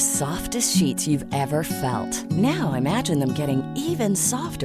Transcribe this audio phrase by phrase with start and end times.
[0.00, 4.64] Softest sheet you ever felt no imagining even soft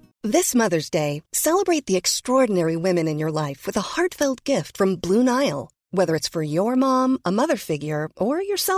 [0.29, 1.01] This mothers day
[1.35, 2.51] celebrate the extra
[2.83, 4.23] women in a life with
[5.03, 5.53] Blue Nile
[5.97, 8.69] whether for your mom other fair ours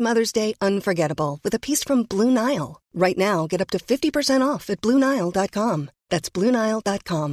[0.00, 2.66] mothers day in fort about piece from Blue Nile
[3.02, 4.70] right now get up to off
[5.54, 7.32] them touch poor آؤ دام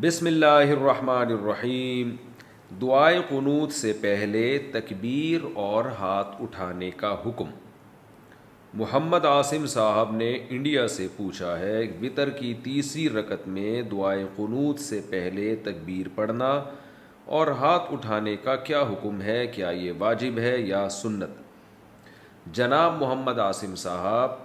[0.00, 2.08] بسم اللہ الرحمن الرحیم
[2.80, 7.50] دعائے قنوط سے پہلے تکبیر اور ہاتھ اٹھانے کا حکم
[8.78, 14.80] محمد عاصم صاحب نے انڈیا سے پوچھا ہے وطر کی تیسری رکت میں دعائے قنوط
[14.88, 16.50] سے پہلے تکبیر پڑھنا
[17.38, 22.10] اور ہاتھ اٹھانے کا کیا حکم ہے کیا یہ واجب ہے یا سنت
[22.58, 24.36] جناب محمد عاصم صاحب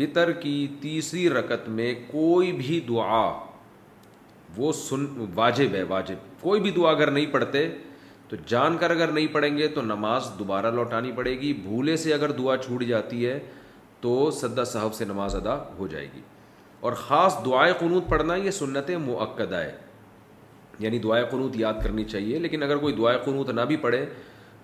[0.00, 3.22] وطر کی تیسری رکت میں کوئی بھی دعا
[4.56, 7.68] وہ سن واجب ہے واجب کوئی بھی دعا اگر نہیں پڑھتے
[8.28, 12.12] تو جان کر اگر نہیں پڑھیں گے تو نماز دوبارہ لوٹانی پڑے گی بھولے سے
[12.14, 13.38] اگر دعا چھوٹ جاتی ہے
[14.00, 16.20] تو سدا صاحب سے نماز ادا ہو جائے گی
[16.88, 19.72] اور خاص دعائیں قنوت پڑھنا یہ سنت معقدہ ہے
[20.84, 24.04] یعنی دعائیں قنوت یاد کرنی چاہیے لیکن اگر کوئی دعائیں قنوت نہ بھی پڑھے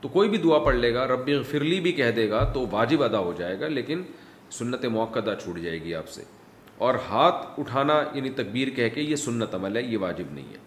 [0.00, 3.02] تو کوئی بھی دعا پڑھ لے گا رب فرلی بھی کہہ دے گا تو واجب
[3.02, 4.02] ادا ہو جائے گا لیکن
[4.58, 6.22] سنت موقع چھوٹ جائے گی آپ سے
[6.84, 10.64] اور ہاتھ اٹھانا یعنی تکبیر کہہ کے یہ سنت عمل ہے یہ واجب نہیں ہے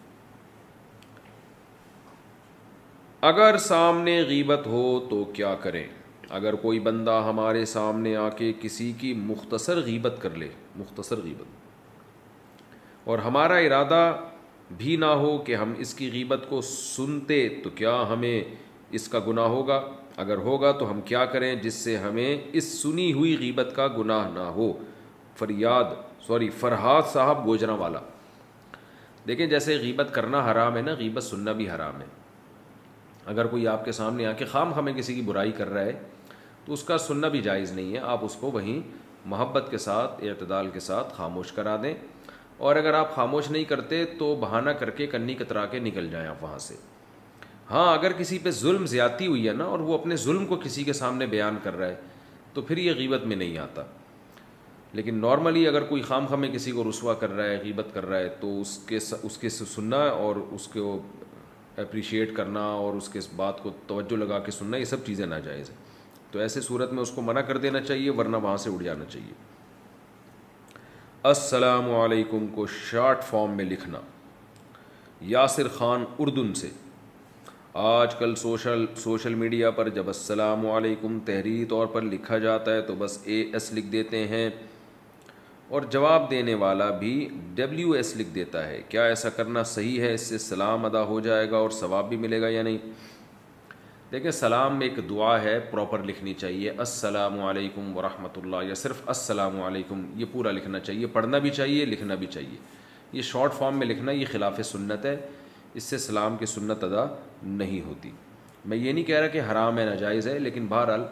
[3.32, 5.84] اگر سامنے غیبت ہو تو کیا کریں
[6.38, 13.08] اگر کوئی بندہ ہمارے سامنے آ کے کسی کی مختصر غیبت کر لے مختصر غیبت
[13.10, 14.02] اور ہمارا ارادہ
[14.78, 18.40] بھی نہ ہو کہ ہم اس کی غیبت کو سنتے تو کیا ہمیں
[18.98, 19.82] اس کا گناہ ہوگا
[20.24, 24.28] اگر ہوگا تو ہم کیا کریں جس سے ہمیں اس سنی ہوئی غیبت کا گناہ
[24.34, 24.72] نہ ہو
[25.40, 25.92] فریاد
[26.26, 27.98] سوری فرحاد صاحب گوجرا والا
[29.28, 32.06] دیکھیں جیسے غیبت کرنا حرام ہے نا غیبت سننا بھی حرام ہے
[33.32, 35.92] اگر کوئی آپ کے سامنے آ کے خام خامیں کسی کی برائی کر رہا ہے
[36.64, 38.80] تو اس کا سننا بھی جائز نہیں ہے آپ اس کو وہیں
[39.34, 41.94] محبت کے ساتھ اعتدال کے ساتھ خاموش کرا دیں
[42.68, 46.26] اور اگر آپ خاموش نہیں کرتے تو بہانہ کر کے کنی کترا کے نکل جائیں
[46.28, 46.74] آپ وہاں سے
[47.70, 50.84] ہاں اگر کسی پہ ظلم زیادتی ہوئی ہے نا اور وہ اپنے ظلم کو کسی
[50.88, 53.82] کے سامنے بیان کر رہا ہے تو پھر یہ غیبت میں نہیں آتا
[54.94, 58.06] لیکن نارملی اگر کوئی خام خام میں کسی کو رسوا کر رہا ہے غیبت کر
[58.08, 60.98] رہا ہے تو اس کے اس کے سننا اور اس کو
[61.82, 65.70] اپریشیٹ کرنا اور اس کے بات کو توجہ لگا کے سننا یہ سب چیزیں ناجائز
[65.70, 65.76] ہیں
[66.32, 69.04] تو ایسے صورت میں اس کو منع کر دینا چاہیے ورنہ وہاں سے اڑ جانا
[69.12, 69.32] چاہیے
[71.30, 74.00] السلام علیکم کو شارٹ فارم میں لکھنا
[75.32, 76.68] یاسر خان اردن سے
[77.84, 82.80] آج کل سوشل سوشل میڈیا پر جب السلام علیکم تحریری طور پر لکھا جاتا ہے
[82.86, 84.48] تو بس اے ایس لکھ دیتے ہیں
[85.76, 87.10] اور جواب دینے والا بھی
[87.54, 91.18] ڈبلیو ایس لکھ دیتا ہے کیا ایسا کرنا صحیح ہے اس سے سلام ادا ہو
[91.26, 92.78] جائے گا اور ثواب بھی ملے گا یا نہیں
[94.12, 99.02] دیکھیں سلام میں ایک دعا ہے پراپر لکھنی چاہیے السلام علیکم ورحمۃ اللہ یا صرف
[99.14, 102.56] السلام علیکم یہ پورا لکھنا چاہیے پڑھنا بھی چاہیے لکھنا بھی چاہیے
[103.18, 105.14] یہ شارٹ فارم میں لکھنا یہ خلاف سنت ہے
[105.78, 107.04] اس سے سلام کی سنت ادا
[107.62, 108.10] نہیں ہوتی
[108.64, 111.04] میں یہ نہیں کہہ رہا کہ حرام ہے ناجائز ہے لیکن بہرحال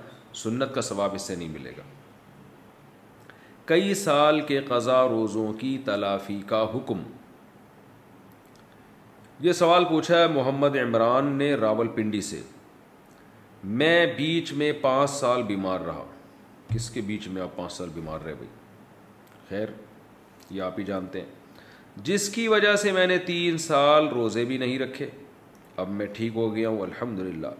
[0.43, 1.83] سنت کا ثواب اس سے نہیں ملے گا
[3.69, 7.03] کئی سال کے قضا روزوں کی تلافی کا حکم
[9.47, 12.41] یہ سوال پوچھا ہے محمد عمران نے راول پنڈی سے
[13.83, 16.05] میں بیچ میں پانچ سال بیمار رہا
[16.73, 18.49] کس کے بیچ میں آپ پانچ سال بیمار رہے بھائی
[19.49, 19.77] خیر
[20.51, 24.59] یہ آپ ہی جانتے ہیں جس کی وجہ سے میں نے تین سال روزے بھی
[24.65, 25.11] نہیں رکھے
[25.85, 27.55] اب میں ٹھیک ہو گیا ہوں الحمد للہ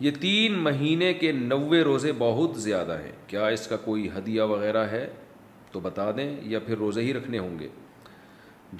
[0.00, 4.84] یہ تین مہینے کے نوے روزے بہت زیادہ ہیں کیا اس کا کوئی ہدیہ وغیرہ
[4.90, 5.06] ہے
[5.72, 7.68] تو بتا دیں یا پھر روزے ہی رکھنے ہوں گے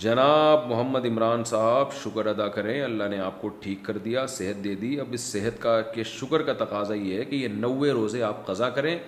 [0.05, 4.63] جناب محمد عمران صاحب شکر ادا کریں اللہ نے آپ کو ٹھیک کر دیا صحت
[4.65, 7.91] دے دی اب اس صحت کا کہ شکر کا تقاضا یہ ہے کہ یہ نوے
[8.01, 8.99] روزے آپ قضا کریں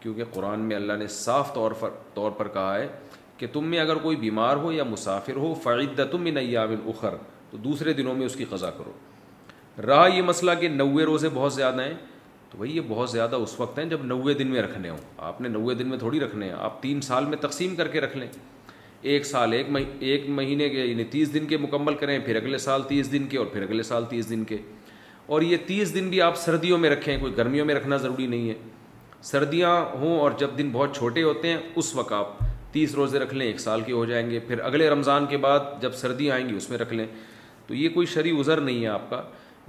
[0.00, 2.86] کیونکہ قرآن میں اللہ نے صاف طور پر طور پر کہا ہے
[3.38, 7.14] کہ تم میں اگر کوئی بیمار ہو یا مسافر ہو فعدہ تم انامل اخر
[7.50, 8.92] تو دوسرے دنوں میں اس کی قضا کرو
[9.82, 11.94] رہا یہ مسئلہ کہ نوے روزے بہت زیادہ ہیں
[12.50, 14.98] تو بھائی یہ بہت زیادہ اس وقت ہیں جب نوے دن میں رکھنے ہوں
[15.28, 18.00] آپ نے نوے دن میں تھوڑی رکھنے ہیں آپ تین سال میں تقسیم کر کے
[18.00, 18.26] رکھ لیں
[19.12, 19.66] ایک سال ایک
[19.98, 23.38] ایک مہینے کے یعنی تیس دن کے مکمل کریں پھر اگلے سال تیس دن کے
[23.38, 24.58] اور پھر اگلے سال تیس دن کے
[25.34, 28.48] اور یہ تیس دن بھی آپ سردیوں میں رکھیں کوئی گرمیوں میں رکھنا ضروری نہیں
[28.48, 28.54] ہے
[29.22, 32.38] سردیاں ہوں اور جب دن بہت چھوٹے ہوتے ہیں اس وقت آپ
[32.72, 35.60] تیس روزے رکھ لیں ایک سال کے ہو جائیں گے پھر اگلے رمضان کے بعد
[35.80, 37.06] جب سردی آئیں گی اس میں رکھ لیں
[37.66, 39.22] تو یہ کوئی شرع عذر نہیں ہے آپ کا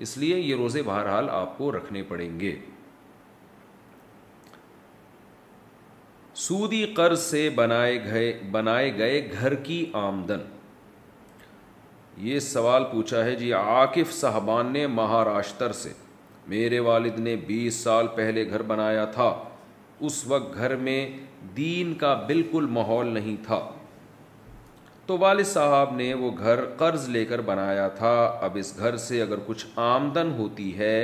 [0.04, 2.56] اس لیے یہ روزے بہرحال آپ کو رکھنے پڑیں گے
[6.46, 10.42] سودی قرض سے بنائے گئے بنائے گئے گھر کی آمدن
[12.28, 15.92] یہ سوال پوچھا ہے جی عاقف صاحبان نے مہاراشٹر سے
[16.48, 19.34] میرے والد نے بیس سال پہلے گھر بنایا تھا
[20.10, 21.00] اس وقت گھر میں
[21.58, 23.60] دین کا بالکل ماحول نہیں تھا
[25.08, 28.14] تو والد صاحب نے وہ گھر قرض لے کر بنایا تھا
[28.46, 30.96] اب اس گھر سے اگر کچھ آمدن ہوتی ہے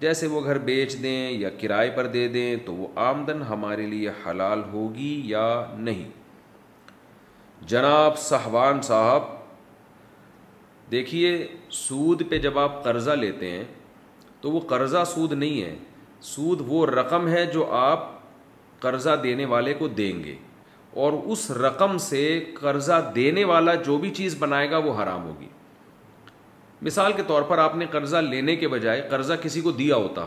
[0.00, 4.10] جیسے وہ گھر بیچ دیں یا کرائے پر دے دیں تو وہ آمدن ہمارے لیے
[4.26, 5.46] حلال ہوگی یا
[5.78, 6.10] نہیں
[7.72, 9.22] جناب صاحبان صاحب
[10.90, 11.36] دیکھیے
[11.82, 13.64] سود پہ جب آپ قرضہ لیتے ہیں
[14.40, 15.76] تو وہ قرضہ سود نہیں ہے
[16.34, 18.08] سود وہ رقم ہے جو آپ
[18.80, 20.34] قرضہ دینے والے کو دیں گے
[21.02, 22.20] اور اس رقم سے
[22.60, 25.46] قرضہ دینے والا جو بھی چیز بنائے گا وہ حرام ہوگی
[26.86, 30.24] مثال کے طور پر آپ نے قرضہ لینے کے بجائے قرضہ کسی کو دیا ہوتا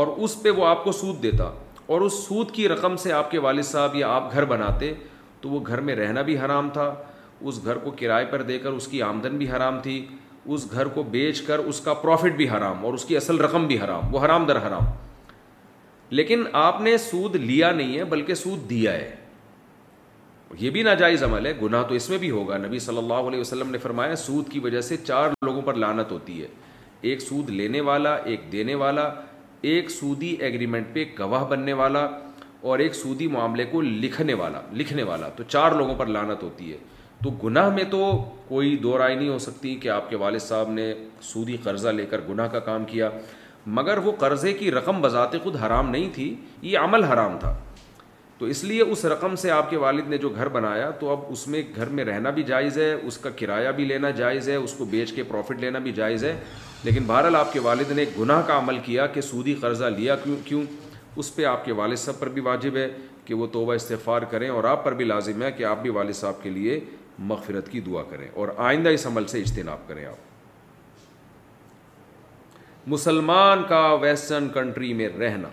[0.00, 1.50] اور اس پہ وہ آپ کو سود دیتا
[1.94, 4.92] اور اس سود کی رقم سے آپ کے والد صاحب یا آپ گھر بناتے
[5.40, 6.94] تو وہ گھر میں رہنا بھی حرام تھا
[7.50, 10.04] اس گھر کو کرائے پر دے کر اس کی آمدن بھی حرام تھی
[10.54, 13.66] اس گھر کو بیچ کر اس کا پروفٹ بھی حرام اور اس کی اصل رقم
[13.66, 14.84] بھی حرام وہ حرام در حرام
[16.20, 19.10] لیکن آپ نے سود لیا نہیں ہے بلکہ سود دیا ہے
[20.60, 23.40] یہ بھی ناجائز عمل ہے گناہ تو اس میں بھی ہوگا نبی صلی اللہ علیہ
[23.40, 26.46] وسلم نے فرمایا سود کی وجہ سے چار لوگوں پر لانت ہوتی ہے
[27.08, 29.08] ایک سود لینے والا ایک دینے والا
[29.70, 32.06] ایک سودی ایگریمنٹ پہ گواہ بننے والا
[32.70, 36.72] اور ایک سودی معاملے کو لکھنے والا لکھنے والا تو چار لوگوں پر لانت ہوتی
[36.72, 36.76] ہے
[37.24, 38.04] تو گناہ میں تو
[38.48, 40.92] کوئی دو رائے نہیں ہو سکتی کہ آپ کے والد صاحب نے
[41.32, 43.10] سودی قرضہ لے کر گناہ کا کام کیا
[43.76, 46.34] مگر وہ قرضے کی رقم بذات خود حرام نہیں تھی
[46.70, 47.54] یہ عمل حرام تھا
[48.38, 51.18] تو اس لیے اس رقم سے آپ کے والد نے جو گھر بنایا تو اب
[51.32, 54.54] اس میں گھر میں رہنا بھی جائز ہے اس کا کرایہ بھی لینا جائز ہے
[54.56, 56.34] اس کو بیچ کے پروفٹ لینا بھی جائز ہے
[56.84, 60.36] لیکن بہرحال آپ کے والد نے گناہ کا عمل کیا کہ سودی قرضہ لیا کیوں
[60.44, 60.62] کیوں
[61.22, 62.88] اس پہ آپ کے والد صاحب پر بھی واجب ہے
[63.24, 66.14] کہ وہ توبہ استغفار کریں اور آپ پر بھی لازم ہے کہ آپ بھی والد
[66.14, 66.80] صاحب کے لیے
[67.30, 70.32] مغفرت کی دعا کریں اور آئندہ اس عمل سے اجتناب کریں آپ
[72.92, 75.48] مسلمان کا ویسٹرن کنٹری میں رہنا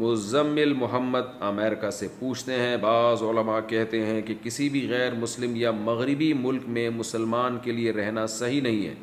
[0.00, 5.56] مزمل محمد امریکہ سے پوچھتے ہیں بعض علماء کہتے ہیں کہ کسی بھی غیر مسلم
[5.56, 8.94] یا مغربی ملک میں مسلمان کے لیے رہنا صحیح نہیں ہے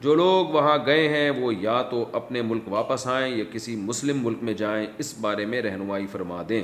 [0.00, 4.24] جو لوگ وہاں گئے ہیں وہ یا تو اپنے ملک واپس آئیں یا کسی مسلم
[4.26, 6.62] ملک میں جائیں اس بارے میں رہنمائی فرما دیں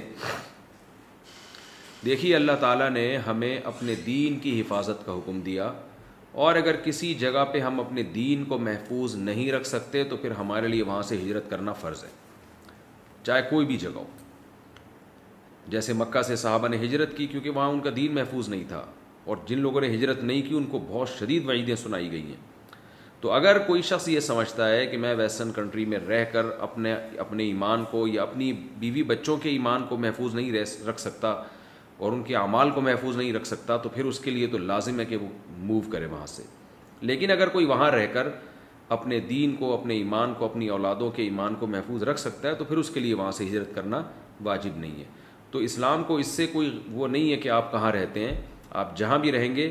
[2.04, 5.73] دیکھیے اللہ تعالیٰ نے ہمیں اپنے دین کی حفاظت کا حکم دیا
[6.42, 10.30] اور اگر کسی جگہ پہ ہم اپنے دین کو محفوظ نہیں رکھ سکتے تو پھر
[10.38, 12.09] ہمارے لیے وہاں سے ہجرت کرنا فرض ہے
[13.26, 14.04] چاہے کوئی بھی جگہ ہو
[15.70, 18.84] جیسے مکہ سے صحابہ نے ہجرت کی کیونکہ وہاں ان کا دین محفوظ نہیں تھا
[19.32, 22.36] اور جن لوگوں نے ہجرت نہیں کی ان کو بہت شدید وعیدیں سنائی گئی ہیں
[23.20, 26.94] تو اگر کوئی شخص یہ سمجھتا ہے کہ میں ویسٹرن کنٹری میں رہ کر اپنے
[27.24, 30.52] اپنے ایمان کو یا اپنی بیوی بچوں کے ایمان کو محفوظ نہیں
[30.88, 31.34] رکھ سکتا
[32.04, 34.58] اور ان کے اعمال کو محفوظ نہیں رکھ سکتا تو پھر اس کے لیے تو
[34.58, 35.26] لازم ہے کہ وہ
[35.58, 36.42] موو کرے وہاں سے
[37.10, 38.28] لیکن اگر کوئی وہاں رہ کر
[38.94, 42.54] اپنے دین کو اپنے ایمان کو اپنی اولادوں کے ایمان کو محفوظ رکھ سکتا ہے
[42.59, 44.02] تو پھر اس کے لیے وہاں سے ہجرت کرنا
[44.44, 45.04] واجب نہیں ہے
[45.50, 48.35] تو اسلام کو اس سے کوئی وہ نہیں ہے کہ آپ کہاں رہتے ہیں
[48.82, 49.70] آپ جہاں بھی رہیں گے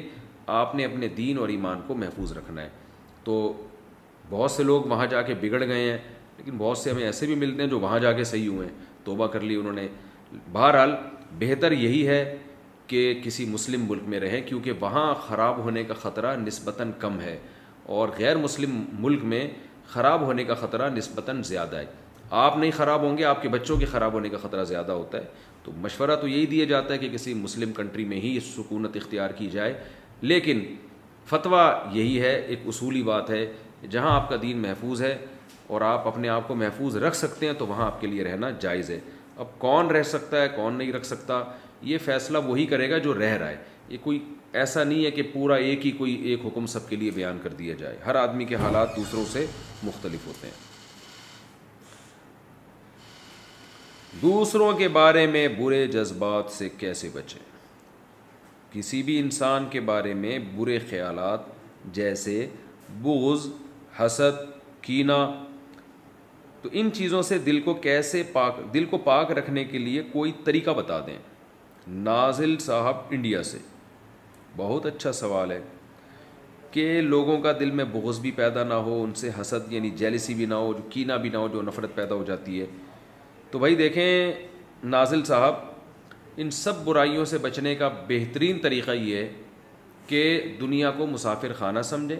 [0.61, 2.69] آپ نے اپنے دین اور ایمان کو محفوظ رکھنا ہے
[3.23, 3.35] تو
[4.29, 5.97] بہت سے لوگ وہاں جا کے بگڑ گئے ہیں
[6.37, 8.73] لیکن بہت سے ہمیں ایسے بھی ملتے ہیں جو وہاں جا کے صحیح ہوئے ہیں
[9.03, 9.87] توبہ کر لی انہوں نے
[10.53, 10.95] بہرحال
[11.39, 12.21] بہتر یہی ہے
[12.87, 17.37] کہ کسی مسلم ملک میں رہیں کیونکہ وہاں خراب ہونے کا خطرہ نسبتاً کم ہے
[17.85, 19.47] اور غیر مسلم ملک میں
[19.93, 21.85] خراب ہونے کا خطرہ نسبتاً زیادہ ہے
[22.39, 25.17] آپ نہیں خراب ہوں گے آپ کے بچوں کے خراب ہونے کا خطرہ زیادہ ہوتا
[25.17, 25.23] ہے
[25.63, 29.29] تو مشورہ تو یہی دیا جاتا ہے کہ کسی مسلم کنٹری میں ہی سکونت اختیار
[29.37, 29.73] کی جائے
[30.21, 30.63] لیکن
[31.29, 33.45] فتویٰ یہی ہے ایک اصولی بات ہے
[33.91, 35.17] جہاں آپ کا دین محفوظ ہے
[35.67, 38.49] اور آپ اپنے آپ کو محفوظ رکھ سکتے ہیں تو وہاں آپ کے لیے رہنا
[38.59, 38.99] جائز ہے
[39.37, 41.41] اب کون رہ سکتا ہے کون نہیں رکھ سکتا
[41.89, 43.55] یہ فیصلہ وہی کرے گا جو رہ رہا ہے
[43.89, 44.17] یہ کوئی
[44.61, 47.53] ایسا نہیں ہے کہ پورا ایک ہی کوئی ایک حکم سب کے لیے بیان کر
[47.61, 49.45] دیا جائے ہر آدمی کے حالات دوسروں سے
[49.83, 50.67] مختلف ہوتے ہیں
[54.21, 57.39] دوسروں کے بارے میں برے جذبات سے کیسے بچیں
[58.71, 61.45] کسی بھی انسان کے بارے میں برے خیالات
[61.93, 62.35] جیسے
[63.01, 63.47] بغض
[63.99, 64.43] حسد
[64.83, 65.19] کینہ
[66.61, 70.31] تو ان چیزوں سے دل کو کیسے پاک دل کو پاک رکھنے کے لیے کوئی
[70.45, 71.17] طریقہ بتا دیں
[72.11, 73.57] نازل صاحب انڈیا سے
[74.59, 75.59] بہت اچھا سوال ہے
[76.71, 80.33] کہ لوگوں کا دل میں بغض بھی پیدا نہ ہو ان سے حسد یعنی جیلسی
[80.39, 82.65] بھی نہ ہو جو کینہ بھی نہ ہو جو نفرت پیدا ہو جاتی ہے
[83.51, 84.09] تو بھائی دیکھیں
[84.95, 85.53] نازل صاحب
[86.41, 89.29] ان سب برائیوں سے بچنے کا بہترین طریقہ یہ ہے
[90.07, 90.19] کہ
[90.61, 92.19] دنیا کو مسافر خانہ سمجھیں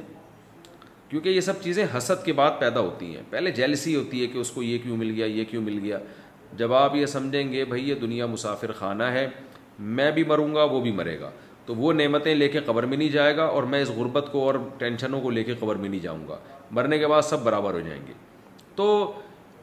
[1.09, 4.37] کیونکہ یہ سب چیزیں حسد کے بعد پیدا ہوتی ہیں پہلے جیلسی ہوتی ہے کہ
[4.37, 5.99] اس کو یہ کیوں مل گیا یہ کیوں مل گیا
[6.63, 9.27] جب آپ یہ سمجھیں گے بھائی یہ دنیا مسافر خانہ ہے
[9.99, 11.31] میں بھی مروں گا وہ بھی مرے گا
[11.69, 14.43] تو وہ نعمتیں لے کے قبر میں نہیں جائے گا اور میں اس غربت کو
[14.43, 16.37] اور ٹینشنوں کو لے کے قبر میں نہیں جاؤں گا
[16.77, 18.13] مرنے کے بعد سب برابر ہو جائیں گے
[18.75, 18.85] تو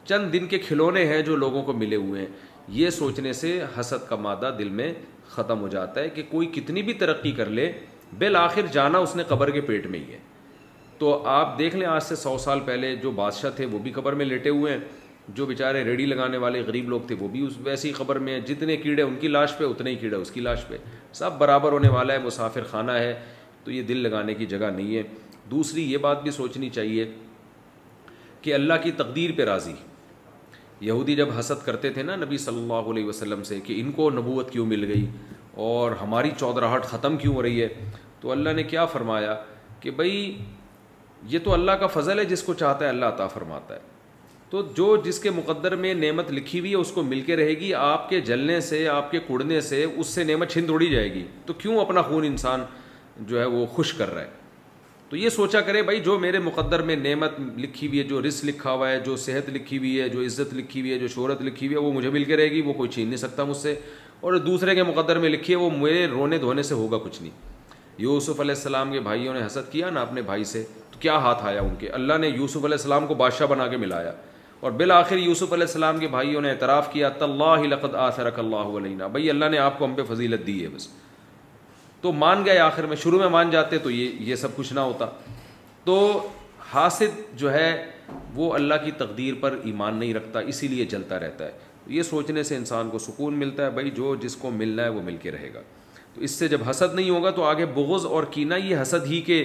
[0.08, 2.26] چند دن کے کھلونے ہیں جو لوگوں کو ملے ہوئے ہیں
[2.76, 4.92] یہ سوچنے سے حسد کا مادہ دل میں
[5.30, 7.70] ختم ہو جاتا ہے کہ کوئی کتنی بھی ترقی کر لے
[8.18, 10.18] بالآخر جانا اس نے قبر کے پیٹ میں ہی ہے
[10.98, 14.12] تو آپ دیکھ لیں آج سے سو سال پہلے جو بادشاہ تھے وہ بھی قبر
[14.20, 14.78] میں لیٹے ہوئے ہیں
[15.34, 18.76] جو بیچارے ریڈی لگانے والے غریب لوگ تھے وہ بھی اس ویسی خبر میں جتنے
[18.76, 20.76] کیڑے ان کی لاش پہ اتنے ہی کیڑے اس کی لاش پہ
[21.14, 23.14] سب برابر ہونے والا ہے مسافر خانہ ہے
[23.64, 25.02] تو یہ دل لگانے کی جگہ نہیں ہے
[25.50, 27.10] دوسری یہ بات بھی سوچنی چاہیے
[28.42, 29.72] کہ اللہ کی تقدیر پہ راضی
[30.86, 34.08] یہودی جب حسد کرتے تھے نا نبی صلی اللہ علیہ وسلم سے کہ ان کو
[34.10, 35.06] نبوت کیوں مل گئی
[35.66, 37.68] اور ہماری چودراہٹ ختم کیوں ہو رہی ہے
[38.20, 39.34] تو اللہ نے کیا فرمایا
[39.80, 40.16] کہ بھائی
[41.28, 43.94] یہ تو اللہ کا فضل ہے جس کو چاہتا ہے اللہ عطا فرماتا ہے
[44.50, 47.54] تو جو جس کے مقدر میں نعمت لکھی ہوئی ہے اس کو مل کے رہے
[47.60, 51.12] گی آپ کے جلنے سے آپ کے کڑنے سے اس سے نعمت چھن دوڑی جائے
[51.14, 52.62] گی تو کیوں اپنا خون انسان
[53.28, 54.28] جو ہے وہ خوش کر رہا ہے
[55.08, 58.42] تو یہ سوچا کرے بھائی جو میرے مقدر میں نعمت لکھی ہوئی ہے جو رس
[58.44, 61.42] لکھا ہوا ہے جو صحت لکھی ہوئی ہے جو عزت لکھی ہوئی ہے جو شہرت
[61.42, 63.56] لکھی ہوئی ہے وہ مجھے مل کے رہے گی وہ کوئی چھین نہیں سکتا مجھ
[63.56, 63.74] سے
[64.20, 67.32] اور دوسرے کے مقدر میں لکھی ہے وہ میرے رونے دھونے سے ہوگا کچھ نہیں
[68.02, 71.44] یوسف علیہ السلام کے بھائیوں نے حسد کیا نا اپنے بھائی سے تو کیا ہاتھ
[71.46, 74.12] آیا ان کے اللہ نے یوسف علیہ السلام کو بادشاہ بنا کے ملایا
[74.66, 79.06] اور بالآخر یوسف علیہ السلام کے بھائیوں نے اعتراف کیا طلّہ لقد آثرک اللہ رکھنا
[79.16, 80.86] بھائی اللہ نے آپ کو ہم پہ فضیلت دی ہے بس
[82.00, 84.80] تو مان گئے آخر میں شروع میں مان جاتے تو یہ یہ سب کچھ نہ
[84.88, 85.06] ہوتا
[85.84, 85.98] تو
[86.72, 87.10] حاصل
[87.42, 87.68] جو ہے
[88.34, 91.50] وہ اللہ کی تقدیر پر ایمان نہیں رکھتا اسی لیے چلتا رہتا ہے
[91.98, 95.02] یہ سوچنے سے انسان کو سکون ملتا ہے بھائی جو جس کو ملنا ہے وہ
[95.10, 95.62] مل کے رہے گا
[96.14, 99.20] تو اس سے جب حسد نہیں ہوگا تو آگے بغض اور کینہ یہ حسد ہی
[99.30, 99.44] کے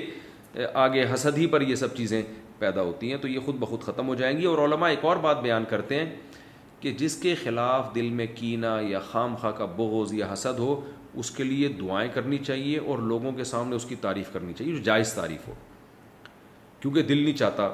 [0.85, 2.21] آگے حسد ہی پر یہ سب چیزیں
[2.63, 5.18] پیدا ہوتی ہیں تو یہ خود بخود ختم ہو جائیں گی اور علماء ایک اور
[5.27, 6.10] بات بیان کرتے ہیں
[6.84, 10.74] کہ جس کے خلاف دل میں کینہ یا خام خواہ کا بغض یا حسد ہو
[11.24, 14.74] اس کے لیے دعائیں کرنی چاہیے اور لوگوں کے سامنے اس کی تعریف کرنی چاہیے
[14.75, 15.53] جو جائز تعریف ہو
[16.82, 17.68] کیونکہ دل نہیں چاہتا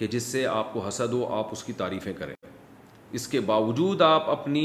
[0.00, 2.34] کہ جس سے آپ کو حسد ہو آپ اس کی تعریفیں کریں
[3.20, 4.64] اس کے باوجود آپ اپنی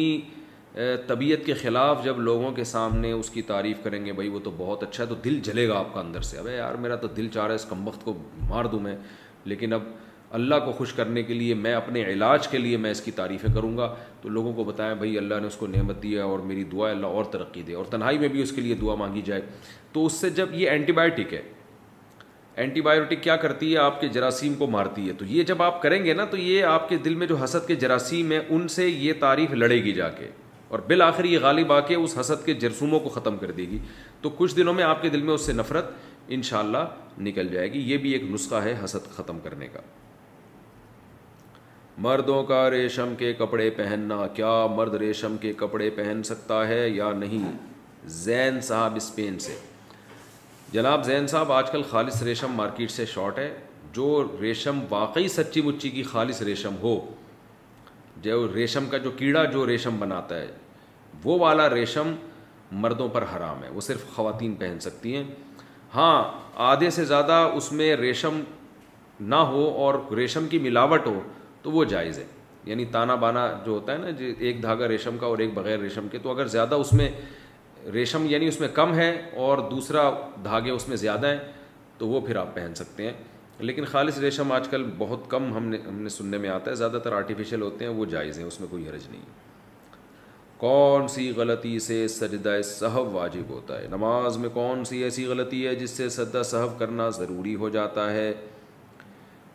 [1.08, 4.52] طبیعت کے خلاف جب لوگوں کے سامنے اس کی تعریف کریں گے بھائی وہ تو
[4.58, 7.08] بہت اچھا ہے تو دل جلے گا آپ کا اندر سے اب یار میرا تو
[7.18, 8.18] دل چاہ رہا ہے اس کم وقت کو
[8.50, 8.96] مار دوں میں
[9.52, 9.84] لیکن اب
[10.40, 13.50] اللہ کو خوش کرنے کے لیے میں اپنے علاج کے لیے میں اس کی تعریفیں
[13.56, 16.40] کروں گا تو لوگوں کو بتائیں بھائی اللہ نے اس کو نعمت دی ہے اور
[16.52, 19.22] میری دعا اللہ اور ترقی دے اور تنہائی میں بھی اس کے لیے دعا مانگی
[19.26, 19.42] جائے
[19.94, 21.42] تو اس سے جب یہ اینٹی بائیوٹک ہے
[22.62, 25.82] اینٹی بائیوٹک کیا کرتی ہے آپ کے جراثیم کو مارتی ہے تو یہ جب آپ
[25.82, 28.68] کریں گے نا تو یہ آپ کے دل میں جو حسد کے جراثیم ہیں ان
[28.80, 30.30] سے یہ تعریف لڑے گی جا کے
[30.74, 33.78] اور بالآخر یہ غالب آ کے اس حسد کے جرسوموں کو ختم کر دے گی
[34.22, 35.90] تو کچھ دنوں میں آپ کے دل میں اس سے نفرت
[36.36, 39.80] ان شاء اللہ نکل جائے گی یہ بھی ایک نسخہ ہے حسد ختم کرنے کا
[42.06, 47.12] مردوں کا ریشم کے کپڑے پہننا کیا مرد ریشم کے کپڑے پہن سکتا ہے یا
[47.18, 47.52] نہیں
[48.24, 49.56] زین صاحب اسپین سے
[50.74, 53.54] جناب زین صاحب آج کل خالص ریشم مارکیٹ سے شاٹ ہے
[53.96, 54.08] جو
[54.42, 56.98] ریشم واقعی سچی مچی کی خالص ریشم ہو
[58.22, 60.52] جو ریشم کا جو کیڑا جو ریشم بناتا ہے
[61.26, 62.14] وہ والا ریشم
[62.82, 65.24] مردوں پر حرام ہے وہ صرف خواتین پہن سکتی ہیں
[65.96, 66.24] ہاں
[66.70, 68.42] آدھے سے زیادہ اس میں ریشم
[69.20, 71.20] نہ ہو اور ریشم کی ملاوٹ ہو
[71.62, 72.24] تو وہ جائز ہے
[72.66, 75.80] یعنی تانا بانا جو ہوتا ہے نا جی ایک دھاگا ریشم کا اور ایک بغیر
[75.80, 77.10] ریشم کے تو اگر زیادہ اس میں
[77.94, 79.12] ریشم یعنی اس میں کم ہے
[79.46, 80.10] اور دوسرا
[80.44, 81.40] دھاگے اس میں زیادہ ہیں
[81.98, 83.12] تو وہ پھر آپ پہن سکتے ہیں
[83.60, 86.76] لیکن خالص ریشم آج کل بہت کم ہم نے ہم نے سننے میں آتا ہے
[86.76, 89.52] زیادہ تر آرٹیفیشیل ہوتے ہیں وہ جائز ہیں اس میں کوئی حرج نہیں ہے
[90.64, 95.66] کون سی غلطی سے سجدہ صحب واجب ہوتا ہے نماز میں کون سی ایسی غلطی
[95.68, 98.32] ہے جس سے سجدہ صحب کرنا ضروری ہو جاتا ہے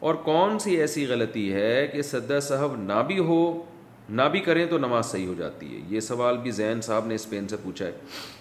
[0.09, 3.39] اور کون سی ایسی غلطی ہے کہ سجدہ صحب نہ بھی ہو
[4.19, 7.15] نہ بھی کریں تو نماز صحیح ہو جاتی ہے یہ سوال بھی زین صاحب نے
[7.21, 8.37] اسپین سے پوچھا ہے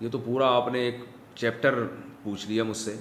[0.00, 0.96] یہ تو پورا آپ نے ایک
[1.34, 1.82] چیپٹر
[2.22, 2.96] پوچھ لیا مجھ سے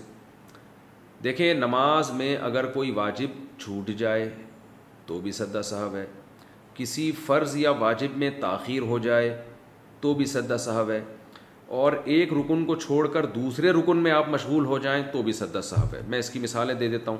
[1.23, 4.29] دیکھیں نماز میں اگر کوئی واجب چھوٹ جائے
[5.05, 6.05] تو بھی سدا صاحب ہے
[6.75, 9.35] کسی فرض یا واجب میں تاخیر ہو جائے
[10.01, 11.01] تو بھی سدا صاحب ہے
[11.81, 15.33] اور ایک رکن کو چھوڑ کر دوسرے رکن میں آپ مشغول ہو جائیں تو بھی
[15.33, 17.17] سدا صاحب ہے میں اس کی مثالیں دے دیتا ہوں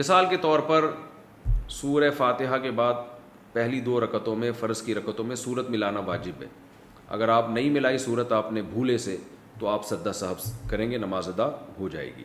[0.00, 0.90] مثال کے طور پر
[1.80, 2.94] سور فاتحہ کے بعد
[3.52, 6.46] پہلی دو رکتوں میں فرض کی رکتوں میں صورت ملانا واجب ہے
[7.16, 9.16] اگر آپ نہیں ملائی صورت آپ نے بھولے سے
[9.58, 11.46] تو آپ سدا صاحب کریں گے نماز ادا
[11.78, 12.24] ہو جائے گی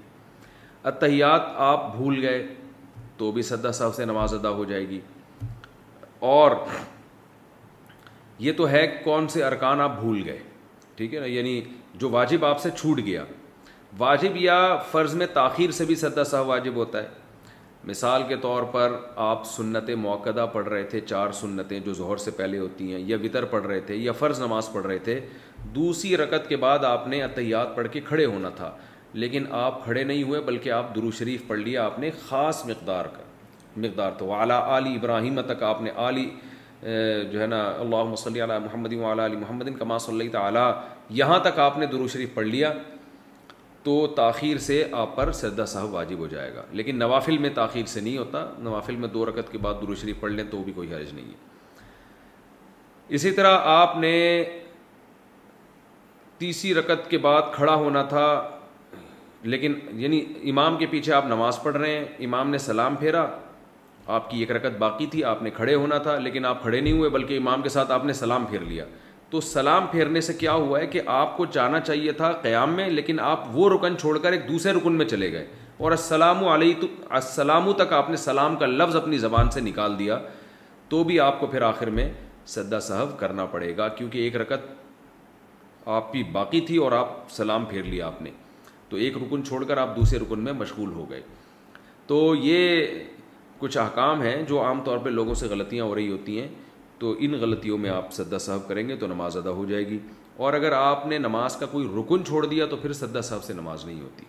[0.91, 2.46] اتحیات آپ بھول گئے
[3.18, 5.00] تو بھی سدا صاحب سے نماز ادا ہو جائے گی
[6.30, 6.51] اور
[8.40, 10.40] یہ تو ہے کون سے ارکان آپ بھول گئے
[10.96, 11.62] ٹھیک ہے نا یعنی
[12.00, 13.24] جو واجب آپ سے چھوٹ گیا
[13.98, 14.58] واجب یا
[14.92, 17.08] فرض میں تاخیر سے بھی سدا سا واجب ہوتا ہے
[17.90, 18.96] مثال کے طور پر
[19.30, 23.18] آپ سنت موقع پڑھ رہے تھے چار سنتیں جو ظہر سے پہلے ہوتی ہیں یا
[23.24, 25.20] وطر پڑھ رہے تھے یا فرض نماز پڑھ رہے تھے
[25.75, 28.72] دوسری رکت کے بعد آپ نے اطیات پڑھ کے کھڑے ہونا تھا
[29.13, 33.24] لیکن آپ کھڑے نہیں ہوئے بلکہ آپ دروشریف پڑھ لیا آپ نے خاص مقدار کا
[33.78, 36.30] مقدار تو اعلیٰ علی ابراہیم تک آپ نے علی
[37.32, 40.72] جو ہے نا اللہ مصلی محمد علی محمد کما صلی اللہ تعلیٰ
[41.20, 42.72] یہاں تک آپ نے درو شریف پڑھ لیا
[43.84, 47.86] تو تاخیر سے آپ پر سجدہ صاحب واجب ہو جائے گا لیکن نوافل میں تاخیر
[47.94, 50.74] سے نہیں ہوتا نوافل میں دو رکعت کے بعد درو شریف پڑھ لیں تو بھی
[50.74, 51.50] کوئی حرج نہیں ہے
[53.16, 54.12] اسی طرح آپ نے
[56.38, 58.28] تیسری رکعت کے بعد کھڑا ہونا تھا
[59.44, 63.25] لیکن یعنی امام کے پیچھے آپ نماز پڑھ رہے ہیں امام نے سلام پھیرا
[64.12, 66.98] آپ کی ایک رکت باقی تھی آپ نے کھڑے ہونا تھا لیکن آپ کھڑے نہیں
[66.98, 68.86] ہوئے بلکہ امام کے ساتھ آپ نے سلام پھیر لیا
[69.30, 72.89] تو سلام پھیرنے سے کیا ہوا ہے کہ آپ کو جانا چاہیے تھا قیام میں
[72.89, 75.46] لیکن آپ وہ رکن چھوڑ کر ایک دوسرے رکن میں چلے گئے
[75.86, 76.75] اور السلام علیہ
[77.20, 80.20] السلام تک آپ نے سلام کا لفظ اپنی زبان سے نکال دیا
[80.89, 82.10] تو بھی آپ کو پھر آخر میں
[82.56, 84.68] سدا صاحب کرنا پڑے گا کیونکہ ایک رکت
[86.00, 88.31] آپ کی باقی تھی اور آپ سلام پھیر لیا آپ نے
[88.90, 91.22] تو ایک رکن چھوڑ کر آپ دوسرے رکن میں مشغول ہو گئے
[92.07, 92.86] تو یہ
[93.62, 96.48] کچھ احکام ہیں جو عام طور پہ لوگوں سے غلطیاں ہو رہی ہوتی ہیں
[97.00, 99.98] تو ان غلطیوں میں آپ سدا صاحب کریں گے تو نماز ادا ہو جائے گی
[100.46, 103.54] اور اگر آپ نے نماز کا کوئی رکن چھوڑ دیا تو پھر سدا صاحب سے
[103.54, 104.26] نماز نہیں ہوتی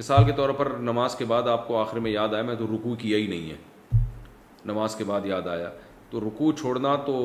[0.00, 2.66] مثال کے طور پر نماز کے بعد آپ کو آخر میں یاد آیا میں تو
[2.74, 3.56] رکو کیا ہی نہیں ہے
[4.72, 5.68] نماز کے بعد یاد آیا
[6.10, 7.18] تو رکو چھوڑنا تو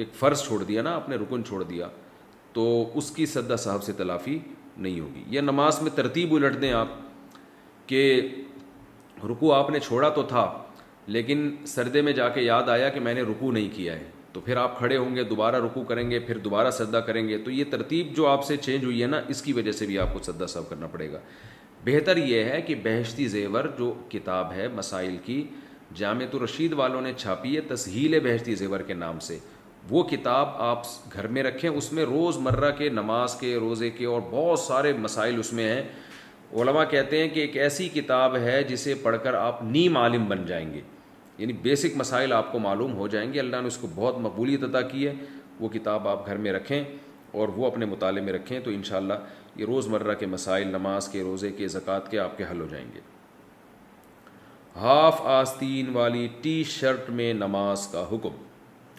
[0.00, 1.88] ایک فرض چھوڑ دیا نا آپ نے رکن چھوڑ دیا
[2.52, 2.66] تو
[2.98, 4.38] اس کی سدا صاحب سے تلافی
[4.76, 6.88] نہیں ہوگی یا نماز میں ترتیب الٹ دیں آپ
[7.86, 8.02] کہ
[9.30, 10.42] رکو آپ نے چھوڑا تو تھا
[11.14, 14.40] لیکن سردے میں جا کے یاد آیا کہ میں نے رکو نہیں کیا ہے تو
[14.44, 17.50] پھر آپ کھڑے ہوں گے دوبارہ رکو کریں گے پھر دوبارہ سجدہ کریں گے تو
[17.50, 20.12] یہ ترتیب جو آپ سے چینج ہوئی ہے نا اس کی وجہ سے بھی آپ
[20.12, 21.18] کو سجدہ سب کرنا پڑے گا
[21.84, 25.42] بہتر یہ ہے کہ بہشتی زیور جو کتاب ہے مسائل کی
[25.98, 29.38] جامعۃ رشید والوں نے چھاپی ہے تسہیل بہشتی زیور کے نام سے
[29.90, 34.04] وہ کتاب آپ گھر میں رکھیں اس میں روز مرہ کے نماز کے روزے کے
[34.06, 35.82] اور بہت سارے مسائل اس میں ہیں
[36.60, 40.44] علماء کہتے ہیں کہ ایک ایسی کتاب ہے جسے پڑھ کر آپ نیم عالم بن
[40.46, 40.80] جائیں گے
[41.38, 44.62] یعنی بیسک مسائل آپ کو معلوم ہو جائیں گے اللہ نے اس کو بہت مقبولیت
[44.64, 45.12] عطا کی ہے
[45.60, 46.82] وہ کتاب آپ گھر میں رکھیں
[47.40, 49.12] اور وہ اپنے مطالعے میں رکھیں تو انشاءاللہ
[49.56, 52.84] یہ روزمرہ کے مسائل نماز کے روزے کے زکوٰۃ کے آپ کے حل ہو جائیں
[52.94, 53.00] گے
[54.80, 58.42] ہاف آستین والی ٹی شرٹ میں نماز کا حکم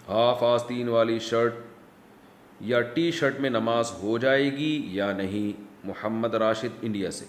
[0.08, 1.56] ہاف آستین والی شرٹ
[2.72, 7.26] یا ٹی شرٹ میں نماز ہو جائے گی یا نہیں محمد راشد انڈیا سے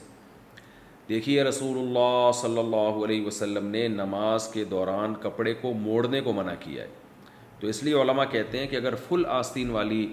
[1.10, 6.32] دیکھیے رسول اللہ صلی اللہ علیہ وسلم نے نماز کے دوران کپڑے کو موڑنے کو
[6.32, 6.88] منع کیا ہے
[7.60, 10.06] تو اس لیے علماء کہتے ہیں کہ اگر فل آستین والی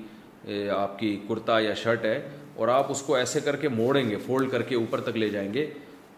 [0.75, 2.19] آپ کی کرتا یا شرٹ ہے
[2.57, 5.29] اور آپ اس کو ایسے کر کے موڑیں گے فولڈ کر کے اوپر تک لے
[5.29, 5.65] جائیں گے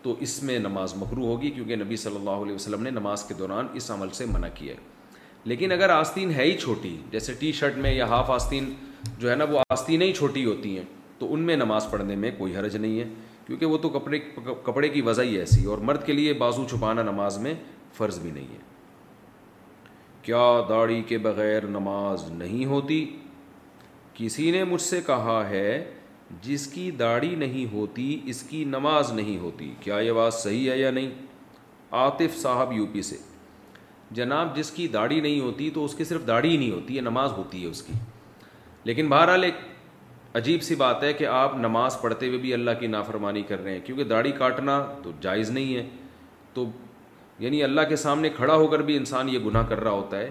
[0.03, 3.33] تو اس میں نماز مکرو ہوگی کیونکہ نبی صلی اللہ علیہ وسلم نے نماز کے
[3.39, 7.51] دوران اس عمل سے منع کیا ہے لیکن اگر آستین ہے ہی چھوٹی جیسے ٹی
[7.59, 8.73] شرٹ میں یا ہاف آستین
[9.17, 10.85] جو ہے نا وہ آستینیں ہی چھوٹی ہوتی ہیں
[11.19, 13.07] تو ان میں نماز پڑھنے میں کوئی حرج نہیں ہے
[13.49, 14.17] کیونکہ وہ تو کپڑے
[14.63, 17.53] کپڑے کی وجہ ہی ایسی اور مرد کے لیے بازو چھپانا نماز میں
[17.97, 18.57] فرض بھی نہیں ہے
[20.23, 22.99] کیا داڑھی کے بغیر نماز نہیں ہوتی
[24.13, 25.65] کسی نے مجھ سے کہا ہے
[26.41, 30.77] جس کی داڑھی نہیں ہوتی اس کی نماز نہیں ہوتی کیا یہ بات صحیح ہے
[30.79, 31.09] یا نہیں
[32.03, 33.17] عاطف صاحب یو پی سے
[34.19, 37.01] جناب جس کی داڑھی نہیں ہوتی تو اس کی صرف داڑھی ہی نہیں ہوتی یہ
[37.11, 37.93] نماز ہوتی ہے اس کی
[38.83, 39.65] لیکن بہرحال ایک
[40.37, 43.71] عجیب سی بات ہے کہ آپ نماز پڑھتے ہوئے بھی اللہ کی نافرمانی کر رہے
[43.73, 45.85] ہیں کیونکہ داڑھی کاٹنا تو جائز نہیں ہے
[46.53, 46.65] تو
[47.39, 50.29] یعنی اللہ کے سامنے کھڑا ہو کر بھی انسان یہ گناہ کر رہا ہوتا ہے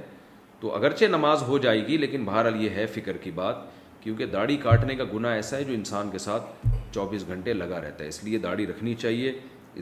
[0.61, 3.56] تو اگرچہ نماز ہو جائے گی لیکن بہرحال یہ ہے فکر کی بات
[4.00, 8.04] کیونکہ داڑھی کاٹنے کا گناہ ایسا ہے جو انسان کے ساتھ چوبیس گھنٹے لگا رہتا
[8.04, 9.32] ہے اس لیے داڑھی رکھنی چاہیے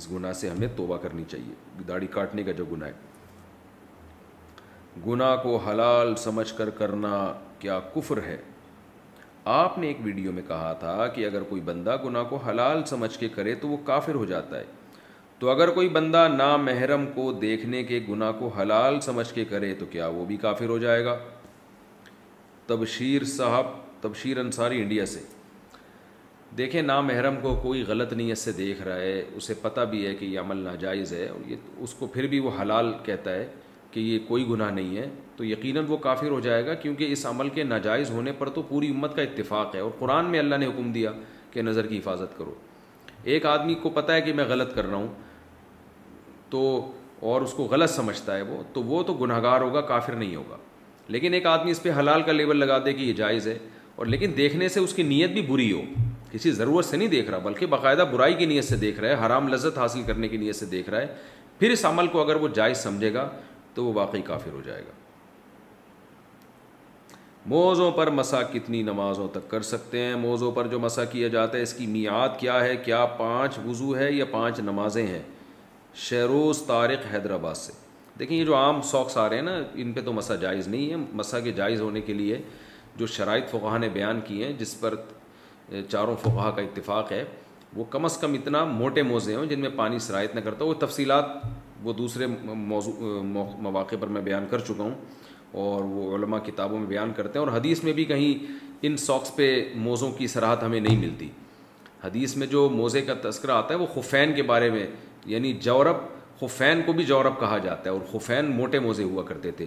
[0.01, 3.05] اس گناہ سے ہمیں توبہ کرنی چاہیے داڑھی کاٹنے کا جو گناہ ہے
[5.07, 7.11] گناہ کو حلال سمجھ کر کرنا
[7.59, 8.37] کیا کفر ہے
[9.55, 13.19] آپ نے ایک ویڈیو میں کہا تھا کہ اگر کوئی بندہ گناہ کو حلال سمجھ
[13.19, 14.65] کے کرے تو وہ کافر ہو جاتا ہے
[15.39, 19.87] تو اگر کوئی بندہ نامحرم کو دیکھنے کے گناہ کو حلال سمجھ کے کرے تو
[19.91, 21.17] کیا وہ بھی کافر ہو جائے گا
[22.67, 23.67] تبشیر صاحب
[24.03, 25.21] تبشیر انصاری انڈیا سے
[26.59, 30.25] دیکھیں نامحرم کو کوئی غلط نیت سے دیکھ رہا ہے اسے پتہ بھی ہے کہ
[30.25, 33.47] یہ عمل ناجائز ہے اور یہ اس کو پھر بھی وہ حلال کہتا ہے
[33.97, 35.07] کہ یہ کوئی گناہ نہیں ہے
[35.37, 38.63] تو یقیناً وہ کافر ہو جائے گا کیونکہ اس عمل کے ناجائز ہونے پر تو
[38.69, 41.13] پوری امت کا اتفاق ہے اور قرآن میں اللہ نے حکم دیا
[41.51, 42.53] کہ نظر کی حفاظت کرو
[43.35, 45.07] ایک آدمی کو پتہ ہے کہ میں غلط کر رہا ہوں
[46.51, 46.61] تو
[47.33, 50.37] اور اس کو غلط سمجھتا ہے وہ تو وہ تو گناہ گار ہوگا کافر نہیں
[50.37, 50.57] ہوگا
[51.17, 53.57] لیکن ایک آدمی اس پہ حلال کا لیبل لگا دے کہ یہ جائز ہے
[53.97, 55.83] اور لیکن دیکھنے سے اس کی نیت بھی بری ہو
[56.33, 59.27] کسی ضرورت سے نہیں دیکھ رہا بلکہ باقاعدہ برائی کی نیت سے دیکھ رہا ہے
[59.27, 61.15] حرام لذت حاصل کرنے کی نیت سے دیکھ رہا ہے
[61.59, 63.29] پھر اس عمل کو اگر وہ جائز سمجھے گا
[63.77, 64.93] تو وہ واقعی کافر ہو جائے گا
[67.55, 71.57] موزوں پر مسا کتنی نمازوں تک کر سکتے ہیں موزوں پر جو مسا کیا جاتا
[71.59, 75.23] ہے اس کی میعاد کیا ہے کیا پانچ وضو ہے یا پانچ نمازیں ہیں
[76.07, 77.73] شہروز طارق حیدرآباد سے
[78.19, 80.91] دیکھیں یہ جو عام سوکس آ رہے ہیں نا ان پہ تو مسا جائز نہیں
[80.91, 82.41] ہے مسا کے جائز ہونے کے لیے
[82.97, 84.95] جو شرائط فقہ نے بیان کی ہیں جس پر
[85.91, 87.25] چاروں فقہ کا اتفاق ہے
[87.77, 90.75] وہ کم از کم اتنا موٹے موزے ہوں جن میں پانی شرائط نہ کرتا وہ
[90.87, 91.35] تفصیلات
[91.83, 93.23] وہ دوسرے موضوع
[93.63, 94.95] مواقع پر میں بیان کر چکا ہوں
[95.63, 98.47] اور وہ علماء کتابوں میں بیان کرتے ہیں اور حدیث میں بھی کہیں
[98.87, 99.49] ان ساکس پہ
[99.85, 101.29] موزوں کی سراحت ہمیں نہیں ملتی
[102.05, 104.87] حدیث میں جو موزے کا تذکرہ آتا ہے وہ خفین کے بارے میں
[105.27, 105.97] یعنی جورب
[106.41, 109.67] خفین کو بھی جورب کہا جاتا ہے اور خفین موٹے موزے ہوا کرتے تھے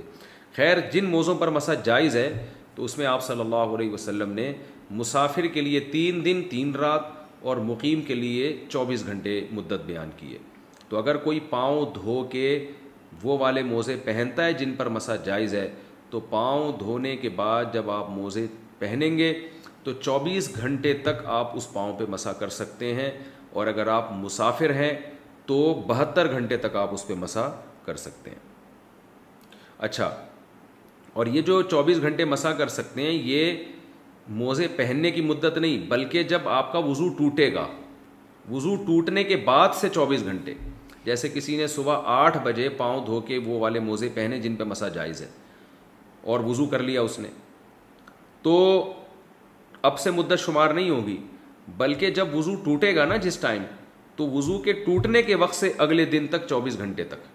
[0.55, 2.29] خیر جن موزوں پر مسا جائز ہے
[2.75, 4.51] تو اس میں آپ صلی اللہ علیہ وسلم نے
[4.99, 7.17] مسافر کے لیے تین دن تین رات
[7.47, 10.37] اور مقیم کے لیے چوبیس گھنٹے مدت بیان کی ہے
[10.89, 12.43] تو اگر کوئی پاؤں دھو کے
[13.23, 15.69] وہ والے موزے پہنتا ہے جن پر مسا جائز ہے
[16.09, 18.45] تو پاؤں دھونے کے بعد جب آپ موزے
[18.79, 19.33] پہنیں گے
[19.83, 23.09] تو چوبیس گھنٹے تک آپ اس پاؤں پہ مسا کر سکتے ہیں
[23.59, 24.93] اور اگر آپ مسافر ہیں
[25.45, 27.49] تو بہتر گھنٹے تک آپ اس پہ مسا
[27.85, 28.47] کر سکتے ہیں
[29.87, 30.09] اچھا
[31.19, 33.63] اور یہ جو چوبیس گھنٹے مسا کر سکتے ہیں یہ
[34.41, 37.67] موزے پہننے کی مدت نہیں بلکہ جب آپ کا وضو ٹوٹے گا
[38.51, 40.53] وضو ٹوٹنے کے بعد سے چوبیس گھنٹے
[41.05, 44.63] جیسے کسی نے صبح آٹھ بجے پاؤں دھو کے وہ والے موزے پہنے جن پہ
[44.67, 45.27] مسا جائز ہے
[46.31, 47.27] اور وضو کر لیا اس نے
[48.43, 48.57] تو
[49.89, 51.17] اب سے مدت شمار نہیں ہوگی
[51.77, 53.63] بلکہ جب وضو ٹوٹے گا نا جس ٹائم
[54.15, 57.27] تو وضو کے ٹوٹنے کے وقت سے اگلے دن تک چوبیس گھنٹے تک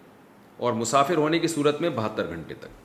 [0.65, 2.83] اور مسافر ہونے کی صورت میں بہتر گھنٹے تک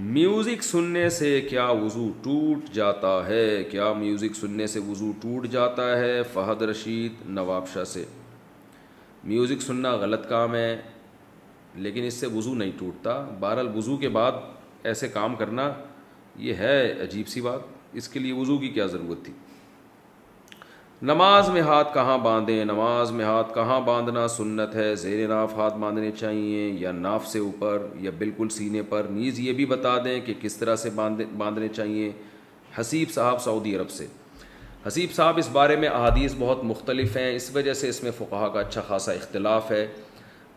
[0.00, 5.86] میوزک سننے سے کیا وضو ٹوٹ جاتا ہے کیا میوزک سننے سے وضو ٹوٹ جاتا
[5.98, 8.04] ہے فہد رشید نواب شاہ سے
[9.24, 10.76] میوزک سننا غلط کام ہے
[11.82, 14.38] لیکن اس سے وضو نہیں ٹوٹتا بہرحال وضو کے بعد
[14.88, 15.68] ایسے کام کرنا
[16.46, 19.32] یہ ہے عجیب سی بات اس کے لیے وضو کی کیا ضرورت تھی
[21.06, 25.76] نماز میں ہاتھ کہاں باندھیں نماز میں ہاتھ کہاں باندھنا سنت ہے زیر ناف ہاتھ
[25.78, 30.18] باندھنے چاہیے یا ناف سے اوپر یا بالکل سینے پر نیز یہ بھی بتا دیں
[30.26, 32.10] کہ کس طرح سے باندھ باندھنے چاہیے
[32.80, 34.06] حسیب صاحب سعودی عرب سے
[34.86, 38.48] حسیب صاحب اس بارے میں احادیث بہت مختلف ہیں اس وجہ سے اس میں فقہ
[38.54, 39.86] کا اچھا خاصا اختلاف ہے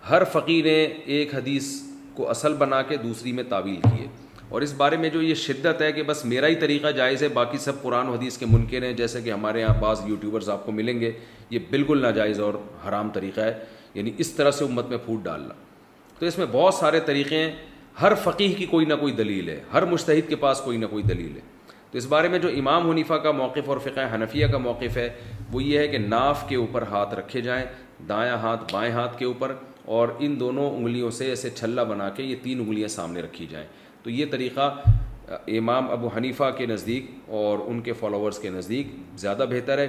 [0.09, 0.81] ہر فقیر نے
[1.17, 1.69] ایک حدیث
[2.15, 4.07] کو اصل بنا کے دوسری میں تعویل کیے
[4.51, 7.27] اور اس بارے میں جو یہ شدت ہے کہ بس میرا ہی طریقہ جائز ہے
[7.35, 10.65] باقی سب قرآن و حدیث کے منکر ہیں جیسے کہ ہمارے یہاں بعض یوٹیوبرز آپ
[10.65, 11.11] کو ملیں گے
[11.49, 12.53] یہ بالکل ناجائز اور
[12.87, 13.53] حرام طریقہ ہے
[13.93, 15.53] یعنی اس طرح سے امت میں پھوٹ ڈالنا
[16.19, 17.51] تو اس میں بہت سارے طریقے ہیں
[18.01, 21.03] ہر فقیح کی کوئی نہ کوئی دلیل ہے ہر مشتحد کے پاس کوئی نہ کوئی
[21.03, 21.41] دلیل ہے
[21.91, 25.09] تو اس بارے میں جو امام حنیفہ کا موقف اور فقہ حنفیہ کا موقف ہے
[25.51, 27.65] وہ یہ ہے کہ ناف کے اوپر ہاتھ رکھے جائیں
[28.09, 29.55] دائیں ہاتھ بائیں ہاتھ کے اوپر
[29.97, 33.67] اور ان دونوں انگلیوں سے ایسے چھلا بنا کے یہ تین انگلیاں سامنے رکھی جائیں
[34.03, 34.73] تو یہ طریقہ
[35.57, 37.05] امام ابو حنیفہ کے نزدیک
[37.39, 38.87] اور ان کے فالوورز کے نزدیک
[39.19, 39.87] زیادہ بہتر ہے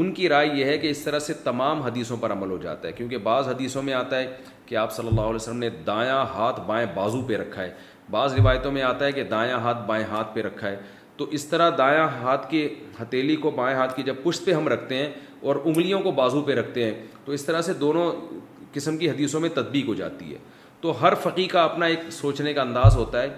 [0.00, 2.88] ان کی رائے یہ ہے کہ اس طرح سے تمام حدیثوں پر عمل ہو جاتا
[2.88, 6.10] ہے کیونکہ بعض حدیثوں میں آتا ہے کہ آپ صلی اللہ علیہ وسلم نے دائیں
[6.34, 7.72] ہاتھ بائیں بازو پہ رکھا ہے
[8.10, 10.76] بعض روایتوں میں آتا ہے کہ دایاں ہاتھ بائیں ہاتھ پہ رکھا ہے
[11.16, 12.62] تو اس طرح دایاں ہاتھ کی
[13.00, 15.08] ہتیلی کو بائیں ہاتھ کی جب پشت پہ ہم رکھتے ہیں
[15.48, 16.92] اور انگلیوں کو بازو پہ رکھتے ہیں
[17.24, 18.10] تو اس طرح سے دونوں
[18.72, 20.38] قسم کی حدیثوں میں تدبیق ہو جاتی ہے
[20.80, 23.28] تو ہر فقی کا اپنا ایک سوچنے کا انداز ہوتا ہے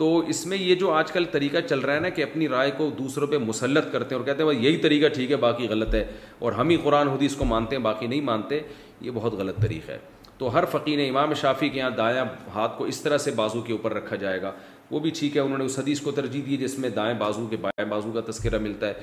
[0.00, 2.70] تو اس میں یہ جو آج کل طریقہ چل رہا ہے نا کہ اپنی رائے
[2.76, 5.66] کو دوسروں پہ مسلط کرتے ہیں اور کہتے ہیں بھائی یہی طریقہ ٹھیک ہے باقی
[5.68, 6.04] غلط ہے
[6.44, 8.60] اور ہم ہی قرآن حدیث کو مانتے ہیں باقی نہیں مانتے
[9.00, 9.98] یہ بہت غلط طریقہ ہے
[10.38, 12.20] تو ہر نے امام شافی کے یہاں دائیں
[12.54, 14.52] ہاتھ کو اس طرح سے بازو کے اوپر رکھا جائے گا
[14.90, 17.46] وہ بھی ٹھیک ہے انہوں نے اس حدیث کو ترجیح دی جس میں دائیں بازو
[17.50, 18.94] کے بائیں بازو کا تذکرہ ملتا ہے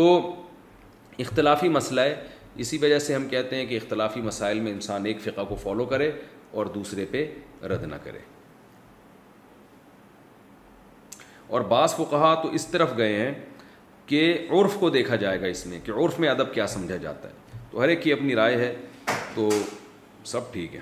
[0.00, 0.08] تو
[1.26, 2.14] اختلافی مسئلہ ہے
[2.64, 5.84] اسی وجہ سے ہم کہتے ہیں کہ اختلافی مسائل میں انسان ایک فقہ کو فالو
[5.94, 6.10] کرے
[6.58, 7.26] اور دوسرے پہ
[7.72, 8.18] رد نہ کرے
[11.50, 13.32] اور بعض کو کہا تو اس طرف گئے ہیں
[14.06, 14.20] کہ
[14.52, 17.58] عرف کو دیکھا جائے گا اس میں کہ عرف میں ادب کیا سمجھا جاتا ہے
[17.70, 18.74] تو ہر ایک کی اپنی رائے ہے
[19.34, 19.48] تو
[20.32, 20.80] سب ٹھیک ہے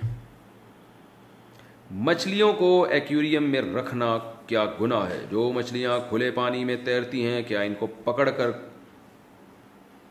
[2.09, 7.43] مچھلیوں کو ایکیوریم میں رکھنا کیا گناہ ہے جو مچھلیاں کھلے پانی میں تیرتی ہیں
[7.49, 8.51] کیا ان کو پکڑ کر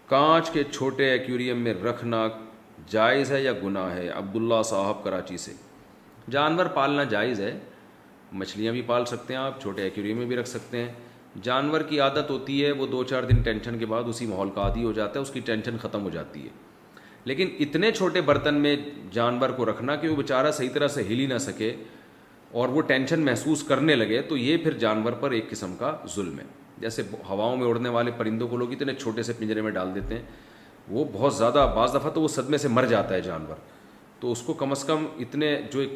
[0.09, 2.25] کانچ کے چھوٹے ایکیوریم میں رکھنا
[2.89, 5.51] جائز ہے یا گناہ ہے عبداللہ صاحب کراچی سے
[6.31, 7.57] جانور پالنا جائز ہے
[8.39, 10.91] مچھلیاں بھی پال سکتے ہیں آپ چھوٹے اکیوڑیوں میں بھی رکھ سکتے ہیں
[11.43, 14.61] جانور کی عادت ہوتی ہے وہ دو چار دن ٹینشن کے بعد اسی ماحول کا
[14.61, 16.49] عادی ہو جاتا ہے اس کی ٹینشن ختم ہو جاتی ہے
[17.25, 18.75] لیکن اتنے چھوٹے برتن میں
[19.13, 21.75] جانور کو رکھنا کہ وہ بیچارہ صحیح طرح سے ہلی نہ سکے
[22.59, 26.39] اور وہ ٹینشن محسوس کرنے لگے تو یہ پھر جانور پر ایک قسم کا ظلم
[26.39, 26.43] ہے
[26.81, 30.15] جیسے ہواؤں میں اڑنے والے پرندوں کو لوگ اتنے چھوٹے سے پنجرے میں ڈال دیتے
[30.15, 30.21] ہیں
[30.95, 33.55] وہ بہت زیادہ بعض دفعہ تو وہ صدمے سے مر جاتا ہے جانور
[34.19, 35.93] تو اس کو کم از کم اتنے جو ایک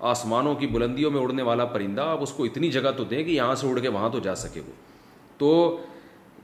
[0.00, 3.30] آسمانوں کی بلندیوں میں اڑنے والا پرندہ آپ اس کو اتنی جگہ تو دیں کہ
[3.30, 4.72] یہاں سے اڑ کے وہاں تو جا سکے وہ
[5.38, 5.50] تو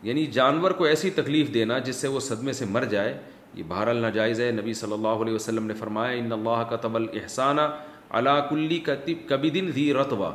[0.03, 3.17] یعنی جانور کو ایسی تکلیف دینا جس سے وہ صدمے سے مر جائے
[3.55, 6.97] یہ بہرحال الناجائز ہے نبی صلی اللہ علیہ وسلم نے فرمایا ان اللہ کا طب
[6.99, 7.61] احسانہ
[8.19, 8.79] علا کلی
[9.29, 10.31] کبھی دن ہی رتبہ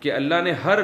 [0.00, 0.78] کہ اللہ نے ہر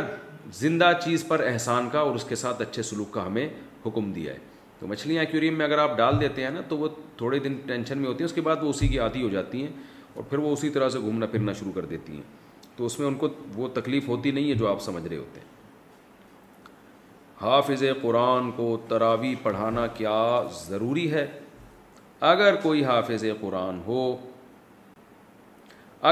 [0.60, 3.48] زندہ چیز پر احسان کا اور اس کے ساتھ اچھے سلوک کا ہمیں
[3.86, 4.38] حکم دیا ہے
[4.78, 7.98] تو مچھلیاں ایکوریم میں اگر آپ ڈال دیتے ہیں نا تو وہ تھوڑے دن ٹینشن
[7.98, 9.70] میں ہوتی ہیں اس کے بعد وہ اسی کی عادی ہو جاتی ہیں
[10.18, 12.22] اور پھر وہ اسی طرح سے گھومنا پھرنا شروع کر دیتی ہیں
[12.76, 15.40] تو اس میں ان کو وہ تکلیف ہوتی نہیں ہے جو آپ سمجھ رہے ہوتے
[15.40, 15.46] ہیں
[17.42, 20.18] حافظ قرآن کو تراوی پڑھانا کیا
[20.62, 21.26] ضروری ہے
[22.32, 24.00] اگر کوئی حافظ قرآن ہو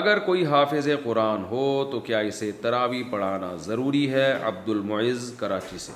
[0.00, 5.78] اگر کوئی حافظ قرآن ہو تو کیا اسے تراوی پڑھانا ضروری ہے عبد المعز کراچی
[5.88, 5.92] سے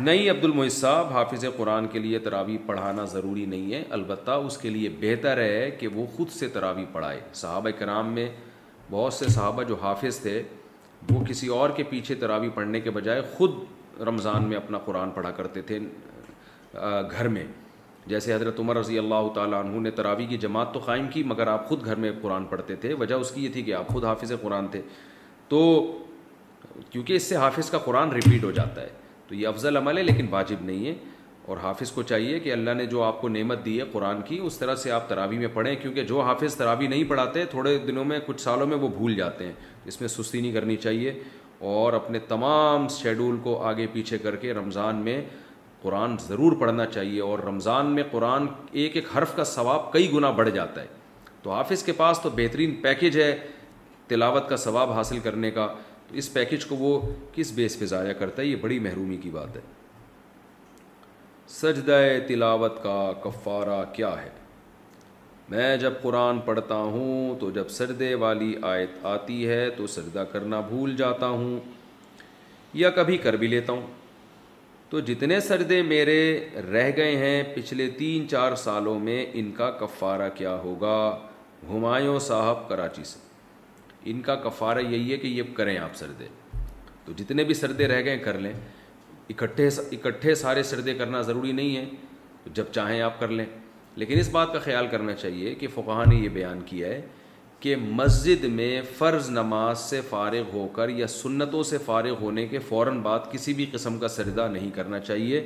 [0.00, 4.56] نہیں عبد المحیط صاحب حافظ قرآن کے لیے تراوی پڑھانا ضروری نہیں ہے البتہ اس
[4.58, 8.28] کے لیے بہتر ہے کہ وہ خود سے تراوی پڑھائے صحابہ کرام میں
[8.90, 10.42] بہت سے صحابہ جو حافظ تھے
[11.10, 13.54] وہ کسی اور کے پیچھے تراوی پڑھنے کے بجائے خود
[14.08, 15.78] رمضان میں اپنا قرآن پڑھا کرتے تھے
[16.74, 17.44] گھر میں
[18.06, 21.46] جیسے حضرت عمر رضی اللہ تعالیٰ عنہ نے تراوی کی جماعت تو قائم کی مگر
[21.54, 24.04] آپ خود گھر میں قرآن پڑھتے تھے وجہ اس کی یہ تھی کہ آپ خود
[24.04, 24.82] حافظ قرآن تھے
[25.48, 25.60] تو
[26.90, 28.88] کیونکہ اس سے حافظ کا قرآن ریپیٹ ہو جاتا ہے
[29.28, 30.94] تو یہ افضل عمل ہے لیکن واجب نہیں ہے
[31.52, 34.38] اور حافظ کو چاہیے کہ اللہ نے جو آپ کو نعمت دی ہے قرآن کی
[34.44, 38.04] اس طرح سے آپ تراوی میں پڑھیں کیونکہ جو حافظ تراوی نہیں پڑھاتے تھوڑے دنوں
[38.12, 39.52] میں کچھ سالوں میں وہ بھول جاتے ہیں
[39.92, 41.12] اس میں سستی نہیں کرنی چاہیے
[41.74, 45.20] اور اپنے تمام شیڈول کو آگے پیچھے کر کے رمضان میں
[45.82, 48.46] قرآن ضرور پڑھنا چاہیے اور رمضان میں قرآن
[48.82, 50.86] ایک ایک حرف کا ثواب کئی گنا بڑھ جاتا ہے
[51.42, 53.36] تو حافظ کے پاس تو بہترین پیکیج ہے
[54.08, 55.66] تلاوت کا ثواب حاصل کرنے کا
[56.08, 57.00] تو اس پیکج کو وہ
[57.32, 59.60] کس بیس پہ ضائع کرتا ہے یہ بڑی محرومی کی بات ہے
[61.48, 64.28] سجدہ تلاوت کا کفارہ کیا ہے
[65.50, 70.60] میں جب قرآن پڑھتا ہوں تو جب سردے والی آیت آتی ہے تو سردہ کرنا
[70.68, 71.58] بھول جاتا ہوں
[72.80, 73.86] یا کبھی کر بھی لیتا ہوں
[74.90, 76.18] تو جتنے سردے میرے
[76.72, 80.96] رہ گئے ہیں پچھلے تین چار سالوں میں ان کا کفارہ کیا ہوگا
[81.68, 83.26] ہمایوں صاحب کراچی سے
[84.10, 86.26] ان کا کفارہ یہی ہے کہ یہ کریں آپ سردے
[87.04, 88.52] تو جتنے بھی سردے رہ گئے کر لیں
[89.30, 91.84] اکٹھے اکٹھے سارے سردے کرنا ضروری نہیں ہے
[92.54, 93.46] جب چاہیں آپ کر لیں
[94.02, 97.00] لیکن اس بات کا خیال کرنا چاہیے کہ فقہ نے یہ بیان کیا ہے
[97.60, 102.58] کہ مسجد میں فرض نماز سے فارغ ہو کر یا سنتوں سے فارغ ہونے کے
[102.68, 105.44] فوراً بعد کسی بھی قسم کا سردہ نہیں کرنا چاہیے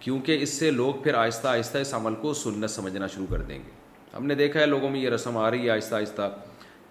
[0.00, 3.58] کیونکہ اس سے لوگ پھر آہستہ آہستہ اس عمل کو سنت سمجھنا شروع کر دیں
[3.64, 6.30] گے ہم نے دیکھا ہے لوگوں میں یہ رسم آ رہی ہے آہستہ آہستہ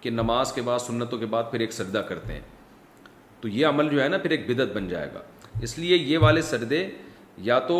[0.06, 2.40] کہ نماز کے بعد سنتوں کے بعد پھر ایک سجدہ کرتے ہیں
[3.40, 5.20] تو یہ عمل جو ہے نا پھر ایک بدعت بن جائے گا
[5.66, 6.82] اس لیے یہ والے سردے
[7.46, 7.78] یا تو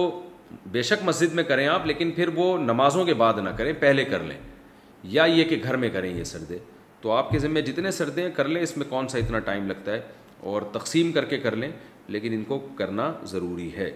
[0.73, 4.05] بے شک مسجد میں کریں آپ لیکن پھر وہ نمازوں کے بعد نہ کریں پہلے
[4.05, 4.39] کر لیں
[5.13, 6.59] یا یہ کہ گھر میں کریں یہ سردے
[7.01, 9.67] تو آپ کے ذمہ جتنے سردے ہیں کر لیں اس میں کون سا اتنا ٹائم
[9.71, 10.01] لگتا ہے
[10.53, 11.69] اور تقسیم کر کے کر لیں
[12.17, 13.91] لیکن ان کو کرنا ضروری ہے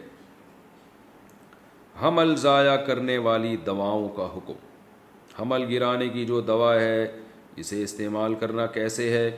[2.02, 4.62] حمل ضائع کرنے والی دواؤں کا حکم
[5.42, 7.19] حمل گرانے کی جو دوا ہے
[7.61, 9.31] اسے استعمال کرنا کیسے ہے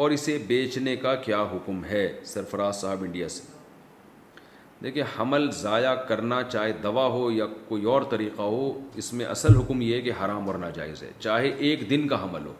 [0.00, 3.42] اور اسے بیچنے کا کیا حکم ہے سرفراز صاحب انڈیا سے
[4.82, 8.70] دیکھیں حمل ضائع کرنا چاہے دوا ہو یا کوئی اور طریقہ ہو
[9.02, 12.22] اس میں اصل حکم یہ ہے کہ حرام اور ناجائز ہے چاہے ایک دن کا
[12.22, 12.52] حمل ہو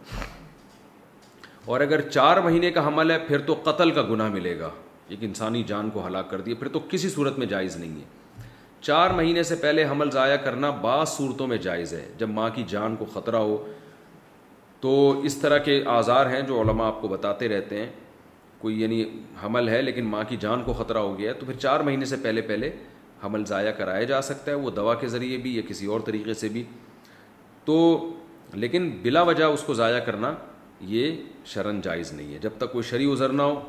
[1.73, 4.71] اور اگر چار مہینے کا حمل ہے پھر تو قتل کا گناہ ملے گا
[5.15, 8.49] ایک انسانی جان کو ہلاک کر دیے پھر تو کسی صورت میں جائز نہیں ہے
[8.89, 12.65] چار مہینے سے پہلے حمل ضائع کرنا بعض صورتوں میں جائز ہے جب ماں کی
[12.69, 13.57] جان کو خطرہ ہو
[14.81, 14.93] تو
[15.27, 17.89] اس طرح کے آزار ہیں جو علماء آپ کو بتاتے رہتے ہیں
[18.59, 19.03] کوئی یعنی
[19.45, 22.05] حمل ہے لیکن ماں کی جان کو خطرہ ہو گیا ہے تو پھر چار مہینے
[22.13, 22.71] سے پہلے پہلے
[23.25, 26.35] حمل ضائع کرایا جا سکتا ہے وہ دوا کے ذریعے بھی یا کسی اور طریقے
[26.35, 26.63] سے بھی
[27.65, 27.77] تو
[28.55, 30.33] لیکن بلا وجہ اس کو ضائع کرنا
[30.97, 31.17] یہ
[31.55, 33.61] شرن جائز نہیں ہے جب تک کوئی شرع ازر نہ ہو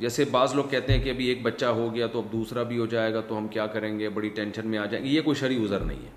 [0.00, 2.78] جیسے بعض لوگ کہتے ہیں کہ ابھی ایک بچہ ہو گیا تو اب دوسرا بھی
[2.78, 5.20] ہو جائے گا تو ہم کیا کریں گے بڑی ٹینشن میں آ جائیں گے یہ
[5.24, 6.10] کوئی شرع ازر نہیں ہے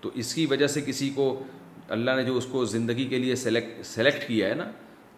[0.00, 1.34] تو اس کی وجہ سے کسی کو
[1.92, 4.64] اللہ نے جو اس کو زندگی کے لیے سلیکٹ سلیکٹ کیا ہے نا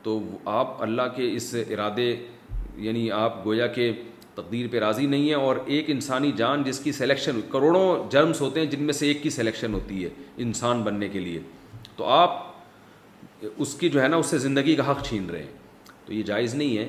[0.03, 0.19] تو
[0.55, 2.15] آپ اللہ کے اس ارادے
[2.87, 3.91] یعنی آپ گویا کے
[4.35, 8.61] تقدیر پہ راضی نہیں ہیں اور ایک انسانی جان جس کی سلیکشن کروڑوں جرمس ہوتے
[8.61, 10.09] ہیں جن میں سے ایک کی سلیکشن ہوتی ہے
[10.47, 11.41] انسان بننے کے لیے
[11.97, 12.45] تو آپ
[13.57, 16.23] اس کی جو ہے نا اس سے زندگی کا حق چھین رہے ہیں تو یہ
[16.23, 16.89] جائز نہیں ہے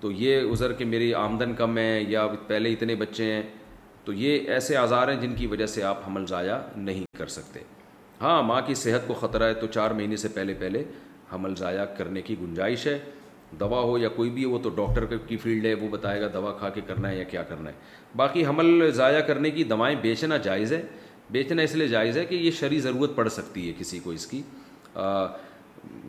[0.00, 3.42] تو یہ عذر کہ میری آمدن کم ہے یا پہلے اتنے بچے ہیں
[4.04, 7.60] تو یہ ایسے آزار ہیں جن کی وجہ سے آپ حمل ضائع نہیں کر سکتے
[8.20, 10.82] ہاں ماں کی صحت کو خطرہ ہے تو چار مہینے سے پہلے پہلے
[11.32, 12.98] حمل ضائع کرنے کی گنجائش ہے
[13.60, 16.52] دوا ہو یا کوئی بھی وہ تو ڈاکٹر کی فیلڈ ہے وہ بتائے گا دوا
[16.58, 17.74] کھا کے کرنا ہے یا کیا کرنا ہے
[18.16, 20.82] باقی حمل ضائع کرنے کی دوائیں بیچنا جائز ہے
[21.32, 24.26] بیچنا اس لیے جائز ہے کہ یہ شرح ضرورت پڑ سکتی ہے کسی کو اس
[24.26, 24.40] کی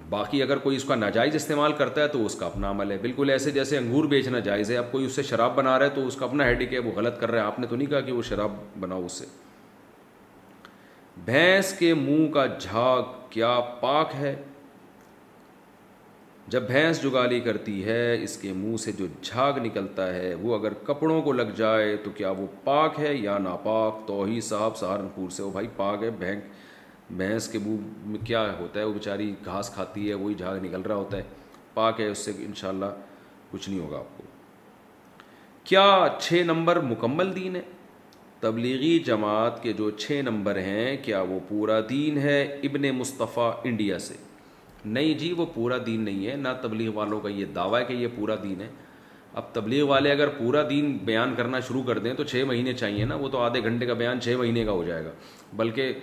[0.10, 2.98] باقی اگر کوئی اس کا ناجائز استعمال کرتا ہے تو اس کا اپنا عمل ہے
[3.02, 5.92] بالکل ایسے جیسے انگور بیچنا جائز ہے اب کوئی اس سے شراب بنا رہا ہے
[5.96, 7.90] تو اس کا اپنا ہیڈک ہے وہ غلط کر رہا ہے آپ نے تو نہیں
[7.90, 9.26] کہا کہ وہ شراب بناؤ اس سے
[11.26, 14.34] بھینس کے منہ کا جھاگ کیا پاک ہے
[16.54, 20.74] جب بھینس جگالی کرتی ہے اس کے منہ سے جو جھاگ نکلتا ہے وہ اگر
[20.88, 25.30] کپڑوں کو لگ جائے تو کیا وہ پاک ہے یا ناپاک تو ہی صاحب سہارنپور
[25.38, 26.10] سے وہ بھائی پاک ہے
[27.18, 30.82] بھینس کے منہ میں کیا ہوتا ہے وہ بیچاری گھاس کھاتی ہے وہی جھاگ نکل
[30.82, 31.24] رہا ہوتا ہے
[31.74, 32.86] پاک ہے اس سے انشاءاللہ
[33.52, 34.24] کچھ نہیں ہوگا آپ کو
[35.64, 37.62] کیا چھ نمبر مکمل دین ہے
[38.42, 44.00] تبلیغی جماعت کے جو چھ نمبر ہیں کیا وہ پورا دین ہے ابن مصطفیٰ انڈیا
[44.00, 44.14] سے
[44.86, 47.94] نہیں جی وہ پورا دین نہیں ہے نہ تبلیغ والوں کا یہ دعویٰ ہے کہ
[47.94, 48.68] یہ پورا دین ہے
[49.40, 53.06] اب تبلیغ والے اگر پورا دین بیان کرنا شروع کر دیں تو چھ مہینے چاہیے
[53.06, 55.12] نا وہ تو آدھے گھنٹے کا بیان چھ مہینے کا ہو جائے گا
[55.62, 55.94] بلکہ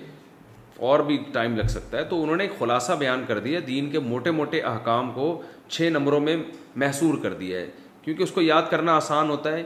[0.91, 3.91] اور بھی ٹائم لگ سکتا ہے تو انہوں نے ایک خلاصہ بیان کر دیا دین
[3.91, 5.31] کے موٹے موٹے احکام کو
[5.69, 6.37] چھ نمبروں میں
[6.85, 7.67] محصور کر دیا ہے
[8.05, 9.63] کیونکہ اس کو یاد کرنا آسان ہوتا ہے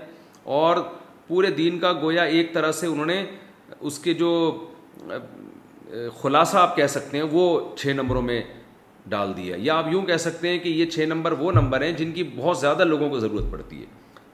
[0.57, 0.77] اور
[1.29, 3.25] پورے دین کا گویا ایک طرح سے انہوں نے
[3.81, 4.29] اس کے جو
[6.21, 7.45] خلاصہ آپ کہہ سکتے ہیں وہ
[7.77, 8.41] چھ نمبروں میں
[9.15, 11.93] ڈال دیا یا آپ یوں کہہ سکتے ہیں کہ یہ چھ نمبر وہ نمبر ہیں
[11.99, 13.85] جن کی بہت زیادہ لوگوں کو ضرورت پڑتی ہے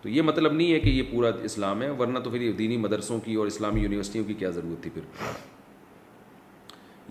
[0.02, 3.18] تو یہ مطلب نہیں ہے کہ یہ پورا اسلام ہے ورنہ تو پھر دینی مدرسوں
[3.24, 5.28] کی اور اسلامی یونیورسٹیوں کی کیا ضرورت تھی پھر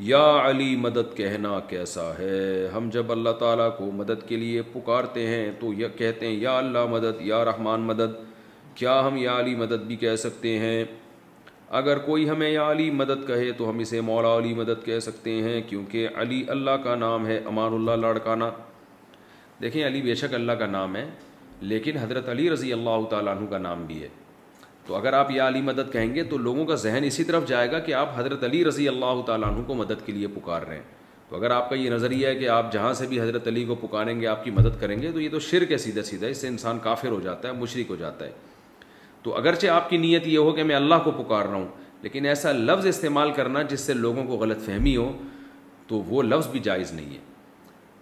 [0.10, 5.26] یا علی مدد کہنا کیسا ہے ہم جب اللہ تعالیٰ کو مدد کے لیے پکارتے
[5.28, 8.16] ہیں تو یہ کہتے ہیں یا اللہ مدد یا رحمان مدد
[8.76, 10.84] کیا ہم یا علی مدد بھی کہہ سکتے ہیں
[11.80, 15.32] اگر کوئی ہمیں یا علی مدد کہے تو ہم اسے مولا علی مدد کہہ سکتے
[15.44, 18.44] ہیں کیونکہ علی اللہ کا نام ہے امان اللہ لڑکانہ
[19.62, 21.06] دیکھیں علی بے شک اللہ کا نام ہے
[21.72, 24.08] لیکن حضرت علی رضی اللہ تعالیٰ عنہ کا نام بھی ہے
[24.86, 27.72] تو اگر آپ یا علی مدد کہیں گے تو لوگوں کا ذہن اسی طرف جائے
[27.72, 30.76] گا کہ آپ حضرت علی رضی اللہ تعالیٰ عنہ کو مدد کے لیے پکار رہے
[30.76, 30.82] ہیں
[31.30, 33.76] تو اگر آپ کا یہ نظریہ ہے کہ آپ جہاں سے بھی حضرت علی کو
[33.88, 36.42] پکاریں گے آپ کی مدد کریں گے تو یہ تو شرک ہے سیدھا سیدھا اس
[36.42, 38.32] سے انسان کافر ہو جاتا ہے مشرق ہو جاتا ہے
[39.24, 41.68] تو اگرچہ آپ کی نیت یہ ہو کہ میں اللہ کو پکار رہا ہوں
[42.02, 45.12] لیکن ایسا لفظ استعمال کرنا جس سے لوگوں کو غلط فہمی ہو
[45.88, 47.18] تو وہ لفظ بھی جائز نہیں ہے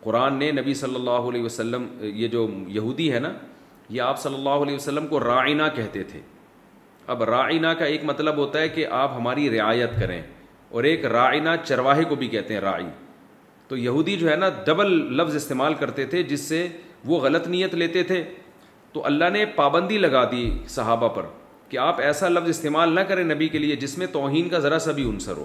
[0.04, 3.32] قرآن نے نبی صلی اللہ علیہ وسلم یہ جو یہودی ہے نا
[3.98, 6.20] یہ آپ صلی اللہ علیہ وسلم کو رائنہ کہتے تھے
[7.16, 10.22] اب رائنہ کا ایک مطلب ہوتا ہے کہ آپ ہماری رعایت کریں
[10.72, 12.86] اور ایک رائنہ چرواہے کو بھی کہتے ہیں رائی
[13.68, 16.68] تو یہودی جو ہے نا ڈبل لفظ استعمال کرتے تھے جس سے
[17.12, 18.24] وہ غلط نیت لیتے تھے
[18.94, 21.26] تو اللہ نے پابندی لگا دی صحابہ پر
[21.70, 24.80] کہ آپ ایسا لفظ استعمال نہ کریں نبی کے لیے جس میں توہین کا ذرا
[24.86, 25.44] سا بھی عنصر ہو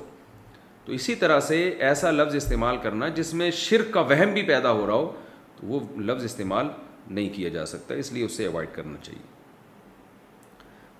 [0.84, 1.58] تو اسی طرح سے
[1.90, 5.10] ایسا لفظ استعمال کرنا جس میں شرک کا وہم بھی پیدا ہو رہا ہو
[5.56, 6.66] تو وہ لفظ استعمال
[7.08, 9.24] نہیں کیا جا سکتا اس لیے اسے اوائڈ کرنا چاہیے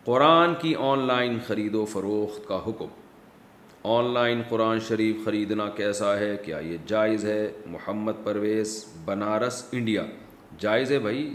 [0.04, 6.16] قرآن کی آن لائن خرید و فروخت کا حکم آن لائن قرآن شریف خریدنا کیسا
[6.18, 7.40] ہے کیا یہ جائز ہے
[7.76, 10.02] محمد پرویز بنارس انڈیا
[10.60, 11.28] جائز ہے بھائی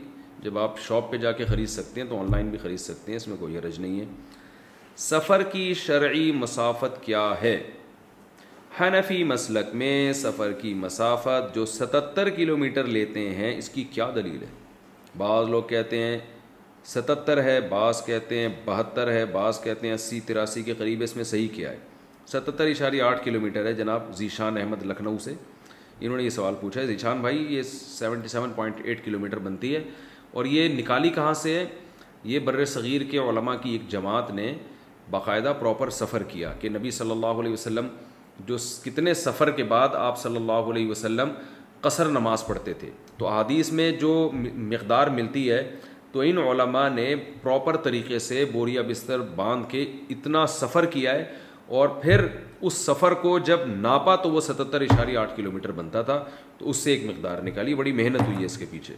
[0.44, 3.12] جب آپ شاپ پہ جا کے خرید سکتے ہیں تو آن لائن بھی خرید سکتے
[3.12, 4.06] ہیں اس میں کوئی حرج نہیں ہے
[5.08, 7.56] سفر کی شرعی مسافت کیا ہے
[8.80, 14.10] حنفی مسلک میں سفر کی مسافت جو ستتر کلو میٹر لیتے ہیں اس کی کیا
[14.16, 14.48] دلیل ہے
[15.18, 16.18] بعض لوگ کہتے ہیں
[16.96, 21.16] ستتر ہے بعض کہتے ہیں بہتر ہے بعض کہتے ہیں اسی تراسی کے قریب اس
[21.16, 21.78] میں صحیح کیا ہے
[22.32, 25.34] ستتر اشاریہ آٹھ کلو میٹر ہے جناب ذیشان احمد لکھنؤ سے
[26.00, 29.76] انہوں نے یہ سوال پوچھا ہے ذیشان بھائی یہ seventy seven point eight kilometre بنتی
[29.76, 29.82] ہے
[30.34, 31.64] اور یہ نکالی کہاں سے
[32.24, 34.54] یہ بر صغیر کے علماء کی ایک جماعت نے
[35.12, 37.88] باقاعدہ پراپر سفر کیا کہ نبی صلی اللہ علیہ وسلم
[38.46, 41.32] جو کتنے سفر کے بعد آپ صلی اللہ علیہ وسلم
[41.82, 45.62] قصر نماز پڑھتے تھے تو حدیث میں جو مقدار ملتی ہے
[46.12, 47.14] تو ان علماء نے
[47.44, 49.82] پراپر طریقے سے بوریا بستر باندھ کے
[50.16, 51.26] اتنا سفر کیا ہے
[51.80, 52.26] اور پھر
[52.70, 56.24] اس سفر کو جب ناپا تو وہ ستتر اشاری آٹھ کلو میٹر بنتا تھا
[56.58, 58.96] تو اس سے ایک مقدار نکالی بڑی محنت ہوئی ہے اس کے پیچھے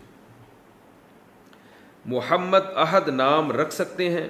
[2.12, 4.28] محمد عہد نام رکھ سکتے ہیں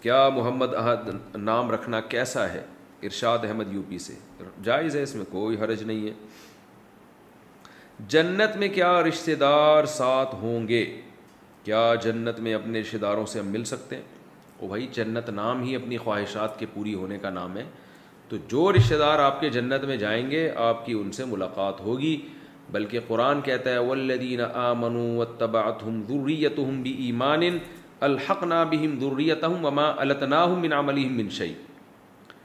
[0.00, 2.62] کیا محمد عہد نام رکھنا کیسا ہے
[3.04, 4.14] ارشاد احمد یو پی سے
[4.64, 6.12] جائز ہے اس میں کوئی حرج نہیں ہے
[8.14, 10.84] جنت میں کیا رشتہ دار ساتھ ہوں گے
[11.64, 14.02] کیا جنت میں اپنے رشتہ داروں سے ہم مل سکتے ہیں
[14.60, 17.64] او بھائی جنت نام ہی اپنی خواہشات کے پوری ہونے کا نام ہے
[18.28, 21.80] تو جو رشتہ دار آپ کے جنت میں جائیں گے آپ کی ان سے ملاقات
[21.80, 22.16] ہوگی
[22.72, 24.44] بلکہ قرآن کہتا ہے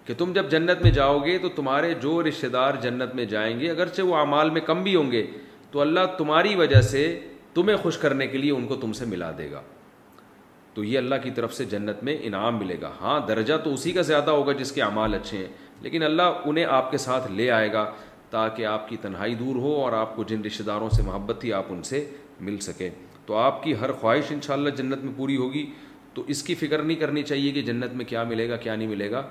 [0.06, 3.60] کہ تم جب جنت میں جاؤ گے تو تمہارے جو رشتہ دار جنت میں جائیں
[3.60, 5.26] گے اگرچہ وہ اعمال میں کم بھی ہوں گے
[5.72, 7.04] تو اللہ تمہاری وجہ سے
[7.54, 9.62] تمہیں خوش کرنے کے لیے ان کو تم سے ملا دے گا
[10.74, 13.92] تو یہ اللہ کی طرف سے جنت میں انعام ملے گا ہاں درجہ تو اسی
[13.94, 15.48] کا زیادہ ہوگا جس کے اعمال اچھے ہیں
[15.82, 17.86] لیکن اللہ انہیں آپ کے ساتھ لے آئے گا
[18.34, 21.52] تاکہ آپ کی تنہائی دور ہو اور آپ کو جن رشتہ داروں سے محبت تھی
[21.54, 22.00] آپ ان سے
[22.46, 22.90] مل سکیں
[23.26, 25.66] تو آپ کی ہر خواہش انشاءاللہ جنت میں پوری ہوگی
[26.14, 28.88] تو اس کی فکر نہیں کرنی چاہیے کہ جنت میں کیا ملے گا کیا نہیں
[28.94, 29.22] ملے گا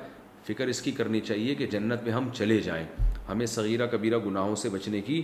[0.48, 2.84] فکر اس کی کرنی چاہیے کہ جنت میں ہم چلے جائیں
[3.30, 5.20] ہمیں صغیرہ کبیرہ گناہوں سے بچنے کی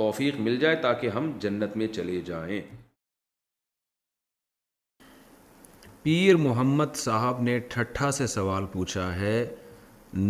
[0.00, 2.60] توفیق مل جائے تاکہ ہم جنت میں چلے جائیں
[6.02, 9.36] پیر محمد صاحب نے ٹھٹھا سے سوال پوچھا ہے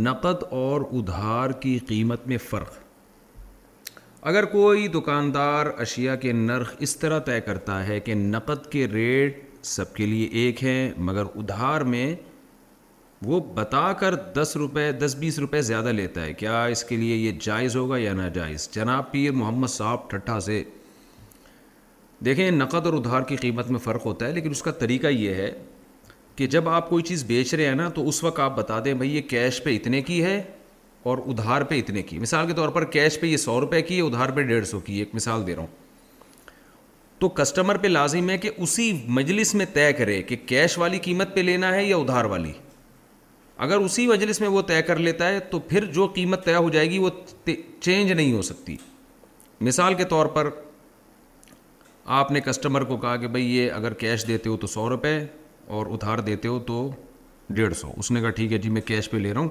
[0.09, 2.79] نقد اور ادھار کی قیمت میں فرق
[4.29, 9.37] اگر کوئی دکاندار اشیاء کے نرخ اس طرح طے کرتا ہے کہ نقد کے ریٹ
[9.67, 12.05] سب کے لیے ایک ہیں مگر ادھار میں
[13.27, 17.17] وہ بتا کر دس روپے دس بیس روپے زیادہ لیتا ہے کیا اس کے لیے
[17.17, 20.63] یہ جائز ہوگا یا ناجائز جناب پیر محمد صاحب ٹھٹھا سے
[22.25, 25.35] دیکھیں نقد اور ادھار کی قیمت میں فرق ہوتا ہے لیکن اس کا طریقہ یہ
[25.43, 25.51] ہے
[26.37, 28.95] کہ جب آپ کوئی چیز بیچ رہے ہیں نا تو اس وقت آپ بتا دیں
[29.03, 30.41] بھائی یہ کیش پہ اتنے کی ہے
[31.05, 34.01] اور ادھار پہ اتنے کی مثال کے طور پر کیش پہ یہ سو روپے کی
[34.01, 35.87] ادھار پہ ڈیڑھ سو کی ایک مثال دے رہا ہوں
[37.19, 41.35] تو کسٹمر پہ لازم ہے کہ اسی مجلس میں طے کرے کہ کیش والی قیمت
[41.35, 42.53] پہ لینا ہے یا ادھار والی
[43.67, 46.69] اگر اسی مجلس میں وہ طے کر لیتا ہے تو پھر جو قیمت طے ہو
[46.71, 47.11] جائے گی وہ
[47.49, 48.77] چینج نہیں ہو سکتی
[49.69, 50.49] مثال کے طور پر
[52.19, 55.19] آپ نے کسٹمر کو کہا کہ بھائی یہ اگر کیش دیتے ہو تو سو روپے
[55.79, 56.89] اور ادھار دیتے ہو تو
[57.57, 59.49] ڈیڑھ سو اس نے کہا ٹھیک ہے جی میں کیش پہ لے رہا ہوں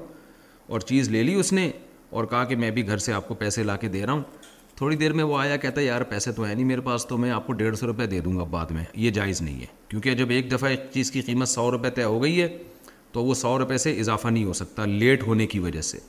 [0.68, 1.70] اور چیز لے لی اس نے
[2.10, 4.22] اور کہا کہ میں بھی گھر سے آپ کو پیسے لا کے دے رہا ہوں
[4.78, 7.18] تھوڑی دیر میں وہ آیا کہتا ہے یار پیسے تو ہیں نہیں میرے پاس تو
[7.18, 9.66] میں آپ کو ڈیڑھ سو روپے دے دوں گا بعد میں یہ جائز نہیں ہے
[9.90, 12.48] کیونکہ جب ایک دفعہ ایک چیز کی قیمت سو روپے طے ہو گئی ہے
[13.12, 16.00] تو وہ سو روپے سے اضافہ نہیں ہو سکتا لیٹ ہونے کی وجہ سے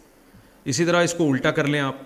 [0.72, 2.02] اسی طرح اس کو الٹا کر لیں آپ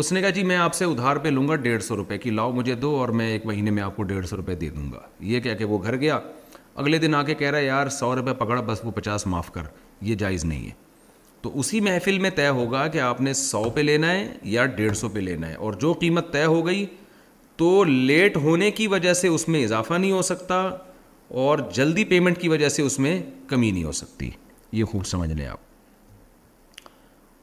[0.00, 2.30] اس نے کہا جی میں آپ سے ادھار پہ لوں گا ڈیڑھ سو روپے کی
[2.30, 4.90] لاؤ مجھے دو اور میں ایک مہینے میں آپ کو ڈیڑھ سو روپے دے دوں
[4.92, 5.00] گا
[5.32, 6.18] یہ کہہ کے وہ گھر گیا
[6.82, 9.50] اگلے دن آ کے کہہ رہا ہے یار سو روپے پکڑا بس وہ پچاس معاف
[9.52, 9.66] کر
[10.10, 10.86] یہ جائز نہیں ہے
[11.42, 14.96] تو اسی محفل میں طے ہوگا کہ آپ نے سو پہ لینا ہے یا ڈیڑھ
[14.96, 16.84] سو پہ لینا ہے اور جو قیمت طے ہو گئی
[17.56, 20.60] تو لیٹ ہونے کی وجہ سے اس میں اضافہ نہیں ہو سکتا
[21.44, 23.18] اور جلدی پیمنٹ کی وجہ سے اس میں
[23.48, 24.30] کمی نہیں ہو سکتی
[24.78, 25.66] یہ خوب سمجھ لیں آپ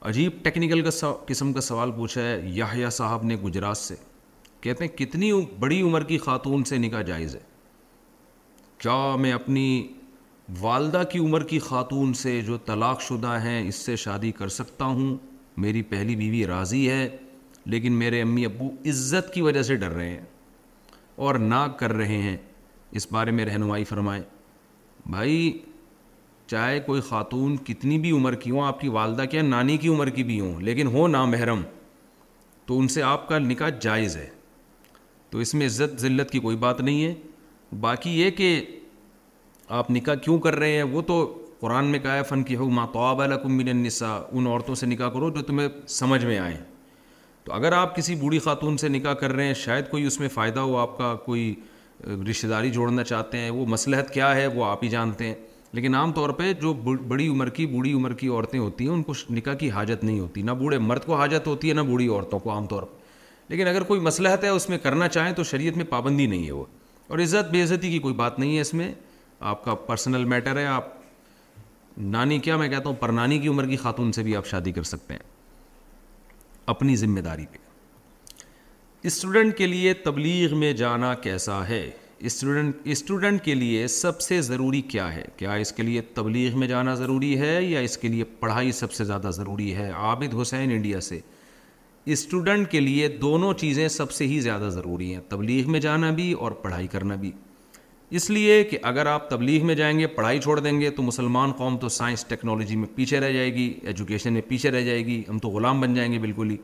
[0.10, 3.96] عجیب ٹیکنیکل کا قسم کا سوال پوچھا ہے یاہیا صاحب نے گجرات سے
[4.62, 7.40] کہتے ہیں کتنی بڑی عمر کی خاتون سے نکاح جائز ہے
[8.80, 9.66] کیا میں اپنی
[10.62, 14.86] والدہ کی عمر کی خاتون سے جو طلاق شدہ ہیں اس سے شادی کر سکتا
[14.86, 15.16] ہوں
[15.64, 17.08] میری پہلی بیوی راضی ہے
[17.72, 20.22] لیکن میرے امی ابو عزت کی وجہ سے ڈر رہے ہیں
[21.26, 22.36] اور نہ کر رہے ہیں
[23.00, 24.22] اس بارے میں رہنمائی فرمائے
[25.12, 25.58] بھائی
[26.48, 30.10] چاہے کوئی خاتون کتنی بھی عمر کی ہوں آپ کی والدہ کیا نانی کی عمر
[30.16, 31.62] کی بھی ہوں لیکن ہو نا محرم
[32.66, 34.28] تو ان سے آپ کا نکاح جائز ہے
[35.30, 37.14] تو اس میں عزت ذلت کی کوئی بات نہیں ہے
[37.82, 38.60] باقی یہ کہ
[39.78, 41.16] آپ نکاح کیوں کر رہے ہیں وہ تو
[41.60, 45.10] قرآن میں کہا ہے فن کی ہو ماں تو من النساء ان عورتوں سے نکاح
[45.10, 45.68] کرو جو تمہیں
[46.00, 46.58] سمجھ میں آئیں
[47.46, 50.28] تو اگر آپ کسی بوڑھی خاتون سے نکاح کر رہے ہیں شاید کوئی اس میں
[50.34, 51.54] فائدہ ہو آپ کا کوئی
[52.30, 55.34] رشتہ داری جوڑنا چاہتے ہیں وہ مصلحت کیا ہے وہ آپ ہی جانتے ہیں
[55.74, 59.02] لیکن عام طور پہ جو بڑی عمر کی بوڑھی عمر کی عورتیں ہوتی ہیں ان
[59.04, 62.08] کو نکاح کی حاجت نہیں ہوتی نہ بوڑھے مرد کو حاجت ہوتی ہے نہ بوڑھی
[62.08, 63.04] عورتوں کو عام طور پر
[63.50, 66.52] لیکن اگر کوئی مصلحت ہے اس میں کرنا چاہیں تو شریعت میں پابندی نہیں ہے
[66.52, 66.64] وہ
[67.08, 68.92] اور عزت بے عزتی کی کوئی بات نہیں ہے اس میں
[69.40, 70.94] آپ کا پرسنل میٹر ہے آپ
[71.98, 74.84] نانی کیا میں کہتا ہوں پرنانی کی عمر کی خاتون سے بھی آپ شادی کر
[74.84, 75.22] سکتے ہیں
[76.74, 77.58] اپنی ذمہ داری پہ
[79.08, 81.90] اسٹوڈنٹ کے لیے تبلیغ میں جانا کیسا ہے
[82.30, 86.68] اسٹوڈنٹ اسٹوڈنٹ کے لیے سب سے ضروری کیا ہے کیا اس کے لیے تبلیغ میں
[86.68, 90.72] جانا ضروری ہے یا اس کے لیے پڑھائی سب سے زیادہ ضروری ہے عابد حسین
[90.72, 91.20] انڈیا سے
[92.14, 96.32] اسٹوڈنٹ کے لیے دونوں چیزیں سب سے ہی زیادہ ضروری ہیں تبلیغ میں جانا بھی
[96.44, 97.32] اور پڑھائی کرنا بھی
[98.18, 101.52] اس لیے کہ اگر آپ تبلیغ میں جائیں گے پڑھائی چھوڑ دیں گے تو مسلمان
[101.58, 105.22] قوم تو سائنس ٹیکنالوجی میں پیچھے رہ جائے گی ایجوکیشن میں پیچھے رہ جائے گی
[105.30, 106.58] ہم تو غلام بن جائیں گے بالکل ہی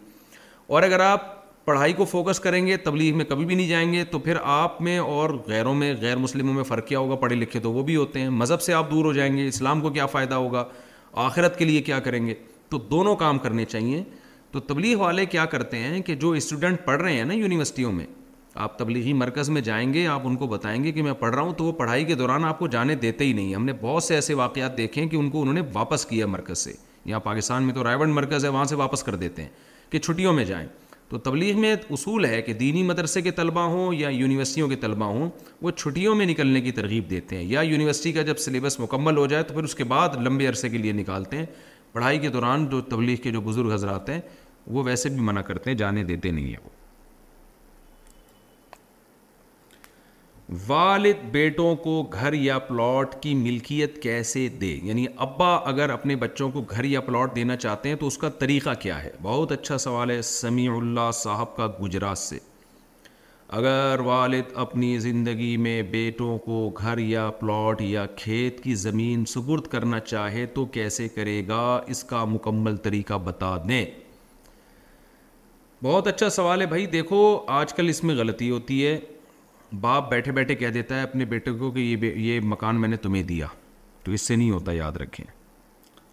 [0.68, 4.04] اور اگر آپ پڑھائی کو فوکس کریں گے تبلیغ میں کبھی بھی نہیں جائیں گے
[4.12, 7.60] تو پھر آپ میں اور غیروں میں غیر مسلموں میں فرق کیا ہوگا پڑھے لکھے
[7.60, 10.06] تو وہ بھی ہوتے ہیں مذہب سے آپ دور ہو جائیں گے اسلام کو کیا
[10.16, 10.64] فائدہ ہوگا
[11.28, 12.34] آخرت کے لیے کیا کریں گے
[12.70, 14.04] تو دونوں کام کرنے چاہیے
[14.52, 18.06] تو تبلیغ والے کیا کرتے ہیں کہ جو اسٹوڈنٹ پڑھ رہے ہیں نا یونیورسٹیوں میں
[18.64, 21.41] آپ تبلیغی مرکز میں جائیں گے آپ ان کو بتائیں گے کہ میں پڑھ رہا
[21.41, 24.04] ہوں تو وہ پڑھائی کے دوران آپ کو جانے دیتے ہی نہیں ہم نے بہت
[24.04, 26.74] سے ایسے واقعات دیکھیں کہ ان کو انہوں نے واپس کیا مرکز سے
[27.06, 29.49] یہاں پاکستان میں تو رائےونڈ مرکز ہے وہاں سے واپس کر دیتے ہیں
[29.91, 30.68] کہ چھٹیوں میں جائیں
[31.10, 35.06] تو تبلیغ میں اصول ہے کہ دینی مدرسے کے طلبہ ہوں یا یونیورسٹیوں کے طلبہ
[35.06, 35.30] ہوں
[35.62, 39.26] وہ چھٹیوں میں نکلنے کی ترغیب دیتے ہیں یا یونیورسٹی کا جب سلیبس مکمل ہو
[39.34, 41.45] جائے تو پھر اس کے بعد لمبے عرصے کے لیے نکالتے ہیں
[41.93, 44.20] پڑھائی کے دوران جو تبلیغ کے جو بزرگ حضرات ہیں
[44.74, 46.80] وہ ویسے بھی منع کرتے ہیں جانے دیتے نہیں ہیں وہ
[50.68, 56.49] والد بیٹوں کو گھر یا پلاٹ کی ملکیت کیسے دے یعنی ابا اگر اپنے بچوں
[56.52, 59.78] کو گھر یا پلاٹ دینا چاہتے ہیں تو اس کا طریقہ کیا ہے بہت اچھا
[59.84, 62.38] سوال ہے سمیع اللہ صاحب کا گجرات سے
[63.60, 69.68] اگر والد اپنی زندگی میں بیٹوں کو گھر یا پلاٹ یا کھیت کی زمین سپرد
[69.72, 71.64] کرنا چاہے تو کیسے کرے گا
[71.95, 73.86] اس کا مکمل طریقہ بتا دیں
[75.84, 77.24] بہت اچھا سوال ہے بھائی دیکھو
[77.60, 78.99] آج کل اس میں غلطی ہوتی ہے
[79.80, 82.97] باپ بیٹھے بیٹھے کہہ دیتا ہے اپنے بیٹے کو کہ یہ یہ مکان میں نے
[83.03, 83.45] تمہیں دیا
[84.03, 85.26] تو اس سے نہیں ہوتا یاد رکھیں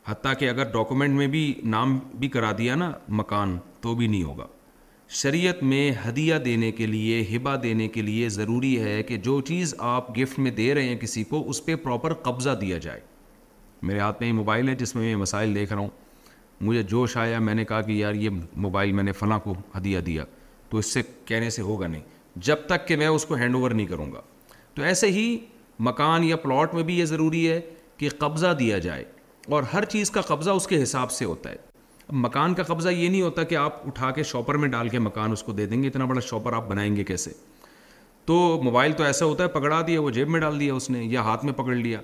[0.09, 1.42] حتیٰ کہ اگر ڈاکومنٹ میں بھی
[1.74, 4.46] نام بھی کرا دیا نا مکان تو بھی نہیں ہوگا
[5.22, 9.74] شریعت میں ہدیہ دینے کے لیے ہبا دینے کے لیے ضروری ہے کہ جو چیز
[9.94, 13.00] آپ گفٹ میں دے رہے ہیں کسی کو اس پہ پراپر قبضہ دیا جائے
[13.88, 15.88] میرے ہاتھ میں یہ موبائل ہے جس میں میں مسائل دیکھ رہا ہوں
[16.66, 18.30] مجھے جوش آیا میں نے کہا کہ یار یہ
[18.66, 20.24] موبائل میں نے فلاں کو ہدیہ دیا
[20.70, 22.02] تو اس سے کہنے سے ہوگا نہیں
[22.47, 24.20] جب تک کہ میں اس کو ہینڈ اوور نہیں کروں گا
[24.74, 25.24] تو ایسے ہی
[25.89, 27.61] مکان یا پلاٹ میں بھی یہ ضروری ہے
[27.99, 29.05] کہ قبضہ دیا جائے
[29.55, 31.57] اور ہر چیز کا قبضہ اس کے حساب سے ہوتا ہے
[32.09, 34.99] اب مکان کا قبضہ یہ نہیں ہوتا کہ آپ اٹھا کے شاپر میں ڈال کے
[35.09, 37.30] مکان اس کو دے دیں گے اتنا بڑا شاپر آپ بنائیں گے کیسے
[38.26, 38.34] تو
[38.64, 41.20] موبائل تو ایسا ہوتا ہے پکڑا دیا وہ جیب میں ڈال دیا اس نے یا
[41.30, 42.01] ہاتھ میں پکڑ لیا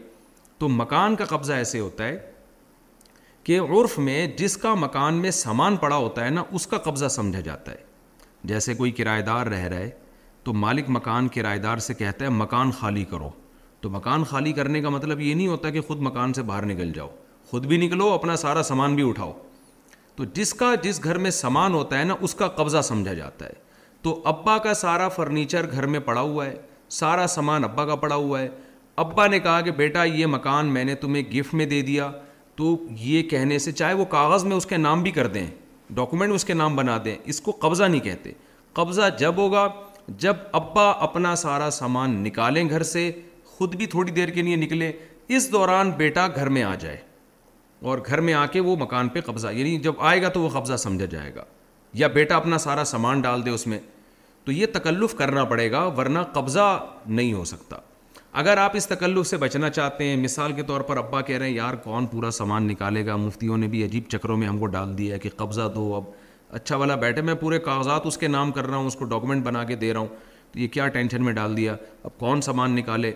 [0.58, 2.16] تو مکان کا قبضہ ایسے ہوتا ہے
[3.44, 7.08] کہ عرف میں جس کا مکان میں سامان پڑا ہوتا ہے نا اس کا قبضہ
[7.18, 7.76] سمجھا جاتا ہے
[8.52, 9.90] جیسے کوئی کرایہ دار رہ رہا ہے
[10.44, 13.28] تو مالک مکان کرایہ دار سے کہتا ہے مکان خالی کرو
[13.80, 16.92] تو مکان خالی کرنے کا مطلب یہ نہیں ہوتا کہ خود مکان سے باہر نکل
[16.94, 17.08] جاؤ
[17.50, 19.32] خود بھی نکلو اپنا سارا سامان بھی اٹھاؤ
[20.16, 23.46] تو جس کا جس گھر میں سامان ہوتا ہے نا اس کا قبضہ سمجھا جاتا
[23.46, 23.62] ہے
[24.02, 26.54] تو ابا کا سارا فرنیچر گھر میں پڑا ہوا ہے
[26.98, 28.48] سارا سامان ابا کا پڑا ہوا ہے
[29.04, 32.10] ابا نے کہا کہ بیٹا یہ مکان میں نے تمہیں گفٹ میں دے دیا
[32.56, 35.46] تو یہ کہنے سے چاہے وہ کاغذ میں اس کے نام بھی کر دیں
[35.94, 38.32] ڈاکومنٹ اس کے نام بنا دیں اس کو قبضہ نہیں کہتے
[38.74, 39.66] قبضہ جب ہوگا
[40.20, 43.10] جب ابا اپنا سارا سامان نکالیں گھر سے
[43.56, 44.90] خود بھی تھوڑی دیر کے لیے نکلیں
[45.36, 46.96] اس دوران بیٹا گھر میں آ جائے
[47.92, 50.48] اور گھر میں آ کے وہ مکان پہ قبضہ یعنی جب آئے گا تو وہ
[50.52, 51.44] قبضہ سمجھا جائے گا
[51.94, 53.78] یا بیٹا اپنا سارا سامان ڈال دے اس میں
[54.44, 56.68] تو یہ تکلف کرنا پڑے گا ورنہ قبضہ
[57.06, 57.76] نہیں ہو سکتا
[58.40, 61.46] اگر آپ اس تکلف سے بچنا چاہتے ہیں مثال کے طور پر ابا کہہ رہے
[61.48, 64.66] ہیں یار کون پورا سامان نکالے گا مفتیوں نے بھی عجیب چکروں میں ہم کو
[64.76, 66.04] ڈال دیا ہے کہ قبضہ دو اب
[66.54, 69.42] اچھا والا بیٹھے میں پورے کاغذات اس کے نام کر رہا ہوں اس کو ڈاکومنٹ
[69.44, 70.08] بنا کے دے رہا ہوں
[70.52, 71.74] تو یہ کیا ٹینشن میں ڈال دیا
[72.04, 73.10] اب کون سامان نکالے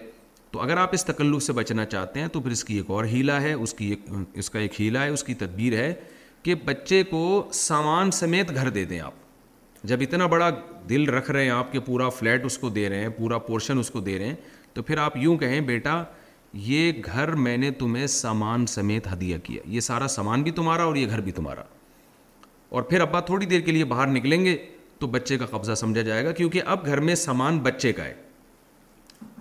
[0.52, 3.04] تو اگر آپ اس تکلف سے بچنا چاہتے ہیں تو پھر اس کی ایک اور
[3.12, 4.10] ہیلا ہے اس کی ایک
[4.40, 5.92] اس کا ایک ہیلا ہے اس کی تدبیر ہے
[6.42, 7.20] کہ بچے کو
[7.60, 10.50] سامان سمیت گھر دے دیں آپ جب اتنا بڑا
[10.88, 13.78] دل رکھ رہے ہیں آپ کہ پورا فلیٹ اس کو دے رہے ہیں پورا پورشن
[13.78, 14.36] اس کو دے رہے ہیں
[14.74, 16.02] تو پھر آپ یوں کہیں بیٹا
[16.70, 20.96] یہ گھر میں نے تمہیں سامان سمیت ہدیہ کیا یہ سارا سامان بھی تمہارا اور
[20.96, 21.62] یہ گھر بھی تمہارا
[22.70, 24.56] اور پھر ابا تھوڑی دیر کے لیے باہر نکلیں گے
[25.00, 28.14] تو بچے کا قبضہ سمجھا جائے گا کیونکہ اب گھر میں سامان بچے کا ہے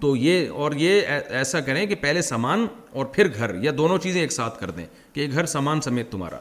[0.01, 4.21] تو یہ اور یہ ایسا کریں کہ پہلے سامان اور پھر گھر یا دونوں چیزیں
[4.21, 6.39] ایک ساتھ کر دیں کہ گھر سامان سمیت تمہارا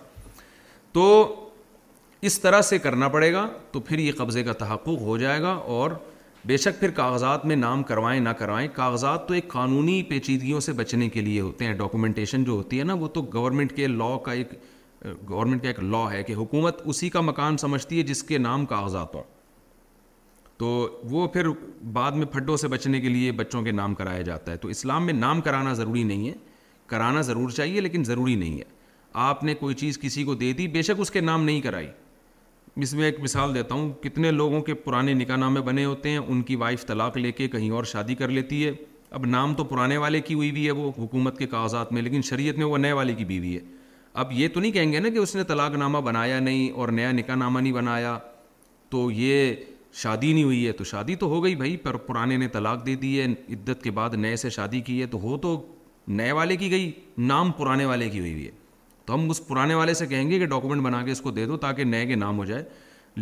[0.93, 1.05] تو
[2.30, 5.51] اس طرح سے کرنا پڑے گا تو پھر یہ قبضے کا تحقق ہو جائے گا
[5.78, 5.91] اور
[6.47, 10.72] بے شک پھر کاغذات میں نام کروائیں نہ کروائیں کاغذات تو ایک قانونی پیچیدگیوں سے
[10.72, 14.16] بچنے کے لیے ہوتے ہیں ڈاکومنٹیشن جو ہوتی ہے نا وہ تو گورنمنٹ کے لاء
[14.24, 14.49] کا ایک
[15.28, 18.64] گورنمنٹ کا ایک لا ہے کہ حکومت اسی کا مکان سمجھتی ہے جس کے نام
[18.66, 19.22] کاغذات ہوں
[20.59, 20.66] تو
[21.11, 21.47] وہ پھر
[21.92, 25.07] بعد میں پھڈوں سے بچنے کے لیے بچوں کے نام کرایا جاتا ہے تو اسلام
[25.07, 26.32] میں نام کرانا ضروری نہیں ہے
[26.86, 28.74] کرانا ضرور چاہیے لیکن ضروری نہیں ہے
[29.22, 31.88] آپ نے کوئی چیز کسی کو دے دی بے شک اس کے نام نہیں کرائی
[32.84, 36.18] اس میں ایک مثال دیتا ہوں کتنے لوگوں کے پرانے نکاح نامے بنے ہوتے ہیں
[36.18, 38.72] ان کی وائف طلاق لے کے کہیں اور شادی کر لیتی ہے
[39.16, 42.22] اب نام تو پرانے والے کی ہوئی بھی ہے وہ حکومت کے کاغذات میں لیکن
[42.30, 43.61] شریعت میں وہ نئے والے کی بیوی ہے
[44.21, 46.89] اب یہ تو نہیں کہیں گے نا کہ اس نے طلاق نامہ بنایا نہیں اور
[46.99, 48.17] نیا نکاح نامہ نہیں بنایا
[48.91, 49.53] تو یہ
[50.03, 52.95] شادی نہیں ہوئی ہے تو شادی تو ہو گئی بھائی پر پرانے نے طلاق دے
[53.03, 55.53] دی ہے عدت کے بعد نئے سے شادی کی ہے تو ہو تو
[56.21, 56.91] نئے والے کی گئی
[57.33, 58.51] نام پرانے والے کی ہوئی ہے
[59.07, 61.47] تو ہم اس پرانے والے سے کہیں گے کہ ڈاکومنٹ بنا کے اس کو دے
[61.47, 62.64] دو تاکہ نئے کے نام ہو جائے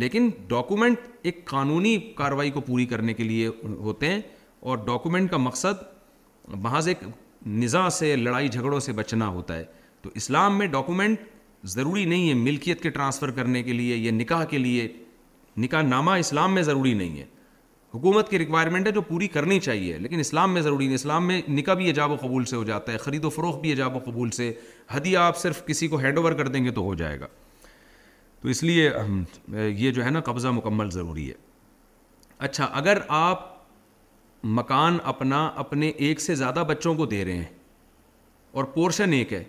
[0.03, 4.21] لیکن ڈاکومنٹ ایک قانونی کاروائی کو پوری کرنے کے لیے ہوتے ہیں
[4.69, 5.83] اور ڈاکومنٹ کا مقصد
[6.63, 7.03] وہاں سے ایک
[7.63, 9.63] نظام سے لڑائی جھگڑوں سے بچنا ہوتا ہے
[10.05, 11.19] تو اسلام میں ڈاکومنٹ
[11.73, 14.87] ضروری نہیں ہے ملکیت کے ٹرانسفر کرنے کے لیے یا نکاح کے لیے
[15.61, 17.25] نکاح نامہ اسلام میں ضروری نہیں ہے
[17.93, 21.41] حکومت کی ریکوائرمنٹ ہے جو پوری کرنی چاہیے لیکن اسلام میں ضروری نہیں اسلام میں
[21.47, 23.99] نکاح بھی ایجاب و قبول سے ہو جاتا ہے خرید و فروخت بھی ایجاب و
[24.05, 24.51] قبول سے
[24.95, 27.27] ہدیہ آپ صرف کسی کو ہینڈ اوور کر دیں گے تو ہو جائے گا
[28.41, 28.89] تو اس لیے
[29.77, 31.33] یہ جو ہے نا قبضہ مکمل ضروری ہے
[32.47, 33.45] اچھا اگر آپ
[34.61, 37.53] مکان اپنا اپنے ایک سے زیادہ بچوں کو دے رہے ہیں
[38.55, 39.43] اور پورشن ایک ہے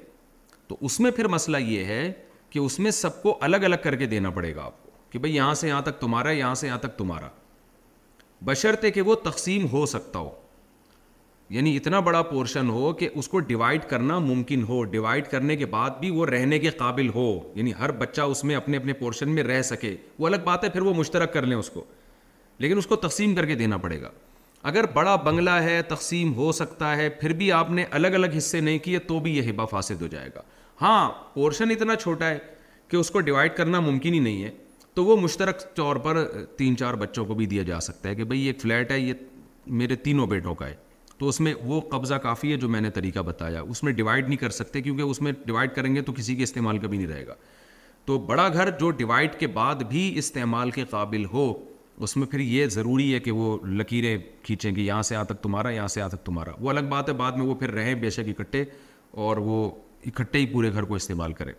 [0.69, 2.11] تو اس میں پھر مسئلہ یہ ہے
[2.51, 5.19] کہ اس میں سب کو الگ الگ کر کے دینا پڑے گا آپ کو کہ
[5.19, 7.29] بھائی یہاں سے یہاں تک تمہارا یہاں سے یہاں تک تمہارا
[8.45, 10.31] بشرطے کہ وہ تقسیم ہو سکتا ہو
[11.55, 15.67] یعنی اتنا بڑا پورشن ہو کہ اس کو ڈیوائیڈ کرنا ممکن ہو ڈیوائڈ کرنے کے
[15.75, 19.29] بعد بھی وہ رہنے کے قابل ہو یعنی ہر بچہ اس میں اپنے اپنے پورشن
[19.35, 21.85] میں رہ سکے وہ الگ بات ہے پھر وہ مشترک کر لیں اس کو
[22.65, 24.11] لیکن اس کو تقسیم کر کے دینا پڑے گا
[24.71, 28.61] اگر بڑا بنگلہ ہے تقسیم ہو سکتا ہے پھر بھی آپ نے الگ الگ حصے
[28.61, 30.43] نہیں کیے تو بھی یہ حبا فاسد ہو جائے گا
[30.83, 32.39] ہاں پورشن اتنا چھوٹا ہے
[32.89, 34.51] کہ اس کو ڈیوائڈ کرنا ممکن ہی نہیں ہے
[34.95, 36.25] تو وہ مشترک طور پر
[36.57, 39.15] تین چار بچوں کو بھی دیا جا سکتا ہے کہ بھئی یہ فلیٹ ہے یہ
[39.81, 40.75] میرے تینوں بیٹوں کا ہے
[41.19, 44.27] تو اس میں وہ قبضہ کافی ہے جو میں نے طریقہ بتایا اس میں ڈیوائڈ
[44.29, 47.07] نہیں کر سکتے کیونکہ اس میں ڈیوائڈ کریں گے تو کسی کے استعمال کبھی نہیں
[47.15, 47.35] رہے گا
[48.07, 51.53] تو بڑا گھر جو ڈیوائیڈ کے بعد بھی استعمال کے قابل ہو
[52.05, 55.43] اس میں پھر یہ ضروری ہے کہ وہ لکیریں کھینچیں گے یہاں سے آ تک
[55.43, 57.95] تمہارا یہاں سے آ تک تمہارا وہ الگ بات ہے بعد میں وہ پھر رہیں
[58.03, 58.65] بے شک اکٹھے
[59.27, 59.71] اور وہ
[60.07, 61.53] اکٹھے ہی پورے گھر کو استعمال کرے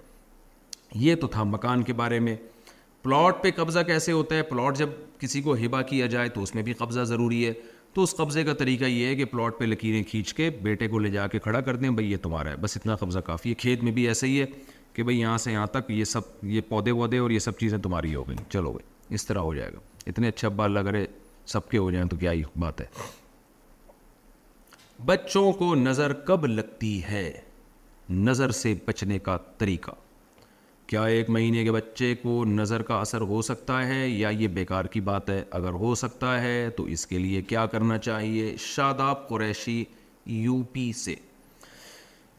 [1.05, 2.35] یہ تو تھا مکان کے بارے میں
[3.03, 4.89] پلاٹ پہ قبضہ کیسے ہوتا ہے پلاٹ جب
[5.19, 7.53] کسی کو ہبا کیا جائے تو اس میں بھی قبضہ ضروری ہے
[7.93, 10.99] تو اس قبضے کا طریقہ یہ ہے کہ پلاٹ پہ لکیریں کھینچ کے بیٹے کو
[10.99, 13.55] لے جا کے کھڑا کر دیں بھائی یہ تمہارا ہے بس اتنا قبضہ کافی ہے
[13.63, 14.45] کھیت میں بھی ایسا ہی ہے
[14.93, 17.77] کہ بھائی یہاں سے یہاں تک یہ سب یہ پودے وودے اور یہ سب چیزیں
[17.77, 19.79] تمہاری ہو گئیں چلو بھائی اس طرح ہو جائے گا
[20.09, 21.05] اتنے اچھے ابا لگ رہے
[21.53, 22.85] سب کے ہو جائیں تو کیا ہی بات ہے
[25.05, 27.29] بچوں کو نظر کب لگتی ہے
[28.09, 29.91] نظر سے بچنے کا طریقہ
[30.87, 34.85] کیا ایک مہینے کے بچے کو نظر کا اثر ہو سکتا ہے یا یہ بیکار
[34.93, 39.27] کی بات ہے اگر ہو سکتا ہے تو اس کے لیے کیا کرنا چاہیے شاداب
[39.29, 39.83] قریشی
[40.25, 41.15] یو پی سے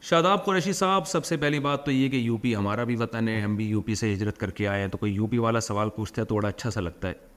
[0.09, 3.27] شاداب قریشی صاحب سب سے پہلی بات تو یہ کہ یو پی ہمارا بھی وطن
[3.27, 5.37] ہے ہم بھی یو پی سے ہجرت کر کے آئے ہیں تو کوئی یو پی
[5.37, 7.27] والا سوال پوچھتا ہے تو بڑا اچھا سا لگتا ہے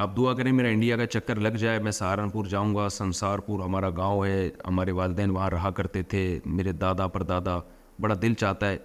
[0.00, 3.60] آپ دعا کریں میرا انڈیا کا چکر لگ جائے میں سہارنپور جاؤں گا سنسار پور
[3.60, 7.58] ہمارا گاؤں ہے ہمارے والدین وہاں رہا کرتے تھے میرے دادا پر دادا
[8.00, 8.78] بڑا دل چاہتا ہے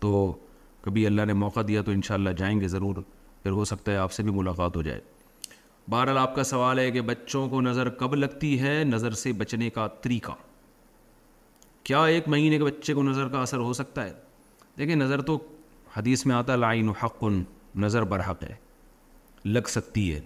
[0.00, 0.12] تو
[0.84, 3.02] کبھی اللہ نے موقع دیا تو انشاءاللہ جائیں گے ضرور
[3.42, 5.00] پھر ہو سکتا ہے آپ سے بھی ملاقات ہو جائے
[5.90, 9.70] بہرحال آپ کا سوال ہے کہ بچوں کو نظر کب لگتی ہے نظر سے بچنے
[9.76, 10.32] کا طریقہ
[11.84, 14.12] کیا ایک مہینے کے بچے کو نظر کا اثر ہو سکتا ہے
[14.78, 15.38] دیکھیں نظر تو
[15.96, 17.24] حدیث میں آتا لائن حق
[17.84, 18.54] نظر برحق ہے
[19.44, 20.20] لگ سکتی ہے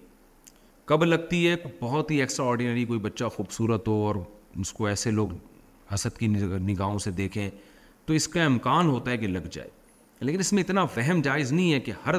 [0.86, 4.14] کب لگتی ہے بہت ہی ایکسٹرا آرڈینری کوئی بچہ خوبصورت ہو اور
[4.60, 5.28] اس کو ایسے لوگ
[5.94, 7.48] حسد کی نگاہوں سے دیکھیں
[8.06, 9.68] تو اس کا امکان ہوتا ہے کہ لگ جائے
[10.20, 12.14] لیکن اس میں اتنا فہم جائز نہیں ہے کہ ہر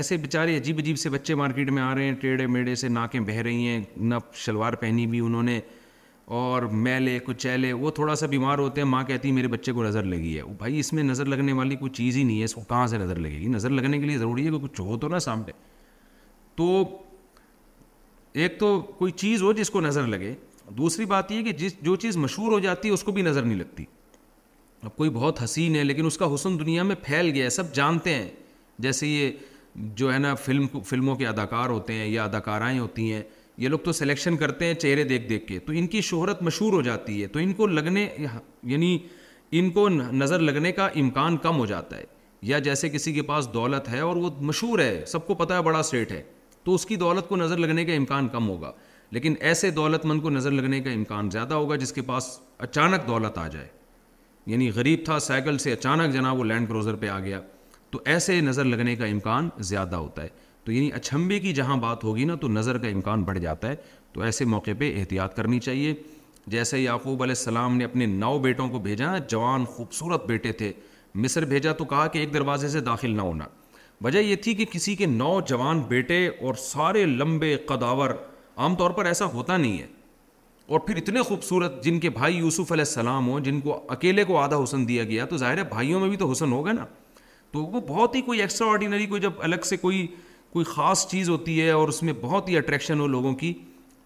[0.00, 3.18] ایسے بیچارے عجیب عجیب سے بچے مارکیٹ میں آ رہے ہیں ٹیڑھے میڑے سے ناکیں
[3.28, 5.60] بہہ رہی ہیں نہ شلوار پہنی بھی انہوں نے
[6.40, 9.84] اور میلے کچیلے کچھ وہ تھوڑا سا بیمار ہوتے ہیں ماں کہتی میرے بچے کو
[9.84, 12.54] نظر لگی ہے بھائی اس میں نظر لگنے والی کوئی چیز ہی نہیں ہے اس
[12.54, 14.96] کو کہاں سے نظر لگے گی نظر لگنے کے لیے ضروری ہے کہ کچھ ہو
[15.00, 15.52] تو نہ سامنے
[16.56, 16.66] تو
[18.42, 18.66] ایک تو
[18.98, 20.34] کوئی چیز ہو جس کو نظر لگے
[20.78, 23.42] دوسری بات یہ کہ جس جو چیز مشہور ہو جاتی ہے اس کو بھی نظر
[23.42, 23.84] نہیں لگتی
[24.82, 27.72] اب کوئی بہت حسین ہے لیکن اس کا حسن دنیا میں پھیل گیا ہے سب
[27.74, 28.28] جانتے ہیں
[28.86, 29.30] جیسے یہ
[30.00, 33.22] جو ہے نا فلم فلموں کے اداکار ہوتے ہیں یا اداکارائیں ہوتی ہیں
[33.64, 36.72] یہ لوگ تو سلیکشن کرتے ہیں چہرے دیکھ دیکھ کے تو ان کی شہرت مشہور
[36.72, 38.96] ہو جاتی ہے تو ان کو لگنے یعنی
[39.60, 42.04] ان کو نظر لگنے کا امکان کم ہو جاتا ہے
[42.52, 45.62] یا جیسے کسی کے پاس دولت ہے اور وہ مشہور ہے سب کو پتہ ہے
[45.62, 46.22] بڑا سیٹ ہے
[46.66, 48.70] تو اس کی دولت کو نظر لگنے کا امکان کم ہوگا
[49.16, 52.26] لیکن ایسے دولت مند کو نظر لگنے کا امکان زیادہ ہوگا جس کے پاس
[52.66, 53.66] اچانک دولت آ جائے
[54.52, 57.40] یعنی غریب تھا سائیکل سے اچانک جنا وہ لینڈ کروزر پہ آ گیا
[57.90, 60.28] تو ایسے نظر لگنے کا امکان زیادہ ہوتا ہے
[60.64, 63.76] تو یعنی اچھمبے کی جہاں بات ہوگی نا تو نظر کا امکان بڑھ جاتا ہے
[64.12, 65.94] تو ایسے موقع پہ احتیاط کرنی چاہیے
[66.56, 70.72] جیسے یعقوب علیہ السلام نے اپنے نو بیٹوں کو بھیجا جوان خوبصورت بیٹے تھے
[71.24, 73.44] مصر بھیجا تو کہا کہ ایک دروازے سے داخل نہ ہونا
[74.04, 78.10] وجہ یہ تھی کہ کسی کے نوجوان بیٹے اور سارے لمبے قداور
[78.64, 79.86] عام طور پر ایسا ہوتا نہیں ہے
[80.74, 84.36] اور پھر اتنے خوبصورت جن کے بھائی یوسف علیہ السلام ہوں جن کو اکیلے کو
[84.38, 86.84] آدھا حسن دیا گیا تو ظاہر ہے بھائیوں میں بھی تو حسن ہوگا نا
[87.52, 90.06] تو وہ بہت ہی کوئی ایکسٹرا آرڈینری کوئی جب الگ سے کوئی
[90.52, 93.52] کوئی خاص چیز ہوتی ہے اور اس میں بہت ہی اٹریکشن ہو لوگوں کی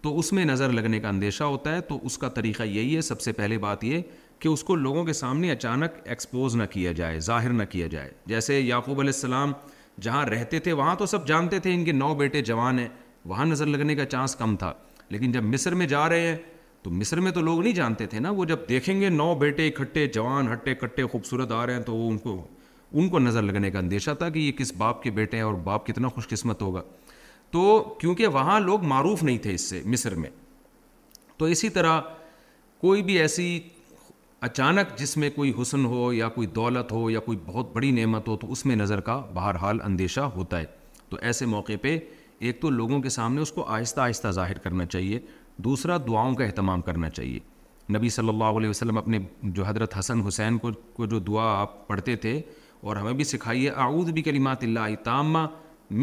[0.01, 3.01] تو اس میں نظر لگنے کا اندیشہ ہوتا ہے تو اس کا طریقہ یہی ہے
[3.09, 4.01] سب سے پہلے بات یہ
[4.39, 8.11] کہ اس کو لوگوں کے سامنے اچانک ایکسپوز نہ کیا جائے ظاہر نہ کیا جائے
[8.27, 9.51] جیسے یعقوب علیہ السلام
[10.01, 12.87] جہاں رہتے تھے وہاں تو سب جانتے تھے ان کے نو بیٹے جوان ہیں
[13.29, 14.73] وہاں نظر لگنے کا چانس کم تھا
[15.09, 16.35] لیکن جب مصر میں جا رہے ہیں
[16.83, 19.67] تو مصر میں تو لوگ نہیں جانتے تھے نا وہ جب دیکھیں گے نو بیٹے
[19.67, 22.41] اکٹھے جوان ہٹے کٹے خوبصورت آ رہے ہیں تو وہ ان کو
[22.93, 25.53] ان کو نظر لگنے کا اندیشہ تھا کہ یہ کس باپ کے بیٹے ہیں اور
[25.63, 26.81] باپ کتنا خوش قسمت ہوگا
[27.51, 30.29] تو کیونکہ وہاں لوگ معروف نہیں تھے اس سے مصر میں
[31.37, 31.99] تو اسی طرح
[32.81, 33.47] کوئی بھی ایسی
[34.45, 38.27] اچانک جس میں کوئی حسن ہو یا کوئی دولت ہو یا کوئی بہت بڑی نعمت
[38.27, 40.65] ہو تو اس میں نظر کا بہرحال اندیشہ ہوتا ہے
[41.09, 41.97] تو ایسے موقع پہ
[42.45, 45.19] ایک تو لوگوں کے سامنے اس کو آہستہ آہستہ ظاہر کرنا چاہیے
[45.67, 47.39] دوسرا دعاؤں کا اہتمام کرنا چاہیے
[47.97, 49.19] نبی صلی اللہ علیہ وسلم اپنے
[49.59, 52.39] جو حضرت حسن حسین کو کو جو دعا آپ پڑھتے تھے
[52.81, 55.45] اور ہمیں بھی سکھائیے اعوذ بھی کلیمات اللہ تامہ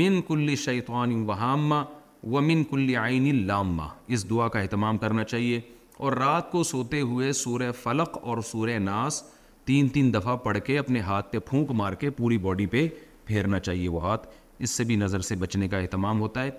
[0.01, 1.82] من کلِ شیطان وہامہ
[2.30, 5.61] و من کلِ آئین اللامہ اس دعا کا اہتمام کرنا چاہیے
[5.99, 9.22] اور رات کو سوتے ہوئے سورہ فلق اور سورہ ناس
[9.66, 12.86] تین تین دفعہ پڑھ کے اپنے ہاتھ پہ پھونک مار کے پوری باڈی پہ
[13.26, 14.26] پھیرنا چاہیے وہ ہاتھ
[14.66, 16.51] اس سے بھی نظر سے بچنے کا اہتمام ہوتا ہے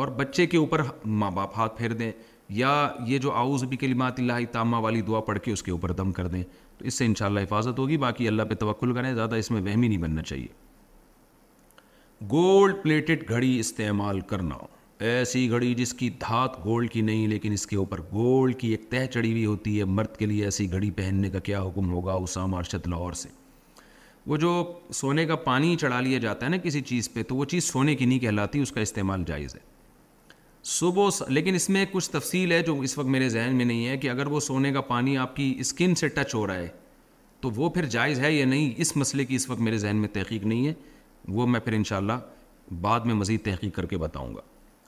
[0.00, 0.82] اور بچے کے اوپر
[1.22, 2.10] ماں باپ ہاتھ پھیر دیں
[2.56, 2.72] یا
[3.06, 6.12] یہ جو آؤز بھی کلمات اللہ تامہ والی دعا پڑھ کے اس کے اوپر دم
[6.18, 6.42] کر دیں
[6.78, 9.88] تو اس سے انشاءاللہ حفاظت ہوگی باقی اللہ پہ توقل کریں زیادہ اس میں وہمی
[9.88, 10.46] نہیں بننا چاہیے
[12.30, 14.56] گولڈ پلیٹڈ گھڑی استعمال کرنا
[15.06, 18.88] ایسی گھڑی جس کی دھات گولڈ کی نہیں لیکن اس کے اوپر گولڈ کی ایک
[18.90, 22.12] تہ چڑی ہوئی ہوتی ہے مرد کے لیے ایسی گھڑی پہننے کا کیا حکم ہوگا
[22.12, 23.28] اسامہ ارشد لاہور سے
[24.26, 24.50] وہ جو
[24.94, 27.94] سونے کا پانی چڑھا لیا جاتا ہے نا کسی چیز پہ تو وہ چیز سونے
[27.96, 29.60] کی نہیں کہلاتی اس کا استعمال جائز ہے
[30.62, 31.22] صبح س...
[31.28, 34.10] لیکن اس میں کچھ تفصیل ہے جو اس وقت میرے ذہن میں نہیں ہے کہ
[34.10, 36.68] اگر وہ سونے کا پانی آپ کی اسکن سے ٹچ ہو رہا ہے
[37.40, 40.08] تو وہ پھر جائز ہے یا نہیں اس مسئلے کی اس وقت میرے ذہن میں
[40.12, 40.72] تحقیق نہیں ہے
[41.38, 42.18] وہ میں پھر انشاءاللہ
[42.80, 44.40] بعد میں مزید تحقیق کر کے بتاؤں گا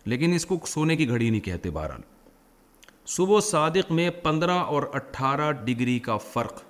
[0.07, 2.01] لیکن اس کو سونے کی گھڑی نہیں کہتے بہرحال
[3.17, 6.63] صبح صادق میں پندرہ اور اٹھارہ ڈگری کا فرق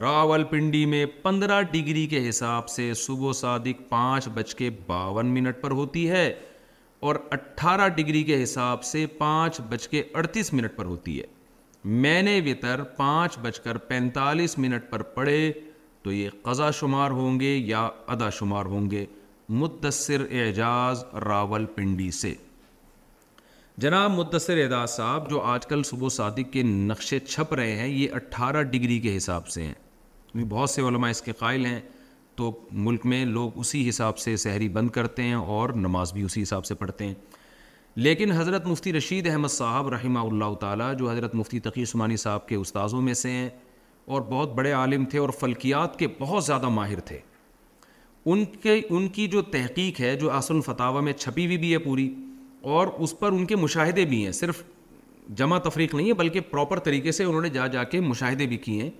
[0.00, 5.26] راول پنڈی میں پندرہ ڈگری کے حساب سے صبح و صادق پانچ بج کے باون
[5.34, 6.28] منٹ پر ہوتی ہے
[7.08, 11.24] اور اٹھارہ ڈگری کے حساب سے پانچ بج کے اڑتیس منٹ پر ہوتی ہے
[12.04, 15.52] میں نے وطر پانچ بج کر پینتالیس منٹ پر پڑھے
[16.02, 19.04] تو یہ قضا شمار ہوں گے یا ادا شمار ہوں گے
[19.62, 22.34] متصر اعجاز راول پنڈی سے
[23.82, 28.14] جناب مدثر اعداد صاحب جو آج کل صبح صادق کے نقشے چھپ رہے ہیں یہ
[28.14, 31.78] اٹھارہ ڈگری کے حساب سے ہیں بہت سے علماء اس کے قائل ہیں
[32.36, 32.50] تو
[32.86, 36.64] ملک میں لوگ اسی حساب سے سحری بند کرتے ہیں اور نماز بھی اسی حساب
[36.66, 37.14] سے پڑھتے ہیں
[38.06, 42.48] لیکن حضرت مفتی رشید احمد صاحب رحمہ اللہ تعالیٰ جو حضرت مفتی تقی عثمانی صاحب
[42.48, 43.48] کے استاذوں میں سے ہیں
[44.14, 47.18] اور بہت بڑے عالم تھے اور فلکیات کے بہت زیادہ ماہر تھے
[48.30, 51.78] ان کے ان کی جو تحقیق ہے جو آسن فتح میں چھپی ہوئی بھی ہے
[51.88, 52.14] پوری
[52.74, 54.62] اور اس پر ان کے مشاہدے بھی ہیں صرف
[55.38, 58.56] جمع تفریق نہیں ہے بلکہ پراپر طریقے سے انہوں نے جا جا کے مشاہدے بھی
[58.66, 58.90] کیے ہیں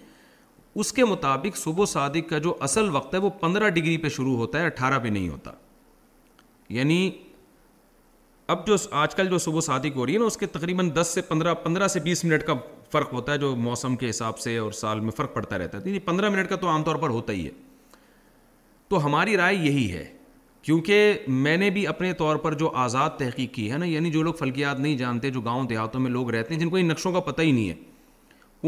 [0.83, 4.09] اس کے مطابق صبح و صادق کا جو اصل وقت ہے وہ پندرہ ڈگری پہ
[4.17, 5.53] شروع ہوتا ہے اٹھارہ پہ نہیں ہوتا
[6.79, 7.09] یعنی
[8.55, 10.91] اب جو آج کل جو صبح و صادق ہو رہی ہے نا اس کے تقریباً
[11.01, 12.55] دس سے پندرہ پندرہ سے بیس منٹ کا
[12.93, 15.99] فرق ہوتا ہے جو موسم کے حساب سے اور سال میں فرق پڑتا رہتا ہے
[16.05, 17.51] پندرہ منٹ کا تو عام طور پر ہوتا ہی ہے
[18.89, 20.05] تو ہماری رائے یہی ہے
[20.69, 21.13] کیونکہ
[21.45, 24.35] میں نے بھی اپنے طور پر جو آزاد تحقیق کی ہے نا یعنی جو لوگ
[24.39, 27.21] فلکیات نہیں جانتے جو گاؤں دیہاتوں میں لوگ رہتے ہیں جن کو ان نقشوں کا
[27.29, 27.75] پتہ ہی نہیں ہے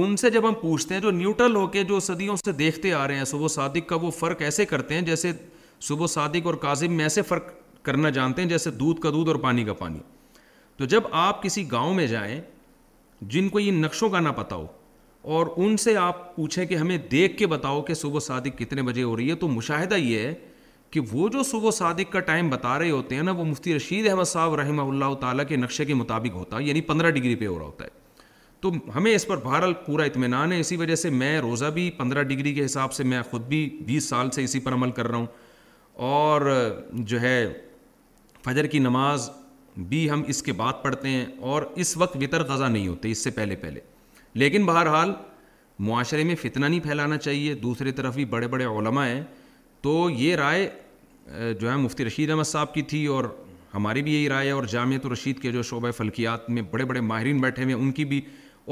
[0.02, 3.06] ان سے جب ہم پوچھتے ہیں جو نیوٹرل ہو کے جو صدیوں سے دیکھتے آ
[3.08, 5.32] رہے ہیں صبح و صادق کا وہ فرق ایسے کرتے ہیں جیسے
[5.88, 7.50] صبح و صادق اور کاظم میں ایسے فرق
[7.84, 9.98] کرنا جانتے ہیں جیسے دودھ کا دودھ اور پانی کا پانی
[10.76, 12.40] تو جب آپ کسی گاؤں میں جائیں
[13.34, 14.66] جن کو یہ نقشوں کا نہ پتہ ہو
[15.38, 18.82] اور ان سے آپ پوچھیں کہ ہمیں دیکھ کے بتاؤ کہ صبح و صادق کتنے
[18.90, 20.34] بجے ہو رہی ہے تو مشاہدہ یہ ہے
[20.90, 23.74] کہ وہ جو صبح و صادق کا ٹائم بتا رہے ہوتے ہیں نا وہ مفتی
[23.76, 27.34] رشید احمد صاحب رحمہ اللہ تعالیٰ کے نقشے کے مطابق ہوتا ہے یعنی پندرہ ڈگری
[27.42, 27.98] پہ ہو رہا ہوتا ہے
[28.60, 32.22] تو ہمیں اس پر بہرحال پورا اطمینان ہے اسی وجہ سے میں روزہ بھی پندرہ
[32.32, 35.16] ڈگری کے حساب سے میں خود بھی بیس سال سے اسی پر عمل کر رہا
[35.18, 35.26] ہوں
[36.08, 36.50] اور
[37.12, 37.36] جو ہے
[38.44, 39.30] فجر کی نماز
[39.88, 43.22] بھی ہم اس کے بعد پڑھتے ہیں اور اس وقت وطر غذا نہیں ہوتے اس
[43.24, 43.80] سے پہلے پہلے
[44.42, 45.12] لیکن بہرحال
[45.88, 49.22] معاشرے میں فتنہ نہیں پھیلانا چاہیے دوسری طرف بھی بڑے بڑے علماء ہیں
[49.82, 50.68] تو یہ رائے
[51.60, 53.24] جو ہے مفتی رشید احمد صاحب کی تھی اور
[53.74, 57.00] ہماری بھی یہی رائے ہے اور جامعہ رشید کے جو شعبہ فلکیات میں بڑے بڑے
[57.10, 58.20] ماہرین بیٹھے ہوئے ہیں ان کی بھی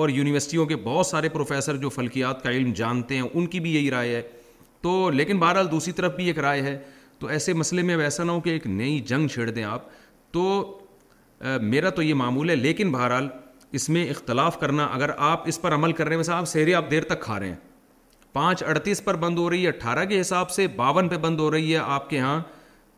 [0.03, 3.75] اور یونیورسٹیوں کے بہت سارے پروفیسر جو فلکیات کا علم جانتے ہیں ان کی بھی
[3.75, 4.21] یہی رائے ہے
[4.83, 6.79] تو لیکن بہرحال دوسری طرف بھی ایک رائے ہے
[7.19, 9.85] تو ایسے مسئلے میں ویسا نہ ہو کہ ایک نئی جنگ چھیڑ دیں آپ
[10.33, 10.45] تو
[11.61, 13.29] میرا تو یہ معمول ہے لیکن بہرحال
[13.79, 16.75] اس میں اختلاف کرنا اگر آپ اس پر عمل کر رہے ہیں مثلا آپ سہری
[16.75, 17.57] آپ دیر تک کھا رہے ہیں
[18.33, 21.51] پانچ اڑتیس پر بند ہو رہی ہے اٹھارہ کے حساب سے باون پہ بند ہو
[21.51, 22.41] رہی ہے آپ کے ہاں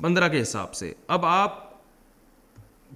[0.02, 1.58] پندرہ کے حساب سے اب آپ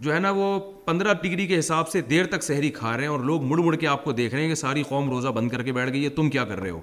[0.03, 3.11] جو ہے نا وہ پندرہ ڈگری کے حساب سے دیر تک سحری کھا رہے ہیں
[3.11, 5.51] اور لوگ مڑ مڑ کے آپ کو دیکھ رہے ہیں کہ ساری قوم روزہ بند
[5.51, 6.81] کر کے بیٹھ گئی ہے تم کیا کر رہے ہو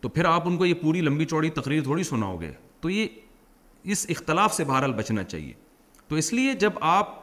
[0.00, 3.06] تو پھر آپ ان کو یہ پوری لمبی چوڑی تقریر تھوڑی سناؤ گے تو یہ
[3.92, 5.52] اس اختلاف سے بہرحال بچنا چاہیے
[6.08, 7.14] تو اس لیے جب آپ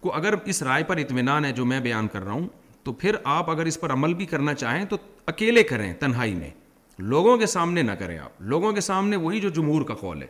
[0.00, 2.46] کو اگر اس رائے پر اطمینان ہے جو میں بیان کر رہا ہوں
[2.84, 4.96] تو پھر آپ اگر اس پر عمل بھی کرنا چاہیں تو
[5.32, 6.50] اکیلے کریں تنہائی میں
[7.10, 10.26] لوگوں کے سامنے نہ کریں آپ لوگوں کے سامنے وہی جو جمہور کا قول ہے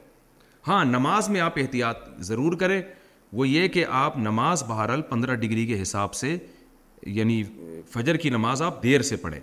[0.68, 1.96] ہاں نماز میں آپ احتیاط
[2.28, 2.80] ضرور کریں
[3.38, 6.36] وہ یہ کہ آپ نماز بہرحال پندرہ ڈگری کے حساب سے
[7.16, 7.42] یعنی
[7.92, 9.40] فجر کی نماز آپ دیر سے پڑھیں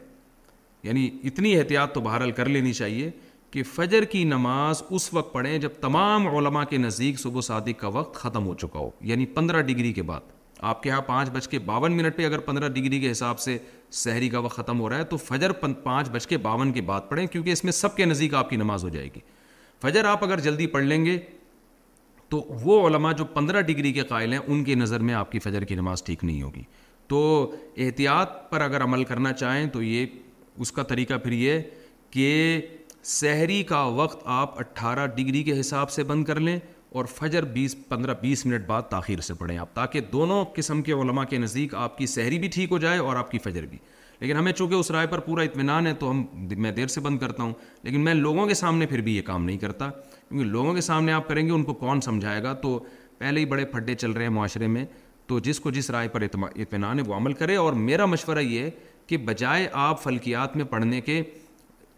[0.83, 3.09] یعنی اتنی احتیاط تو بہرحال کر لینی چاہیے
[3.51, 7.87] کہ فجر کی نماز اس وقت پڑھیں جب تمام علماء کے نزدیک صبح و کا
[8.01, 10.37] وقت ختم ہو چکا ہو یعنی پندرہ ڈگری کے بعد
[10.67, 13.57] آپ کے یہاں پانچ بج کے باون منٹ پہ اگر پندرہ ڈگری کے حساب سے
[14.03, 15.51] سہری کا وقت ختم ہو رہا ہے تو فجر
[15.83, 18.55] پانچ بج کے باون کے بعد پڑھیں کیونکہ اس میں سب کے نزدیک آپ کی
[18.55, 19.19] نماز ہو جائے گی
[19.81, 21.17] فجر آپ اگر جلدی پڑھ لیں گے
[22.29, 25.39] تو وہ علماء جو پندرہ ڈگری کے قائل ہیں ان کے نظر میں آپ کی
[25.43, 26.63] فجر کی نماز ٹھیک نہیں ہوگی
[27.13, 27.21] تو
[27.85, 30.05] احتیاط پر اگر عمل کرنا چاہیں تو یہ
[30.63, 31.59] اس کا طریقہ پھر یہ
[32.11, 32.27] کہ
[33.17, 36.57] سحری کا وقت آپ اٹھارہ ڈگری کے حساب سے بند کر لیں
[36.95, 40.91] اور فجر بیس پندرہ بیس منٹ بعد تاخیر سے پڑھیں آپ تاکہ دونوں قسم کے
[40.91, 43.77] علماء کے نزدیک آپ کی سحری بھی ٹھیک ہو جائے اور آپ کی فجر بھی
[44.19, 46.23] لیکن ہمیں چونکہ اس رائے پر پورا اطمینان ہے تو ہم
[46.61, 49.45] میں دیر سے بند کرتا ہوں لیکن میں لوگوں کے سامنے پھر بھی یہ کام
[49.45, 49.89] نہیں کرتا
[50.29, 52.77] کیونکہ لوگوں کے سامنے آپ کریں گے ان کو کون سمجھائے گا تو
[53.17, 54.85] پہلے ہی بڑے پھڈے چل رہے ہیں معاشرے میں
[55.27, 58.69] تو جس کو جس رائے پر اطمینان ہے وہ عمل کرے اور میرا مشورہ یہ
[59.07, 61.21] کہ بجائے آپ فلکیات میں پڑھنے کے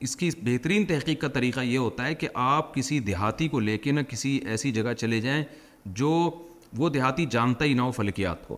[0.05, 3.77] اس کی بہترین تحقیق کا طریقہ یہ ہوتا ہے کہ آپ کسی دیہاتی کو لے
[3.77, 5.43] کے نہ کسی ایسی جگہ چلے جائیں
[5.99, 6.09] جو
[6.77, 8.57] وہ دیہاتی جانتا ہی نہ ہو فلکیات کو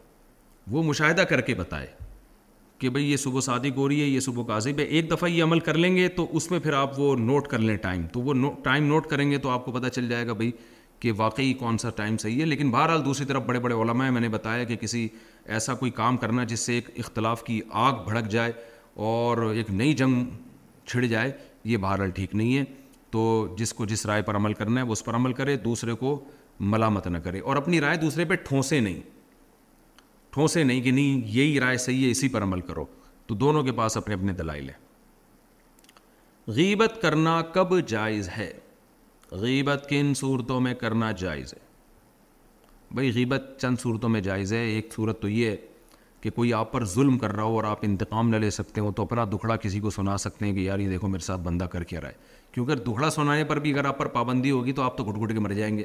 [0.71, 1.87] وہ مشاہدہ کر کے بتائے
[2.79, 5.59] کہ بھئی یہ صبح سادی گوری ہے یہ صبح کاذب ہے ایک دفعہ یہ عمل
[5.67, 8.33] کر لیں گے تو اس میں پھر آپ وہ نوٹ کر لیں ٹائم تو وہ
[8.63, 10.51] ٹائم نوٹ کریں گے تو آپ کو پتہ چل جائے گا بھئی
[10.99, 14.11] کہ واقعی کون سا ٹائم صحیح ہے لیکن بہرحال دوسری طرف بڑے بڑے علماء ہیں
[14.13, 15.07] میں نے بتایا کہ کسی
[15.45, 18.51] ایسا کوئی کام کرنا جس سے ایک اختلاف کی آگ بھڑک جائے
[19.11, 20.23] اور ایک نئی جنگ
[20.85, 21.31] چھڑ جائے
[21.63, 22.63] یہ بہرحال ٹھیک نہیں ہے
[23.11, 23.21] تو
[23.57, 26.19] جس کو جس رائے پر عمل کرنا ہے وہ اس پر عمل کرے دوسرے کو
[26.71, 29.01] ملامت نہ کرے اور اپنی رائے دوسرے پہ ٹھونسے نہیں
[30.33, 32.85] ٹھونسے نہیں کہ نہیں یہی رائے صحیح ہے اسی پر عمل کرو
[33.27, 34.81] تو دونوں کے پاس اپنے اپنے دلائل ہیں
[36.55, 38.51] غیبت کرنا کب جائز ہے
[39.41, 41.59] غیبت کن صورتوں میں کرنا جائز ہے
[42.95, 45.55] بھائی غیبت چند صورتوں میں جائز ہے ایک صورت تو یہ ہے
[46.23, 48.91] کہ کوئی آپ پر ظلم کر رہا ہو اور آپ انتقام نہ لے سکتے ہو
[48.95, 51.63] تو اپنا دکھڑا کسی کو سنا سکتے ہیں کہ یار یہ دیکھو میرے ساتھ بندہ
[51.73, 52.13] کر کے رہا ہے
[52.51, 55.33] کیونکہ دکھڑا سنانے پر بھی اگر آپ پر پابندی ہوگی تو آپ تو گھٹ گھٹ
[55.33, 55.83] کے مر جائیں گے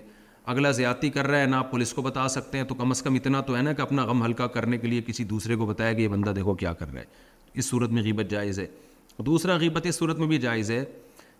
[0.52, 3.02] اگلا زیادتی کر رہا ہے نہ آپ پولیس کو بتا سکتے ہیں تو کم از
[3.02, 5.66] کم اتنا تو ہے نا کہ اپنا غم ہلکا کرنے کے لیے کسی دوسرے کو
[5.66, 7.04] بتایا کہ یہ بندہ دیکھو کیا کر رہا ہے
[7.58, 8.66] اس صورت میں غیبت جائز ہے
[9.26, 10.82] دوسرا غیبت اس صورت میں بھی جائز ہے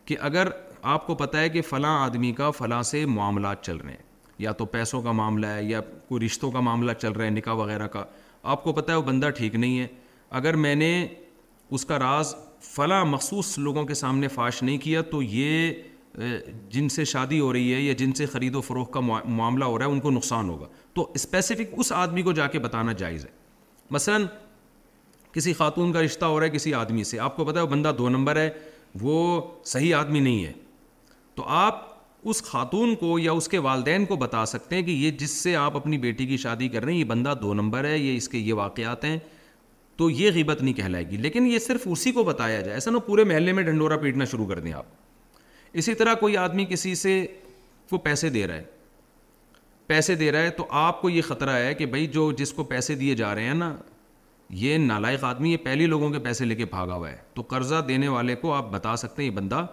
[0.07, 0.49] کہ اگر
[0.97, 4.07] آپ کو پتہ ہے کہ فلاں آدمی کا فلاں سے معاملات چل رہے ہیں
[4.47, 7.55] یا تو پیسوں کا معاملہ ہے یا کوئی رشتوں کا معاملہ چل رہا ہے نکاح
[7.63, 8.05] وغیرہ کا
[8.43, 9.87] آپ کو پتہ ہے وہ بندہ ٹھیک نہیں ہے
[10.39, 10.91] اگر میں نے
[11.77, 12.35] اس کا راز
[12.75, 15.73] فلاں مخصوص لوگوں کے سامنے فاش نہیں کیا تو یہ
[16.71, 19.79] جن سے شادی ہو رہی ہے یا جن سے خرید و فروغ کا معاملہ ہو
[19.79, 23.25] رہا ہے ان کو نقصان ہوگا تو اسپیسیفک اس آدمی کو جا کے بتانا جائز
[23.25, 23.31] ہے
[23.91, 24.17] مثلا
[25.33, 27.69] کسی خاتون کا رشتہ ہو رہا ہے کسی آدمی سے آپ کو پتہ ہے وہ
[27.71, 28.49] بندہ دو نمبر ہے
[29.01, 29.41] وہ
[29.73, 30.53] صحیح آدمی نہیں ہے
[31.35, 31.87] تو آپ
[32.27, 35.55] اس خاتون کو یا اس کے والدین کو بتا سکتے ہیں کہ یہ جس سے
[35.57, 38.29] آپ اپنی بیٹی کی شادی کر رہے ہیں یہ بندہ دو نمبر ہے یہ اس
[38.29, 39.19] کے یہ واقعات ہیں
[39.97, 42.99] تو یہ غیبت نہیں کہلائے گی لیکن یہ صرف اسی کو بتایا جائے ایسا نہ
[43.07, 44.97] پورے محلے میں ڈھنڈورا پیٹنا شروع کر دیں آپ
[45.79, 47.25] اسی طرح کوئی آدمی کسی سے
[47.93, 48.65] وہ پیسے دے رہا ہے
[49.87, 52.65] پیسے دے رہا ہے تو آپ کو یہ خطرہ ہے کہ بھائی جو جس کو
[52.75, 53.75] پیسے دیے جا رہے ہیں نا
[54.65, 57.81] یہ نالائق آدمی یہ پہلے لوگوں کے پیسے لے کے بھاگا ہوا ہے تو قرضہ
[57.89, 59.67] دینے والے کو آپ بتا سکتے ہیں یہ بندہ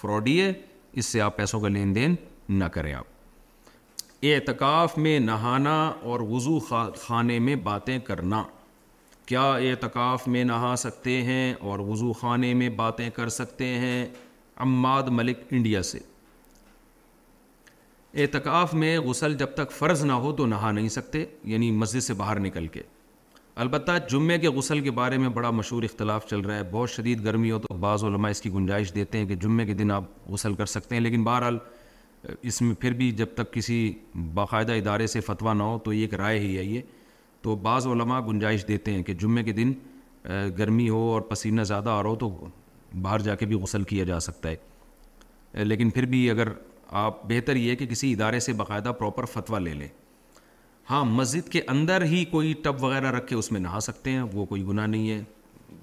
[0.00, 0.52] فراڈی ہے
[0.98, 2.14] اس سے آپ پیسوں کا لین دین
[2.58, 5.76] نہ کریں آپ اعتکاف میں نہانا
[6.10, 6.58] اور وضو
[7.06, 8.42] خانے میں باتیں کرنا
[9.26, 14.06] کیا اعتکاف میں نہا سکتے ہیں اور وضو خانے میں باتیں کر سکتے ہیں
[14.62, 15.98] عماد ملک انڈیا سے
[18.22, 22.14] اعتکاف میں غسل جب تک فرض نہ ہو تو نہا نہیں سکتے یعنی مسجد سے
[22.14, 22.82] باہر نکل کے
[23.60, 27.24] البتہ جمعے کے غسل کے بارے میں بڑا مشہور اختلاف چل رہا ہے بہت شدید
[27.24, 30.04] گرمی ہو تو بعض علماء اس کی گنجائش دیتے ہیں کہ جمعے کے دن آپ
[30.30, 31.58] غسل کر سکتے ہیں لیکن بہرحال
[32.42, 33.76] اس میں پھر بھی جب تک کسی
[34.34, 36.80] باقاعدہ ادارے سے فتویٰ نہ ہو تو یہ ایک رائے ہی ہے یہ
[37.42, 39.72] تو بعض علماء گنجائش دیتے ہیں کہ جمعے کے دن
[40.58, 42.34] گرمی ہو اور پسینہ زیادہ آ رہا ہو تو
[43.02, 46.48] باہر جا کے بھی غسل کیا جا سکتا ہے لیکن پھر بھی اگر
[47.04, 49.88] آپ بہتر یہ ہے کہ کسی ادارے سے باقاعدہ پراپر فتویٰ لے لیں
[50.92, 54.22] ہاں مسجد کے اندر ہی کوئی ٹب وغیرہ رکھ کے اس میں نہا سکتے ہیں
[54.32, 55.22] وہ کوئی گناہ نہیں ہے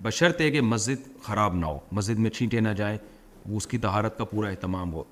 [0.04, 2.98] بشرط ہے کہ مسجد خراب نہ ہو مسجد میں چھینٹے نہ جائیں
[3.46, 5.04] وہ اس کی طہارت کا پورا اہتمام ہو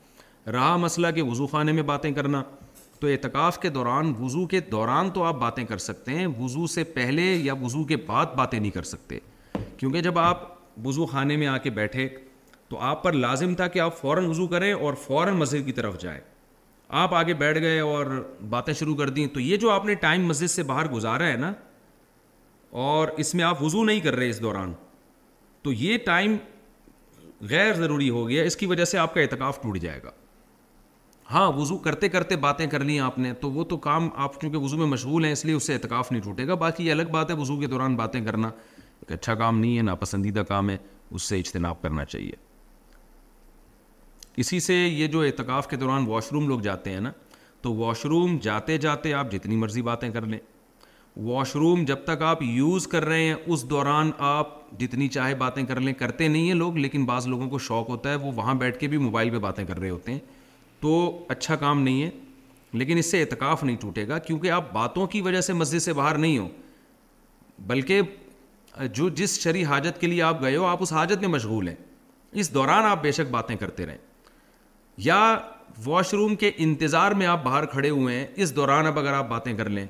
[0.53, 2.43] رہا مسئلہ کہ وضو خانے میں باتیں کرنا
[2.99, 6.83] تو اعتکاف کے دوران وضو کے دوران تو آپ باتیں کر سکتے ہیں وضو سے
[6.99, 9.19] پہلے یا وضو کے بعد باتیں نہیں کر سکتے
[9.77, 10.47] کیونکہ جب آپ
[10.85, 12.07] وضو خانے میں آ کے بیٹھے
[12.69, 15.99] تو آپ پر لازم تھا کہ آپ فوراً وضو کریں اور فوراً مسجد کی طرف
[16.01, 16.19] جائیں
[16.89, 18.05] آپ آگے بیٹھ گئے اور
[18.49, 21.35] باتیں شروع کر دیں تو یہ جو آپ نے ٹائم مسجد سے باہر گزارا ہے
[21.38, 21.51] نا
[22.85, 24.73] اور اس میں آپ وضو نہیں کر رہے اس دوران
[25.63, 26.35] تو یہ ٹائم
[27.49, 30.11] غیر ضروری ہو گیا اس کی وجہ سے آپ کا اعتکاف ٹوٹ جائے گا
[31.31, 34.57] ہاں وضو کرتے کرتے باتیں کر لیں آپ نے تو وہ تو کام آپ کیونکہ
[34.57, 37.09] وضو میں مشغول ہیں اس لیے اس سے اعتکاف نہیں ٹوٹے گا باقی یہ الگ
[37.11, 38.47] بات ہے وضو کے دوران باتیں کرنا
[38.99, 40.77] ایک اچھا کام نہیں ہے ناپسندیدہ کام ہے
[41.11, 42.45] اس سے اجتناب کرنا چاہیے
[44.41, 47.11] اسی سے یہ جو اعتکاف کے دوران واش روم لوگ جاتے ہیں نا
[47.61, 50.39] تو واش روم جاتے جاتے آپ جتنی مرضی باتیں کر لیں
[51.27, 55.63] واش روم جب تک آپ یوز کر رہے ہیں اس دوران آپ جتنی چاہے باتیں
[55.65, 58.53] کر لیں کرتے نہیں ہیں لوگ لیکن بعض لوگوں کو شوق ہوتا ہے وہ وہاں
[58.55, 60.19] بیٹھ کے بھی موبائل پہ باتیں کر رہے ہوتے ہیں
[60.81, 60.95] تو
[61.33, 62.09] اچھا کام نہیں ہے
[62.77, 65.93] لیکن اس سے اعتکاف نہیں ٹوٹے گا کیونکہ آپ باتوں کی وجہ سے مسجد سے
[65.99, 66.47] باہر نہیں ہو
[67.67, 68.01] بلکہ
[68.93, 71.75] جو جس شرح حاجت کے لیے آپ گئے ہو آپ اس حاجت میں مشغول ہیں
[72.39, 74.05] اس دوران آپ بے شک باتیں کرتے رہیں
[75.05, 75.21] یا
[75.85, 79.27] واش روم کے انتظار میں آپ باہر کھڑے ہوئے ہیں اس دوران اب اگر آپ
[79.29, 79.85] باتیں کر لیں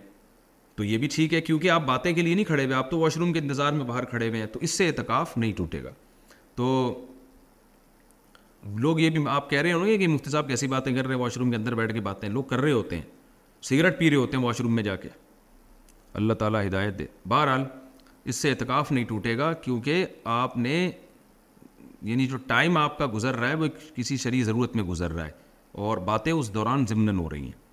[0.76, 3.00] تو یہ بھی ٹھیک ہے کیونکہ آپ باتیں کے لیے نہیں کھڑے ہوئے آپ تو
[3.00, 5.84] واش روم کے انتظار میں باہر کھڑے ہوئے ہیں تو اس سے اعتکاف نہیں ٹوٹے
[5.84, 5.90] گا
[6.56, 6.68] تو
[8.82, 11.16] لوگ یہ بھی آپ کہہ رہے ہوں گے کہ مفتی صاحب کیسی باتیں کر رہے
[11.16, 13.04] ہیں واش روم کے اندر بیٹھ کے باتیں لوگ کر رہے ہوتے ہیں
[13.70, 15.10] سگریٹ پی رہے ہوتے ہیں واش روم میں جا کے
[16.20, 17.64] اللہ تعالیٰ ہدایت دے بہرحال
[18.30, 20.06] اس سے اعتکاف نہیں ٹوٹے گا کیونکہ
[20.36, 20.90] آپ نے
[22.06, 25.26] یعنی جو ٹائم آپ کا گزر رہا ہے وہ کسی شرعی ضرورت میں گزر رہا
[25.26, 25.32] ہے
[25.86, 27.66] اور باتیں اس دوران ضمن ہو رہی ہیں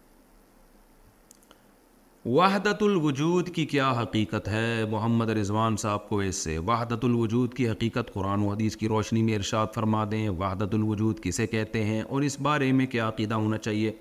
[2.35, 7.69] وحدت الوجود کی کیا حقیقت ہے محمد رضوان صاحب کو اس سے وحدت الوجود کی
[7.69, 12.01] حقیقت قرآن و حدیث کی روشنی میں ارشاد فرما دیں وحدت الوجود کسے کہتے ہیں
[12.03, 13.93] اور اس بارے میں کیا عقیدہ ہونا چاہیے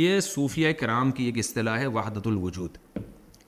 [0.00, 2.76] یہ صوفیہ کرام کی ایک اصطلاح ہے وحدت الوجود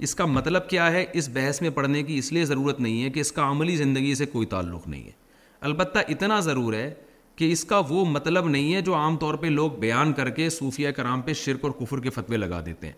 [0.06, 3.10] اس کا مطلب کیا ہے اس بحث میں پڑھنے کی اس لیے ضرورت نہیں ہے
[3.10, 5.20] کہ اس کا عملی زندگی سے کوئی تعلق نہیں ہے
[5.68, 6.92] البتہ اتنا ضرور ہے
[7.36, 10.48] کہ اس کا وہ مطلب نہیں ہے جو عام طور پہ لوگ بیان کر کے
[10.50, 12.94] صوفیہ کرام پہ شرک اور کفر کے فتوے لگا دیتے ہیں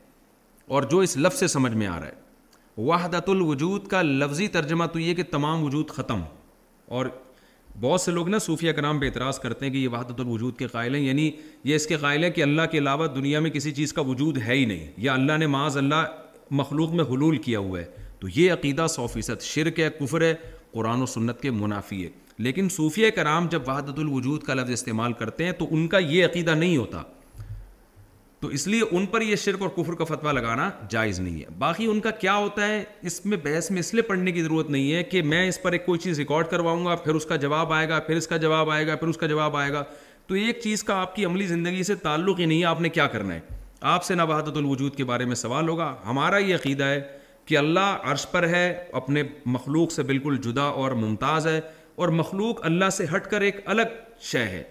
[0.74, 4.84] اور جو اس لفظ سے سمجھ میں آ رہا ہے وحدت الوجود کا لفظی ترجمہ
[4.92, 6.20] تو یہ کہ تمام وجود ختم
[6.98, 7.06] اور
[7.80, 10.66] بہت سے لوگ نا صوفیہ کرام پہ اعتراض کرتے ہیں کہ یہ وحدت الوجود کے
[10.72, 11.30] قائل ہیں یعنی
[11.70, 14.38] یہ اس کے قائل ہیں کہ اللہ کے علاوہ دنیا میں کسی چیز کا وجود
[14.46, 16.04] ہے ہی نہیں یا اللہ نے معاذ اللہ
[16.64, 17.86] مخلوق میں حلول کیا ہوا ہے
[18.20, 20.34] تو یہ عقیدہ سو فیصد شرک ہے کفر ہے
[20.72, 22.08] قرآن و سنت کے منافی ہے
[22.42, 26.24] لیکن صوفیہ کرام جب وحدت الوجود کا لفظ استعمال کرتے ہیں تو ان کا یہ
[26.24, 27.02] عقیدہ نہیں ہوتا
[28.40, 31.50] تو اس لیے ان پر یہ شرک اور کفر کا فتویٰ لگانا جائز نہیں ہے
[31.58, 34.70] باقی ان کا کیا ہوتا ہے اس میں بحث میں اس لیے پڑھنے کی ضرورت
[34.70, 37.36] نہیں ہے کہ میں اس پر ایک کوئی چیز ریکارڈ کرواؤں گا پھر اس کا
[37.44, 39.84] جواب آئے گا پھر اس کا جواب آئے گا پھر اس کا جواب آئے گا
[40.26, 42.88] تو ایک چیز کا آپ کی عملی زندگی سے تعلق ہی نہیں ہے آپ نے
[42.88, 43.40] کیا کرنا ہے
[43.94, 47.00] آپ سے نہ الوجود کے بارے میں سوال ہوگا ہمارا یہ عقیدہ ہے
[47.46, 49.22] کہ اللہ عرش پر ہے اپنے
[49.54, 51.60] مخلوق سے بالکل جدا اور ممتاز ہے
[51.96, 53.92] اور مخلوق اللہ سے ہٹ کر ایک الگ
[54.32, 54.62] شے ہے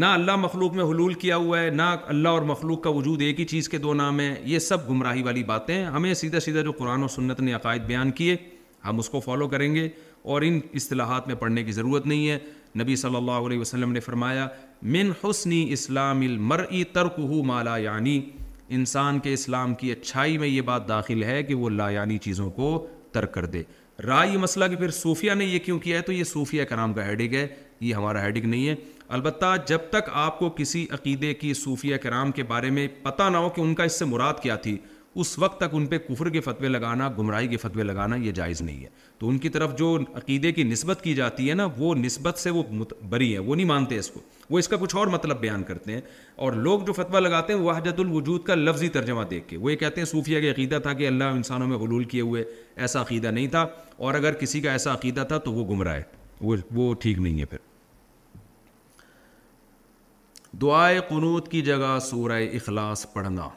[0.00, 3.40] نہ اللہ مخلوق میں حلول کیا ہوا ہے نہ اللہ اور مخلوق کا وجود ایک
[3.40, 6.60] ہی چیز کے دو نام ہیں یہ سب گمراہی والی باتیں ہیں ہمیں سیدھا سیدھا
[6.62, 8.36] جو قرآن و سنت نے عقائد بیان کیے
[8.84, 9.88] ہم اس کو فالو کریں گے
[10.32, 12.38] اور ان اصطلاحات میں پڑھنے کی ضرورت نہیں ہے
[12.80, 14.46] نبی صلی اللہ علیہ وسلم نے فرمایا
[14.96, 16.62] من حسنی اسلام المر
[16.92, 18.20] ترک مالا یعنی
[18.78, 22.50] انسان کے اسلام کی اچھائی میں یہ بات داخل ہے کہ وہ لا یعنی چیزوں
[22.60, 23.62] کو ترک کر دے
[24.06, 26.92] رائے یہ مسئلہ کہ پھر صوفیہ نے یہ کیوں کیا ہے تو یہ صوفیہ کرام
[26.94, 27.46] کا ہیڈک ہے
[27.80, 28.74] یہ ہمارا ہیڈک نہیں ہے
[29.16, 33.36] البتہ جب تک آپ کو کسی عقیدے کی صوفیہ کرام کے بارے میں پتہ نہ
[33.36, 34.76] ہو کہ ان کا اس سے مراد کیا تھی
[35.22, 38.60] اس وقت تک ان پہ کفر کے فتوے لگانا گمرائی کے فتوے لگانا یہ جائز
[38.62, 38.88] نہیں ہے
[39.18, 42.50] تو ان کی طرف جو عقیدے کی نسبت کی جاتی ہے نا وہ نسبت سے
[42.58, 42.62] وہ
[43.10, 45.92] بری ہے وہ نہیں مانتے اس کو وہ اس کا کچھ اور مطلب بیان کرتے
[45.92, 46.00] ہیں
[46.44, 49.76] اور لوگ جو فتویٰ لگاتے ہیں وہ الوجود کا لفظی ترجمہ دیکھ کے وہ یہ
[49.76, 52.44] کہتے ہیں صوفیہ کے عقیدہ تھا کہ اللہ انسانوں میں غلول کیے ہوئے
[52.76, 53.66] ایسا عقیدہ نہیں تھا
[54.06, 56.02] اور اگر کسی کا ایسا عقیدہ تھا تو وہ گمراہ ہے
[56.40, 57.68] وہ وہ ٹھیک نہیں ہے پھر
[60.62, 63.48] دعائے قنوت کی جگہ سورہ اخلاص پڑھنا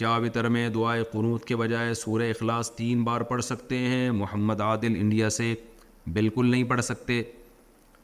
[0.00, 4.60] کیا وطر میں دعا قنوت کے بجائے سورہ اخلاص تین بار پڑھ سکتے ہیں محمد
[4.66, 5.52] عادل انڈیا سے
[6.12, 7.20] بالکل نہیں پڑھ سکتے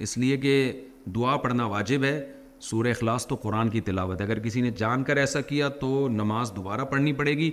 [0.07, 0.51] اس لیے کہ
[1.15, 2.13] دعا پڑھنا واجب ہے
[2.69, 6.07] سورہ اخلاص تو قرآن کی تلاوت ہے اگر کسی نے جان کر ایسا کیا تو
[6.21, 7.51] نماز دوبارہ پڑھنی پڑے گی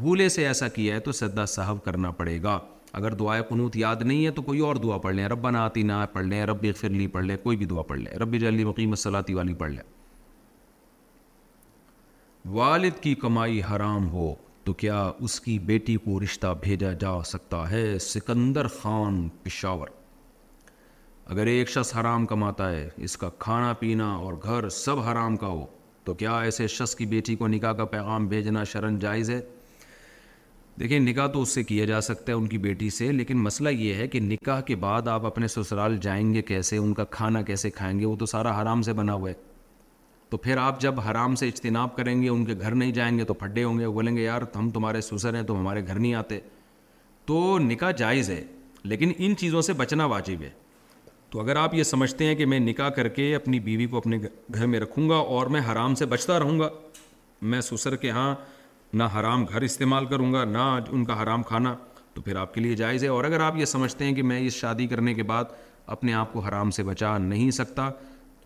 [0.00, 2.58] بھولے سے ایسا کیا ہے تو سدا صاحب کرنا پڑے گا
[3.00, 6.26] اگر دعائے قنوت یاد نہیں ہے تو کوئی اور دعا پڑھ لیں رب نہ پڑھ
[6.26, 9.54] لیں رب فرلی پڑھ لیں کوئی بھی دعا پڑھ لیں رب جلی مقیم الصلاحی والی
[9.64, 9.82] پڑھ لیں
[12.50, 14.32] والد کی کمائی حرام ہو
[14.64, 19.88] تو کیا اس کی بیٹی کو رشتہ بھیجا جا سکتا ہے سکندر خان پشاور
[21.32, 25.46] اگر ایک شخص حرام کماتا ہے اس کا کھانا پینا اور گھر سب حرام کا
[25.46, 25.64] ہو
[26.04, 29.40] تو کیا ایسے شخص کی بیٹی کو نکاح کا پیغام بھیجنا شرن جائز ہے
[30.80, 33.68] دیکھیں نکاح تو اس سے کیا جا سکتا ہے ان کی بیٹی سے لیکن مسئلہ
[33.78, 37.42] یہ ہے کہ نکاح کے بعد آپ اپنے سسرال جائیں گے کیسے ان کا کھانا
[37.52, 39.34] کیسے کھائیں گے وہ تو سارا حرام سے بنا ہوا ہے
[40.32, 43.24] تو پھر آپ جب حرام سے اجتناب کریں گے ان کے گھر نہیں جائیں گے
[43.30, 45.98] تو پھڈے ہوں گے وہ بولیں گے یار ہم تمہارے سسر ہیں تم ہمارے گھر
[45.98, 46.38] نہیں آتے
[47.26, 48.40] تو نکاح جائز ہے
[48.92, 50.48] لیکن ان چیزوں سے بچنا واجب ہے
[51.30, 54.18] تو اگر آپ یہ سمجھتے ہیں کہ میں نکاح کر کے اپنی بیوی کو اپنے
[54.54, 56.68] گھر میں رکھوں گا اور میں حرام سے بچتا رہوں گا
[57.52, 58.34] میں سسر کے ہاں
[58.98, 61.74] نہ حرام گھر استعمال کروں گا نہ ان کا حرام کھانا
[62.14, 64.40] تو پھر آپ کے لیے جائز ہے اور اگر آپ یہ سمجھتے ہیں کہ میں
[64.46, 65.52] اس شادی کرنے کے بعد
[65.96, 67.90] اپنے آپ کو حرام سے بچا نہیں سکتا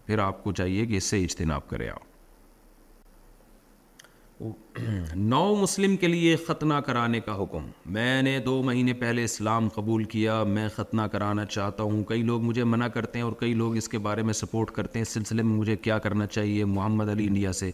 [0.07, 2.05] پھر آپ کو چاہیے کہ اس سے اجتناب کرے آپ
[5.17, 10.05] نو مسلم کے لیے ختنہ کرانے کا حکم میں نے دو مہینے پہلے اسلام قبول
[10.15, 13.77] کیا میں ختنہ کرانا چاہتا ہوں کئی لوگ مجھے منع کرتے ہیں اور کئی لوگ
[13.77, 17.09] اس کے بارے میں سپورٹ کرتے ہیں اس سلسلے میں مجھے کیا کرنا چاہیے محمد
[17.13, 17.71] علی انڈیا سے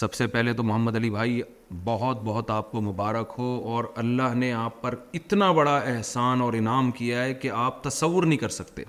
[0.00, 1.40] سب سے پہلے تو محمد علی بھائی
[1.84, 6.52] بہت بہت آپ کو مبارک ہو اور اللہ نے آپ پر اتنا بڑا احسان اور
[6.58, 8.84] انعام کیا ہے کہ آپ تصور نہیں کر سکتے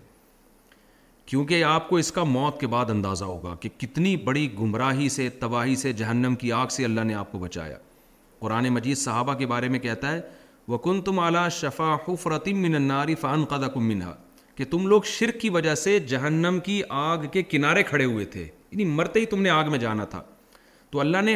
[1.30, 5.28] کیونکہ آپ کو اس کا موت کے بعد اندازہ ہوگا کہ کتنی بڑی گمراہی سے
[5.40, 7.78] تباہی سے جہنم کی آگ سے اللہ نے آپ کو بچایا
[8.40, 10.22] قرآن مجید صحابہ کے بارے میں کہتا ہے
[10.68, 14.12] وکن کن تم اعلیٰ شفا من حفرت قدا قدما
[14.56, 18.42] کہ تم لوگ شرک کی وجہ سے جہنم کی آگ کے کنارے کھڑے ہوئے تھے
[18.44, 20.22] یعنی مرتے ہی تم نے آگ میں جانا تھا
[20.92, 21.36] تو اللہ نے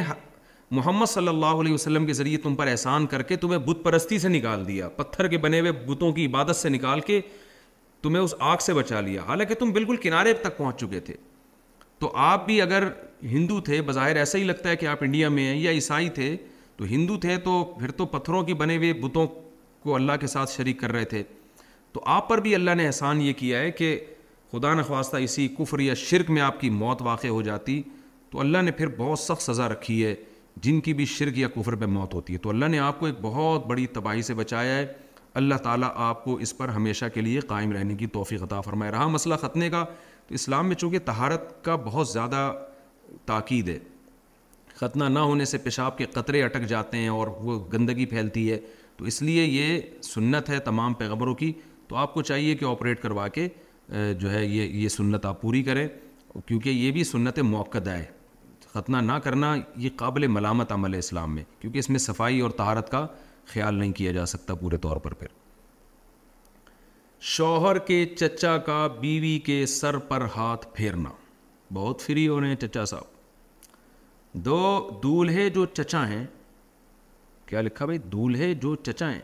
[0.79, 4.19] محمد صلی اللہ علیہ وسلم کے ذریعے تم پر احسان کر کے تمہیں بت پرستی
[4.19, 7.21] سے نکال دیا پتھر کے بنے ہوئے بتوں کی عبادت سے نکال کے
[8.03, 11.13] تمہیں اس آگ سے بچا لیا حالانکہ تم بالکل کنارے تک پہنچ چکے تھے
[11.99, 12.87] تو آپ بھی اگر
[13.31, 16.35] ہندو تھے بظاہر ایسا ہی لگتا ہے کہ آپ انڈیا میں ہیں یا عیسائی تھے
[16.77, 19.27] تو ہندو تھے تو پھر تو پتھروں کی بنے ہوئے بتوں
[19.83, 21.21] کو اللہ کے ساتھ شریک کر رہے تھے
[21.93, 23.97] تو آپ پر بھی اللہ نے احسان یہ کیا ہے کہ
[24.51, 27.81] خدا نخواستہ اسی کفر یا شرک میں آپ کی موت واقع ہو جاتی
[28.31, 30.13] تو اللہ نے پھر بہت سخت سزا رکھی ہے
[30.63, 33.05] جن کی بھی شرک یا کفر پہ موت ہوتی ہے تو اللہ نے آپ کو
[33.05, 34.85] ایک بہت بڑی تباہی سے بچایا ہے
[35.39, 38.91] اللہ تعالیٰ آپ کو اس پر ہمیشہ کے لیے قائم رہنے کی توفیق عطا فرمائے
[38.91, 39.83] رہا مسئلہ ختنے کا
[40.27, 42.51] تو اسلام میں چونکہ تہارت کا بہت زیادہ
[43.25, 43.77] تاکید ہے
[44.75, 48.59] ختنہ نہ ہونے سے پیشاب کے قطرے اٹک جاتے ہیں اور وہ گندگی پھیلتی ہے
[48.97, 49.79] تو اس لیے یہ
[50.13, 51.51] سنت ہے تمام پیغبروں کی
[51.87, 53.47] تو آپ کو چاہیے کہ آپریٹ کروا کے
[54.19, 55.87] جو ہے یہ یہ سنت آپ پوری کریں
[56.45, 58.03] کیونکہ یہ بھی سنت موقع ہے
[58.73, 62.51] ختنہ نہ کرنا یہ قابل ملامت عمل ہے اسلام میں کیونکہ اس میں صفائی اور
[62.59, 63.05] تہارت کا
[63.51, 65.27] خیال نہیں کیا جا سکتا پورے طور پر پھر
[67.35, 71.09] شوہر کے چچا کا بیوی کے سر پر ہاتھ پھیرنا
[71.73, 73.11] بہت فری ہو رہے ہیں چچا صاحب
[74.45, 76.25] دو دولہے جو چچا ہیں
[77.45, 79.21] کیا لکھا بھائی دولہے جو چچا ہیں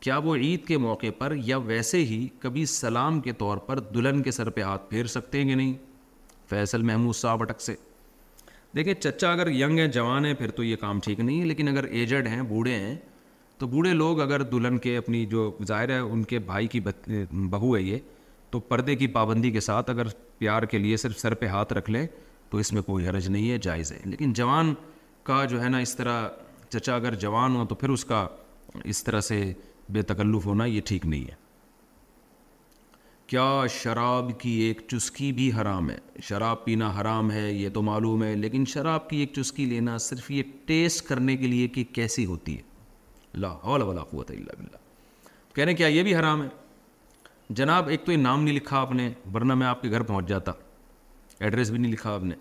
[0.00, 4.22] کیا وہ عید کے موقع پر یا ویسے ہی کبھی سلام کے طور پر دلہن
[4.22, 5.72] کے سر پہ ہاتھ پھیر سکتے ہیں کہ نہیں
[6.50, 7.74] فیصل محمود صاحب اٹک سے
[8.76, 11.68] دیکھیں چچا اگر ینگ ہیں جوان ہیں پھر تو یہ کام ٹھیک نہیں ہے لیکن
[11.68, 12.94] اگر ایجڈ ہیں بوڑھے ہیں
[13.58, 16.80] تو بوڑھے لوگ اگر دلہن کے اپنی جو ظاہر ہے ان کے بھائی کی
[17.50, 17.98] بہو ہے یہ
[18.50, 20.06] تو پردے کی پابندی کے ساتھ اگر
[20.38, 22.06] پیار کے لیے صرف سر پہ ہاتھ رکھ لیں
[22.50, 24.74] تو اس میں کوئی حرج نہیں ہے جائز ہے لیکن جوان
[25.28, 26.26] کا جو ہے نا اس طرح
[26.68, 28.26] چچا اگر جوان ہو تو پھر اس کا
[28.94, 29.40] اس طرح سے
[29.92, 31.44] بے تکلف ہونا یہ ٹھیک نہیں ہے
[33.26, 33.50] کیا
[33.82, 38.34] شراب کی ایک چسکی بھی حرام ہے شراب پینا حرام ہے یہ تو معلوم ہے
[38.36, 42.56] لیکن شراب کی ایک چسکی لینا صرف یہ ٹیسٹ کرنے کے لیے کہ کیسی ہوتی
[42.56, 42.74] ہے
[43.44, 44.76] لا ولا قوت اللہ
[45.54, 46.48] کہہ رہے ہیں کیا یہ بھی حرام ہے
[47.58, 50.28] جناب ایک تو یہ نام نہیں لکھا آپ نے ورنہ میں آپ کے گھر پہنچ
[50.28, 50.52] جاتا
[51.44, 52.34] ایڈریس بھی نہیں لکھا آپ نے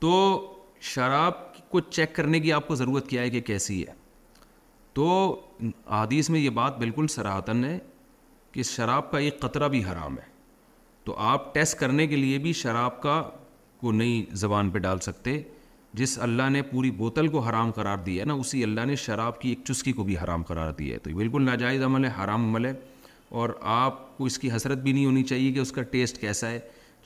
[0.00, 0.12] تو
[0.94, 1.32] شراب
[1.70, 3.92] کو چیک کرنے کی آپ کو ضرورت کیا ہے کہ کیسی ہے
[4.98, 5.06] تو
[5.90, 7.78] حدیث میں یہ بات بالکل سراہتن ہے
[8.52, 10.30] کہ شراب کا ایک قطرہ بھی حرام ہے
[11.04, 13.22] تو آپ ٹیسٹ کرنے کے لیے بھی شراب کا
[13.80, 15.40] کو نئی زبان پہ ڈال سکتے
[16.00, 19.40] جس اللہ نے پوری بوتل کو حرام قرار دی ہے نا اسی اللہ نے شراب
[19.40, 22.10] کی ایک چسکی کو بھی حرام قرار دی ہے تو یہ بالکل ناجائز عمل ہے
[22.22, 22.72] حرام عمل ہے
[23.40, 26.50] اور آپ کو اس کی حسرت بھی نہیں ہونی چاہیے کہ اس کا ٹیسٹ کیسا
[26.50, 26.58] ہے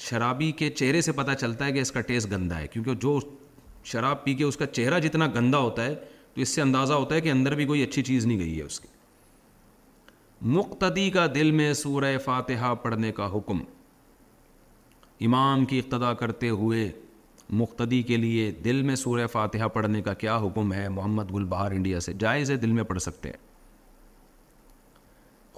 [0.09, 3.19] شرابی کے چہرے سے پتہ چلتا ہے کہ اس کا ٹیسٹ گندا ہے کیونکہ جو
[3.93, 5.95] شراب پی کے اس کا چہرہ جتنا گندا ہوتا ہے
[6.35, 8.63] تو اس سے اندازہ ہوتا ہے کہ اندر بھی کوئی اچھی چیز نہیں گئی ہے
[8.63, 8.89] اس کی
[10.57, 13.59] مقتدی کا دل میں سورہ فاتحہ پڑھنے کا حکم
[15.27, 16.89] امام کی اقتدا کرتے ہوئے
[17.59, 21.71] مقتدی کے لیے دل میں سورہ فاتحہ پڑھنے کا کیا حکم ہے محمد گل بہار
[21.73, 23.45] انڈیا سے جائز ہے دل میں پڑھ سکتے ہیں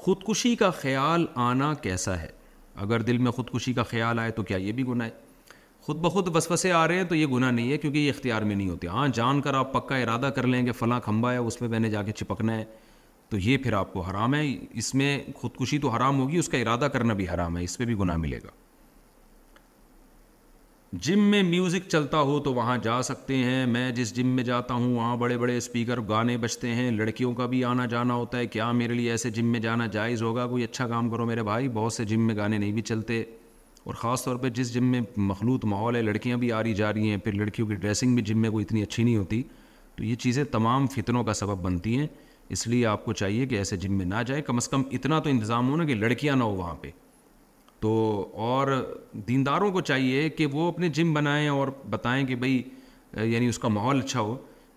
[0.02, 2.28] خودکشی کا خیال آنا کیسا ہے
[2.82, 5.26] اگر دل میں خودکشی کا خیال آئے تو کیا یہ بھی گناہ ہے
[5.86, 8.56] خود بخود وسوسے آ رہے ہیں تو یہ گناہ نہیں ہے کیونکہ یہ اختیار میں
[8.56, 11.60] نہیں ہوتے ہاں جان کر آپ پکا ارادہ کر لیں کہ فلاں کھمبا ہے اس
[11.60, 12.64] میں میں نے جا کے چپکنا ہے
[13.30, 14.44] تو یہ پھر آپ کو حرام ہے
[14.80, 17.84] اس میں خودکشی تو حرام ہوگی اس کا ارادہ کرنا بھی حرام ہے اس پہ
[17.84, 18.50] بھی گناہ ملے گا
[21.06, 24.74] جم میں میوزک چلتا ہو تو وہاں جا سکتے ہیں میں جس جم میں جاتا
[24.74, 28.46] ہوں وہاں بڑے بڑے اسپیکر گانے بجتے ہیں لڑکیوں کا بھی آنا جانا ہوتا ہے
[28.46, 31.68] کیا میرے لیے ایسے جم میں جانا جائز ہوگا کوئی اچھا کام کرو میرے بھائی
[31.74, 33.20] بہت سے جم میں گانے نہیں بھی چلتے
[33.84, 36.92] اور خاص طور پہ جس جم میں مخلوط ماحول ہے لڑکیاں بھی آ رہی جا
[36.92, 39.42] رہی ہیں پھر لڑکیوں کی ڈریسنگ بھی جم میں کوئی اتنی اچھی نہیں ہوتی
[39.96, 42.06] تو یہ چیزیں تمام فتنوں کا سبب بنتی ہیں
[42.56, 45.18] اس لیے آپ کو چاہیے کہ ایسے جم میں نہ جائے کم از کم اتنا
[45.20, 46.90] تو انتظام ہونا کہ لڑکیاں نہ ہو وہاں پہ
[47.80, 47.90] تو
[48.46, 48.68] اور
[49.28, 52.62] دینداروں کو چاہیے کہ وہ اپنے جم بنائیں اور بتائیں کہ بھئی
[53.32, 54.36] یعنی اس کا ماحول اچھا ہو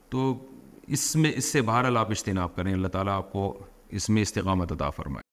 [0.09, 0.33] تو
[0.97, 3.53] اس میں اس سے باہر آپ اجتناب کریں اللہ تعالیٰ آپ کو
[3.99, 5.29] اس میں استقامت عطا فرمائے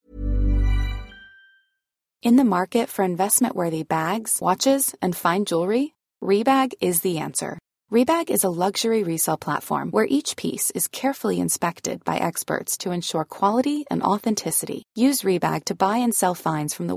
[2.28, 5.86] in the market for investment very bags watches and fine jewellery
[6.46, 7.54] Rebag is the answer
[8.04, 14.80] Rebag is a luxury research platform where each piece stud بائیسری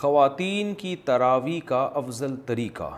[0.00, 2.88] خواتین کی تراوی کا افضل طریقہ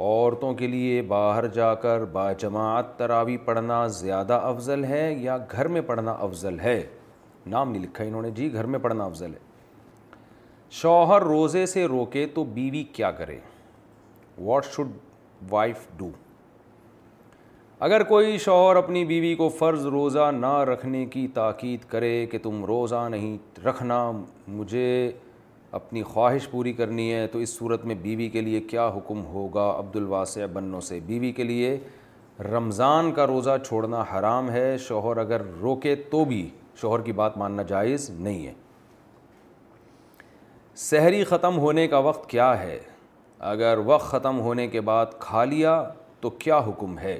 [0.00, 5.68] عورتوں کے لیے باہر جا کر با جماعت تراوی پڑھنا زیادہ افضل ہے یا گھر
[5.76, 6.80] میں پڑھنا افضل ہے
[7.54, 9.38] نام نہیں لکھا انہوں نے جی گھر میں پڑھنا افضل ہے
[10.82, 13.38] شوہر روزے سے روکے تو بیوی کیا کرے
[14.38, 14.92] واٹ شوڈ
[15.50, 16.10] وائف ڈو
[17.88, 22.64] اگر کوئی شوہر اپنی بیوی کو فرض روزہ نہ رکھنے کی تاکید کرے کہ تم
[22.74, 23.36] روزہ نہیں
[23.66, 24.10] رکھنا
[24.46, 24.86] مجھے
[25.74, 29.64] اپنی خواہش پوری کرنی ہے تو اس صورت میں بیوی کے لیے کیا حکم ہوگا
[29.78, 31.76] عبد الواسع بنو سے بیوی کے لیے
[32.50, 36.48] رمضان کا روزہ چھوڑنا حرام ہے شوہر اگر روکے تو بھی
[36.80, 38.52] شوہر کی بات ماننا جائز نہیں ہے
[40.84, 42.78] سحری ختم ہونے کا وقت کیا ہے
[43.54, 45.82] اگر وقت ختم ہونے کے بعد کھا لیا
[46.20, 47.18] تو کیا حکم ہے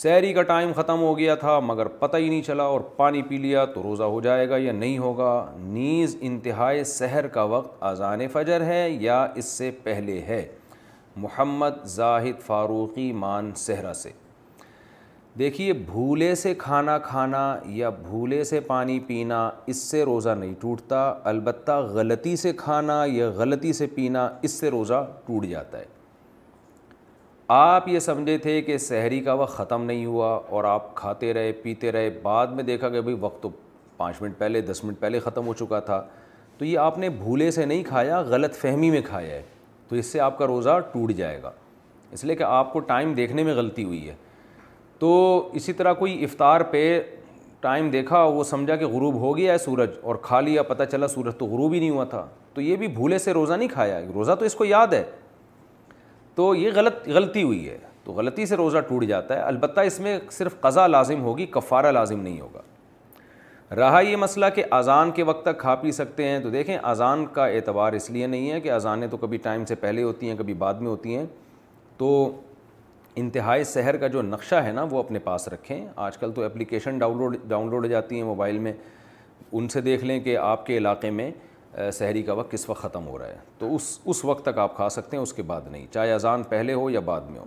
[0.00, 3.38] سحری کا ٹائم ختم ہو گیا تھا مگر پتہ ہی نہیں چلا اور پانی پی
[3.38, 8.26] لیا تو روزہ ہو جائے گا یا نہیں ہوگا نیز انتہائے سحر کا وقت اذان
[8.32, 10.46] فجر ہے یا اس سے پہلے ہے
[11.16, 14.10] محمد زاہد فاروقی مان صحرا سے
[15.38, 17.44] دیکھیے بھولے سے کھانا کھانا
[17.78, 23.28] یا بھولے سے پانی پینا اس سے روزہ نہیں ٹوٹتا البتہ غلطی سے کھانا یا
[23.36, 26.00] غلطی سے پینا اس سے روزہ ٹوٹ جاتا ہے
[27.48, 31.52] آپ یہ سمجھے تھے کہ سحری کا وقت ختم نہیں ہوا اور آپ کھاتے رہے
[31.62, 33.48] پیتے رہے بعد میں دیکھا کہ بھائی وقت تو
[33.96, 36.02] پانچ منٹ پہلے دس منٹ پہلے ختم ہو چکا تھا
[36.58, 39.42] تو یہ آپ نے بھولے سے نہیں کھایا غلط فہمی میں کھایا ہے
[39.88, 41.50] تو اس سے آپ کا روزہ ٹوٹ جائے گا
[42.12, 44.14] اس لیے کہ آپ کو ٹائم دیکھنے میں غلطی ہوئی ہے
[44.98, 47.00] تو اسی طرح کوئی افطار پہ
[47.60, 51.08] ٹائم دیکھا وہ سمجھا کہ غروب ہو گیا ہے سورج اور کھا لیا پتہ چلا
[51.08, 52.24] سورج تو غروب ہی نہیں ہوا تھا
[52.54, 55.02] تو یہ بھی بھولے سے روزہ نہیں کھایا روزہ تو اس کو یاد ہے
[56.34, 59.98] تو یہ غلط غلطی ہوئی ہے تو غلطی سے روزہ ٹوٹ جاتا ہے البتہ اس
[60.00, 62.60] میں صرف قضا لازم ہوگی کفارہ لازم نہیں ہوگا
[63.76, 67.24] رہا یہ مسئلہ کہ اذان کے وقت تک کھا پی سکتے ہیں تو دیکھیں اذان
[67.32, 70.36] کا اعتبار اس لیے نہیں ہے کہ اذانیں تو کبھی ٹائم سے پہلے ہوتی ہیں
[70.38, 71.24] کبھی بعد میں ہوتی ہیں
[71.98, 72.08] تو
[73.20, 76.98] انتہائی سحر کا جو نقشہ ہے نا وہ اپنے پاس رکھیں آج کل تو application
[76.98, 78.72] download download ہو جاتی ہیں موبائل میں
[79.52, 81.30] ان سے دیکھ لیں کہ آپ کے علاقے میں
[81.98, 84.74] سحری کا وقت کس وقت ختم ہو رہا ہے تو اس اس وقت تک آپ
[84.76, 87.44] کھا سکتے ہیں اس کے بعد نہیں چاہے اذان پہلے ہو یا بعد میں ہو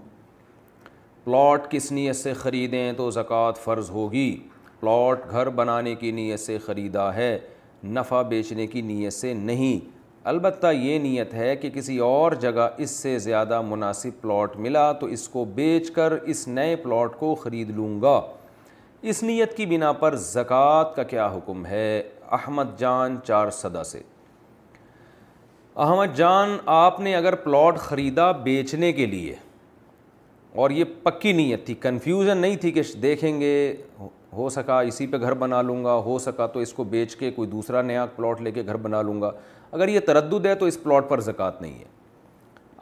[1.24, 4.36] پلاٹ کس نیت سے خریدیں تو زکوٰۃ فرض ہوگی
[4.80, 7.38] پلاٹ گھر بنانے کی نیت سے خریدا ہے
[7.84, 9.94] نفع بیچنے کی نیت سے نہیں
[10.28, 15.06] البتہ یہ نیت ہے کہ کسی اور جگہ اس سے زیادہ مناسب پلاٹ ملا تو
[15.16, 18.20] اس کو بیچ کر اس نئے پلاٹ کو خرید لوں گا
[19.12, 22.02] اس نیت کی بنا پر زکوٰۃ کا کیا حکم ہے
[22.38, 24.02] احمد جان چار صدا سے
[25.84, 29.34] احمد جان آپ نے اگر پلاٹ خریدا بیچنے کے لیے
[30.64, 33.74] اور یہ پکی نیت تھی کنفیوژن نہیں تھی کہ دیکھیں گے
[34.38, 37.32] ہو سکا اسی پہ گھر بنا لوں گا ہو سکا تو اس کو بیچ کے
[37.32, 39.32] کوئی دوسرا نیا پلاٹ لے کے گھر بنا لوں گا
[39.72, 41.86] اگر یہ تردد ہے تو اس پلاٹ پر زکوٰۃ نہیں ہے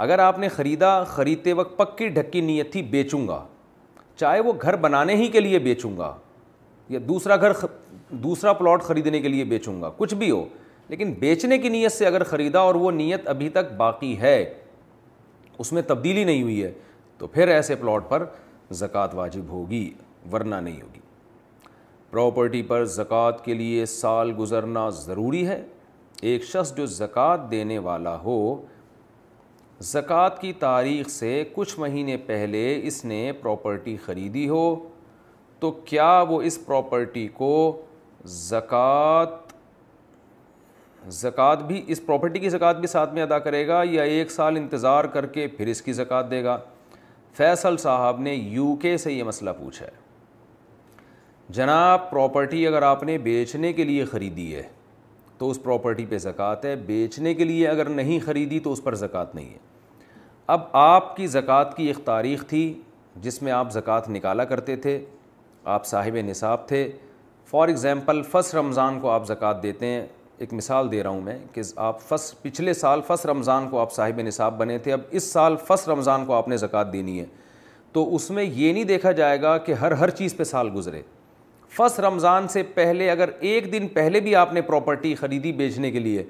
[0.05, 3.43] اگر آپ نے خریدا خریدتے وقت پکی ڈھکی نیت تھی بیچوں گا
[4.19, 6.15] چاہے وہ گھر بنانے ہی کے لیے بیچوں گا
[6.89, 7.51] یا دوسرا گھر
[8.23, 10.45] دوسرا پلاٹ خریدنے کے لیے بیچوں گا کچھ بھی ہو
[10.89, 14.43] لیکن بیچنے کی نیت سے اگر خریدا اور وہ نیت ابھی تک باقی ہے
[15.59, 16.71] اس میں تبدیلی نہیں ہوئی ہے
[17.17, 18.25] تو پھر ایسے پلاٹ پر
[18.81, 19.89] زکوٰۃ واجب ہوگی
[20.31, 20.99] ورنہ نہیں ہوگی
[22.11, 25.61] پراپرٹی پر زکوٰۃ کے لیے سال گزرنا ضروری ہے
[26.31, 28.37] ایک شخص جو زکوٰۃ دینے والا ہو
[29.91, 34.63] زکوٰۃ کی تاریخ سے کچھ مہینے پہلے اس نے پراپرٹی خریدی ہو
[35.59, 37.81] تو کیا وہ اس پراپرٹی کو
[38.47, 39.42] زکوٰۃ
[41.11, 44.57] زکوٰۃ بھی اس پراپرٹی کی زکوٰۃ بھی ساتھ میں ادا کرے گا یا ایک سال
[44.57, 46.57] انتظار کر کے پھر اس کی زکوٰۃ دے گا
[47.37, 50.01] فیصل صاحب نے یو کے سے یہ مسئلہ پوچھا ہے
[51.53, 54.61] جناب پراپرٹی اگر آپ نے بیچنے کے لیے خریدی ہے
[55.37, 58.95] تو اس پراپرٹی پہ زکوٰۃ ہے بیچنے کے لیے اگر نہیں خریدی تو اس پر
[58.95, 59.57] زکوٰۃ نہیں ہے
[60.53, 62.73] اب آپ کی زکوٰۃ کی ایک تاریخ تھی
[63.21, 64.97] جس میں آپ زکوٰۃ نکالا کرتے تھے
[65.73, 66.89] آپ صاحب نصاب تھے
[67.49, 70.05] فار ایگزامپل فسٹ رمضان کو آپ زکوٰۃ دیتے ہیں
[70.43, 73.91] ایک مثال دے رہا ہوں میں کہ آپ فس پچھلے سال فس رمضان کو آپ
[73.93, 77.25] صاحب نصاب بنے تھے اب اس سال فس رمضان کو آپ نے زکوٰۃ دینی ہے
[77.93, 81.01] تو اس میں یہ نہیں دیکھا جائے گا کہ ہر ہر چیز پہ سال گزرے
[81.77, 85.99] فس رمضان سے پہلے اگر ایک دن پہلے بھی آپ نے پراپرٹی خریدی بیچنے کے
[85.99, 86.23] لیے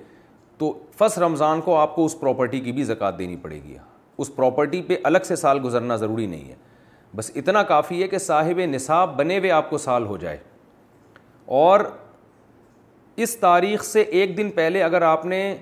[0.57, 3.77] تو فس رمضان کو آپ کو اس پراپرٹی کی بھی زکوٰۃ دینی پڑے گی
[4.17, 6.55] اس پراپرٹی پہ الگ سے سال گزرنا ضروری نہیں ہے
[7.15, 10.37] بس اتنا کافی ہے کہ صاحب نصاب بنے ہوئے آپ کو سال ہو جائے
[11.63, 11.79] اور
[13.21, 15.55] اس تاریخ سے ایک دن پہلے اگر آپ نے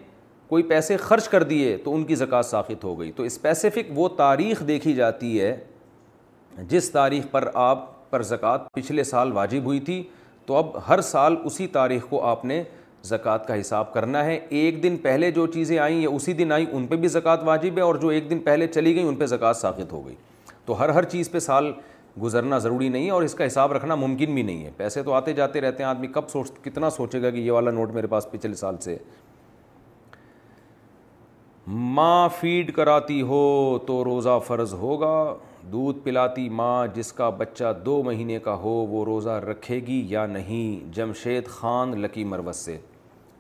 [0.49, 4.07] کوئی پیسے خرچ کر دیے تو ان کی زکوٰۃ ساخت ہو گئی تو اسپیسیفک وہ
[4.17, 5.55] تاریخ دیکھی جاتی ہے
[6.69, 10.01] جس تاریخ پر آپ پر زکوٰۃ پچھلے سال واجب ہوئی تھی
[10.45, 12.63] تو اب ہر سال اسی تاریخ کو آپ نے
[13.09, 16.65] زکوٰۃ کا حساب کرنا ہے ایک دن پہلے جو چیزیں آئیں یا اسی دن آئیں
[16.71, 19.25] ان پہ بھی زکوٰۃ واجب ہے اور جو ایک دن پہلے چلی گئیں ان پہ
[19.25, 20.15] زکوٰۃ ساخت ہو گئی
[20.65, 21.71] تو ہر ہر چیز پہ سال
[22.21, 25.13] گزرنا ضروری نہیں ہے اور اس کا حساب رکھنا ممکن بھی نہیں ہے پیسے تو
[25.13, 28.07] آتے جاتے رہتے ہیں آدمی کب سوچ کتنا سوچے گا کہ یہ والا نوٹ میرے
[28.07, 28.97] پاس پچھلے سال سے
[31.97, 35.33] ماں فیڈ کراتی ہو تو روزہ فرض ہوگا
[35.71, 40.25] دودھ پلاتی ماں جس کا بچہ دو مہینے کا ہو وہ روزہ رکھے گی یا
[40.27, 42.77] نہیں جمشید خان لکی مروز سے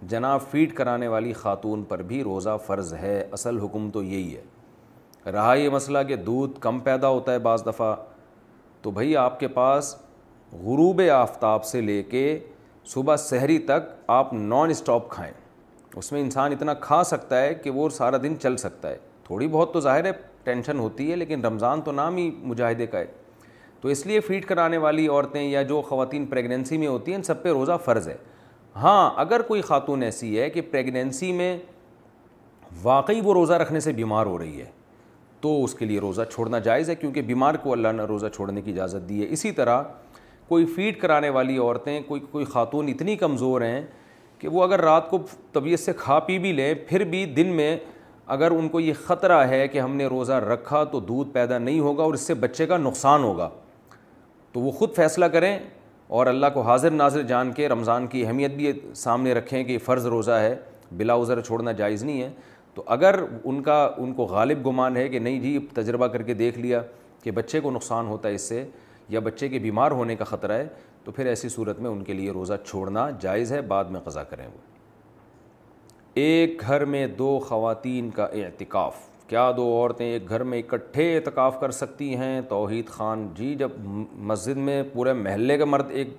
[0.09, 5.31] جناب فیڈ کرانے والی خاتون پر بھی روزہ فرض ہے اصل حکم تو یہی ہے
[5.31, 7.93] رہا یہ مسئلہ کہ دودھ کم پیدا ہوتا ہے بعض دفعہ
[8.83, 9.95] تو بھائی آپ کے پاس
[10.63, 12.23] غروب آفتاب سے لے کے
[12.93, 13.89] صبح سحری تک
[14.19, 15.33] آپ نان اسٹاپ کھائیں
[15.97, 19.47] اس میں انسان اتنا کھا سکتا ہے کہ وہ سارا دن چل سکتا ہے تھوڑی
[19.47, 20.11] بہت تو ظاہر ہے
[20.43, 23.05] ٹینشن ہوتی ہے لیکن رمضان تو نام ہی مجاہدے کا ہے
[23.81, 27.23] تو اس لیے فیڈ کرانے والی عورتیں یا جو خواتین پریگننسی میں ہوتی ہیں ان
[27.23, 28.17] سب پہ روزہ فرض ہے
[28.81, 31.55] ہاں اگر کوئی خاتون ایسی ہے کہ پریگنینسی میں
[32.83, 34.65] واقعی وہ روزہ رکھنے سے بیمار ہو رہی ہے
[35.41, 38.61] تو اس کے لیے روزہ چھوڑنا جائز ہے کیونکہ بیمار کو اللہ نے روزہ چھوڑنے
[38.61, 39.81] کی اجازت دی ہے اسی طرح
[40.47, 43.81] کوئی فیڈ کرانے والی عورتیں کوئی کوئی خاتون اتنی کمزور ہیں
[44.39, 45.17] کہ وہ اگر رات کو
[45.53, 47.75] طبیعت سے کھا پی بھی لیں پھر بھی دن میں
[48.35, 51.79] اگر ان کو یہ خطرہ ہے کہ ہم نے روزہ رکھا تو دودھ پیدا نہیں
[51.79, 53.49] ہوگا اور اس سے بچے کا نقصان ہوگا
[54.53, 55.57] تو وہ خود فیصلہ کریں
[56.19, 60.05] اور اللہ کو حاضر ناظر جان کے رمضان کی اہمیت بھی سامنے رکھیں کہ فرض
[60.13, 60.55] روزہ ہے
[60.97, 62.29] بلا عذر چھوڑنا جائز نہیں ہے
[62.81, 66.33] تو اگر ان کا ان کو غالب گمان ہے کہ نہیں جی تجربہ کر کے
[66.33, 66.81] دیکھ لیا
[67.23, 68.63] کہ بچے کو نقصان ہوتا ہے اس سے
[69.13, 70.65] یا بچے کے بیمار ہونے کا خطرہ ہے
[71.03, 74.23] تو پھر ایسی صورت میں ان کے لیے روزہ چھوڑنا جائز ہے بعد میں قضا
[74.29, 74.57] کریں وہ
[76.23, 78.95] ایک گھر میں دو خواتین کا اعتکاف
[79.27, 83.71] کیا دو عورتیں ایک گھر میں اکٹھے اعتکاف کر سکتی ہیں توحید خان جی جب
[84.17, 86.15] مسجد میں پورے محلے کا مرد ایک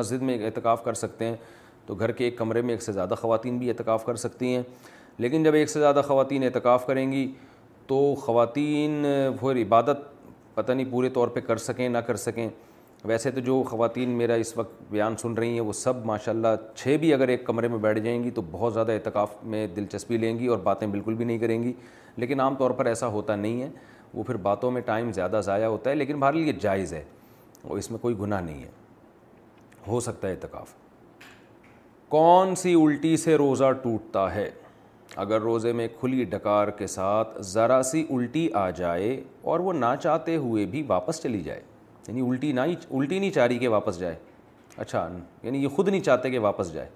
[0.00, 1.36] مسجد میں اعتکاف کر سکتے ہیں
[1.86, 4.62] تو گھر کے ایک کمرے میں ایک سے زیادہ خواتین بھی اعتکاف کر سکتی ہیں
[5.18, 7.26] لیکن جب ایک سے زیادہ خواتین اعتکاف کریں گی
[7.86, 9.04] تو خواتین
[9.40, 9.98] پھر عبادت
[10.54, 12.48] پتہ نہیں پورے طور پہ کر سکیں نہ کر سکیں
[13.04, 16.54] ویسے تو جو خواتین میرا اس وقت بیان سن رہی ہیں وہ سب ماشاء اللہ
[16.76, 20.16] چھ بھی اگر ایک کمرے میں بیٹھ جائیں گی تو بہت زیادہ اعتکاف میں دلچسپی
[20.18, 21.72] لیں گی اور باتیں بالکل بھی نہیں کریں گی
[22.16, 23.68] لیکن عام طور پر ایسا ہوتا نہیں ہے
[24.14, 27.02] وہ پھر باتوں میں ٹائم زیادہ ضائع ہوتا ہے لیکن بہرحال یہ جائز ہے
[27.68, 28.68] اور اس میں کوئی گناہ نہیں ہے
[29.88, 30.74] ہو سکتا ہے اعتکاف
[32.08, 34.50] کون سی الٹی سے روزہ ٹوٹتا ہے
[35.22, 39.16] اگر روزے میں کھلی ڈکار کے ساتھ ذرا سی الٹی آ جائے
[39.52, 41.60] اور وہ نہ چاہتے ہوئے بھی واپس چلی جائے
[42.08, 42.60] یعنی الٹی نہ
[42.90, 44.14] الٹی نہیں چاہ رہی کہ واپس جائے
[44.76, 45.08] اچھا
[45.42, 46.88] یعنی یہ خود نہیں چاہتے کہ واپس جائے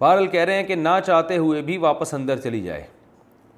[0.00, 2.86] بہرحال کہہ رہے ہیں کہ نہ چاہتے ہوئے بھی واپس اندر چلی جائے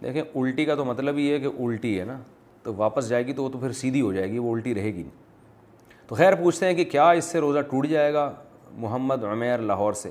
[0.03, 2.19] دیکھیں الٹی کا تو مطلب یہ ہے کہ الٹی ہے نا
[2.63, 4.95] تو واپس جائے گی تو وہ تو پھر سیدھی ہو جائے گی وہ الٹی رہے
[4.95, 8.31] گی نہیں تو خیر پوچھتے ہیں کہ کیا اس سے روزہ ٹوٹ جائے گا
[8.77, 10.11] محمد عمیر لاہور سے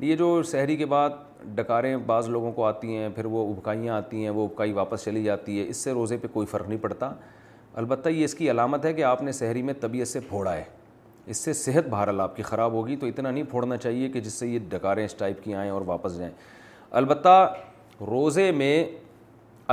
[0.00, 1.10] یہ جو شہری کے بعد
[1.54, 5.22] ڈکاریں بعض لوگوں کو آتی ہیں پھر وہ ابکائیاں آتی ہیں وہ ابکائی واپس چلی
[5.24, 7.12] جاتی ہے اس سے روزے پہ کوئی فرق نہیں پڑتا
[7.80, 10.62] البتہ یہ اس کی علامت ہے کہ آپ نے سحری میں طبیعت سے پھوڑا ہے
[11.30, 14.32] اس سے صحت بہرحال آپ کی خراب ہوگی تو اتنا نہیں پھوڑنا چاہیے کہ جس
[14.32, 16.32] سے یہ ڈکاریں اس ٹائپ کی آئیں اور واپس جائیں
[17.00, 17.52] البتہ
[18.06, 18.84] روزے میں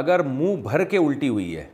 [0.01, 1.65] اگر منہ بھر کے الٹی ہوئی ہے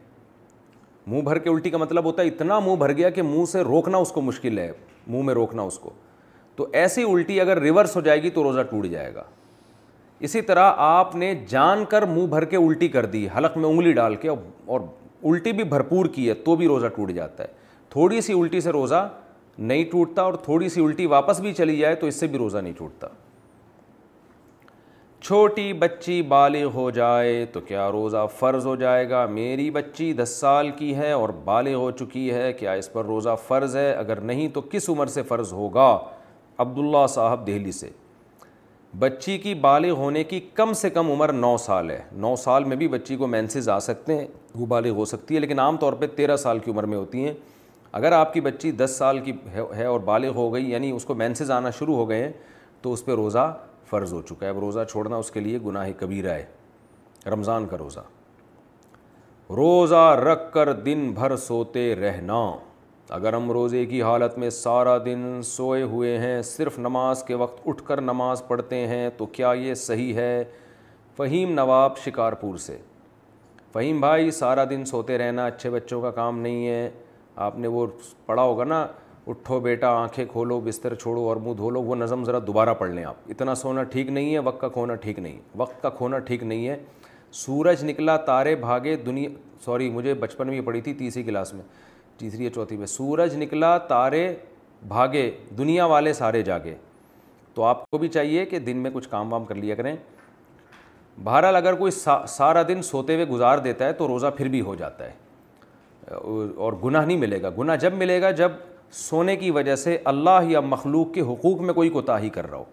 [1.07, 3.61] منہ بھر کے الٹی کا مطلب ہوتا ہے اتنا منہ بھر گیا کہ منہ سے
[3.61, 4.71] روکنا اس کو مشکل ہے
[5.07, 5.89] منہ میں روکنا اس کو
[6.55, 9.23] تو ایسی الٹی اگر ریورس ہو جائے گی تو روزہ ٹوٹ جائے گا
[10.25, 13.91] اسی طرح آپ نے جان کر منہ بھر کے الٹی کر دی حلق میں انگلی
[13.93, 14.81] ڈال کے اور
[15.31, 17.47] الٹی بھی بھرپور کی ہے تو بھی روزہ ٹوٹ جاتا ہے
[17.91, 19.07] تھوڑی سی الٹی سے روزہ
[19.71, 22.57] نہیں ٹوٹتا اور تھوڑی سی الٹی واپس بھی چلی جائے تو اس سے بھی روزہ
[22.57, 23.07] نہیں ٹوٹتا
[25.23, 30.37] چھوٹی بچی بالغ ہو جائے تو کیا روزہ فرض ہو جائے گا میری بچی دس
[30.39, 34.21] سال کی ہے اور بالغ ہو چکی ہے کیا اس پر روزہ فرض ہے اگر
[34.33, 35.97] نہیں تو کس عمر سے فرض ہوگا
[36.57, 37.89] عبداللہ صاحب دہلی سے
[38.99, 42.75] بچی کی بالغ ہونے کی کم سے کم عمر نو سال ہے نو سال میں
[42.77, 44.25] بھی بچی کو مینسز آ سکتے ہیں
[44.55, 47.23] وہ بالغ ہو سکتی ہے لیکن عام طور پہ تیرہ سال کی عمر میں ہوتی
[47.25, 47.33] ہیں
[47.99, 51.15] اگر آپ کی بچی دس سال کی ہے اور بالغ ہو گئی یعنی اس کو
[51.15, 52.31] مینسز آنا شروع ہو گئے ہیں
[52.81, 53.51] تو اس پہ روزہ
[53.89, 56.45] فرض ہو چکا ہے اب روزہ چھوڑنا اس کے لیے گناہ کبیرہ ہے
[57.31, 57.99] رمضان کا روزہ
[59.55, 62.43] روزہ رکھ کر دن بھر سوتے رہنا
[63.11, 67.59] اگر ہم روزے کی حالت میں سارا دن سوئے ہوئے ہیں صرف نماز کے وقت
[67.67, 70.43] اٹھ کر نماز پڑھتے ہیں تو کیا یہ صحیح ہے
[71.17, 72.77] فہیم نواب شکارپور سے
[73.73, 76.89] فہیم بھائی سارا دن سوتے رہنا اچھے بچوں کا کام نہیں ہے
[77.45, 77.85] آپ نے وہ
[78.25, 78.85] پڑھا ہوگا نا
[79.27, 82.91] اٹھو بیٹا آنکھیں کھولو بستر چھوڑو اور منہ دھو لو وہ نظم ذرا دوبارہ پڑھ
[82.91, 86.17] لیں آپ اتنا سونا ٹھیک نہیں ہے وقت کا کھونا ٹھیک نہیں وقت کا کھونا
[86.27, 86.77] ٹھیک نہیں ہے
[87.34, 89.30] سورج نکلا تارے بھاگے دنیا
[89.65, 91.63] سوری مجھے بچپن میں پڑھی تھی تیسری کلاس میں
[92.23, 94.23] تیسری یا چوتھی میں سورج نکلا تارے
[94.87, 96.73] بھاگے دنیا والے سارے جاگے
[97.53, 99.95] تو آپ کو بھی چاہیے کہ دن میں کچھ کام وام کر لیا کریں
[101.23, 101.91] بہرحال اگر کوئی
[102.29, 106.13] سارا دن سوتے ہوئے گزار دیتا ہے تو روزہ پھر بھی ہو جاتا ہے
[106.55, 108.51] اور گناہ نہیں ملے گا گناہ جب ملے گا جب
[108.99, 112.57] سونے کی وجہ سے اللہ یا مخلوق کے حقوق میں کوئی کوتا ہی کر رہا
[112.57, 112.63] ہو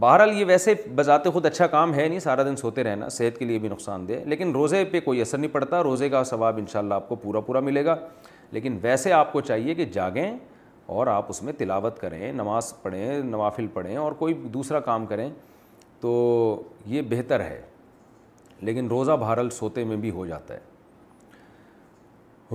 [0.00, 3.44] بہرحال یہ ویسے بذات خود اچھا کام ہے نہیں سارا دن سوتے رہنا صحت کے
[3.44, 6.94] لیے بھی نقصان دہ لیکن روزے پہ کوئی اثر نہیں پڑتا روزے کا ثواب انشاءاللہ
[6.94, 7.96] آپ کو پورا پورا ملے گا
[8.52, 10.36] لیکن ویسے آپ کو چاہیے کہ جاگیں
[10.96, 15.28] اور آپ اس میں تلاوت کریں نماز پڑھیں نوافل پڑھیں اور کوئی دوسرا کام کریں
[16.00, 16.10] تو
[16.86, 17.60] یہ بہتر ہے
[18.68, 20.70] لیکن روزہ بھارل سوتے میں بھی ہو جاتا ہے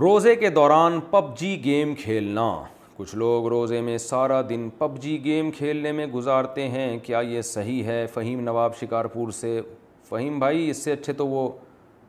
[0.01, 2.51] روزے کے دوران پب جی گیم کھیلنا
[2.97, 7.41] کچھ لوگ روزے میں سارا دن پب جی گیم کھیلنے میں گزارتے ہیں کیا یہ
[7.49, 9.59] صحیح ہے فہیم نواب شکارپور سے
[10.09, 11.47] فہیم بھائی اس سے اچھے تو وہ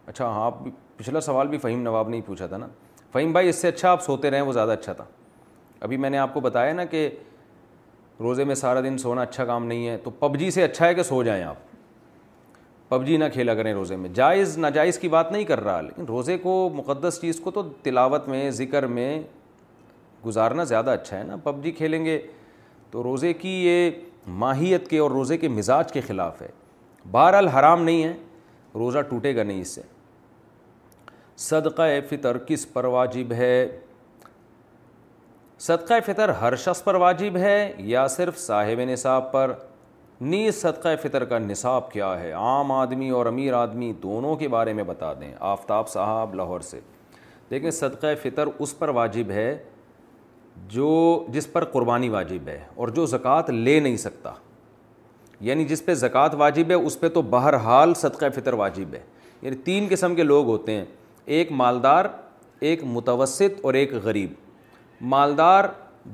[0.06, 0.50] اچھا ہاں
[0.96, 2.66] پچھلا سوال بھی فہیم نواب نے ہی پوچھا تھا نا
[3.12, 5.04] فہیم بھائی اس سے اچھا آپ سوتے رہیں وہ زیادہ اچھا تھا
[5.86, 7.08] ابھی میں نے آپ کو بتایا نا کہ
[8.20, 10.94] روزے میں سارا دن سونا اچھا کام نہیں ہے تو پب جی سے اچھا ہے
[10.94, 11.66] کہ سو جائیں آپ
[12.88, 16.04] پب جی نہ کھیلا کریں روزے میں جائز ناجائز کی بات نہیں کر رہا لیکن
[16.08, 19.20] روزے کو مقدس چیز کو تو تلاوت میں ذکر میں
[20.26, 22.18] گزارنا زیادہ اچھا ہے نا پب جی کھیلیں گے
[22.90, 23.90] تو روزے کی یہ
[24.44, 26.48] ماہیت کے اور روزے کے مزاج کے خلاف ہے
[27.10, 28.14] بہرحال حرام نہیں ہے
[28.78, 29.82] روزہ ٹوٹے گا نہیں اس سے
[31.38, 33.50] صدقہ فطر کس پر واجب ہے
[35.60, 39.52] صدقہ فطر ہر شخص پر واجب ہے یا صرف صاحب نصاب پر
[40.20, 44.72] نیز صدقہ فطر کا نصاب کیا ہے عام آدمی اور امیر آدمی دونوں کے بارے
[44.78, 46.80] میں بتا دیں آفتاب صاحب لاہور سے
[47.50, 49.56] دیکھیں صدقہ فطر اس پر واجب ہے
[50.70, 50.90] جو
[51.32, 54.32] جس پر قربانی واجب ہے اور جو زکوٰۃ لے نہیں سکتا
[55.50, 59.00] یعنی جس پہ زکوٰۃ واجب ہے اس پہ تو بہرحال صدقہ فطر واجب ہے
[59.42, 60.84] یعنی تین قسم کے لوگ ہوتے ہیں
[61.36, 62.04] ایک مالدار
[62.68, 64.30] ایک متوسط اور ایک غریب
[65.14, 65.64] مالدار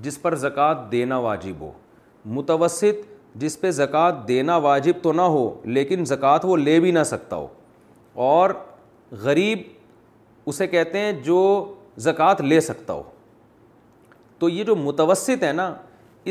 [0.02, 1.70] جس پر زکوٰۃ دینا واجب ہو
[2.36, 3.04] متوسط
[3.42, 5.44] جس پہ زکوٰۃ دینا واجب تو نہ ہو
[5.76, 7.46] لیکن زکوٰۃ وہ لے بھی نہ سکتا ہو
[8.30, 8.50] اور
[9.22, 9.62] غریب
[10.52, 11.38] اسے کہتے ہیں جو
[12.08, 13.02] زکوٰۃ لے سکتا ہو
[14.38, 15.72] تو یہ جو متوسط ہے نا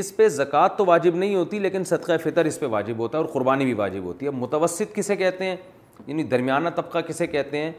[0.01, 3.23] اس پہ زکوٰۃ تو واجب نہیں ہوتی لیکن صدقہ فطر اس پہ واجب ہوتا ہے
[3.23, 5.55] اور قربانی بھی واجب ہوتی ہے متوسط کسے کہتے ہیں
[6.07, 7.71] یعنی درمیانہ طبقہ کسے کہتے ہیں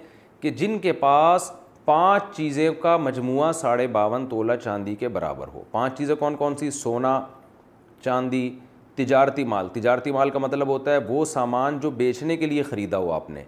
[0.44, 1.50] کہ جن کے پاس
[1.84, 6.56] پانچ چیزیں کا مجموعہ ساڑھے باون تولہ چاندی کے برابر ہو پانچ چیزیں کون کون
[6.56, 7.18] سی سونا
[8.04, 8.40] چاندی
[8.96, 12.98] تجارتی مال تجارتی مال کا مطلب ہوتا ہے وہ سامان جو بیچنے کے لیے خریدا
[12.98, 13.44] ہو آپ نے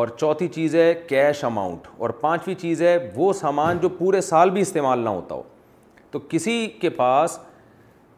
[0.00, 4.50] اور چوتھی چیز ہے کیش اماؤنٹ اور پانچویں چیز ہے وہ سامان جو پورے سال
[4.50, 5.42] بھی استعمال نہ ہوتا ہو
[6.10, 7.38] تو کسی کے پاس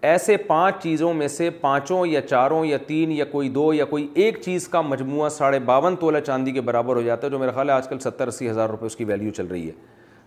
[0.03, 4.07] ایسے پانچ چیزوں میں سے پانچوں یا چاروں یا تین یا کوئی دو یا کوئی
[4.15, 7.51] ایک چیز کا مجموعہ ساڑھے باون تولہ چاندی کے برابر ہو جاتا ہے جو میرا
[7.55, 9.73] خیال ہے آج کل ستر اسی ہزار روپے اس کی ویلیو چل رہی ہے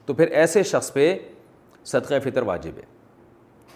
[0.05, 1.15] تو پھر ایسے شخص پہ
[1.93, 2.83] صدقہ فطر واجب ہے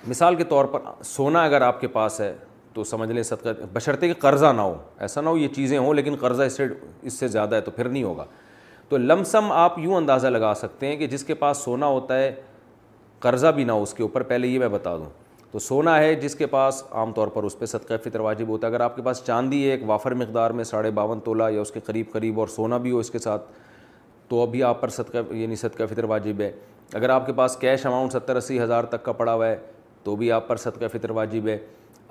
[0.09, 2.33] مثال کے طور پر سونا اگر آپ کے پاس ہے
[2.73, 6.15] تو سمجھ لیں صدقہ کہ قرضہ نہ ہو ایسا نہ ہو یہ چیزیں ہوں لیکن
[6.19, 6.67] قرضہ اس سے
[7.01, 8.25] اس سے زیادہ ہے تو پھر نہیں ہوگا
[8.89, 12.19] تو لم سم آپ یوں اندازہ لگا سکتے ہیں کہ جس کے پاس سونا ہوتا
[12.19, 12.31] ہے
[13.19, 15.09] قرضہ بھی نہ ہو اس کے اوپر پہلے یہ میں بتا دوں
[15.51, 18.67] تو سونا ہے جس کے پاس عام طور پر اس پہ صدقہ فطر واجب ہوتا
[18.67, 21.61] ہے اگر آپ کے پاس چاندی ہے ایک وافر مقدار میں ساڑھے باون تولہ یا
[21.61, 23.43] اس کے قریب قریب اور سونا بھی ہو اس کے ساتھ
[24.29, 26.51] تو ابھی آپ پر صدقہ یعنی صدقہ فطر واجب ہے
[26.95, 29.55] اگر آپ کے پاس کیش اماؤنٹ ستر اسی ہزار تک کا پڑا ہوا ہے
[30.03, 31.57] تو بھی آپ پر صدقہ فطر واجب ہے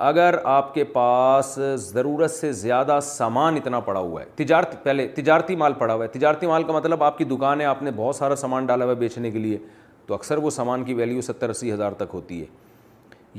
[0.08, 5.56] اگر آپ کے پاس ضرورت سے زیادہ سامان اتنا پڑا ہوا ہے تجارت پہلے تجارتی
[5.56, 8.16] مال پڑا ہوا ہے تجارتی مال کا مطلب آپ کی دکان ہے آپ نے بہت
[8.16, 9.58] سارا سامان ڈالا ہوا ہے بیچنے کے لیے
[10.06, 12.46] تو اکثر وہ سامان کی ویلیو ستر اسی ہزار تک ہوتی ہے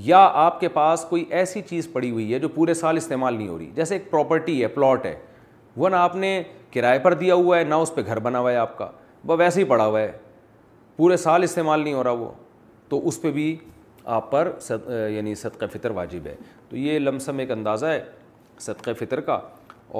[0.05, 3.47] یا آپ کے پاس کوئی ایسی چیز پڑی ہوئی ہے جو پورے سال استعمال نہیں
[3.47, 5.15] ہو رہی جیسے ایک پراپرٹی ہے پلاٹ ہے
[5.77, 6.41] وہ نہ آپ نے
[6.73, 8.89] کرائے پر دیا ہوا ہے نہ اس پہ گھر بنا ہوا ہے آپ کا
[9.27, 10.11] وہ ویسے ہی پڑا ہوا ہے
[10.97, 12.29] پورے سال استعمال نہیں ہو رہا وہ
[12.89, 13.55] تو اس پہ بھی
[14.15, 16.35] آپ پر صد یعنی صدقہ فطر واجب ہے
[16.69, 17.99] تو یہ لمسم ایک اندازہ ہے
[18.67, 19.39] صدقہ فطر کا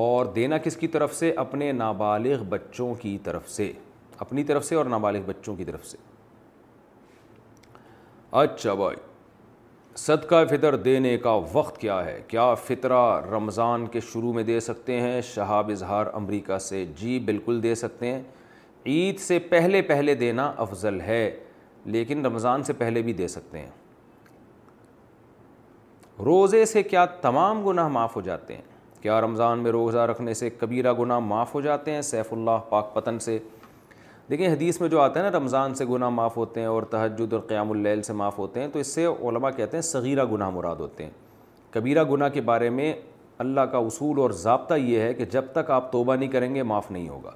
[0.03, 3.71] اور دینا کس کی طرف سے اپنے نابالغ بچوں کی طرف سے
[4.17, 5.97] اپنی طرف سے اور نابالغ بچوں کی طرف سے
[8.31, 8.95] اچھا بھائی
[9.97, 12.97] صدقہ فطر دینے کا وقت کیا ہے کیا فطرہ
[13.31, 18.11] رمضان کے شروع میں دے سکتے ہیں شہاب اظہار امریکہ سے جی بالکل دے سکتے
[18.11, 18.21] ہیں
[18.85, 21.21] عید سے پہلے پہلے دینا افضل ہے
[21.95, 23.69] لیکن رمضان سے پہلے بھی دے سکتے ہیں
[26.25, 30.49] روزے سے کیا تمام گناہ معاف ہو جاتے ہیں کیا رمضان میں روزہ رکھنے سے
[30.59, 33.37] کبیرہ گناہ معاف ہو جاتے ہیں سیف اللہ پاک پتن سے
[34.29, 37.33] دیکھیں حدیث میں جو آتا ہے نا رمضان سے گناہ معاف ہوتے ہیں اور تہجد
[37.33, 40.49] اور قیام اللیل سے معاف ہوتے ہیں تو اس سے علماء کہتے ہیں صغیرہ گناہ
[40.55, 41.09] مراد ہوتے ہیں
[41.73, 42.91] کبیرہ گناہ کے بارے میں
[43.43, 46.63] اللہ کا اصول اور ضابطہ یہ ہے کہ جب تک آپ توبہ نہیں کریں گے
[46.73, 47.31] معاف نہیں ہوگا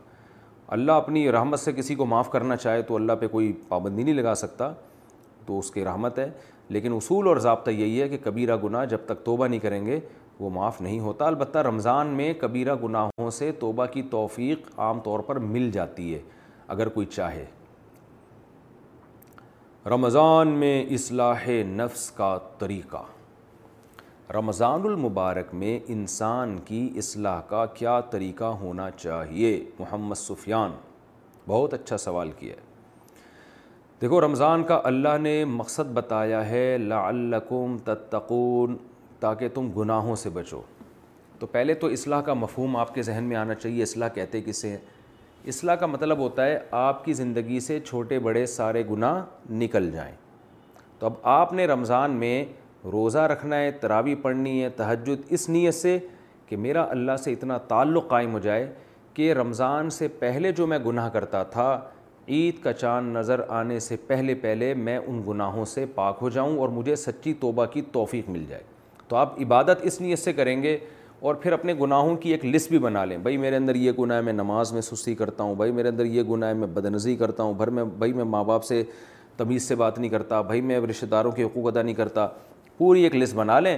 [0.77, 4.15] اللہ اپنی رحمت سے کسی کو معاف کرنا چاہے تو اللہ پہ کوئی پابندی نہیں
[4.15, 4.71] لگا سکتا
[5.45, 6.29] تو اس کی رحمت ہے
[6.69, 9.99] لیکن اصول اور ضابطہ یہی ہے کہ کبیرہ گناہ جب تک توبہ نہیں کریں گے
[10.39, 15.19] وہ معاف نہیں ہوتا البتہ رمضان میں کبیرہ گناہوں سے توبہ کی توفیق عام طور
[15.27, 16.19] پر مل جاتی ہے
[16.73, 17.43] اگر کوئی چاہے
[19.93, 23.01] رمضان میں اصلاح نفس کا طریقہ
[24.35, 29.49] رمضان المبارک میں انسان کی اصلاح کا کیا طریقہ ہونا چاہیے
[29.79, 30.71] محمد سفیان
[31.47, 32.69] بہت اچھا سوال کیا ہے
[34.01, 38.77] دیکھو رمضان کا اللہ نے مقصد بتایا ہے لعلکم تتقون
[39.19, 40.61] تاکہ تم گناہوں سے بچو
[41.39, 44.69] تو پہلے تو اصلاح کا مفہوم آپ کے ذہن میں آنا چاہیے اصلاح کہتے کسے
[44.69, 44.77] ہیں
[45.49, 49.21] اصلاح کا مطلب ہوتا ہے آپ کی زندگی سے چھوٹے بڑے سارے گناہ
[49.61, 50.13] نکل جائیں
[50.99, 52.43] تو اب آپ نے رمضان میں
[52.91, 55.97] روزہ رکھنا ہے تراوی پڑھنی ہے تہجد اس نیت سے
[56.49, 58.71] کہ میرا اللہ سے اتنا تعلق قائم ہو جائے
[59.13, 61.67] کہ رمضان سے پہلے جو میں گناہ کرتا تھا
[62.29, 66.57] عید کا چاند نظر آنے سے پہلے پہلے میں ان گناہوں سے پاک ہو جاؤں
[66.59, 68.61] اور مجھے سچی توبہ کی توفیق مل جائے
[69.07, 70.77] تو آپ عبادت اس نیت سے کریں گے
[71.21, 74.17] اور پھر اپنے گناہوں کی ایک لسٹ بھی بنا لیں بھائی میرے اندر یہ گناہ
[74.17, 77.15] ہے میں نماز میں سستی کرتا ہوں بھائی میرے اندر یہ گناہ ہے میں بدنزی
[77.15, 78.81] کرتا ہوں بھر میں بھائی میں ماں باپ سے
[79.37, 82.27] تمیز سے بات نہیں کرتا بھائی میں رشتہ داروں کے حقوق ادا نہیں کرتا
[82.77, 83.77] پوری ایک لسٹ بنا لیں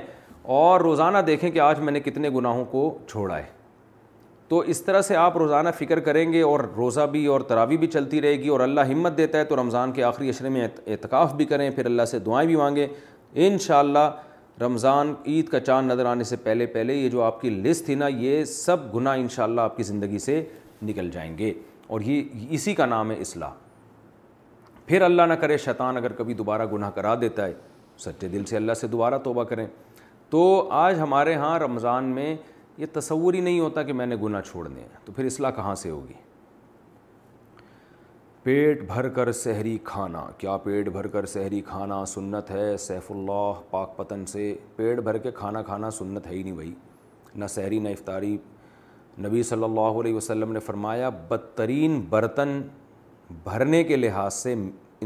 [0.59, 3.45] اور روزانہ دیکھیں کہ آج میں نے کتنے گناہوں کو چھوڑا ہے
[4.49, 7.87] تو اس طرح سے آپ روزانہ فکر کریں گے اور روزہ بھی اور تراوی بھی
[7.87, 11.33] چلتی رہے گی اور اللہ ہمت دیتا ہے تو رمضان کے آخری اشرے میں اعتکاف
[11.35, 12.87] بھی کریں پھر اللہ سے دعائیں بھی مانگیں
[13.33, 14.09] ان شاء اللہ
[14.61, 17.95] رمضان عید کا چاند نظر آنے سے پہلے پہلے یہ جو آپ کی لسٹ تھی
[17.95, 20.43] نا یہ سب گناہ انشاءاللہ آپ کی زندگی سے
[20.87, 21.51] نکل جائیں گے
[21.87, 23.53] اور یہ اسی کا نام ہے اصلاح
[24.85, 27.53] پھر اللہ نہ کرے شیطان اگر کبھی دوبارہ گناہ کرا دیتا ہے
[28.05, 29.65] سچے دل سے اللہ سے دوبارہ توبہ کریں
[30.29, 32.35] تو آج ہمارے ہاں رمضان میں
[32.77, 35.73] یہ تصور ہی نہیں ہوتا کہ میں نے گناہ چھوڑنے ہیں تو پھر اصلاح کہاں
[35.81, 36.13] سے ہوگی
[38.43, 43.59] پیٹ بھر کر سحری کھانا کیا پیٹ بھر کر سحری کھانا سنت ہے سیف اللہ
[43.69, 46.73] پاک پتن سے پیٹ بھر کے کھانا کھانا سنت ہے ہی نہیں بھائی
[47.35, 48.35] نہ سحری نہ افطاری
[49.27, 52.61] نبی صلی اللہ علیہ وسلم نے فرمایا بدترین برتن
[53.43, 54.53] بھرنے کے لحاظ سے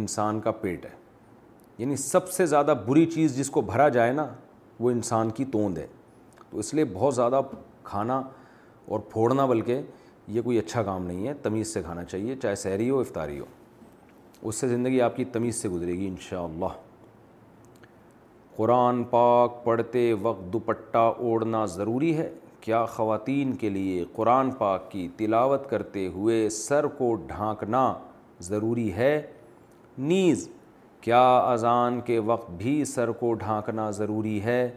[0.02, 0.96] انسان کا پیٹ ہے
[1.78, 4.28] یعنی سب سے زیادہ بری چیز جس کو بھرا جائے نا
[4.80, 5.88] وہ انسان کی توند ہے
[6.50, 7.42] تو اس لیے بہت زیادہ
[7.92, 8.22] کھانا
[8.90, 9.82] اور پھوڑنا بلکہ
[10.36, 13.46] یہ کوئی اچھا کام نہیں ہے تمیز سے کھانا چاہیے چاہے سحری ہو افطاری ہو
[14.48, 16.66] اس سے زندگی آپ کی تمیز سے گزرے گی انشاءاللہ
[18.56, 22.30] قرآن پاک پڑھتے وقت دوپٹہ اوڑھنا ضروری ہے
[22.62, 27.92] کیا خواتین کے لیے قرآن پاک کی تلاوت کرتے ہوئے سر کو ڈھانکنا
[28.50, 29.22] ضروری ہے
[29.98, 30.48] نیز
[31.02, 34.70] کیا اذان کے وقت بھی سر کو ڈھانکنا ضروری ہے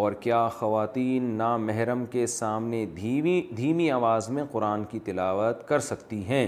[0.00, 5.80] اور کیا خواتین نا محرم کے سامنے دھیمی دھیمی آواز میں قرآن کی تلاوت کر
[5.88, 6.46] سکتی ہیں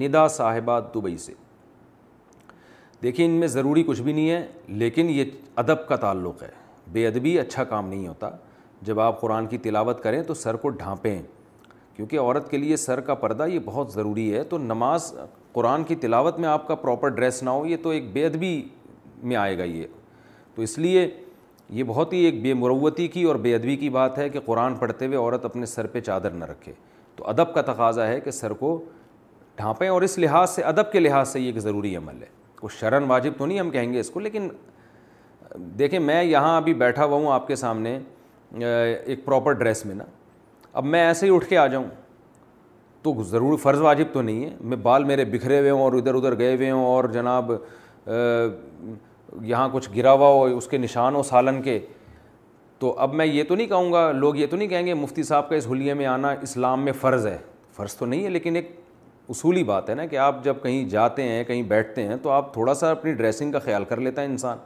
[0.00, 1.32] ندا صاحبہ دبئی سے
[3.02, 4.44] دیکھیں ان میں ضروری کچھ بھی نہیں ہے
[4.82, 5.30] لیکن یہ
[5.62, 6.50] ادب کا تعلق ہے
[6.92, 8.30] بے ادبی اچھا کام نہیں ہوتا
[8.86, 11.20] جب آپ قرآن کی تلاوت کریں تو سر کو ڈھانپیں
[11.96, 15.12] کیونکہ عورت کے لیے سر کا پردہ یہ بہت ضروری ہے تو نماز
[15.52, 18.60] قرآن کی تلاوت میں آپ کا پراپر ڈریس نہ ہو یہ تو ایک بے ادبی
[19.22, 19.86] میں آئے گا یہ
[20.54, 21.06] تو اس لیے
[21.74, 24.74] یہ بہت ہی ایک بے مروتی کی اور بے ادوی کی بات ہے کہ قرآن
[24.78, 26.72] پڑھتے ہوئے عورت اپنے سر پہ چادر نہ رکھے
[27.16, 28.76] تو ادب کا تقاضا ہے کہ سر کو
[29.56, 32.26] ڈھانپیں اور اس لحاظ سے ادب کے لحاظ سے یہ ایک ضروری عمل ہے
[32.60, 34.48] کوئی شرن واجب تو نہیں ہم کہیں گے اس کو لیکن
[35.78, 37.98] دیکھیں میں یہاں ابھی بیٹھا ہوا ہوں آپ کے سامنے
[38.60, 40.04] ایک پراپر ڈریس میں نا
[40.80, 41.84] اب میں ایسے ہی اٹھ کے آ جاؤں
[43.02, 46.14] تو ضرور فرض واجب تو نہیں ہے میں بال میرے بکھرے ہوئے ہوں اور ادھر
[46.14, 47.50] ادھر گئے ہوئے ہوں اور جناب
[49.48, 51.78] یہاں کچھ گرا ہوا ہو اس کے نشان ہو سالن کے
[52.78, 55.22] تو اب میں یہ تو نہیں کہوں گا لوگ یہ تو نہیں کہیں گے مفتی
[55.22, 57.36] صاحب کا اس حلیے میں آنا اسلام میں فرض ہے
[57.76, 58.74] فرض تو نہیں ہے لیکن ایک
[59.30, 62.52] اصولی بات ہے نا کہ آپ جب کہیں جاتے ہیں کہیں بیٹھتے ہیں تو آپ
[62.52, 64.58] تھوڑا سا اپنی ڈریسنگ کا خیال کر لیتا ہے انسان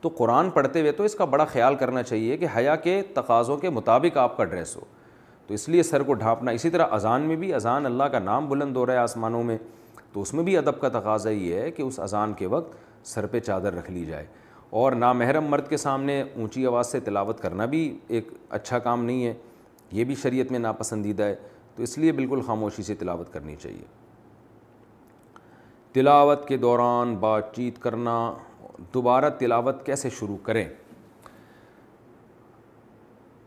[0.00, 3.56] تو قرآن پڑھتے ہوئے تو اس کا بڑا خیال کرنا چاہیے کہ حیا کے تقاضوں
[3.58, 4.80] کے مطابق آپ کا ڈریس ہو
[5.46, 8.48] تو اس لیے سر کو ڈھانپنا اسی طرح اذان میں بھی اذان اللہ کا نام
[8.48, 9.56] بلند ہو رہا ہے آسمانوں میں
[10.12, 12.74] تو اس میں بھی ادب کا تقاضا یہ ہے کہ اس اذان کے وقت
[13.08, 14.24] سر پہ چادر رکھ لی جائے
[14.80, 17.80] اور نا مرد کے سامنے اونچی آواز سے تلاوت کرنا بھی
[18.16, 19.34] ایک اچھا کام نہیں ہے
[19.98, 21.34] یہ بھی شریعت میں ناپسندیدہ ہے
[21.76, 23.84] تو اس لیے بالکل خاموشی سے تلاوت کرنی چاہیے
[25.92, 28.18] تلاوت کے دوران بات چیت کرنا
[28.94, 30.66] دوبارہ تلاوت کیسے شروع کریں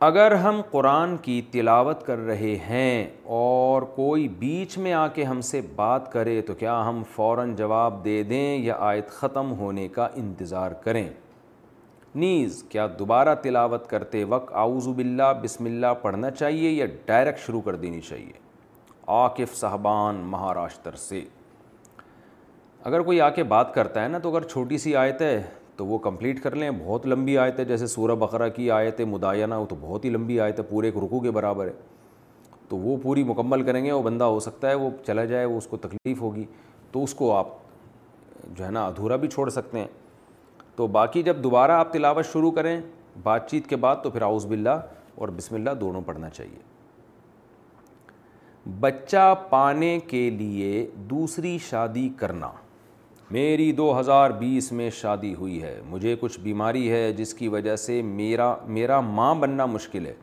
[0.05, 3.03] اگر ہم قرآن کی تلاوت کر رہے ہیں
[3.39, 8.03] اور کوئی بیچ میں آ کے ہم سے بات کرے تو کیا ہم فوراً جواب
[8.05, 11.07] دے دیں یا آیت ختم ہونے کا انتظار کریں
[12.15, 17.61] نیز کیا دوبارہ تلاوت کرتے وقت اعوذ باللہ بسم اللہ پڑھنا چاہیے یا ڈائریکٹ شروع
[17.65, 18.31] کر دینی چاہیے
[19.19, 21.23] عاقف صاحبان مہاراشٹر سے
[22.89, 25.41] اگر کوئی آ کے بات کرتا ہے نا تو اگر چھوٹی سی آیت ہے
[25.81, 29.55] تو وہ کمپلیٹ کر لیں بہت لمبی آیت ہے جیسے سورہ بقرہ کی آیت مداینہ
[29.59, 31.71] وہ تو بہت ہی لمبی آیت ہے پورے ایک رکو کے برابر ہے
[32.69, 35.57] تو وہ پوری مکمل کریں گے وہ بندہ ہو سکتا ہے وہ چلا جائے وہ
[35.57, 36.45] اس کو تکلیف ہوگی
[36.91, 37.47] تو اس کو آپ
[38.47, 39.87] جو ہے نا ادھورا بھی چھوڑ سکتے ہیں
[40.75, 42.79] تو باقی جب دوبارہ آپ تلاوت شروع کریں
[43.23, 44.79] بات چیت کے بعد تو پھر آؤز باللہ
[45.15, 46.59] اور بسم اللہ دونوں پڑھنا چاہیے
[48.79, 52.51] بچہ پانے کے لیے دوسری شادی کرنا
[53.33, 57.75] میری دو ہزار بیس میں شادی ہوئی ہے مجھے کچھ بیماری ہے جس کی وجہ
[57.83, 60.13] سے میرا میرا ماں بننا مشکل ہے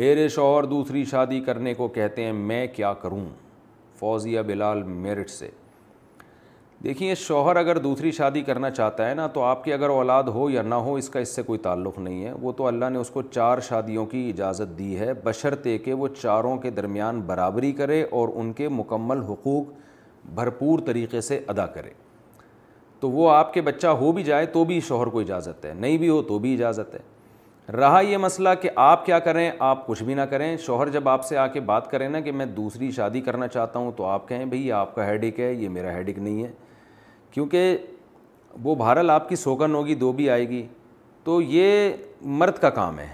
[0.00, 3.24] میرے شوہر دوسری شادی کرنے کو کہتے ہیں میں کیا کروں
[4.00, 5.50] فوزیہ بلال میرٹ سے
[6.84, 10.48] دیکھیے شوہر اگر دوسری شادی کرنا چاہتا ہے نا تو آپ کی اگر اولاد ہو
[10.50, 12.98] یا نہ ہو اس کا اس سے کوئی تعلق نہیں ہے وہ تو اللہ نے
[12.98, 17.72] اس کو چار شادیوں کی اجازت دی ہے بشرطے کہ وہ چاروں کے درمیان برابری
[17.82, 19.72] کرے اور ان کے مکمل حقوق
[20.34, 22.06] بھرپور طریقے سے ادا کرے
[23.00, 25.98] تو وہ آپ کے بچہ ہو بھی جائے تو بھی شوہر کو اجازت ہے نہیں
[25.98, 27.00] بھی ہو تو بھی اجازت ہے
[27.76, 31.24] رہا یہ مسئلہ کہ آپ کیا کریں آپ کچھ بھی نہ کریں شوہر جب آپ
[31.24, 34.26] سے آ کے بات کریں نا کہ میں دوسری شادی کرنا چاہتا ہوں تو آپ
[34.28, 36.50] کہیں بھئی یہ آپ کا ہیڈک ہے یہ میرا ہیڈک نہیں ہے
[37.30, 37.76] کیونکہ
[38.62, 40.66] وہ بہرحال آپ کی سوگن ہوگی دو بھی آئے گی
[41.24, 41.90] تو یہ
[42.38, 43.08] مرد کا کام ہے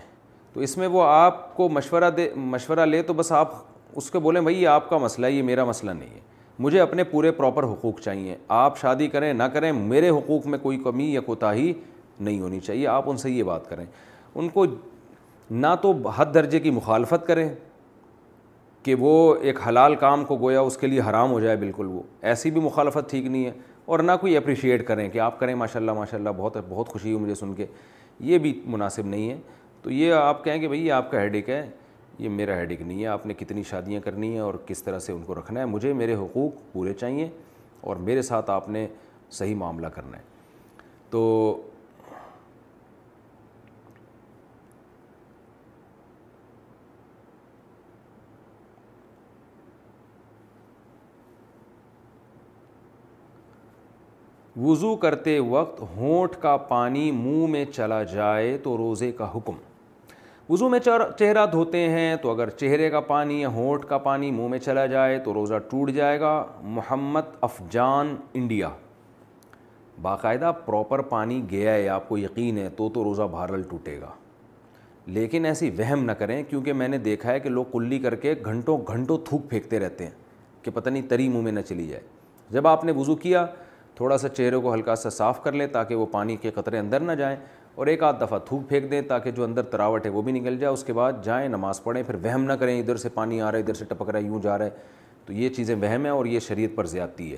[0.53, 3.53] تو اس میں وہ آپ کو مشورہ دے مشورہ لے تو بس آپ
[3.97, 6.21] اس کو بولیں بھائی یہ آپ کا مسئلہ ہے یہ میرا مسئلہ نہیں ہے
[6.59, 10.79] مجھے اپنے پورے پراپر حقوق چاہیے آپ شادی کریں نہ کریں میرے حقوق میں کوئی
[10.83, 11.73] کمی یا کوتاہی
[12.21, 13.85] نہیں ہونی چاہیے آپ ان سے یہ بات کریں
[14.35, 14.65] ان کو
[15.51, 17.49] نہ تو حد درجے کی مخالفت کریں
[18.83, 22.03] کہ وہ ایک حلال کام کو گویا اس کے لیے حرام ہو جائے بالکل وہ
[22.31, 23.51] ایسی بھی مخالفت ٹھیک نہیں ہے
[23.85, 27.13] اور نہ کوئی اپریشیٹ کریں کہ آپ کریں ماشاء اللہ ماشاء اللہ بہت بہت خوشی
[27.13, 27.67] ہو مجھے سن کے
[28.31, 29.37] یہ بھی مناسب نہیں ہے
[29.83, 31.67] تو یہ آپ کہیں کہ بھئی یہ آپ کا ہیڈک ہے
[32.19, 35.13] یہ میرا ہیڈک نہیں ہے آپ نے کتنی شادیاں کرنی ہیں اور کس طرح سے
[35.13, 37.29] ان کو رکھنا ہے مجھے میرے حقوق پورے چاہیے
[37.89, 38.87] اور میرے ساتھ آپ نے
[39.39, 40.23] صحیح معاملہ کرنا ہے
[41.11, 41.23] تو
[54.63, 59.57] وضو کرتے وقت ہونٹ کا پانی منہ میں چلا جائے تو روزے کا حکم
[60.49, 60.79] وضو میں
[61.19, 64.85] چہرہ دھوتے ہیں تو اگر چہرے کا پانی یا ہونٹ کا پانی منہ میں چلا
[64.87, 68.69] جائے تو روزہ ٹوٹ جائے گا محمد افجان انڈیا
[70.03, 74.11] باقاعدہ پراپر پانی گیا ہے آپ کو یقین ہے تو تو روزہ بھارل ٹوٹے گا
[75.17, 78.35] لیکن ایسی وہم نہ کریں کیونکہ میں نے دیکھا ہے کہ لوگ کلی کر کے
[78.45, 80.13] گھنٹوں گھنٹوں تھوک پھینکتے رہتے ہیں
[80.63, 82.03] کہ پتہ نہیں تری منہ میں نہ چلی جائے
[82.53, 83.47] جب آپ نے وضو کیا
[83.97, 87.01] تھوڑا سا چہرے کو ہلکا سا صاف کر لیں تاکہ وہ پانی کے قطرے اندر
[87.01, 87.37] نہ جائیں
[87.77, 90.59] اور ایک آدھ دفعہ تھوک پھینک دیں تاکہ جو اندر تراوٹ ہے وہ بھی نکل
[90.59, 93.51] جائے اس کے بعد جائیں نماز پڑھیں پھر وہم نہ کریں ادھر سے پانی آ
[93.51, 94.71] رہا ہے ادھر سے ٹپک رہا ہے یوں جا رہا ہے
[95.27, 97.37] تو یہ چیزیں وہم ہیں اور یہ شریعت پر زیادتی ہے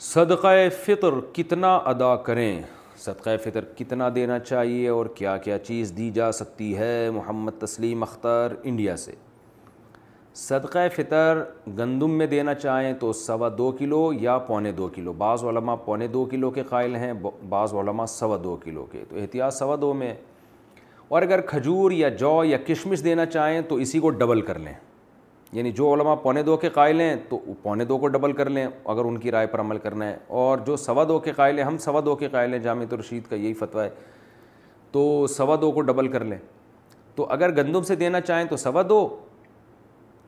[0.00, 0.54] صدقہ
[0.84, 2.62] فطر کتنا ادا کریں
[3.04, 8.02] صدقہ فطر کتنا دینا چاہیے اور کیا کیا چیز دی جا سکتی ہے محمد تسلیم
[8.02, 9.12] اختر انڈیا سے
[10.36, 11.42] صدقہ فطر
[11.78, 16.06] گندم میں دینا چاہیں تو سوا دو کلو یا پونے دو کلو بعض علماء پونے
[16.08, 17.12] دو کلو کے قائل ہیں
[17.48, 20.12] بعض علماء سوا دو کلو کے تو احتیاط سوا دو میں
[21.08, 24.72] اور اگر کھجور یا جو یا کشمش دینا چاہیں تو اسی کو ڈبل کر لیں
[25.52, 28.66] یعنی جو علماء پونے دو کے قائل ہیں تو پونے دو کو ڈبل کر لیں
[28.84, 31.64] اگر ان کی رائے پر عمل کرنا ہے اور جو سوا دو کے قائل ہیں
[31.64, 33.90] ہم سوا دو کے قائل ہیں جامع رشید کا یہی فتویٰ ہے
[34.92, 35.02] تو
[35.36, 36.38] سوا دو کو ڈبل کر لیں
[37.16, 39.06] تو اگر گندم سے دینا چاہیں تو سوا دو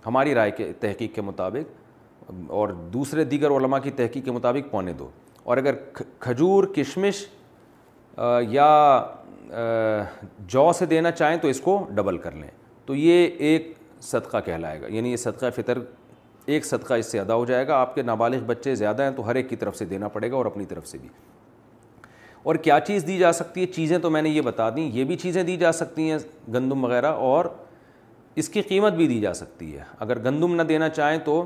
[0.07, 4.93] ہماری رائے کے تحقیق کے مطابق اور دوسرے دیگر علماء کی تحقیق کے مطابق پونے
[4.99, 5.09] دو
[5.45, 5.75] اور اگر
[6.19, 7.25] کھجور کشمش
[8.49, 8.69] یا
[10.53, 12.49] جو سے دینا چاہیں تو اس کو ڈبل کر لیں
[12.87, 13.73] تو یہ ایک
[14.03, 15.79] صدقہ کہلائے گا یعنی یہ صدقہ فطر
[16.55, 19.27] ایک صدقہ اس سے ادا ہو جائے گا آپ کے نابالغ بچے زیادہ ہیں تو
[19.27, 21.09] ہر ایک کی طرف سے دینا پڑے گا اور اپنی طرف سے بھی
[22.43, 25.05] اور کیا چیز دی جا سکتی ہے چیزیں تو میں نے یہ بتا دیں یہ
[25.11, 26.19] بھی چیزیں دی جا سکتی ہیں
[26.55, 27.45] گندم وغیرہ اور
[28.39, 31.43] اس کی قیمت بھی دی جا سکتی ہے اگر گندم نہ دینا چاہیں تو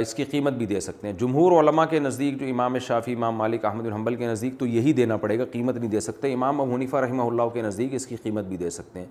[0.00, 3.36] اس کی قیمت بھی دے سکتے ہیں جمہور علماء کے نزدیک جو امام شافی امام
[3.36, 6.60] مالک احمد الحمبل کے نزدیک تو یہی دینا پڑے گا قیمت نہیں دے سکتے امام
[6.60, 9.06] ابو حنیفہ رحمہ اللہ کے نزدیک اس کی قیمت بھی دے سکتے ہیں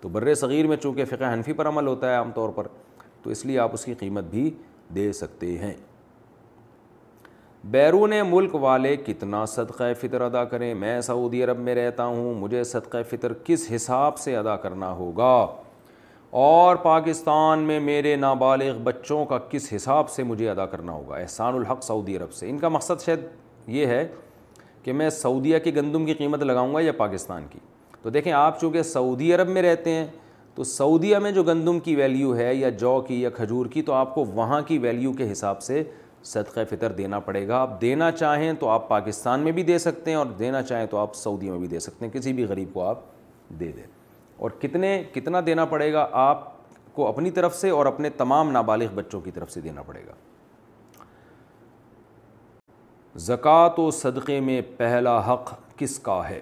[0.00, 2.66] تو بر صغیر میں چونکہ فقہ حنفی پر عمل ہوتا ہے عام طور پر
[3.22, 4.50] تو اس لیے آپ اس کی قیمت بھی
[4.94, 5.72] دے سکتے ہیں
[7.70, 12.64] بیرون ملک والے کتنا صدقہ فطر ادا کریں میں سعودی عرب میں رہتا ہوں مجھے
[12.74, 15.32] صدقہ فطر کس حساب سے ادا کرنا ہوگا
[16.30, 21.54] اور پاکستان میں میرے نابالغ بچوں کا کس حساب سے مجھے ادا کرنا ہوگا احسان
[21.54, 23.20] الحق سعودی عرب سے ان کا مقصد شاید
[23.76, 24.06] یہ ہے
[24.84, 27.58] کہ میں سعودیہ کی گندم کی قیمت لگاؤں گا یا پاکستان کی
[28.02, 30.06] تو دیکھیں آپ چونکہ سعودی عرب میں رہتے ہیں
[30.54, 33.92] تو سعودیہ میں جو گندم کی ویلیو ہے یا جو کی یا کھجور کی تو
[33.92, 35.82] آپ کو وہاں کی ویلیو کے حساب سے
[36.24, 40.10] صدقہ فطر دینا پڑے گا آپ دینا چاہیں تو آپ پاکستان میں بھی دے سکتے
[40.10, 42.72] ہیں اور دینا چاہیں تو آپ سعودیہ میں بھی دے سکتے ہیں کسی بھی غریب
[42.74, 43.00] کو آپ
[43.60, 43.94] دے دیں
[44.38, 46.44] اور کتنے کتنا دینا پڑے گا آپ
[46.94, 50.12] کو اپنی طرف سے اور اپنے تمام نابالغ بچوں کی طرف سے دینا پڑے گا
[53.28, 56.40] زکوٰۃ و صدقے میں پہلا حق کس کا ہے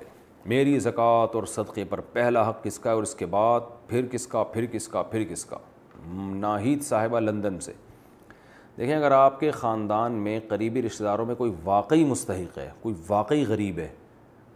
[0.52, 4.06] میری زکوٰۃ اور صدقے پر پہلا حق کس کا ہے اور اس کے بعد پھر
[4.12, 5.56] کس کا پھر کس کا پھر کس کا
[6.12, 7.72] ناہید صاحبہ لندن سے
[8.78, 12.94] دیکھیں اگر آپ کے خاندان میں قریبی رشتہ داروں میں کوئی واقعی مستحق ہے کوئی
[13.08, 13.88] واقعی غریب ہے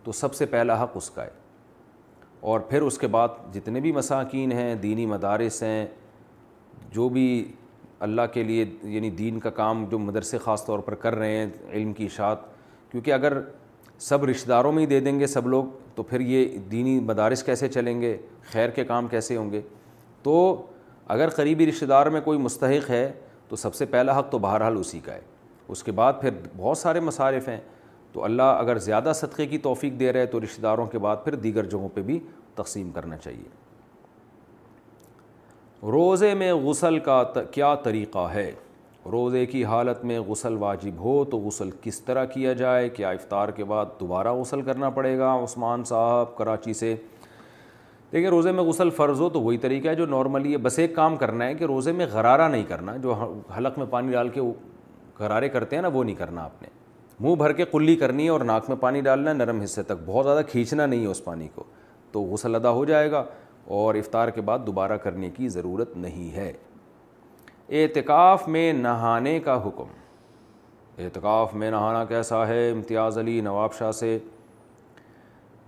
[0.05, 1.38] تو سب سے پہلا حق اس کا ہے
[2.41, 5.87] اور پھر اس کے بعد جتنے بھی مساکین ہیں دینی مدارس ہیں
[6.95, 7.25] جو بھی
[8.07, 11.47] اللہ کے لیے یعنی دین کا کام جو مدرسے خاص طور پر کر رہے ہیں
[11.73, 12.39] علم کی اشاعت
[12.91, 13.39] کیونکہ اگر
[14.01, 17.43] سب رشتہ داروں میں ہی دے دیں گے سب لوگ تو پھر یہ دینی مدارس
[17.45, 18.17] کیسے چلیں گے
[18.53, 19.61] خیر کے کام کیسے ہوں گے
[20.23, 20.67] تو
[21.17, 23.11] اگر قریبی رشتہ دار میں کوئی مستحق ہے
[23.49, 25.21] تو سب سے پہلا حق تو بہرحال اسی کا ہے
[25.69, 27.59] اس کے بعد پھر بہت سارے مصارف ہیں
[28.13, 31.35] تو اللہ اگر زیادہ صدقے کی توفیق دے رہے تو رشتہ داروں کے بعد پھر
[31.47, 32.19] دیگر جگہوں پہ بھی
[32.55, 33.49] تقسیم کرنا چاہیے
[35.93, 37.23] روزے میں غسل کا
[37.53, 38.51] کیا طریقہ ہے
[39.13, 43.49] روزے کی حالت میں غسل واجب ہو تو غسل کس طرح کیا جائے کیا افطار
[43.57, 46.95] کے بعد دوبارہ غسل کرنا پڑے گا عثمان صاحب کراچی سے
[48.13, 50.95] دیکھیں روزے میں غسل فرض ہو تو وہی طریقہ ہے جو نارملی ہے بس ایک
[50.97, 53.15] کام کرنا ہے کہ روزے میں غرارہ نہیں کرنا جو
[53.57, 54.41] حلق میں پانی ڈال کے
[55.19, 56.69] غرارے کرتے ہیں نا وہ نہیں کرنا آپ نے
[57.21, 60.03] منہ بھر کے کلی کرنی ہے اور ناک میں پانی ڈالنا ہے نرم حصے تک
[60.07, 61.65] بہت زیادہ کھینچنا نہیں ہے اس پانی کو
[62.13, 63.25] تو غسل ادا ہو جائے گا
[63.79, 66.53] اور افطار کے بعد دوبارہ کرنے کی ضرورت نہیں ہے
[67.83, 69.97] اعتکاف میں نہانے کا حکم
[71.05, 74.19] اعتکاف میں نہانا کیسا ہے امتیاز علی نواب شاہ سے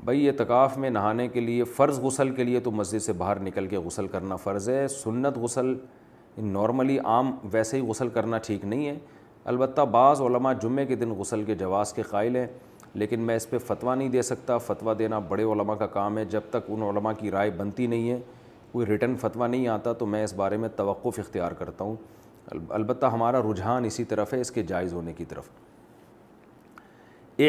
[0.04, 3.66] بھائی اعتکاف میں نہانے کے لیے فرض غسل کے لیے تو مسجد سے باہر نکل
[3.68, 5.74] کے غسل کرنا فرض ہے سنت غسل
[6.56, 8.96] نارملی عام ویسے ہی غسل کرنا ٹھیک نہیں ہے
[9.48, 12.46] البتہ بعض علماء جمعے کے دن غسل کے جواز کے قائل ہیں
[12.94, 16.24] لیکن میں اس پہ فتویٰ نہیں دے سکتا فتویٰ دینا بڑے علماء کا کام ہے
[16.30, 18.18] جب تک ان علماء کی رائے بنتی نہیں ہے
[18.72, 21.96] کوئی ریٹرن فتویٰ نہیں آتا تو میں اس بارے میں توقف اختیار کرتا ہوں
[22.72, 25.48] البتہ ہمارا رجحان اسی طرف ہے اس کے جائز ہونے کی طرف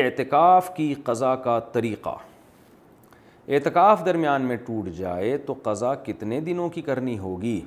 [0.02, 2.16] اعتکاف کی قضا کا طریقہ
[3.48, 7.60] اعتکاف درمیان میں ٹوٹ جائے تو قضا کتنے دنوں کی کرنی ہوگی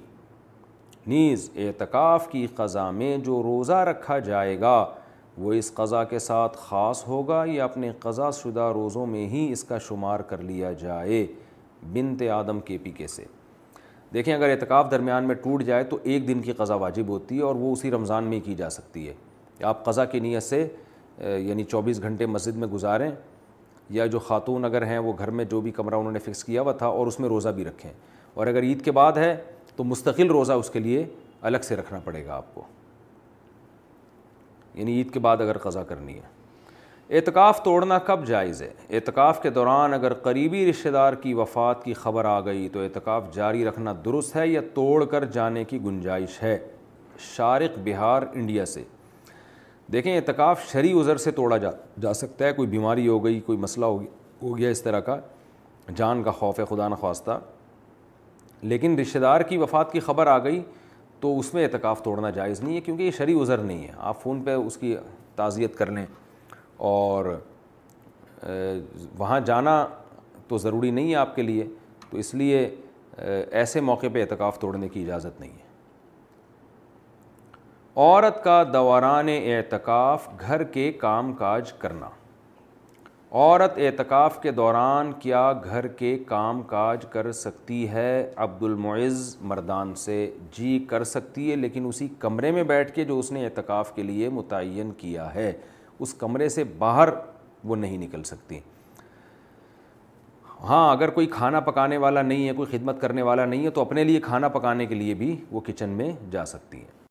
[1.07, 4.85] نیز اعتقاف کی قضا میں جو روزہ رکھا جائے گا
[5.39, 9.65] وہ اس قضا کے ساتھ خاص ہوگا یا اپنے قضا شدہ روزوں میں ہی اس
[9.65, 11.27] کا شمار کر لیا جائے
[11.93, 13.25] بنت آدم کے پی کے سے
[14.15, 17.43] دیکھیں اگر اعتکاف درمیان میں ٹوٹ جائے تو ایک دن کی قضا واجب ہوتی ہے
[17.43, 19.15] اور وہ اسی رمضان میں کی جا سکتی ہے
[19.65, 20.67] آپ قضا کی نیت سے
[21.39, 23.11] یعنی چوبیس گھنٹے مسجد میں گزاریں
[23.97, 26.63] یا جو خاتون اگر ہیں وہ گھر میں جو بھی کمرہ انہوں نے فکس کیا
[26.63, 27.91] ہوا تھا اور اس میں روزہ بھی رکھیں
[28.35, 29.35] اور اگر عید کے بعد ہے
[29.77, 31.05] تو مستقل روزہ اس کے لیے
[31.49, 32.63] الگ سے رکھنا پڑے گا آپ کو
[34.75, 36.33] یعنی عید کے بعد اگر قضا کرنی ہے
[37.17, 41.93] اعتکاف توڑنا کب جائز ہے اعتکاف کے دوران اگر قریبی رشتہ دار کی وفات کی
[41.95, 46.43] خبر آ گئی تو اعتکاف جاری رکھنا درست ہے یا توڑ کر جانے کی گنجائش
[46.43, 46.59] ہے
[47.35, 48.83] شارق بہار انڈیا سے
[49.93, 51.71] دیکھیں اعتکاف شرعی عذر سے توڑا جا
[52.03, 53.87] جا سکتا ہے کوئی بیماری ہو گئی کوئی مسئلہ
[54.43, 55.19] ہو گیا اس طرح کا
[55.97, 57.39] جان کا خوف ہے خدا نخواستہ
[58.69, 60.61] لیکن رشتہ دار کی وفات کی خبر آ گئی
[61.21, 64.41] تو اس میں اعتکاف توڑنا جائز نہیں ہے کیونکہ یہ عذر نہیں ہے آپ فون
[64.45, 64.95] پہ اس کی
[65.37, 66.05] تعزیت کر لیں
[66.93, 67.25] اور
[69.19, 69.75] وہاں جانا
[70.49, 71.67] تو ضروری نہیں ہے آپ کے لیے
[72.11, 72.69] تو اس لیے
[73.17, 75.63] ایسے موقع پہ اعتکاف توڑنے کی اجازت نہیں ہے
[77.97, 82.09] عورت کا دوران اعتکاف گھر کے کام کاج کرنا
[83.43, 88.11] عورت اعتکاف کے دوران کیا گھر کے کام کاج کر سکتی ہے
[88.45, 90.19] عبد المعز مردان سے
[90.57, 94.03] جی کر سکتی ہے لیکن اسی کمرے میں بیٹھ کے جو اس نے اعتکاف کے
[94.03, 95.51] لیے متعین کیا ہے
[95.99, 97.09] اس کمرے سے باہر
[97.69, 98.59] وہ نہیں نکل سکتی
[100.69, 103.81] ہاں اگر کوئی کھانا پکانے والا نہیں ہے کوئی خدمت کرنے والا نہیں ہے تو
[103.81, 107.03] اپنے لیے کھانا پکانے کے لیے بھی وہ کچن میں جا سکتی ہیں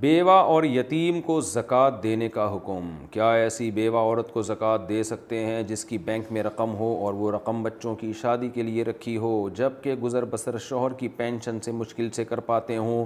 [0.00, 5.02] بیوہ اور یتیم کو زکوٰۃ دینے کا حکم کیا ایسی بیوہ عورت کو زکوٰۃ دے
[5.10, 8.62] سکتے ہیں جس کی بینک میں رقم ہو اور وہ رقم بچوں کی شادی کے
[8.62, 12.76] لیے رکھی ہو جب کہ گزر بسر شوہر کی پینشن سے مشکل سے کر پاتے
[12.76, 13.04] ہوں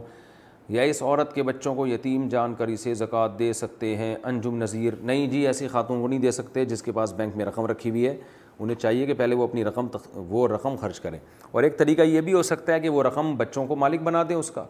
[0.76, 4.56] یا اس عورت کے بچوں کو یتیم جان کر اسے زکوٰۃ دے سکتے ہیں انجم
[4.62, 7.66] نذیر نہیں جی ایسی خاتون کو نہیں دے سکتے جس کے پاس بینک میں رقم
[7.70, 8.16] رکھی ہوئی ہے
[8.58, 10.08] انہیں چاہیے کہ پہلے وہ اپنی رقم تخ...
[10.14, 11.18] وہ رقم خرچ کریں
[11.52, 14.22] اور ایک طریقہ یہ بھی ہو سکتا ہے کہ وہ رقم بچوں کو مالک بنا
[14.28, 14.64] دیں اس کا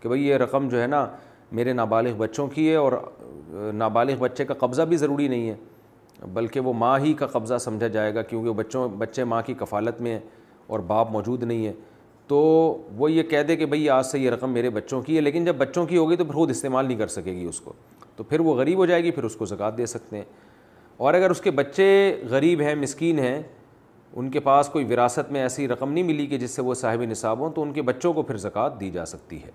[0.00, 1.06] کہ بھائی یہ رقم جو ہے نا
[1.54, 2.92] میرے نابالغ بچوں کی ہے اور
[3.74, 7.88] نابالغ بچے کا قبضہ بھی ضروری نہیں ہے بلکہ وہ ماں ہی کا قبضہ سمجھا
[7.96, 10.18] جائے گا کیونکہ بچوں بچے ماں کی کفالت میں ہیں
[10.72, 11.72] اور باپ موجود نہیں ہے
[12.28, 12.38] تو
[12.96, 15.44] وہ یہ کہہ دے کہ بھئی آج سے یہ رقم میرے بچوں کی ہے لیکن
[15.44, 17.72] جب بچوں کی ہوگی تو پھر خود استعمال نہیں کر سکے گی اس کو
[18.16, 20.24] تو پھر وہ غریب ہو جائے گی پھر اس کو زکوٰۃ دے سکتے ہیں
[21.06, 21.86] اور اگر اس کے بچے
[22.30, 23.40] غریب ہیں مسکین ہیں
[24.14, 27.02] ان کے پاس کوئی وراثت میں ایسی رقم نہیں ملی کہ جس سے وہ صاحب
[27.10, 29.50] نصاب ہوں تو ان کے بچوں کو پھر زکوٰۃ دی جا سکتی ہے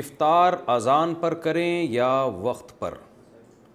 [0.00, 2.12] افطار اذان پر کریں یا
[2.42, 2.94] وقت پر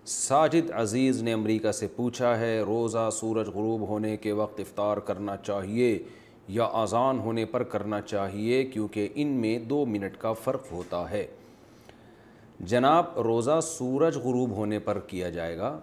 [0.09, 5.35] ساجد عزیز نے امریکہ سے پوچھا ہے روزہ سورج غروب ہونے کے وقت افطار کرنا
[5.43, 5.97] چاہیے
[6.57, 11.25] یا اذان ہونے پر کرنا چاہیے کیونکہ ان میں دو منٹ کا فرق ہوتا ہے
[12.71, 15.77] جناب روزہ سورج غروب ہونے پر کیا جائے گا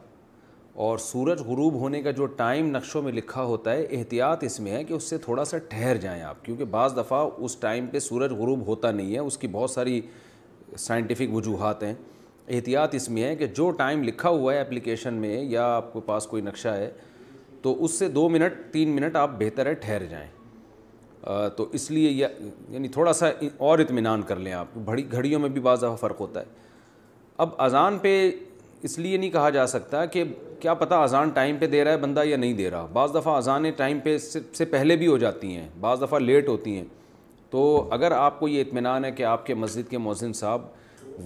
[0.85, 4.73] اور سورج غروب ہونے کا جو ٹائم نقشوں میں لکھا ہوتا ہے احتیاط اس میں
[4.73, 7.99] ہے کہ اس سے تھوڑا سا ٹھہر جائیں آپ کیونکہ بعض دفعہ اس ٹائم پہ
[8.09, 10.01] سورج غروب ہوتا نہیں ہے اس کی بہت ساری
[10.79, 11.95] سائنٹیفک وجوہات ہیں
[12.55, 16.01] احتیاط اس میں ہے کہ جو ٹائم لکھا ہوا ہے اپلیکیشن میں یا آپ کے
[16.07, 16.91] پاس کوئی نقشہ ہے
[17.63, 20.29] تو اس سے دو منٹ تین منٹ آپ بہتر ہے ٹھہر جائیں
[21.57, 22.29] تو اس لیے یا
[22.71, 23.29] یعنی تھوڑا سا
[23.69, 24.77] اور اطمینان کر لیں آپ
[25.11, 26.47] گھڑیوں میں بھی بعض دفعہ فرق ہوتا ہے
[27.45, 28.21] اب اذان پہ
[28.85, 30.25] اس لیے نہیں کہا جا سکتا کہ
[30.61, 33.37] کیا پتہ اذان ٹائم پہ دے رہا ہے بندہ یا نہیں دے رہا بعض دفعہ
[33.37, 36.85] اذانیں ٹائم پہ سے پہلے بھی ہو جاتی ہیں بعض دفعہ لیٹ ہوتی ہیں
[37.55, 40.63] تو اگر آپ کو یہ اطمینان ہے کہ آپ کے مسجد کے مؤذن صاحب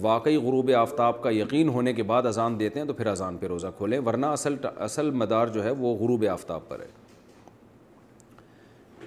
[0.01, 3.45] واقعی غروب آفتاب کا یقین ہونے کے بعد اذان دیتے ہیں تو پھر اذان پہ
[3.47, 4.55] روزہ کھولیں ورنہ اصل
[4.89, 6.87] اصل مدار جو ہے وہ غروب آفتاب پر ہے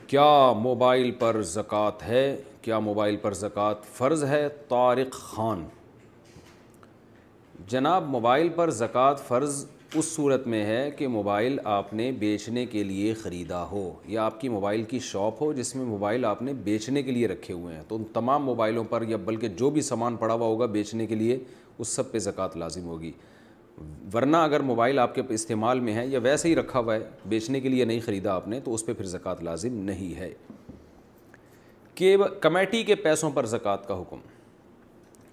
[0.06, 0.26] کیا
[0.62, 2.24] موبائل پر زکوٰۃ ہے
[2.62, 5.64] کیا موبائل پر زکوٰۃ فرض ہے طارق خان
[7.68, 9.64] جناب موبائل پر زکوٰۃ فرض
[9.98, 14.40] اس صورت میں ہے کہ موبائل آپ نے بیچنے کے لیے خریدا ہو یا آپ
[14.40, 17.74] کی موبائل کی شاپ ہو جس میں موبائل آپ نے بیچنے کے لیے رکھے ہوئے
[17.74, 21.06] ہیں تو ان تمام موبائلوں پر یا بلکہ جو بھی سامان پڑا ہوا ہوگا بیچنے
[21.06, 21.38] کے لیے
[21.78, 23.12] اس سب پہ زکوٰۃ لازم ہوگی
[24.14, 27.60] ورنہ اگر موبائل آپ کے استعمال میں ہے یا ویسے ہی رکھا ہوا ہے بیچنے
[27.60, 30.32] کے لیے نہیں خریدا آپ نے تو اس پہ پھر زکوٰۃ لازم نہیں ہے
[31.94, 34.20] کہ کمیٹی کے پیسوں پر زکوٰۃ کا حکم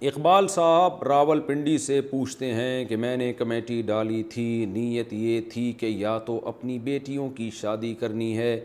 [0.08, 5.40] اقبال صاحب راول پنڈی سے پوچھتے ہیں کہ میں نے کمیٹی ڈالی تھی نیت یہ
[5.52, 8.58] تھی کہ یا تو اپنی بیٹیوں کی شادی کرنی ہے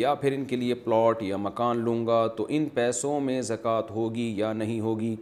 [0.00, 3.90] یا پھر ان کے لیے پلاٹ یا مکان لوں گا تو ان پیسوں میں زکوٰۃ
[3.94, 5.14] ہوگی یا نہیں ہوگی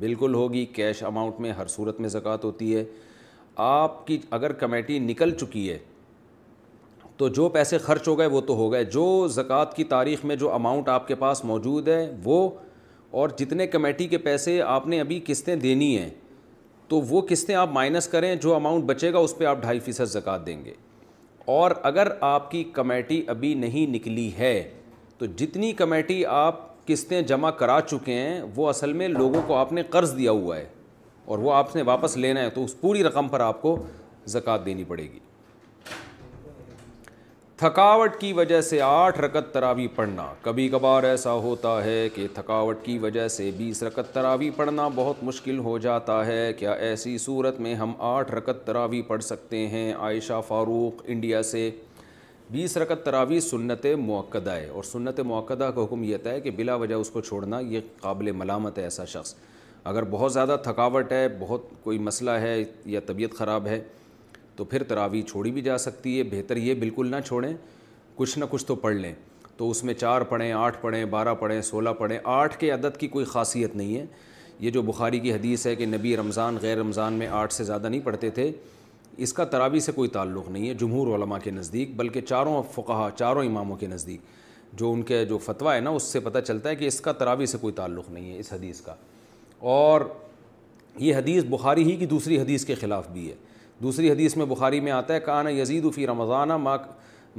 [0.00, 2.84] بالکل ہوگی کیش اماؤنٹ میں ہر صورت میں زکوٰۃ ہوتی ہے
[3.68, 5.78] آپ کی اگر کمیٹی نکل چکی ہے
[7.16, 10.36] تو جو پیسے خرچ ہو گئے وہ تو ہو گئے جو زکوٰۃ کی تاریخ میں
[10.44, 12.48] جو اماؤنٹ آپ کے پاس موجود ہے وہ
[13.20, 16.08] اور جتنے کمیٹی کے پیسے آپ نے ابھی قسطیں دینی ہیں
[16.88, 20.10] تو وہ قسطیں آپ مائنس کریں جو اماؤنٹ بچے گا اس پہ آپ ڈھائی فیصد
[20.12, 20.72] زکوٰۃ دیں گے
[21.56, 24.54] اور اگر آپ کی کمیٹی ابھی نہیں نکلی ہے
[25.18, 29.72] تو جتنی کمیٹی آپ قسطیں جمع کرا چکے ہیں وہ اصل میں لوگوں کو آپ
[29.72, 30.66] نے قرض دیا ہوا ہے
[31.26, 33.76] اور وہ آپ نے واپس لینا ہے تو اس پوری رقم پر آپ کو
[34.36, 35.18] زکوٰۃ دینی پڑے گی
[37.62, 42.78] تھکاوٹ کی وجہ سے آٹھ رکت تراوی پڑھنا کبھی کبھار ایسا ہوتا ہے کہ تھکاوٹ
[42.84, 47.60] کی وجہ سے بیس رکت تراوی پڑھنا بہت مشکل ہو جاتا ہے کیا ایسی صورت
[47.66, 51.68] میں ہم آٹھ رکت تراوی پڑھ سکتے ہیں عائشہ فاروق انڈیا سے
[52.52, 56.74] بیس رکت تراوی سنت موقع ہے اور سنت موقعہ کا حکم یہ ہے کہ بلا
[56.84, 59.34] وجہ اس کو چھوڑنا یہ قابل ملامت ہے ایسا شخص
[59.92, 62.62] اگر بہت زیادہ تھکاوٹ ہے بہت کوئی مسئلہ ہے
[62.96, 63.82] یا طبیعت خراب ہے
[64.56, 67.52] تو پھر تراوی چھوڑی بھی جا سکتی ہے بہتر یہ بالکل نہ چھوڑیں
[68.16, 69.12] کچھ نہ کچھ تو پڑھ لیں
[69.56, 73.08] تو اس میں چار پڑھیں آٹھ پڑھیں بارہ پڑھیں سولہ پڑھیں آٹھ کے عدد کی
[73.08, 74.04] کوئی خاصیت نہیں ہے
[74.60, 77.88] یہ جو بخاری کی حدیث ہے کہ نبی رمضان غیر رمضان میں آٹھ سے زیادہ
[77.88, 78.50] نہیں پڑھتے تھے
[79.24, 83.08] اس کا تراوی سے کوئی تعلق نہیں ہے جمہور علماء کے نزدیک بلکہ چاروں فقہ
[83.18, 84.20] چاروں اماموں کے نزدیک
[84.80, 87.12] جو ان کے جو فتویٰ ہے نا اس سے پتہ چلتا ہے کہ اس کا
[87.12, 88.94] تراوی سے کوئی تعلق نہیں ہے اس حدیث کا
[89.72, 90.00] اور
[90.98, 93.34] یہ حدیث بخاری ہی کی دوسری حدیث کے خلاف بھی ہے
[93.82, 96.76] دوسری حدیث میں بخاری میں آتا ہے کان یزید فی رمضان ما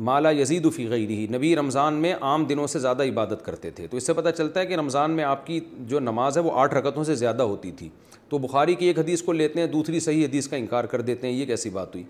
[0.07, 3.97] مالا یزید فی غیری نبی رمضان میں عام دنوں سے زیادہ عبادت کرتے تھے تو
[3.97, 5.59] اس سے پتہ چلتا ہے کہ رمضان میں آپ کی
[5.91, 7.89] جو نماز ہے وہ آٹھ رکعتوں سے زیادہ ہوتی تھی
[8.29, 11.27] تو بخاری کی ایک حدیث کو لیتے ہیں دوسری صحیح حدیث کا انکار کر دیتے
[11.27, 12.03] ہیں یہ کیسی بات ہوئی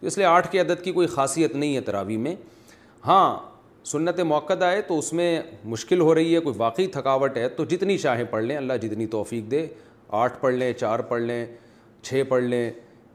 [0.00, 2.34] تو اس لیے آٹھ کی عدد کی کوئی خاصیت نہیں ہے تراوی میں
[3.06, 3.24] ہاں
[3.92, 5.28] سنت موقع آئے تو اس میں
[5.74, 9.06] مشکل ہو رہی ہے کوئی واقعی تھکاوٹ ہے تو جتنی چاہیں پڑھ لیں اللہ جتنی
[9.16, 9.66] توفیق دے
[10.22, 11.44] آٹھ پڑھ لیں چار پڑھ لیں
[12.08, 12.70] چھ پڑھ لیں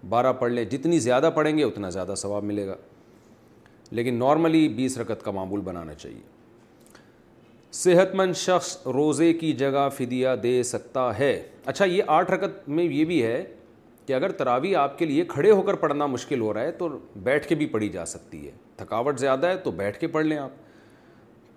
[0.09, 2.75] بارہ پڑھ لیں جتنی زیادہ پڑھیں گے اتنا زیادہ ثواب ملے گا
[3.91, 6.21] لیکن نارملی بیس رکت کا معمول بنانا چاہیے
[7.75, 11.31] صحت مند شخص روزے کی جگہ فدیہ دے سکتا ہے
[11.71, 13.43] اچھا یہ آٹھ رکت میں یہ بھی ہے
[14.05, 16.89] کہ اگر تراوی آپ کے لیے کھڑے ہو کر پڑھنا مشکل ہو رہا ہے تو
[17.23, 20.37] بیٹھ کے بھی پڑھی جا سکتی ہے تھکاوٹ زیادہ ہے تو بیٹھ کے پڑھ لیں
[20.37, 20.51] آپ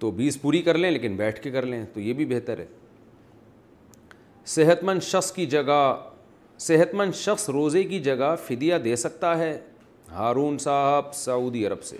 [0.01, 2.67] تو بیس پوری کر لیں لیکن بیٹھ کے کر لیں تو یہ بھی بہتر ہے
[4.55, 5.73] صحت مند شخص کی جگہ
[6.61, 9.57] صحت مند شخص روزے کی جگہ فدیہ دے سکتا ہے
[10.13, 11.97] ہارون صاحب سعودی عرب سے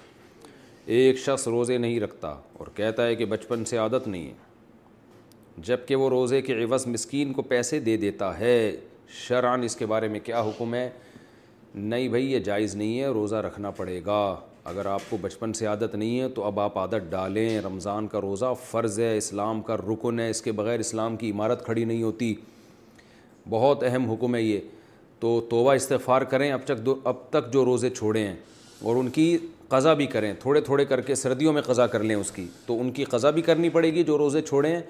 [0.97, 2.29] ایک شخص روزے نہیں رکھتا
[2.59, 6.87] اور کہتا ہے کہ بچپن سے عادت نہیں ہے جب کہ وہ روزے کے عوض
[6.87, 8.55] مسکین کو پیسے دے دیتا ہے
[9.19, 10.89] شرعن اس کے بارے میں کیا حکم ہے
[11.75, 14.21] نہیں بھائی یہ جائز نہیں ہے روزہ رکھنا پڑے گا
[14.73, 18.21] اگر آپ کو بچپن سے عادت نہیں ہے تو اب آپ عادت ڈالیں رمضان کا
[18.21, 22.03] روزہ فرض ہے اسلام کا رکن ہے اس کے بغیر اسلام کی عمارت کھڑی نہیں
[22.03, 22.35] ہوتی
[23.51, 24.61] بہت اہم حکم ہے یہ
[25.21, 28.35] تو توبہ استغفار کریں اب تک اب تک جو روزے چھوڑے ہیں
[28.87, 29.37] اور ان کی
[29.69, 32.81] قضا بھی کریں تھوڑے تھوڑے کر کے سردیوں میں قضا کر لیں اس کی تو
[32.81, 34.83] ان کی قضا بھی کرنی پڑے گی جو روزے چھوڑے ہیں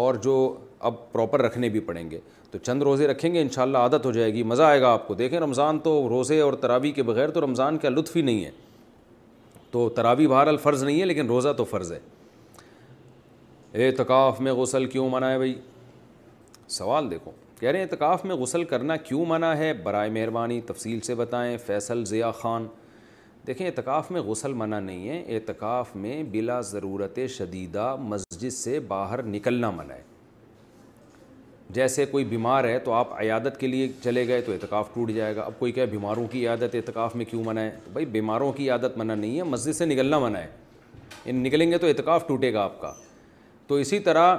[0.00, 0.34] اور جو
[0.88, 2.18] اب پراپر رکھنے بھی پڑیں گے
[2.50, 5.14] تو چند روزے رکھیں گے انشاءاللہ عادت ہو جائے گی مزہ آئے گا آپ کو
[5.14, 8.50] دیکھیں رمضان تو روزے اور تراوی کے بغیر تو رمضان کا لطف ہی نہیں ہے
[9.70, 11.98] تو تراوی بہرحال فرض نہیں ہے لیکن روزہ تو فرض ہے
[13.82, 15.54] اے تقاف میں غسل کیوں منائے بھائی
[16.78, 17.30] سوال دیکھو
[17.60, 21.56] کہہ رہے ہیں اعتکاف میں غسل کرنا کیوں منع ہے برائے مہربانی تفصیل سے بتائیں
[21.64, 22.66] فیصل ضیاء خان
[23.46, 29.22] دیکھیں اعتکاف میں غسل منع نہیں ہے اعتکاف میں بلا ضرورت شدیدہ مسجد سے باہر
[29.32, 30.02] نکلنا منع ہے
[31.78, 35.36] جیسے کوئی بیمار ہے تو آپ عیادت کے لیے چلے گئے تو اعتکاف ٹوٹ جائے
[35.36, 38.50] گا اب کوئی کہے بیماروں کی عیادت اعتکاف میں کیوں منع ہے تو بھائی بیماروں
[38.52, 42.52] کی عیادت منع نہیں ہے مسجد سے نکلنا منع ہے نکلیں گے تو اعتکاف ٹوٹے
[42.52, 42.92] گا آپ کا
[43.66, 44.34] تو اسی طرح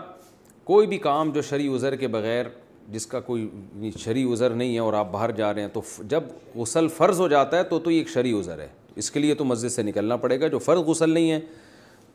[0.71, 2.45] کوئی بھی کام جو شرع عذر کے بغیر
[2.91, 6.23] جس کا کوئی شرعی عذر نہیں ہے اور آپ باہر جا رہے ہیں تو جب
[6.55, 9.35] غسل فرض ہو جاتا ہے تو تو یہ ایک شرعی عذر ہے اس کے لیے
[9.35, 11.39] تو مسجد سے نکلنا پڑے گا جو فرض غسل نہیں ہے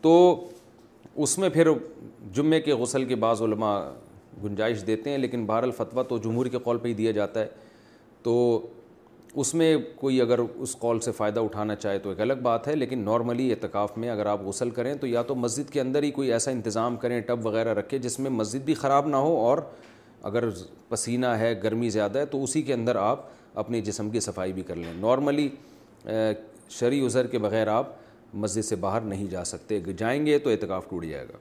[0.03, 0.45] تو
[1.25, 1.69] اس میں پھر
[2.35, 3.79] جمعے کے غسل کے بعض علماء
[4.45, 7.47] گنجائش دیتے ہیں لیکن بہر الفتوہ تو جمہور کے قول پہ ہی دیا جاتا ہے
[8.23, 8.61] تو
[9.41, 12.75] اس میں کوئی اگر اس قول سے فائدہ اٹھانا چاہے تو ایک الگ بات ہے
[12.77, 16.11] لیکن نارملی اعتکاف میں اگر آپ غسل کریں تو یا تو مسجد کے اندر ہی
[16.11, 19.59] کوئی ایسا انتظام کریں ٹب وغیرہ رکھیں جس میں مسجد بھی خراب نہ ہو اور
[20.23, 20.45] اگر
[20.89, 23.23] پسینہ ہے گرمی زیادہ ہے تو اسی کے اندر آپ
[23.59, 25.49] اپنے جسم کی صفائی بھی کر لیں نارملی
[26.79, 27.93] شرعی عذر کے بغیر آپ
[28.35, 31.39] مسجد سے باہر نہیں جا سکتے جائیں گے تو اعتکاف ٹوٹ جائے گا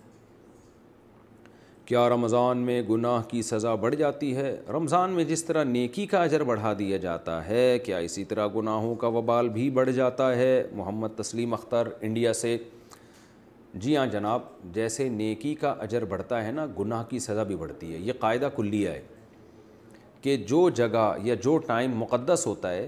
[1.85, 6.21] کیا رمضان میں گناہ کی سزا بڑھ جاتی ہے رمضان میں جس طرح نیکی کا
[6.23, 10.51] اجر بڑھا دیا جاتا ہے کیا اسی طرح گناہوں کا وبال بھی بڑھ جاتا ہے
[10.75, 12.57] محمد تسلیم اختر انڈیا سے
[13.83, 14.41] جی ہاں جناب
[14.73, 18.49] جیسے نیکی کا اجر بڑھتا ہے نا گناہ کی سزا بھی بڑھتی ہے یہ قاعدہ
[18.55, 19.01] کلیہ ہے
[20.21, 22.87] کہ جو جگہ یا جو ٹائم مقدس ہوتا ہے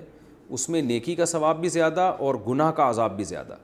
[0.56, 3.56] اس میں نیکی کا ثواب بھی زیادہ اور گناہ کا عذاب بھی زیادہ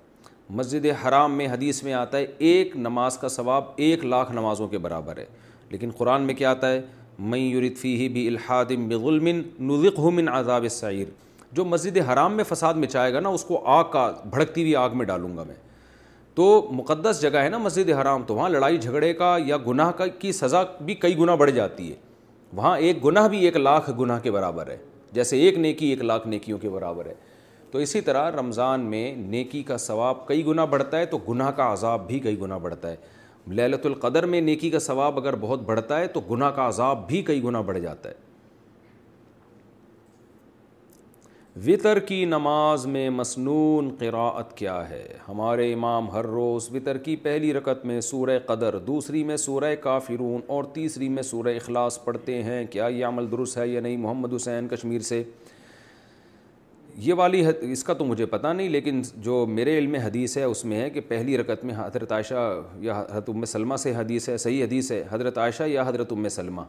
[0.59, 4.77] مسجد حرام میں حدیث میں آتا ہے ایک نماز کا ثواب ایک لاکھ نمازوں کے
[4.87, 5.25] برابر ہے
[5.69, 6.81] لیکن قرآن میں کیا آتا ہے
[7.19, 9.41] میورتفیہ ہی بھی الحادم مغل من
[9.71, 11.09] نزق ہمن عذاب سعیر
[11.55, 14.97] جو مسجد حرام میں فساد مچائے گا نا اس کو آگ کا بھڑکتی ہوئی آگ
[14.97, 15.55] میں ڈالوں گا میں
[16.35, 20.05] تو مقدس جگہ ہے نا مسجد حرام تو وہاں لڑائی جھگڑے کا یا گناہ کا
[20.19, 21.95] کی سزا بھی کئی گناہ بڑھ جاتی ہے
[22.55, 24.77] وہاں ایک گناہ بھی ایک لاکھ گناہ کے برابر ہے
[25.13, 27.13] جیسے ایک نیکی ایک لاکھ نیکیوں کے برابر ہے
[27.71, 31.71] تو اسی طرح رمضان میں نیکی کا ثواب کئی گنا بڑھتا ہے تو گناہ کا
[31.73, 32.95] عذاب بھی کئی گناہ بڑھتا ہے
[33.55, 37.21] للت القدر میں نیکی کا ثواب اگر بہت بڑھتا ہے تو گناہ کا عذاب بھی
[37.23, 38.13] کئی گنا بڑھ جاتا ہے
[41.65, 47.51] وطر کی نماز میں مصنون قراءت کیا ہے ہمارے امام ہر روز وطر کی پہلی
[47.53, 52.63] رکت میں سورہ قدر دوسری میں سورہ کافرون اور تیسری میں سورہ اخلاص پڑھتے ہیں
[52.71, 55.21] کیا یہ عمل درست ہے یا نہیں محمد حسین کشمیر سے
[57.03, 60.43] یہ والی حد اس کا تو مجھے پتہ نہیں لیکن جو میرے علم حدیث ہے
[60.43, 62.49] اس میں ہے کہ پہلی رکت میں حضرت عائشہ
[62.81, 66.27] یا حضرت ام سلمہ سے حدیث ہے صحیح حدیث ہے حضرت عائشہ یا حضرت ام
[66.29, 66.61] سلمہ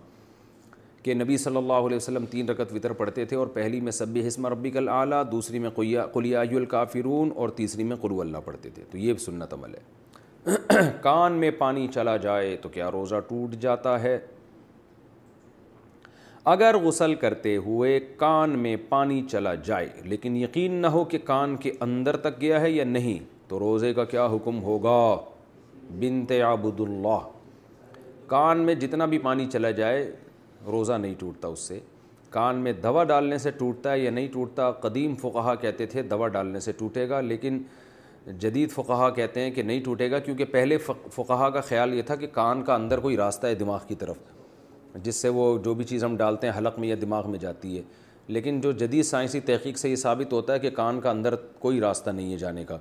[1.05, 4.49] کہ نبی صلی اللہ علیہ وسلم تین رکت وطر پڑھتے تھے اور پہلی میں صبع
[4.53, 5.71] ربی کل العلیٰ دوسری میں
[6.13, 10.57] کلیا الکافرون اور تیسری میں قرو اللہ پڑھتے تھے تو یہ سنت عمل ہے
[11.03, 14.19] کان میں پانی چلا جائے تو کیا روزہ ٹوٹ جاتا ہے
[16.55, 21.57] اگر غسل کرتے ہوئے کان میں پانی چلا جائے لیکن یقین نہ ہو کہ کان
[21.67, 23.19] کے اندر تک گیا ہے یا نہیں
[23.49, 24.99] تو روزے کا کیا حکم ہوگا
[26.01, 27.33] بنت عبد اللہ
[28.27, 30.11] کان میں جتنا بھی پانی چلا جائے
[30.73, 31.79] روزہ نہیں ٹوٹتا اس سے
[32.31, 36.29] کان میں دوا ڈالنے سے ٹوٹتا ہے یا نہیں ٹوٹتا قدیم فقہا کہتے تھے دوا
[36.37, 37.59] ڈالنے سے ٹوٹے گا لیکن
[38.41, 40.79] جدید فقہا کہتے ہیں کہ نہیں ٹوٹے گا کیونکہ پہلے
[41.15, 44.19] فقہا کا خیال یہ تھا کہ کان کا اندر کوئی راستہ ہے دماغ کی طرف
[45.03, 47.77] جس سے وہ جو بھی چیز ہم ڈالتے ہیں حلق میں یا دماغ میں جاتی
[47.77, 47.83] ہے
[48.29, 51.81] لیکن جو جدید سائنسی تحقیق سے یہ ثابت ہوتا ہے کہ کان کا اندر کوئی
[51.81, 52.79] راستہ نہیں ہے جانے کا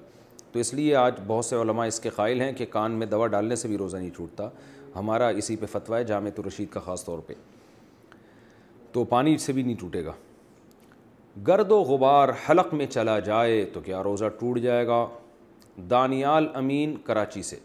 [0.52, 3.28] تو اس لیے آج بہت سے علماء اس کے قائل ہیں کہ کان میں دوا
[3.36, 4.50] ڈالنے سے بھی روزہ نہیں ٹوٹتا
[4.96, 7.34] ہمارا اسی پہ فتویٰ ہے جامع الرشید کا خاص طور پہ
[8.94, 10.12] تو پانی سے بھی نہیں ٹوٹے گا
[11.48, 15.06] گرد و غبار حلق میں چلا جائے تو کیا روزہ ٹوٹ جائے گا
[15.90, 17.56] دانیال امین کراچی سے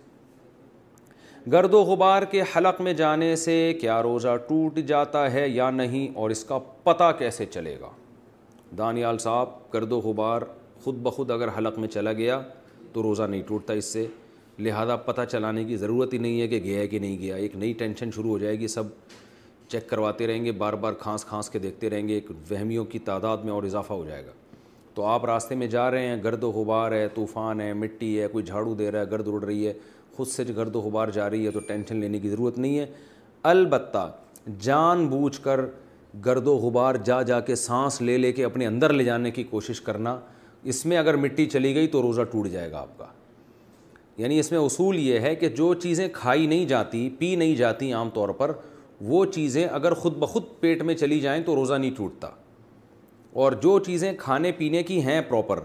[1.53, 6.17] گرد و غبار کے حلق میں جانے سے کیا روزہ ٹوٹ جاتا ہے یا نہیں
[6.19, 7.91] اور اس کا پتہ کیسے چلے گا
[8.79, 10.43] دانیال صاحب گرد و غبار
[10.85, 12.41] خود بخود اگر حلق میں چلا گیا
[12.93, 14.07] تو روزہ نہیں ٹوٹتا اس سے
[14.67, 17.57] لہذا پتہ چلانے کی ضرورت ہی نہیں ہے کہ گیا ہے کہ نہیں گیا ایک
[17.57, 18.85] نئی ٹینشن شروع ہو جائے گی سب
[19.71, 22.99] چیک کرواتے رہیں گے بار بار کھانس کھانس کے دیکھتے رہیں گے ایک وہمیوں کی
[23.09, 24.31] تعداد میں اور اضافہ ہو جائے گا
[24.95, 28.27] تو آپ راستے میں جا رہے ہیں گرد و غبار ہے طوفان ہے مٹی ہے
[28.29, 29.73] کوئی جھاڑو دے رہا ہے گرد اڑ رہی ہے
[30.17, 32.87] خود سے گرد و غبار جا رہی ہے تو ٹینشن لینے کی ضرورت نہیں ہے
[33.53, 34.11] البتہ
[34.61, 35.61] جان بوجھ کر
[36.25, 39.45] گرد و غبار جا جا کے سانس لے لے کے اپنے اندر لے جانے کی
[39.51, 40.19] کوشش کرنا
[40.73, 43.07] اس میں اگر مٹی چلی گئی تو روزہ ٹوٹ جائے گا آپ کا
[44.23, 47.93] یعنی اس میں اصول یہ ہے کہ جو چیزیں کھائی نہیں جاتی پی نہیں جاتی
[47.93, 48.53] عام طور پر
[49.07, 52.29] وہ چیزیں اگر خود بخود پیٹ میں چلی جائیں تو روزہ نہیں ٹوٹتا
[53.43, 55.59] اور جو چیزیں کھانے پینے کی ہیں پراپر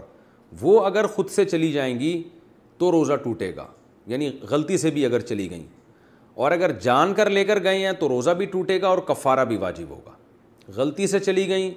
[0.60, 2.22] وہ اگر خود سے چلی جائیں گی
[2.78, 3.66] تو روزہ ٹوٹے گا
[4.06, 5.62] یعنی غلطی سے بھی اگر چلی گئیں
[6.44, 9.44] اور اگر جان کر لے کر گئے ہیں تو روزہ بھی ٹوٹے گا اور کفارہ
[9.48, 10.12] بھی واجب ہوگا
[10.76, 11.70] غلطی سے چلی گئیں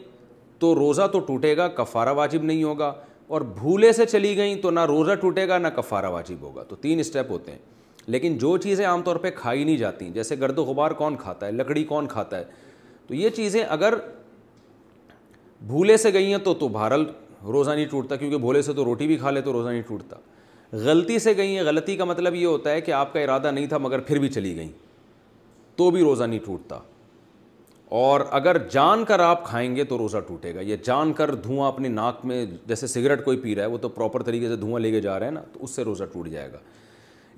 [0.59, 2.93] تو روزہ تو ٹوٹے گا کفارہ واجب نہیں ہوگا
[3.27, 6.75] اور بھولے سے چلی گئیں تو نہ روزہ ٹوٹے گا نہ کفارہ واجب ہوگا تو
[6.81, 7.57] تین اسٹیپ ہوتے ہیں
[8.11, 11.45] لیکن جو چیزیں عام طور پہ کھائی نہیں جاتی جیسے گرد و غبار کون کھاتا
[11.47, 12.43] ہے لکڑی کون کھاتا ہے
[13.07, 13.93] تو یہ چیزیں اگر
[15.67, 17.03] بھولے سے گئی ہیں تو تو بھارل
[17.47, 20.15] روزہ نہیں ٹوٹتا کیونکہ بھولے سے تو روٹی بھی کھا لے تو روزہ نہیں ٹوٹتا
[20.83, 23.65] غلطی سے گئی ہیں غلطی کا مطلب یہ ہوتا ہے کہ آپ کا ارادہ نہیں
[23.67, 24.69] تھا مگر پھر بھی چلی گئیں
[25.75, 26.79] تو بھی روزہ نہیں ٹوٹتا
[28.03, 31.67] اور اگر جان کر آپ کھائیں گے تو روزہ ٹوٹے گا یہ جان کر دھواں
[31.67, 34.79] اپنی ناک میں جیسے سگریٹ کوئی پی رہا ہے وہ تو پراپر طریقے سے دھواں
[34.79, 36.57] لے کے جا رہے ہیں نا تو اس سے روزہ ٹوٹ جائے گا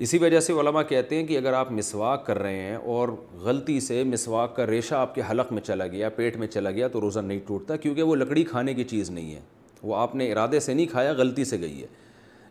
[0.06, 3.10] اسی وجہ سے علماء کہتے ہیں کہ اگر آپ مسواک کر رہے ہیں اور
[3.44, 6.88] غلطی سے مسواک کا ریشہ آپ کے حلق میں چلا گیا پیٹ میں چلا گیا
[6.94, 9.40] تو روزہ نہیں ٹوٹتا کیونکہ وہ لکڑی کھانے کی چیز نہیں ہے
[9.82, 11.88] وہ آپ نے ارادے سے نہیں کھایا غلطی سے گئی ہے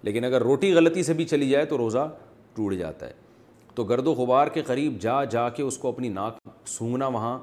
[0.02, 2.06] لیکن اگر روٹی غلطی سے بھی چلی جائے تو روزہ
[2.56, 3.12] ٹوٹ جاتا ہے
[3.74, 7.38] تو گرد و غبار کے قریب جا جا کے اس کو اپنی ناک سونگنا وہاں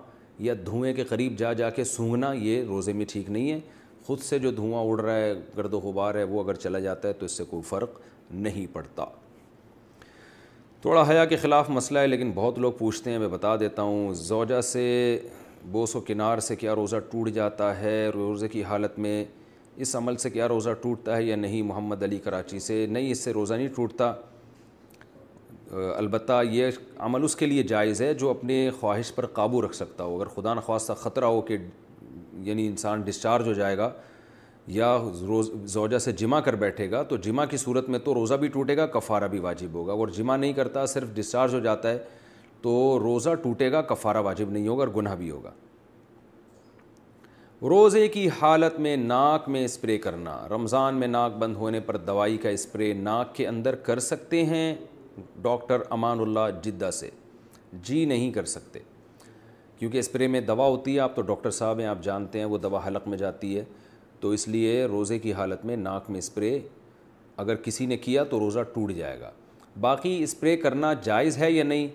[0.50, 3.60] یا دھوئیں کے قریب جا جا کے سونگنا یہ روزے میں ٹھیک نہیں ہے
[4.06, 7.08] خود سے جو دھواں اڑ رہا ہے گرد و غبار ہے وہ اگر چلا جاتا
[7.08, 8.00] ہے تو اس سے کوئی فرق
[8.32, 9.06] نہیں پڑتا
[10.82, 14.14] تھوڑا حیا کے خلاف مسئلہ ہے لیکن بہت لوگ پوچھتے ہیں میں بتا دیتا ہوں
[14.16, 14.84] زوجہ سے
[15.72, 19.24] بوس و کنار سے کیا روزہ ٹوٹ جاتا ہے روزے کی حالت میں
[19.84, 23.24] اس عمل سے کیا روزہ ٹوٹتا ہے یا نہیں محمد علی کراچی سے نہیں اس
[23.24, 24.14] سے روزہ نہیں ٹوٹتا
[25.96, 26.72] البتہ یہ
[27.06, 30.28] عمل اس کے لیے جائز ہے جو اپنے خواہش پر قابو رکھ سکتا ہو اگر
[30.36, 31.58] خدا نخواستہ خطرہ ہو کہ
[32.44, 33.90] یعنی انسان ڈسچارج ہو جائے گا
[34.68, 34.98] یا
[35.28, 38.48] روز زوجہ سے جمع کر بیٹھے گا تو جمع کی صورت میں تو روزہ بھی
[38.54, 41.98] ٹوٹے گا کفارہ بھی واجب ہوگا اور جمع نہیں کرتا صرف ڈسچارج ہو جاتا ہے
[42.62, 42.72] تو
[43.04, 45.52] روزہ ٹوٹے گا کفارہ واجب نہیں ہوگا اور گناہ بھی ہوگا
[47.70, 52.38] روزے کی حالت میں ناک میں اسپرے کرنا رمضان میں ناک بند ہونے پر دوائی
[52.38, 54.74] کا اسپرے ناک کے اندر کر سکتے ہیں
[55.42, 57.10] ڈاکٹر امان اللہ جدہ سے
[57.84, 58.80] جی نہیں کر سکتے
[59.80, 62.58] کیونکہ اسپرے میں دوا ہوتی ہے آپ تو ڈاکٹر صاحب ہیں آپ جانتے ہیں وہ
[62.64, 63.64] دوا حلق میں جاتی ہے
[64.26, 66.58] تو اس لیے روزے کی حالت میں ناک میں اسپرے
[67.42, 69.30] اگر کسی نے کیا تو روزہ ٹوٹ جائے گا
[69.82, 71.88] باقی اسپرے کرنا جائز ہے یا نہیں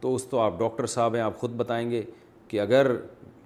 [0.00, 2.02] تو اس تو آپ ڈاکٹر صاحب ہیں آپ خود بتائیں گے
[2.48, 2.90] کہ اگر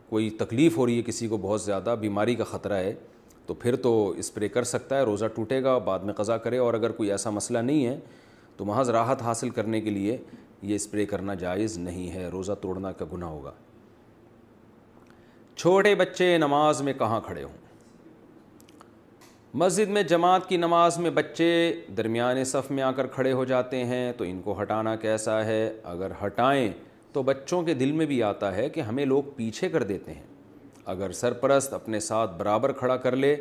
[0.09, 2.93] کوئی تکلیف ہو رہی ہے کسی کو بہت زیادہ بیماری کا خطرہ ہے
[3.47, 6.75] تو پھر تو اسپرے کر سکتا ہے روزہ ٹوٹے گا بعد میں قضا کرے اور
[6.75, 7.99] اگر کوئی ایسا مسئلہ نہیں ہے
[8.57, 10.17] تو محض راحت حاصل کرنے کے لیے
[10.63, 13.53] یہ اسپرے کرنا جائز نہیں ہے روزہ توڑنا کا گناہ ہوگا
[15.55, 17.65] چھوٹے بچے نماز میں کہاں کھڑے ہوں
[19.61, 21.45] مسجد میں جماعت کی نماز میں بچے
[21.97, 25.61] درمیان صف میں آ کر کھڑے ہو جاتے ہیں تو ان کو ہٹانا کیسا ہے
[25.93, 26.69] اگر ہٹائیں
[27.13, 30.27] تو بچوں کے دل میں بھی آتا ہے کہ ہمیں لوگ پیچھے کر دیتے ہیں
[30.95, 33.35] اگر سرپرست اپنے ساتھ برابر کھڑا کر لے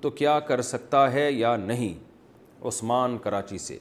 [0.00, 1.92] تو کیا کر سکتا ہے یا نہیں
[2.68, 3.78] عثمان کراچی سے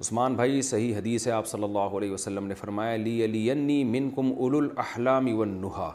[0.00, 4.10] عثمان بھائی صحیح حدیث ہے آپ صلی اللہ علیہ وسلم نے فرمایا لی علی من
[4.16, 5.90] کم الاحلام ونحا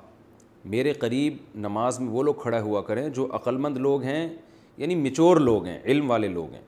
[0.78, 1.38] میرے قریب
[1.68, 4.28] نماز میں وہ لوگ کھڑا ہوا کریں جو عقلمند لوگ ہیں
[4.78, 6.62] یعنی مچور لوگ ہیں علم والے لوگ ہیں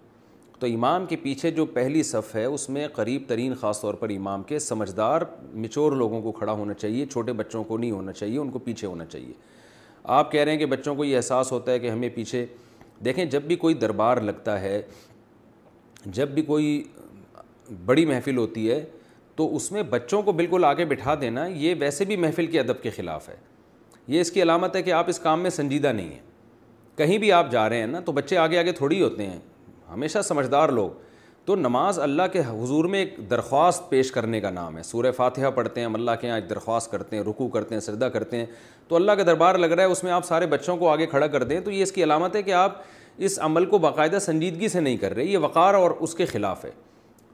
[0.60, 4.10] تو امام کے پیچھے جو پہلی صف ہے اس میں قریب ترین خاص طور پر
[4.16, 5.22] امام کے سمجھدار
[5.54, 8.88] مچور لوگوں کو کھڑا ہونا چاہیے چھوٹے بچوں کو نہیں ہونا چاہیے ان کو پیچھے
[8.88, 9.34] ہونا چاہیے
[10.18, 12.46] آپ کہہ رہے ہیں کہ بچوں کو یہ احساس ہوتا ہے کہ ہمیں پیچھے
[13.06, 14.82] دیکھیں جب بھی کوئی دربار لگتا ہے
[16.06, 16.82] جب بھی کوئی
[17.86, 18.84] بڑی محفل ہوتی ہے
[19.36, 22.82] تو اس میں بچوں کو بالکل آگے بٹھا دینا یہ ویسے بھی محفل کے ادب
[22.82, 23.36] کے خلاف ہے
[24.08, 26.32] یہ اس کی علامت ہے کہ آپ اس کام میں سنجیدہ نہیں ہیں
[26.98, 29.40] کہیں بھی آپ جا رہے ہیں نا تو بچے آگے آگے تھوڑی ہوتے ہیں
[29.94, 30.90] ہمیشہ سمجھدار لوگ
[31.46, 35.50] تو نماز اللہ کے حضور میں ایک درخواست پیش کرنے کا نام ہے سورہ فاتحہ
[35.56, 38.38] پڑھتے ہیں ہم اللہ کے یہاں ایک درخواست کرتے ہیں رکو کرتے ہیں سردہ کرتے
[38.38, 38.46] ہیں
[38.88, 41.28] تو اللہ کا دربار لگ رہا ہے اس میں آپ سارے بچوں کو آگے کھڑا
[41.28, 42.82] کر دیں تو یہ اس کی علامت ہے کہ آپ
[43.28, 46.64] اس عمل کو باقاعدہ سنجیدگی سے نہیں کر رہے یہ وقار اور اس کے خلاف
[46.66, 46.72] ہے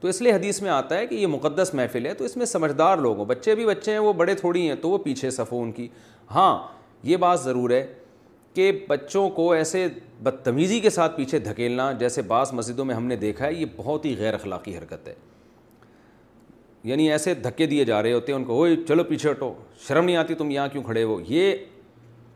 [0.00, 2.46] تو اس لیے حدیث میں آتا ہے کہ یہ مقدس محفل ہے تو اس میں
[2.46, 5.52] سمجھدار لوگ ہوں بچے بھی بچے ہیں وہ بڑے تھوڑی ہیں تو وہ پیچھے صف
[5.52, 5.88] ہو ان کی
[6.34, 6.56] ہاں
[7.06, 7.86] یہ بات ضرور ہے
[8.54, 9.86] کہ بچوں کو ایسے
[10.22, 14.04] بدتمیزی کے ساتھ پیچھے دھکیلنا جیسے بعض مسجدوں میں ہم نے دیکھا ہے یہ بہت
[14.04, 15.14] ہی غیر اخلاقی حرکت ہے
[16.88, 19.52] یعنی ایسے دھکے دیے جا رہے ہوتے ہیں ان کو اوئے چلو پیچھے ہٹو
[19.86, 21.54] شرم نہیں آتی تم یہاں کیوں کھڑے ہو یہ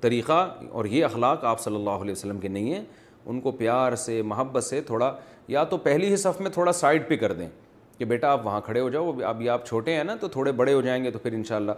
[0.01, 0.39] طریقہ
[0.71, 2.85] اور یہ اخلاق آپ صلی اللہ علیہ وسلم کے نہیں ہیں
[3.25, 5.15] ان کو پیار سے محبت سے تھوڑا
[5.49, 7.49] یا تو پہلی ہی صف میں تھوڑا سائڈ پہ کر دیں
[7.99, 10.73] کہ بیٹا آپ وہاں کھڑے ہو جاؤ ابھی آپ چھوٹے ہیں نا تو تھوڑے بڑے
[10.75, 11.73] ہو جائیں گے تو پھر انشاءاللہ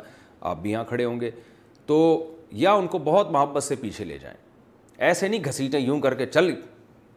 [0.50, 1.30] آپ بھی یہاں کھڑے ہوں گے
[1.86, 1.96] تو
[2.52, 4.36] یا ان کو بہت محبت سے پیچھے لے جائیں
[5.06, 6.52] ایسے نہیں گھسیٹیں یوں کر کے چل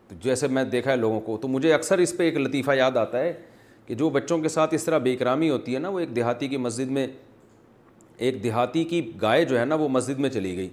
[0.07, 2.97] تو جیسے میں دیکھا ہے لوگوں کو تو مجھے اکثر اس پہ ایک لطیفہ یاد
[2.97, 3.33] آتا ہے
[3.87, 6.47] کہ جو بچوں کے ساتھ اس طرح بے اکرامی ہوتی ہے نا وہ ایک دیہاتی
[6.47, 7.05] کی مسجد میں
[8.17, 10.69] ایک دیہاتی کی گائے جو ہے نا وہ مسجد میں چلی گئی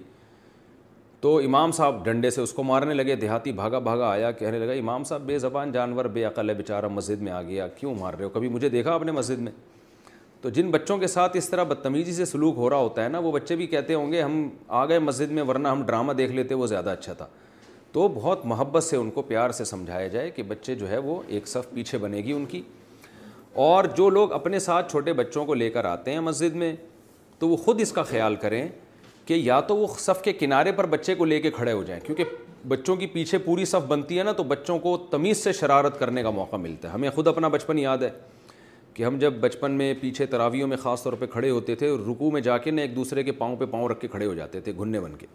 [1.21, 4.71] تو امام صاحب ڈنڈے سے اس کو مارنے لگے دیہاتی بھاگا بھاگا آیا کہنے لگا
[4.79, 8.13] امام صاحب بے زبان جانور بے عقل ہے بیچارہ مسجد میں آ گیا کیوں مار
[8.13, 9.51] رہے ہو کبھی مجھے دیکھا اپنے مسجد میں
[10.47, 13.19] تو جن بچوں کے ساتھ اس طرح بدتمیزی سے سلوک ہو رہا ہوتا ہے نا
[13.19, 14.47] وہ بچے بھی کہتے ہوں گے ہم
[14.81, 17.25] آ گئے مسجد میں ورنہ ہم ڈرامہ دیکھ لیتے وہ زیادہ اچھا تھا
[17.93, 21.19] تو بہت محبت سے ان کو پیار سے سمجھایا جائے کہ بچے جو ہے وہ
[21.27, 22.61] ایک صف پیچھے بنے گی ان کی
[23.65, 26.73] اور جو لوگ اپنے ساتھ چھوٹے بچوں کو لے کر آتے ہیں مسجد میں
[27.39, 28.67] تو وہ خود اس کا خیال کریں
[29.25, 32.01] کہ یا تو وہ صف کے کنارے پر بچے کو لے کے کھڑے ہو جائیں
[32.05, 32.35] کیونکہ
[32.67, 36.23] بچوں کی پیچھے پوری صف بنتی ہے نا تو بچوں کو تمیز سے شرارت کرنے
[36.23, 38.09] کا موقع ملتا ہے ہمیں خود اپنا بچپن یاد ہے
[38.97, 42.29] کہ ہم جب بچپن میں پیچھے تراویوں میں خاص طور پہ کھڑے ہوتے تھے رکو
[42.31, 44.59] میں جا کے نا ایک دوسرے کے پاؤں پہ پاؤں رکھ کے کھڑے ہو جاتے
[44.67, 45.25] تھے گھننے بن کے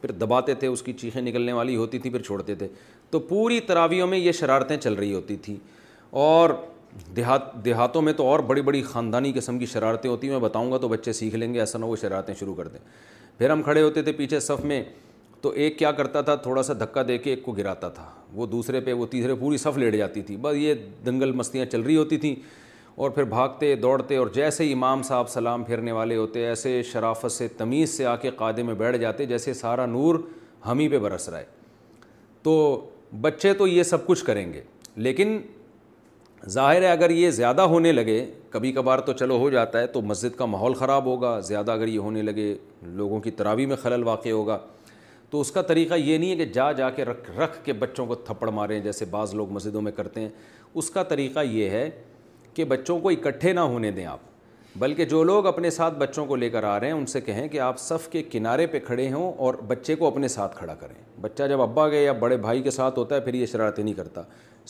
[0.00, 2.68] پھر دباتے تھے اس کی چیخیں نکلنے والی ہوتی تھیں پھر چھوڑتے تھے
[3.10, 5.56] تو پوری تراویوں میں یہ شرارتیں چل رہی ہوتی تھیں
[6.26, 6.50] اور
[7.16, 10.70] دیہات دیہاتوں میں تو اور بڑی بڑی خاندانی قسم کی شرارتیں ہوتی ہیں میں بتاؤں
[10.72, 12.78] گا تو بچے سیکھ لیں گے ایسا نہ وہ شرارتیں شروع کر دیں
[13.38, 14.82] پھر ہم کھڑے ہوتے تھے پیچھے صف میں
[15.40, 18.46] تو ایک کیا کرتا تھا تھوڑا سا دھکا دے کے ایک کو گراتا تھا وہ
[18.54, 20.74] دوسرے پہ وہ تیسرے پوری صف لیٹ جاتی تھی بس یہ
[21.06, 22.34] دنگل مستیاں چل رہی ہوتی تھیں
[22.98, 27.46] اور پھر بھاگتے دوڑتے اور جیسے امام صاحب سلام پھرنے والے ہوتے ایسے شرافت سے
[27.58, 30.14] تمیز سے آ کے قادے میں بیٹھ جاتے جیسے سارا نور
[30.66, 31.44] ہم ہی پہ برس رہا ہے
[32.42, 32.54] تو
[33.20, 34.62] بچے تو یہ سب کچھ کریں گے
[35.06, 35.38] لیکن
[36.50, 40.02] ظاہر ہے اگر یہ زیادہ ہونے لگے کبھی کبھار تو چلو ہو جاتا ہے تو
[40.10, 44.02] مسجد کا ماحول خراب ہوگا زیادہ اگر یہ ہونے لگے لوگوں کی تراوی میں خلل
[44.08, 44.58] واقع ہوگا
[45.30, 48.06] تو اس کا طریقہ یہ نہیں ہے کہ جا جا کے رکھ رکھ کے بچوں
[48.06, 50.28] کو تھپڑ ماریں جیسے بعض لوگ مسجدوں میں کرتے ہیں
[50.74, 51.88] اس کا طریقہ یہ ہے
[52.58, 54.18] کہ بچوں کو اکٹھے نہ ہونے دیں آپ
[54.78, 57.46] بلکہ جو لوگ اپنے ساتھ بچوں کو لے کر آ رہے ہیں ان سے کہیں
[57.48, 60.94] کہ آپ صف کے کنارے پہ کھڑے ہوں اور بچے کو اپنے ساتھ کھڑا کریں
[61.22, 63.94] بچہ جب ابا کے یا بڑے بھائی کے ساتھ ہوتا ہے پھر یہ شرارتیں نہیں
[63.94, 64.22] کرتا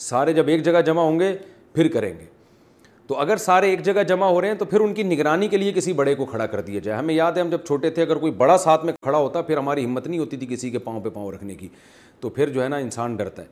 [0.09, 1.33] سارے جب ایک جگہ جمع ہوں گے
[1.75, 2.25] پھر کریں گے
[3.07, 5.57] تو اگر سارے ایک جگہ جمع ہو رہے ہیں تو پھر ان کی نگرانی کے
[5.57, 8.01] لیے کسی بڑے کو کھڑا کر دیا جائے ہمیں یاد ہے ہم جب چھوٹے تھے
[8.01, 10.79] اگر کوئی بڑا ساتھ میں کھڑا ہوتا پھر ہماری ہمت نہیں ہوتی تھی کسی کے
[10.89, 11.69] پاؤں پہ پاؤں رکھنے کی
[12.21, 13.47] تو پھر جو ہے نا انسان ڈرتا ہے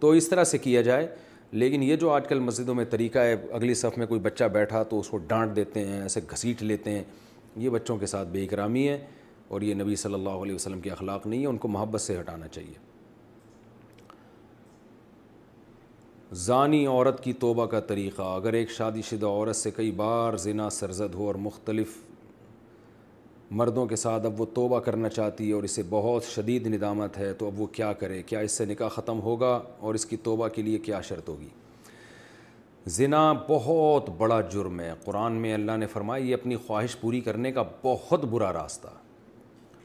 [0.00, 1.06] تو اس طرح سے کیا جائے
[1.52, 4.82] لیکن یہ جو آج کل مسجدوں میں طریقہ ہے اگلی صف میں کوئی بچہ بیٹھا
[4.90, 7.02] تو اس کو ڈانٹ دیتے ہیں ایسے گھسیٹ لیتے ہیں
[7.56, 8.98] یہ بچوں کے ساتھ بے اکرامی ہے
[9.48, 12.18] اور یہ نبی صلی اللہ علیہ وسلم کی اخلاق نہیں ہے ان کو محبت سے
[12.20, 12.84] ہٹانا چاہیے
[16.46, 20.68] زانی عورت کی توبہ کا طریقہ اگر ایک شادی شدہ عورت سے کئی بار زنا
[20.80, 21.96] سرزد ہو اور مختلف
[23.58, 27.32] مردوں کے ساتھ اب وہ توبہ کرنا چاہتی ہے اور اسے بہت شدید ندامت ہے
[27.38, 30.48] تو اب وہ کیا کرے کیا اس سے نکاح ختم ہوگا اور اس کی توبہ
[30.54, 31.48] کے لیے کیا شرط ہوگی
[32.96, 37.52] زنا بہت بڑا جرم ہے قرآن میں اللہ نے فرمایا یہ اپنی خواہش پوری کرنے
[37.52, 38.88] کا بہت برا راستہ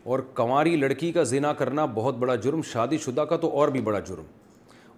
[0.03, 3.81] اور کنواری لڑکی کا زنا کرنا بہت بڑا جرم شادی شدہ کا تو اور بھی
[3.81, 4.23] بڑا جرم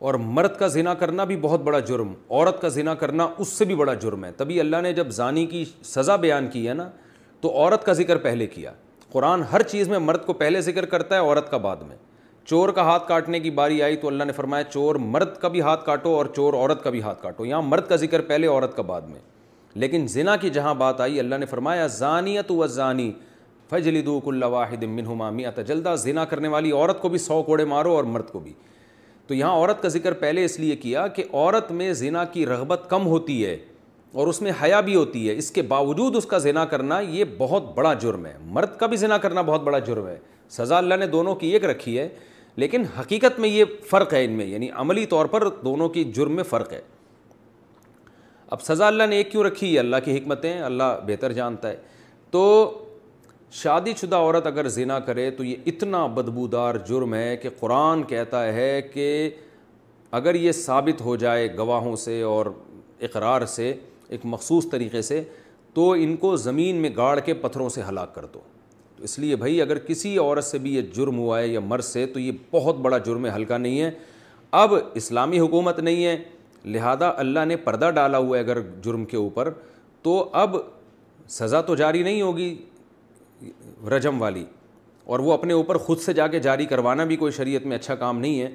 [0.05, 3.65] اور مرد کا زنا کرنا بھی بہت بڑا جرم عورت کا زنا کرنا اس سے
[3.65, 5.63] بھی بڑا جرم ہے تبھی اللہ نے جب زانی کی
[5.93, 6.89] سزا بیان کی ہے نا
[7.43, 8.71] تو عورت کا ذکر پہلے کیا
[9.11, 11.95] قرآن ہر چیز میں مرد کو پہلے ذکر کرتا ہے عورت کا بعد میں
[12.49, 15.61] چور کا ہاتھ کاٹنے کی باری آئی تو اللہ نے فرمایا چور مرد کا بھی
[15.61, 18.75] ہاتھ کاٹو اور چور عورت کا بھی ہاتھ کاٹو یہاں مرد کا ذکر پہلے عورت
[18.75, 19.19] کا بعد میں
[19.83, 23.11] لیکن زنا کی جہاں بات آئی اللہ نے فرمایا زانیت و زانی
[23.69, 23.89] فج
[24.25, 28.03] کل اللہ ہمامی عطا اتجلدہ زنا کرنے والی عورت کو بھی سو کوڑے مارو اور
[28.15, 28.53] مرد کو بھی
[29.27, 32.85] تو یہاں عورت کا ذکر پہلے اس لیے کیا کہ عورت میں زنا کی رغبت
[32.89, 33.57] کم ہوتی ہے
[34.13, 37.23] اور اس میں حیا بھی ہوتی ہے اس کے باوجود اس کا زنا کرنا یہ
[37.37, 40.17] بہت بڑا جرم ہے مرد کا بھی زنا کرنا بہت بڑا جرم ہے
[40.57, 42.07] سزا اللہ نے دونوں کی ایک رکھی ہے
[42.63, 46.35] لیکن حقیقت میں یہ فرق ہے ان میں یعنی عملی طور پر دونوں کی جرم
[46.35, 46.81] میں فرق ہے
[48.55, 51.75] اب سزا اللہ نے ایک کیوں رکھی ہے اللہ کی حکمتیں اللہ بہتر جانتا ہے
[52.31, 52.43] تو
[53.61, 58.43] شادی شدہ عورت اگر زنا کرے تو یہ اتنا بدبودار جرم ہے کہ قرآن کہتا
[58.53, 59.07] ہے کہ
[60.19, 62.45] اگر یہ ثابت ہو جائے گواہوں سے اور
[63.09, 63.73] اقرار سے
[64.13, 65.21] ایک مخصوص طریقے سے
[65.73, 68.39] تو ان کو زمین میں گاڑ کے پتھروں سے ہلاک کر دو
[68.97, 71.85] تو اس لیے بھائی اگر کسی عورت سے بھی یہ جرم ہوا ہے یا مرض
[71.85, 73.89] سے تو یہ بہت بڑا جرم ہے ہلکا نہیں ہے
[74.63, 76.15] اب اسلامی حکومت نہیں ہے
[76.75, 79.49] لہذا اللہ نے پردہ ڈالا ہوا ہے اگر جرم کے اوپر
[80.03, 80.13] تو
[80.43, 80.55] اب
[81.37, 82.53] سزا تو جاری نہیں ہوگی
[83.95, 84.43] رجم والی
[85.13, 87.95] اور وہ اپنے اوپر خود سے جا کے جاری کروانا بھی کوئی شریعت میں اچھا
[88.05, 88.49] کام نہیں ہے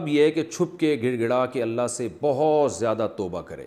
[0.00, 3.66] اب یہ ہے کہ چھپ کے گڑ گڑا کے اللہ سے بہت زیادہ توبہ کرے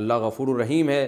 [0.00, 1.06] اللہ غفور الرحیم ہے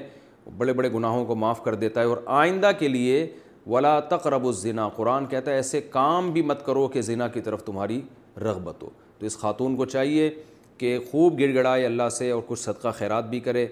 [0.59, 3.27] بڑے بڑے گناہوں کو معاف کر دیتا ہے اور آئندہ کے لیے
[3.71, 7.65] ولا تقرب الزنا قرآن کہتا ہے ایسے کام بھی مت کرو کہ زنا کی طرف
[7.65, 8.01] تمہاری
[8.45, 8.89] رغبت ہو
[9.19, 10.31] تو اس خاتون کو چاہیے
[10.79, 13.67] کہ خوب گڑ گڑائے اللہ سے اور کچھ صدقہ خیرات بھی کرے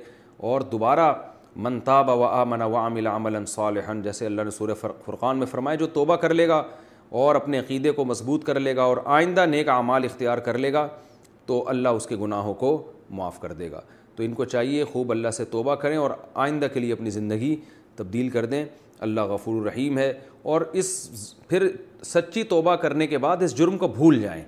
[0.49, 1.13] اور دوبارہ
[2.09, 6.17] و آمن و عامل عمل صالحا جیسے اللہ نے سورہ فرقان میں فرمائے جو توبہ
[6.25, 6.63] کر لے گا
[7.19, 10.73] اور اپنے عقیدے کو مضبوط کر لے گا اور آئندہ نیک اعمال اختیار کر لے
[10.73, 10.87] گا
[11.47, 12.77] تو اللہ اس کے گناہوں کو
[13.19, 13.81] معاف کر دے گا
[14.19, 16.11] تو ان کو چاہیے خوب اللہ سے توبہ کریں اور
[16.45, 17.55] آئندہ کے لیے اپنی زندگی
[17.97, 18.65] تبدیل کر دیں
[19.07, 20.13] اللہ غفور الرحیم ہے
[20.55, 20.87] اور اس
[21.49, 21.67] پھر
[22.05, 24.43] سچی توبہ کرنے کے بعد اس جرم کو بھول جائیں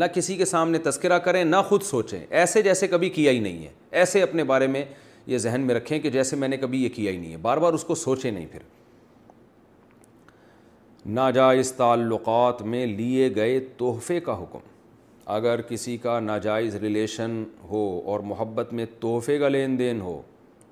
[0.00, 3.64] نہ کسی کے سامنے تذکرہ کریں نہ خود سوچیں ایسے جیسے کبھی کیا ہی نہیں
[3.64, 3.72] ہے
[4.02, 4.84] ایسے اپنے بارے میں
[5.26, 7.58] یہ ذہن میں رکھیں کہ جیسے میں نے کبھی یہ کیا ہی نہیں ہے بار
[7.64, 8.60] بار اس کو سوچیں نہیں پھر
[11.16, 14.68] ناجائز تعلقات میں لیے گئے تحفے کا حکم
[15.36, 20.20] اگر کسی کا ناجائز ریلیشن ہو اور محبت میں تحفے کا لین دین ہو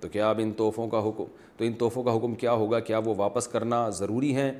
[0.00, 1.24] تو کیا اب ان تحفوں کا حکم
[1.56, 4.50] تو ان تحفوں کا حکم کیا ہوگا کیا وہ واپس کرنا ضروری ہیں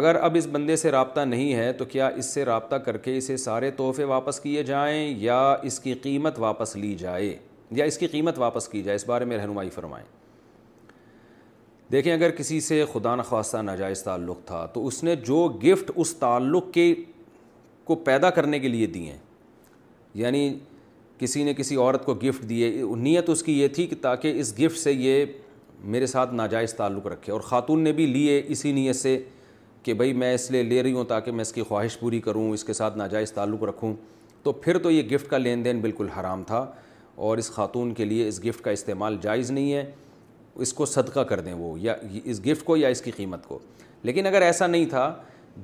[0.00, 3.16] اگر اب اس بندے سے رابطہ نہیں ہے تو کیا اس سے رابطہ کر کے
[3.16, 5.40] اسے سارے تحفے واپس کیے جائیں یا
[5.70, 7.36] اس کی قیمت واپس لی جائے
[7.76, 10.04] یا اس کی قیمت واپس کی جائے اس بارے میں رہنمائی فرمائیں
[11.92, 16.14] دیکھیں اگر کسی سے خدا نخواستہ ناجائز تعلق تھا تو اس نے جو گفٹ اس
[16.16, 16.94] تعلق کے
[17.86, 19.18] کو پیدا کرنے کے لیے دیے ہیں
[20.20, 20.48] یعنی
[21.18, 24.52] کسی نے کسی عورت کو گفٹ دیے نیت اس کی یہ تھی کہ تاکہ اس
[24.58, 25.24] گفٹ سے یہ
[25.94, 29.18] میرے ساتھ ناجائز تعلق رکھے اور خاتون نے بھی لیے اسی نیت سے
[29.82, 32.48] کہ بھائی میں اس لیے لے رہی ہوں تاکہ میں اس کی خواہش پوری کروں
[32.52, 33.92] اس کے ساتھ ناجائز تعلق رکھوں
[34.42, 36.64] تو پھر تو یہ گفٹ کا لین دین بالکل حرام تھا
[37.26, 39.84] اور اس خاتون کے لیے اس گفٹ کا استعمال جائز نہیں ہے
[40.64, 41.94] اس کو صدقہ کر دیں وہ یا
[42.24, 43.58] اس گفٹ کو یا اس کی قیمت کو
[44.02, 45.12] لیکن اگر ایسا نہیں تھا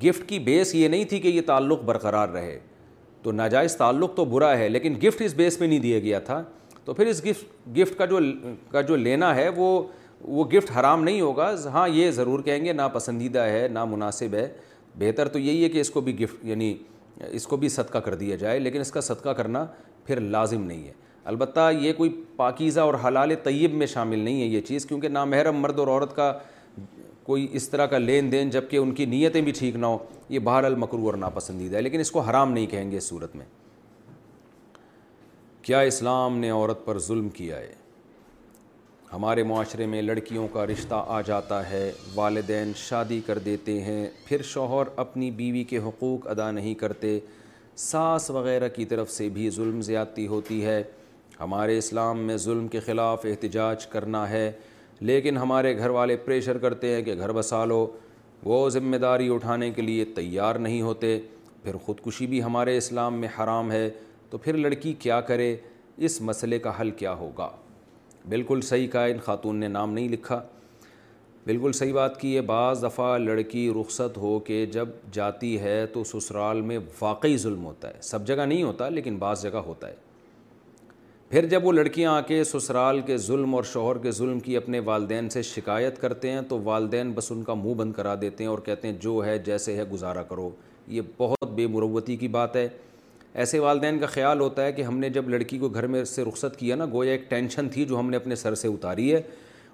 [0.05, 2.59] گفٹ کی بیس یہ نہیں تھی کہ یہ تعلق برقرار رہے
[3.23, 6.43] تو ناجائز تعلق تو برا ہے لیکن گفٹ اس بیس میں نہیں دیا گیا تھا
[6.85, 8.19] تو پھر اس گفٹ گفٹ کا جو
[8.71, 9.83] کا جو لینا ہے وہ
[10.25, 14.35] وہ گفٹ حرام نہیں ہوگا ہاں یہ ضرور کہیں گے ناپسندیدہ پسندیدہ ہے نا مناسب
[14.35, 14.49] ہے
[14.99, 16.75] بہتر تو یہی ہے کہ اس کو بھی گفٹ یعنی
[17.31, 19.65] اس کو بھی صدقہ کر دیا جائے لیکن اس کا صدقہ کرنا
[20.07, 20.93] پھر لازم نہیں ہے
[21.33, 25.59] البتہ یہ کوئی پاکیزہ اور حلال طیب میں شامل نہیں ہے یہ چیز کیونکہ نامحرم
[25.61, 26.33] مرد اور عورت کا
[27.25, 29.99] کوئی اس طرح کا لین دین جب کہ ان کی نیتیں بھی ٹھیک نہ ہوں
[30.29, 30.65] یہ بہر
[31.05, 33.47] اور ناپسندیدہ ہے لیکن اس کو حرام نہیں کہیں گے اس صورت میں
[35.63, 37.73] کیا اسلام نے عورت پر ظلم کیا ہے
[39.13, 44.43] ہمارے معاشرے میں لڑکیوں کا رشتہ آ جاتا ہے والدین شادی کر دیتے ہیں پھر
[44.53, 47.19] شوہر اپنی بیوی کے حقوق ادا نہیں کرتے
[47.83, 50.83] ساس وغیرہ کی طرف سے بھی ظلم زیادتی ہوتی ہے
[51.41, 54.51] ہمارے اسلام میں ظلم کے خلاف احتجاج کرنا ہے
[55.07, 57.87] لیکن ہمارے گھر والے پریشر کرتے ہیں کہ گھر بسا لو
[58.45, 61.19] وہ ذمہ داری اٹھانے کے لیے تیار نہیں ہوتے
[61.63, 63.89] پھر خودکشی بھی ہمارے اسلام میں حرام ہے
[64.31, 65.55] تو پھر لڑکی کیا کرے
[66.07, 67.51] اس مسئلے کا حل کیا ہوگا
[68.29, 70.41] بالکل صحیح کہا ان خاتون نے نام نہیں لکھا
[71.47, 76.05] بالکل صحیح بات کی ہے بعض دفعہ لڑکی رخصت ہو کے جب جاتی ہے تو
[76.13, 79.95] سسرال میں واقعی ظلم ہوتا ہے سب جگہ نہیں ہوتا لیکن بعض جگہ ہوتا ہے
[81.33, 84.81] پھر جب وہ لڑکیاں آ کے سسرال کے ظلم اور شوہر کے ظلم کی اپنے
[84.85, 88.51] والدین سے شکایت کرتے ہیں تو والدین بس ان کا منہ بند کرا دیتے ہیں
[88.51, 90.49] اور کہتے ہیں جو ہے جیسے ہے گزارا کرو
[90.97, 92.69] یہ بہت بے مروتی کی بات ہے
[93.43, 96.25] ایسے والدین کا خیال ہوتا ہے کہ ہم نے جب لڑکی کو گھر میں سے
[96.25, 99.23] رخصت کیا نا گویا ایک ٹینشن تھی جو ہم نے اپنے سر سے اتاری ہے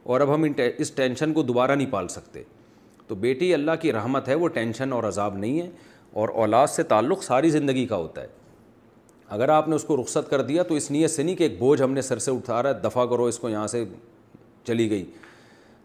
[0.04, 2.42] اور اب ہم اس ٹینشن کو دوبارہ نہیں پال سکتے
[3.06, 5.70] تو بیٹی اللہ کی رحمت ہے وہ ٹینشن اور عذاب نہیں ہے
[6.20, 8.36] اور اولاد سے تعلق ساری زندگی کا ہوتا ہے
[9.30, 11.58] اگر آپ نے اس کو رخصت کر دیا تو اس نیت سے نہیں کہ ایک
[11.58, 13.84] بوجھ ہم نے سر سے اٹھا رہا ہے دفاع کرو اس کو یہاں سے
[14.66, 15.04] چلی گئی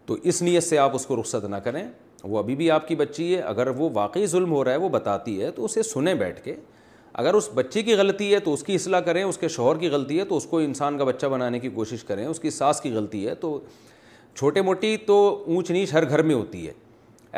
[0.06, 1.84] تو اس نیت سے آپ اس کو رخصت نہ کریں
[2.22, 4.88] وہ ابھی بھی آپ کی بچی ہے اگر وہ واقعی ظلم ہو رہا ہے وہ
[4.88, 6.54] بتاتی ہے تو اسے سنیں بیٹھ کے
[7.22, 9.88] اگر اس بچی کی غلطی ہے تو اس کی اصلاح کریں اس کے شوہر کی
[9.88, 12.80] غلطی ہے تو اس کو انسان کا بچہ بنانے کی کوشش کریں اس کی ساس
[12.80, 13.58] کی غلطی ہے تو
[14.36, 16.72] چھوٹے موٹی تو اونچ نیچ ہر گھر میں ہوتی ہے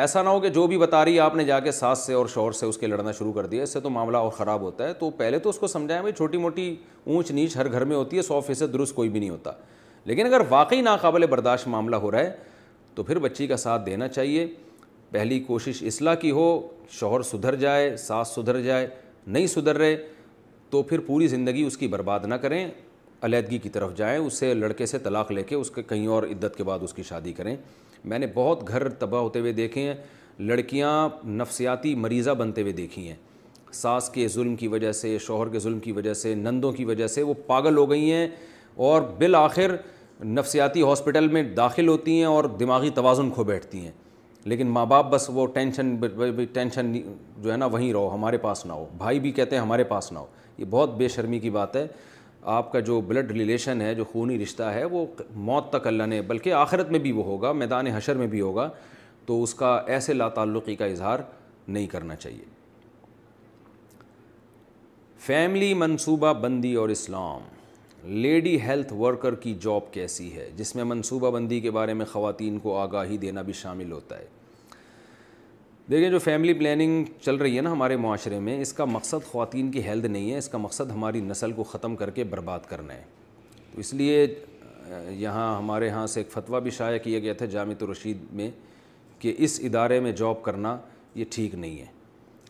[0.02, 2.12] ایسا نہ ہو کہ جو بھی بتا رہی ہے آپ نے جا کے ساس سے
[2.14, 4.60] اور شور سے اس کے لڑنا شروع کر دیا اس سے تو معاملہ اور خراب
[4.62, 6.74] ہوتا ہے تو پہلے تو اس کو سمجھائیں بھائی چھوٹی موٹی
[7.05, 9.52] اونچ نیچ ہر گھر میں ہوتی ہے سو فیصد درست کوئی بھی نہیں ہوتا
[10.05, 12.32] لیکن اگر واقعی ناقابل برداشت معاملہ ہو رہا ہے
[12.94, 14.47] تو پھر بچی کا ساتھ دینا چاہیے
[15.12, 16.44] پہلی کوشش اصلاح کی ہو
[16.98, 18.86] شوہر سدھر جائے ساس سدھر جائے
[19.27, 19.97] نہیں سدھر رہے
[20.70, 22.66] تو پھر پوری زندگی اس کی برباد نہ کریں
[23.27, 26.23] علیحدگی کی طرف جائیں اس سے لڑکے سے طلاق لے کے اس کے کہیں اور
[26.31, 27.56] عدت کے بعد اس کی شادی کریں
[28.09, 29.95] میں نے بہت گھر تباہ ہوتے ہوئے دیکھے ہیں
[30.49, 30.91] لڑکیاں
[31.39, 33.15] نفسیاتی مریضہ بنتے ہوئے دیکھی ہیں
[33.74, 37.07] ساس کے ظلم کی وجہ سے شوہر کے ظلم کی وجہ سے نندوں کی وجہ
[37.15, 38.27] سے وہ پاگل ہو گئی ہیں
[38.89, 39.77] اور بالآخر
[40.24, 43.91] نفسیاتی ہاسپٹل میں داخل ہوتی ہیں اور دماغی توازن کھو بیٹھتی ہیں
[44.51, 45.95] لیکن ماں باپ بس وہ ٹینشن
[46.53, 46.93] ٹینشن
[47.43, 50.11] جو ہے نا وہیں رہو ہمارے پاس نہ ہو بھائی بھی کہتے ہیں ہمارے پاس
[50.12, 50.27] نہ ہو
[50.59, 51.87] یہ بہت بے شرمی کی بات ہے
[52.55, 55.05] آپ کا جو بلڈ ریلیشن ہے جو خونی رشتہ ہے وہ
[55.47, 58.68] موت تک اللہ نے بلکہ آخرت میں بھی وہ ہوگا میدان حشر میں بھی ہوگا
[59.27, 61.18] تو اس کا ایسے لا تعلقی کا اظہار
[61.68, 62.44] نہیں کرنا چاہیے
[65.27, 67.43] فیملی منصوبہ بندی اور اسلام
[68.23, 72.59] لیڈی ہیلتھ ورکر کی جاب کیسی ہے جس میں منصوبہ بندی کے بارے میں خواتین
[72.66, 74.27] کو آگاہی دینا بھی شامل ہوتا ہے
[75.90, 79.70] دیکھیں جو فیملی پلاننگ چل رہی ہے نا ہمارے معاشرے میں اس کا مقصد خواتین
[79.72, 82.94] کی ہیلد نہیں ہے اس کا مقصد ہماری نسل کو ختم کر کے برباد کرنا
[82.94, 83.02] ہے
[83.74, 84.26] تو اس لیے
[85.18, 88.50] یہاں ہمارے ہاں سے ایک فتویٰ بھی شائع کیا گیا تھا جامعت رشید میں
[89.18, 90.76] کہ اس ادارے میں جاب کرنا
[91.14, 91.86] یہ ٹھیک نہیں ہے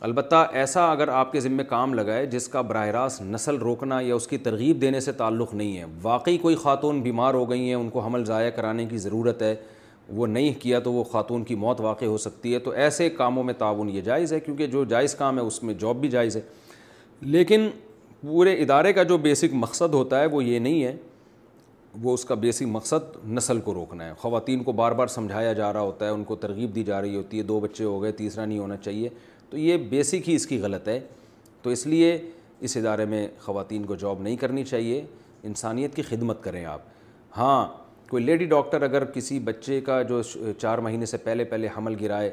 [0.09, 4.15] البتہ ایسا اگر آپ کے ذمے کام لگائے جس کا براہ راست نسل روکنا یا
[4.15, 7.75] اس کی ترغیب دینے سے تعلق نہیں ہے واقعی کوئی خاتون بیمار ہو گئی ہیں
[7.75, 9.55] ان کو حمل ضائع کرانے کی ضرورت ہے
[10.15, 13.43] وہ نہیں کیا تو وہ خاتون کی موت واقع ہو سکتی ہے تو ایسے کاموں
[13.45, 16.37] میں تعاون یہ جائز ہے کیونکہ جو جائز کام ہے اس میں جاب بھی جائز
[16.37, 16.41] ہے
[17.21, 17.69] لیکن
[18.21, 20.95] پورے ادارے کا جو بیسک مقصد ہوتا ہے وہ یہ نہیں ہے
[22.03, 25.73] وہ اس کا بیسک مقصد نسل کو روکنا ہے خواتین کو بار بار سمجھایا جا
[25.73, 28.13] رہا ہوتا ہے ان کو ترغیب دی جا رہی ہوتی ہے دو بچے ہو گئے
[28.13, 29.09] تیسرا نہیں ہونا چاہیے
[29.51, 30.99] تو یہ بیسک ہی اس کی غلط ہے
[31.63, 32.19] تو اس لیے
[32.61, 35.05] اس ادارے میں خواتین کو جاب نہیں کرنی چاہیے
[35.45, 36.81] انسانیت کی خدمت کریں آپ
[37.37, 37.67] ہاں
[38.11, 40.21] کوئی لیڈی ڈاکٹر اگر کسی بچے کا جو
[40.61, 42.31] چار مہینے سے پہلے پہلے حمل گرائے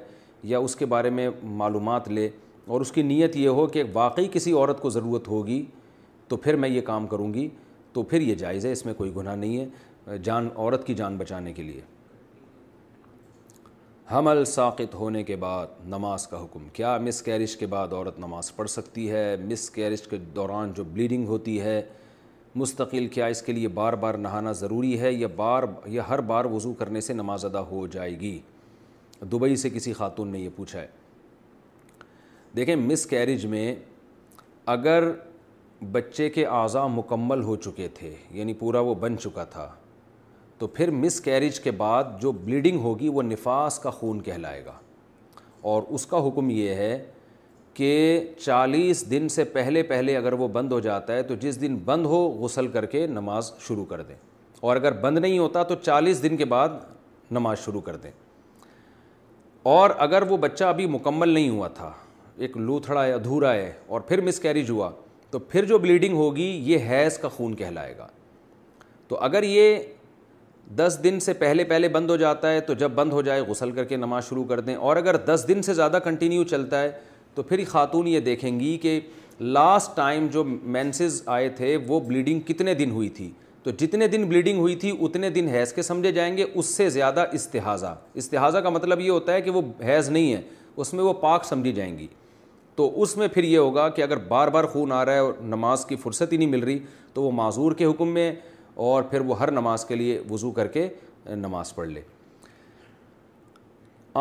[0.52, 1.30] یا اس کے بارے میں
[1.62, 2.30] معلومات لے
[2.68, 5.62] اور اس کی نیت یہ ہو کہ واقعی کسی عورت کو ضرورت ہوگی
[6.28, 7.48] تو پھر میں یہ کام کروں گی
[7.94, 9.66] تو پھر یہ جائز ہے اس میں کوئی گناہ نہیں
[10.12, 11.82] ہے جان عورت کی جان بچانے کے لیے
[14.12, 18.56] حمل ساقط ہونے کے بعد نماز کا حکم کیا مس کیرش کے بعد عورت نماز
[18.56, 21.82] پڑھ سکتی ہے مس کیرش کے دوران جو بلیڈنگ ہوتی ہے
[22.62, 26.46] مستقل کیا اس کے لیے بار بار نہانا ضروری ہے یا بار یا ہر بار
[26.52, 28.38] وضو کرنے سے نماز ادا ہو جائے گی
[29.32, 30.88] دبئی سے کسی خاتون نے یہ پوچھا ہے
[32.56, 33.74] دیکھیں مس کیریج میں
[34.76, 35.10] اگر
[35.92, 39.70] بچے کے اعضاء مکمل ہو چکے تھے یعنی پورا وہ بن چکا تھا
[40.58, 44.78] تو پھر مس کیریج کے بعد جو بلیڈنگ ہوگی وہ نفاس کا خون کہلائے گا
[45.72, 46.98] اور اس کا حکم یہ ہے
[47.74, 47.90] کہ
[48.42, 52.06] چالیس دن سے پہلے پہلے اگر وہ بند ہو جاتا ہے تو جس دن بند
[52.06, 54.16] ہو غسل کر کے نماز شروع کر دیں
[54.62, 56.70] اور اگر بند نہیں ہوتا تو چالیس دن کے بعد
[57.32, 58.12] نماز شروع کر دیں
[59.76, 61.92] اور اگر وہ بچہ ابھی مکمل نہیں ہوا تھا
[62.46, 64.90] ایک لوتھڑا ہے ادھورا ہے اور پھر مس کیریج ہوا
[65.32, 68.08] تو پھر جو بلیڈنگ ہوگی یہ حیض کا خون کہلائے گا
[69.08, 69.78] تو اگر یہ
[70.78, 73.72] دس دن سے پہلے پہلے بند ہو جاتا ہے تو جب بند ہو جائے غسل
[73.72, 76.92] کر کے نماز شروع کر دیں اور اگر دس دن سے زیادہ کنٹینیو چلتا ہے
[77.36, 79.00] تو پھر خاتون یہ دیکھیں گی کہ
[79.40, 83.30] لاسٹ ٹائم جو مینسز آئے تھے وہ بلیڈنگ کتنے دن ہوئی تھی
[83.64, 86.90] تو جتنے دن بلیڈنگ ہوئی تھی اتنے دن حیض کے سمجھے جائیں گے اس سے
[86.90, 90.42] زیادہ استحاظہ استحاظہ کا مطلب یہ ہوتا ہے کہ وہ حیض نہیں ہے
[90.76, 92.08] اس میں وہ پاک سمجھی جائیں گی
[92.76, 95.34] تو اس میں پھر یہ ہوگا کہ اگر بار بار خون آ رہا ہے اور
[95.56, 96.80] نماز کی فرصت ہی نہیں مل رہی
[97.14, 98.32] تو وہ معذور کے حکم میں
[98.88, 100.88] اور پھر وہ ہر نماز کے لیے وضو کر کے
[101.36, 102.02] نماز پڑھ لے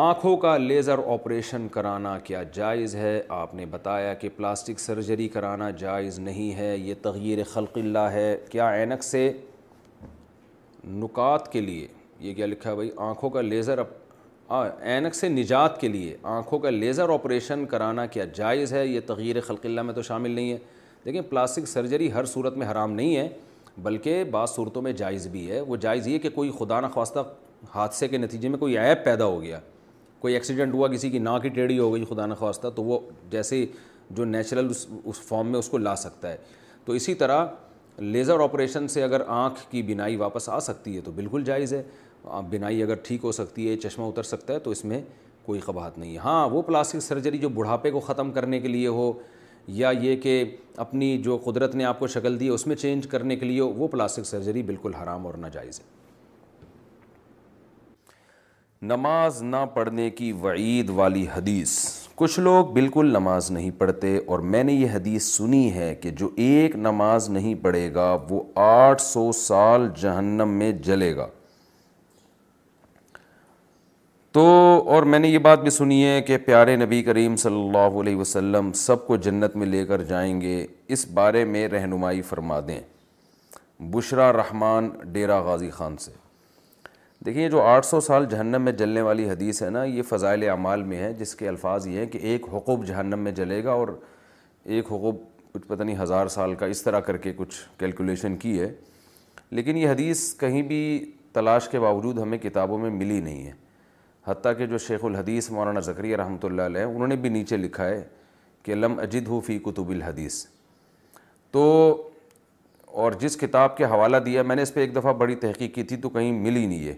[0.01, 5.69] آنکھوں کا لیزر آپریشن کرانا کیا جائز ہے آپ نے بتایا کہ پلاسٹک سرجری کرانا
[5.79, 9.31] جائز نہیں ہے یہ تغیر اللہ ہے کیا اینک سے
[11.03, 11.87] نکات کے لیے
[12.19, 13.79] یہ کیا لکھا بھائی آنکھوں کا لیزر
[14.49, 19.65] اینک سے نجات کے لیے آنکھوں کا لیزر آپریشن کرانا کیا جائز ہے یہ خلق
[19.65, 20.57] اللہ میں تو شامل نہیں ہے
[21.03, 23.27] لیکن پلاسٹک سرجری ہر صورت میں حرام نہیں ہے
[23.83, 27.19] بلکہ بعض صورتوں میں جائز بھی ہے وہ جائز یہ کہ کوئی خدا خواستہ
[27.75, 29.59] حادثے کے نتیجے میں کوئی عیب پیدا ہو گیا
[30.23, 33.65] کوئی ایکسیڈنٹ ہوا کسی کی ناک کی ٹیڑھی ہو گئی خدا نخواستہ تو وہ جیسے
[34.15, 36.37] جو نیچرل اس فارم میں اس کو لا سکتا ہے
[36.85, 37.45] تو اسی طرح
[37.99, 41.81] لیزر آپریشن سے اگر آنکھ کی بینائی واپس آ سکتی ہے تو بالکل جائز ہے
[42.49, 45.01] بینائی اگر ٹھیک ہو سکتی ہے چشمہ اتر سکتا ہے تو اس میں
[45.45, 48.87] کوئی خباہت نہیں ہے ہاں وہ پلاسٹک سرجری جو بڑھاپے کو ختم کرنے کے لیے
[48.99, 49.11] ہو
[49.81, 50.43] یا یہ کہ
[50.85, 53.61] اپنی جو قدرت نے آپ کو شکل دی ہے اس میں چینج کرنے کے لیے
[53.61, 56.01] وہ پلاسٹک سرجری بالکل حرام اور ناجائز ہے
[58.89, 61.71] نماز نہ پڑھنے کی وعید والی حدیث
[62.21, 66.29] کچھ لوگ بالکل نماز نہیں پڑھتے اور میں نے یہ حدیث سنی ہے کہ جو
[66.45, 71.27] ایک نماز نہیں پڑھے گا وہ آٹھ سو سال جہنم میں جلے گا
[74.35, 74.43] تو
[74.93, 78.15] اور میں نے یہ بات بھی سنی ہے کہ پیارے نبی کریم صلی اللہ علیہ
[78.15, 80.65] وسلم سب کو جنت میں لے کر جائیں گے
[80.95, 82.79] اس بارے میں رہنمائی فرما دیں
[83.93, 86.11] بشرا رحمان ڈیرا غازی خان سے
[87.25, 90.81] دیکھیے جو آٹھ سو سال جہنم میں جلنے والی حدیث ہے نا یہ فضائل اعمال
[90.83, 93.87] میں ہے جس کے الفاظ یہ ہیں کہ ایک حقوب جہنم میں جلے گا اور
[94.63, 95.17] ایک حقوب
[95.53, 98.71] کچھ پتہ نہیں ہزار سال کا اس طرح کر کے کچھ کیلکولیشن کی ہے
[99.51, 100.81] لیکن یہ حدیث کہیں بھی
[101.33, 103.51] تلاش کے باوجود ہمیں کتابوں میں ملی نہیں ہے
[104.27, 107.85] حتیٰ کہ جو شیخ الحدیث مولانا زکری رحمۃ اللہ علیہ انہوں نے بھی نیچے لکھا
[107.85, 108.03] ہے
[108.63, 110.45] کہ لم اجد ہو فی کتب الحدیث
[111.51, 111.63] تو
[113.03, 115.83] اور جس کتاب کے حوالہ دیا میں نے اس پہ ایک دفعہ بڑی تحقیق کی
[115.83, 116.95] تھی تو کہیں ملی نہیں ہے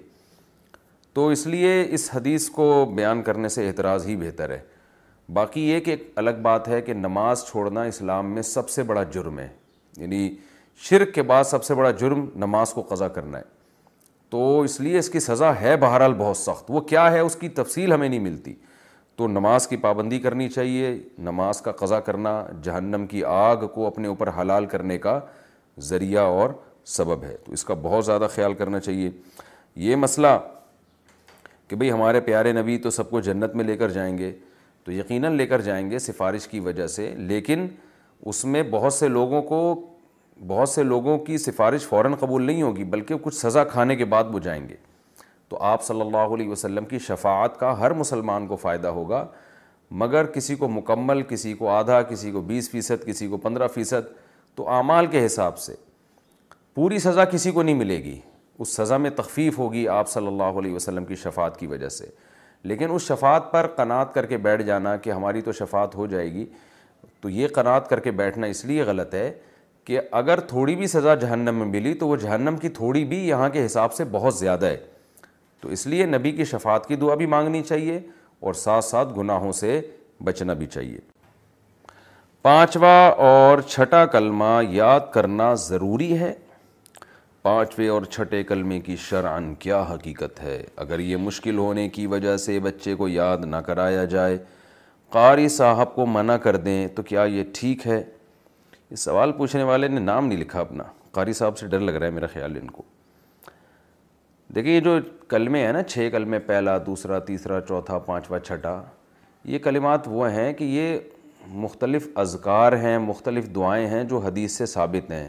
[1.16, 2.64] تو اس لیے اس حدیث کو
[2.96, 4.60] بیان کرنے سے اعتراض ہی بہتر ہے
[5.34, 9.04] باقی یہ کہ ایک الگ بات ہے کہ نماز چھوڑنا اسلام میں سب سے بڑا
[9.14, 9.48] جرم ہے
[9.98, 10.30] یعنی
[10.90, 13.44] شرک کے بعد سب سے بڑا جرم نماز کو قضا کرنا ہے
[14.30, 17.50] تو اس لیے اس کی سزا ہے بہرحال بہت سخت وہ کیا ہے اس کی
[17.62, 18.54] تفصیل ہمیں نہیں ملتی
[19.18, 20.94] تو نماز کی پابندی کرنی چاہیے
[21.30, 25.20] نماز کا قضا کرنا جہنم کی آگ کو اپنے اوپر حلال کرنے کا
[25.92, 26.50] ذریعہ اور
[26.98, 29.10] سبب ہے تو اس کا بہت زیادہ خیال کرنا چاہیے
[29.86, 30.38] یہ مسئلہ
[31.68, 34.32] کہ بھئی ہمارے پیارے نبی تو سب کو جنت میں لے کر جائیں گے
[34.84, 37.68] تو یقیناً لے کر جائیں گے سفارش کی وجہ سے لیکن
[38.32, 39.60] اس میں بہت سے لوگوں کو
[40.48, 44.24] بہت سے لوگوں کی سفارش فوراً قبول نہیں ہوگی بلکہ کچھ سزا کھانے کے بعد
[44.32, 44.76] وہ جائیں گے
[45.50, 49.26] تو آپ صلی اللہ علیہ وسلم کی شفاعت کا ہر مسلمان کو فائدہ ہوگا
[50.02, 54.12] مگر کسی کو مکمل کسی کو آدھا کسی کو بیس فیصد کسی کو پندرہ فیصد
[54.56, 55.76] تو اعمال کے حساب سے
[56.76, 58.20] پوری سزا کسی کو نہیں ملے گی
[58.62, 62.06] اس سزا میں تخفیف ہوگی آپ صلی اللہ علیہ وسلم کی شفاعت کی وجہ سے
[62.72, 66.32] لیکن اس شفاعت پر قناعت کر کے بیٹھ جانا کہ ہماری تو شفاعت ہو جائے
[66.34, 66.46] گی
[67.22, 69.32] تو یہ قناعت کر کے بیٹھنا اس لیے غلط ہے
[69.86, 73.50] کہ اگر تھوڑی بھی سزا جہنم میں ملی تو وہ جہنم کی تھوڑی بھی یہاں
[73.50, 74.78] کے حساب سے بہت زیادہ ہے
[75.62, 78.00] تو اس لیے نبی کی شفاعت کی دعا بھی مانگنی چاہیے
[78.40, 79.80] اور ساتھ ساتھ گناہوں سے
[80.24, 80.98] بچنا بھی چاہیے
[82.42, 86.34] پانچواں اور چھٹا کلمہ یاد کرنا ضروری ہے
[87.46, 92.36] پانچویں اور چھٹے کلمے کی شرعن کیا حقیقت ہے اگر یہ مشکل ہونے کی وجہ
[92.46, 94.38] سے بچے کو یاد نہ کرایا جائے
[95.16, 98.00] قاری صاحب کو منع کر دیں تو کیا یہ ٹھیک ہے
[98.90, 100.84] یہ سوال پوچھنے والے نے نام نہیں لکھا اپنا
[101.20, 102.84] قاری صاحب سے ڈر لگ رہا ہے میرا خیال ان کو
[104.56, 104.98] دیکھیں یہ جو
[105.36, 108.80] کلمے ہیں نا چھ کلمے پہلا دوسرا تیسرا چوتھا پانچواں چھٹا
[109.54, 110.98] یہ کلمات وہ ہیں کہ یہ
[111.66, 115.28] مختلف اذکار ہیں مختلف دعائیں ہیں جو حدیث سے ثابت ہیں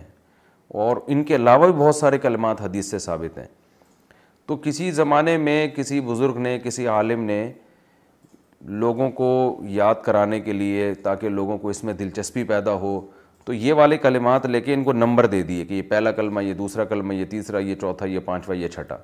[0.74, 3.47] اور ان کے علاوہ بھی بہت سارے کلمات حدیث سے ثابت ہیں
[4.47, 7.47] تو کسی زمانے میں کسی بزرگ نے کسی عالم نے
[8.82, 9.28] لوگوں کو
[9.68, 13.01] یاد کرانے کے لیے تاکہ لوگوں کو اس میں دلچسپی پیدا ہو
[13.44, 16.44] تو یہ والے کلمات لے کے ان کو نمبر دے دیے کہ یہ پہلا کلمہ
[16.44, 18.97] یہ دوسرا کلمہ یہ تیسرا یہ چوتھا یہ پانچواں یہ چھٹا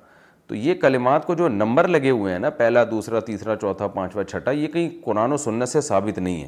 [0.47, 4.23] تو یہ کلمات کو جو نمبر لگے ہوئے ہیں نا پہلا دوسرا تیسرا چوتھا پانچواں
[4.29, 6.47] چھٹا یہ کہیں قرآن و سنت سے ثابت نہیں ہے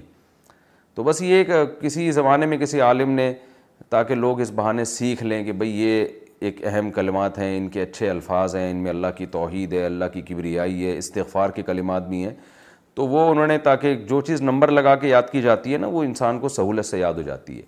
[0.96, 1.44] تو بس یہ
[1.82, 3.34] کسی زمانے میں کسی عالم نے
[3.90, 6.06] تاکہ لوگ اس بہانے سیکھ لیں کہ بھئی یہ
[6.46, 9.86] ایک اہم کلمات ہیں ان کے اچھے الفاظ ہیں ان میں اللہ کی توحید ہے
[9.86, 12.34] اللہ کی کبریائی ہے استغفار کے کلمات بھی ہیں
[12.96, 15.88] تو وہ انہوں نے تاکہ جو چیز نمبر لگا کے یاد کی جاتی ہے نا
[15.92, 17.62] وہ انسان کو سہولت سے یاد ہو جاتی ہے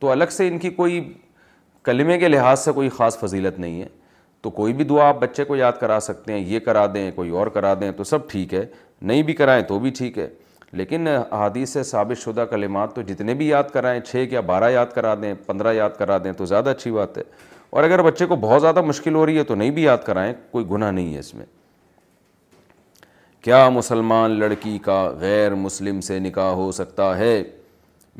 [0.00, 1.02] تو الگ سے ان کی کوئی
[1.84, 3.88] کلمے کے لحاظ سے کوئی خاص فضیلت نہیں ہے
[4.42, 7.30] تو کوئی بھی دعا آپ بچے کو یاد کرا سکتے ہیں یہ کرا دیں کوئی
[7.40, 8.64] اور کرا دیں تو سب ٹھیک ہے
[9.00, 10.28] نہیں بھی کرائیں تو بھی ٹھیک ہے
[10.76, 11.06] لیکن
[11.40, 15.14] حدیث سے ثابت شدہ کلمات تو جتنے بھی یاد کرائیں چھ یا بارہ یاد کرا
[15.22, 17.22] دیں پندرہ یاد کرا دیں تو زیادہ اچھی بات ہے
[17.70, 20.32] اور اگر بچے کو بہت زیادہ مشکل ہو رہی ہے تو نہیں بھی یاد کرائیں
[20.50, 21.44] کوئی گناہ نہیں ہے اس میں
[23.44, 27.42] کیا مسلمان لڑکی کا غیر مسلم سے نکاح ہو سکتا ہے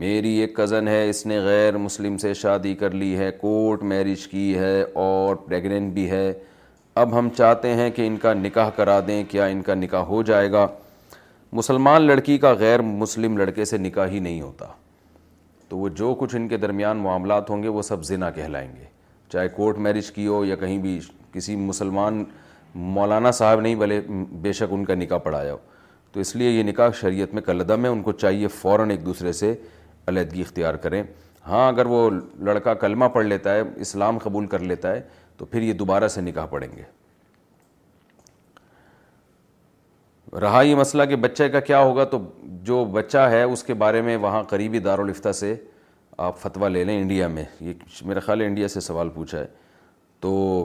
[0.05, 4.27] میری ایک کزن ہے اس نے غیر مسلم سے شادی کر لی ہے کورٹ میرج
[4.29, 6.33] کی ہے اور پریگنینٹ بھی ہے
[7.03, 10.23] اب ہم چاہتے ہیں کہ ان کا نکاح کرا دیں کیا ان کا نکاح ہو
[10.31, 10.66] جائے گا
[11.57, 14.66] مسلمان لڑکی کا غیر مسلم لڑکے سے نکاح ہی نہیں ہوتا
[15.69, 18.85] تو وہ جو کچھ ان کے درمیان معاملات ہوں گے وہ سب زنا کہلائیں گے
[19.33, 20.99] چاہے کورٹ میرج کی ہو یا کہیں بھی
[21.33, 22.23] کسی مسلمان
[22.97, 24.01] مولانا صاحب نہیں بلے
[24.43, 25.59] بے شک ان کا نکاح پڑھایا ہو
[26.12, 29.33] تو اس لیے یہ نکاح شریعت میں کلدم ہے ان کو چاہیے فوراً ایک دوسرے
[29.43, 29.55] سے
[30.09, 31.03] علیحدگی اختیار کریں
[31.49, 32.09] ہاں اگر وہ
[32.47, 35.01] لڑکا کلمہ پڑھ لیتا ہے اسلام قبول کر لیتا ہے
[35.37, 36.83] تو پھر یہ دوبارہ سے نکاح پڑھیں گے
[40.41, 42.19] رہا یہ مسئلہ کہ بچے کا کیا ہوگا تو
[42.67, 45.55] جو بچہ ہے اس کے بارے میں وہاں قریبی دار الفتہ سے
[46.27, 47.73] آپ فتویٰ لے لیں انڈیا میں یہ
[48.07, 49.47] میرے خیال ہے انڈیا سے سوال پوچھا ہے
[50.21, 50.65] تو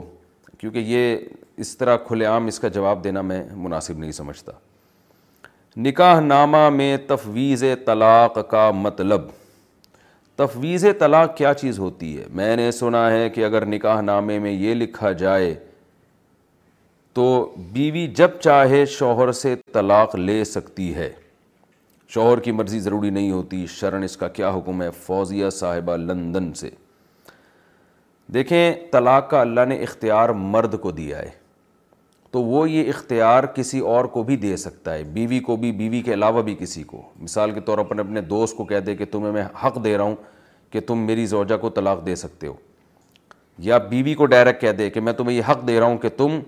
[0.58, 1.16] کیونکہ یہ
[1.64, 4.52] اس طرح کھلے عام اس کا جواب دینا میں مناسب نہیں سمجھتا
[5.80, 9.26] نکاح نامہ میں تفویض طلاق کا مطلب
[10.36, 14.52] تفویض طلاق کیا چیز ہوتی ہے میں نے سنا ہے کہ اگر نکاح نامے میں
[14.52, 15.54] یہ لکھا جائے
[17.18, 21.08] تو بیوی جب چاہے شوہر سے طلاق لے سکتی ہے
[22.14, 26.52] شوہر کی مرضی ضروری نہیں ہوتی شرن اس کا کیا حکم ہے فوزیہ صاحبہ لندن
[26.60, 26.68] سے
[28.34, 31.30] دیکھیں طلاق کا اللہ نے اختیار مرد کو دیا ہے
[32.32, 36.02] تو وہ یہ اختیار کسی اور کو بھی دے سکتا ہے بیوی کو بھی بیوی
[36.06, 39.04] کے علاوہ بھی کسی کو مثال کے طور اپنے اپنے دوست کو کہہ دے کہ
[39.12, 40.14] تمہیں میں حق دے رہا ہوں
[40.72, 42.54] کہ تم میری زوجہ کو طلاق دے سکتے ہو
[43.70, 46.08] یا بیوی کو ڈائریکٹ کہہ دے کہ میں تمہیں یہ حق دے رہا ہوں کہ
[46.16, 46.38] تم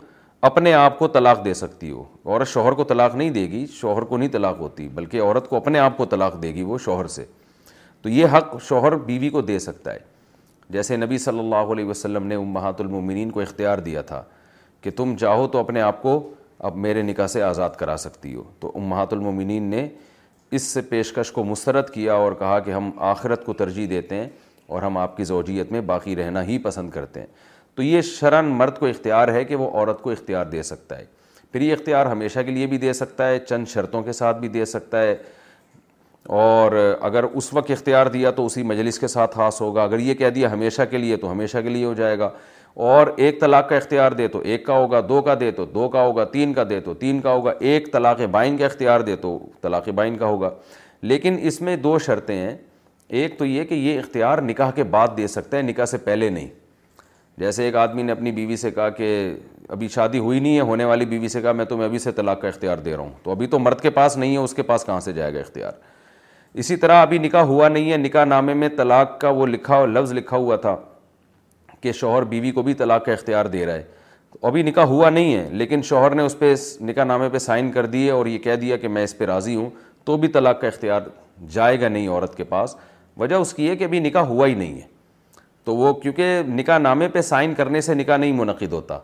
[0.49, 4.03] اپنے آپ کو طلاق دے سکتی ہو عورت شوہر کو طلاق نہیں دے گی شوہر
[4.13, 7.07] کو نہیں طلاق ہوتی بلکہ عورت کو اپنے آپ کو طلاق دے گی وہ شوہر
[7.17, 7.25] سے
[8.03, 9.99] تو یہ حق شوہر بیوی کو دے سکتا ہے
[10.77, 14.23] جیسے نبی صلی اللہ علیہ وسلم نے امہات المومنین کو اختیار دیا تھا
[14.81, 16.19] کہ تم جاؤ تو اپنے آپ کو
[16.69, 19.87] اب میرے نکاح سے آزاد کرا سکتی ہو تو امہات المومنین نے
[20.59, 24.29] اس سے پیشکش کو مسترد کیا اور کہا کہ ہم آخرت کو ترجیح دیتے ہیں
[24.69, 27.27] اور ہم آپ کی زوجیت میں باقی رہنا ہی پسند کرتے ہیں
[27.77, 31.05] تو یہ شرن مرد کو اختیار ہے کہ وہ عورت کو اختیار دے سکتا ہے
[31.53, 34.49] پھر یہ اختیار ہمیشہ کے لیے بھی دے سکتا ہے چند شرطوں کے ساتھ بھی
[34.49, 35.15] دے سکتا ہے
[36.41, 40.15] اور اگر اس وقت اختیار دیا تو اسی مجلس کے ساتھ خاص ہوگا اگر یہ
[40.15, 42.31] کہہ دیا ہمیشہ کے لیے تو ہمیشہ کے لیے ہو جائے گا
[42.89, 45.89] اور ایک طلاق کا اختیار دے تو ایک کا ہوگا دو کا دے تو دو
[45.91, 49.17] کا ہوگا تین کا دے تو تین کا ہوگا ایک طلاق بائن کا اختیار دے
[49.23, 50.51] تو طلاق بائن کا ہوگا
[51.13, 52.57] لیکن اس میں دو شرطیں ہیں
[53.23, 56.29] ایک تو یہ کہ یہ اختیار نکاح کے بعد دے سکتا ہے نکاح سے پہلے
[56.31, 56.49] نہیں
[57.39, 59.11] جیسے ایک آدمی نے اپنی بیوی سے کہا کہ
[59.73, 62.41] ابھی شادی ہوئی نہیں ہے ہونے والی بیوی سے کہا میں تمہیں ابھی سے طلاق
[62.41, 64.63] کا اختیار دے رہا ہوں تو ابھی تو مرد کے پاس نہیں ہے اس کے
[64.71, 65.73] پاس کہاں سے جائے گا اختیار
[66.61, 69.87] اسی طرح ابھی نکاح ہوا نہیں ہے نکاح نامے میں طلاق کا وہ لکھا ہوا
[69.87, 70.77] لفظ لکھا ہوا تھا
[71.81, 73.83] کہ شوہر بیوی کو بھی طلاق کا اختیار دے رہا ہے
[74.49, 76.53] ابھی نکاح ہوا نہیں ہے لیکن شوہر نے اس پہ
[76.85, 79.55] نکاح نامے پہ سائن کر دیے اور یہ کہہ دیا کہ میں اس پہ راضی
[79.55, 79.71] ہوں
[80.05, 81.01] تو بھی طلاق کا اختیار
[81.55, 82.75] جائے گا نہیں عورت کے پاس
[83.21, 84.87] وجہ اس کی ہے کہ ابھی نکاح ہوا ہی نہیں ہے
[85.65, 88.99] تو وہ کیونکہ نکاح نامے پہ سائن کرنے سے نکاح نہیں منعقد ہوتا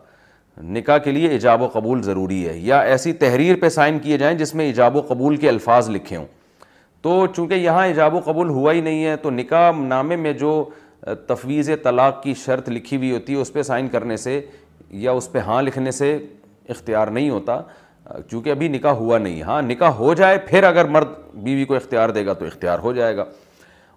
[0.75, 4.37] نکاح کے لیے ایجاب و قبول ضروری ہے یا ایسی تحریر پہ سائن کیے جائیں
[4.37, 6.25] جس میں ایجاب و قبول کے الفاظ لکھے ہوں
[7.01, 10.63] تو چونکہ یہاں ایجاب و قبول ہوا ہی نہیں ہے تو نکاح نامے میں جو
[11.27, 14.39] تفویض طلاق کی شرط لکھی ہوئی ہوتی ہے اس پہ سائن کرنے سے
[15.03, 16.17] یا اس پہ ہاں لکھنے سے
[16.69, 17.61] اختیار نہیں ہوتا
[18.31, 21.07] چونکہ ابھی نکاح ہوا نہیں ہاں نکاح ہو جائے پھر اگر مرد
[21.43, 23.23] بیوی کو اختیار دے گا تو اختیار ہو جائے گا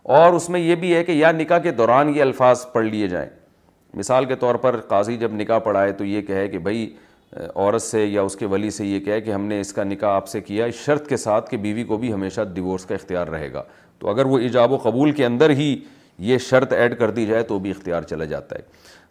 [0.03, 3.09] اور اس میں یہ بھی ہے کہ یا نکاح کے دوران یہ الفاظ پڑھ لیے
[3.09, 3.29] جائیں
[3.97, 6.89] مثال کے طور پر قاضی جب نکاح پڑھائے تو یہ کہے کہ بھائی
[7.55, 10.11] عورت سے یا اس کے ولی سے یہ کہے کہ ہم نے اس کا نکاح
[10.17, 13.53] آپ سے کیا شرط کے ساتھ کہ بیوی کو بھی ہمیشہ ڈیورس کا اختیار رہے
[13.53, 13.63] گا
[13.99, 15.75] تو اگر وہ ایجاب و قبول کے اندر ہی
[16.29, 18.63] یہ شرط ایڈ کر دی جائے تو بھی اختیار چلا جاتا ہے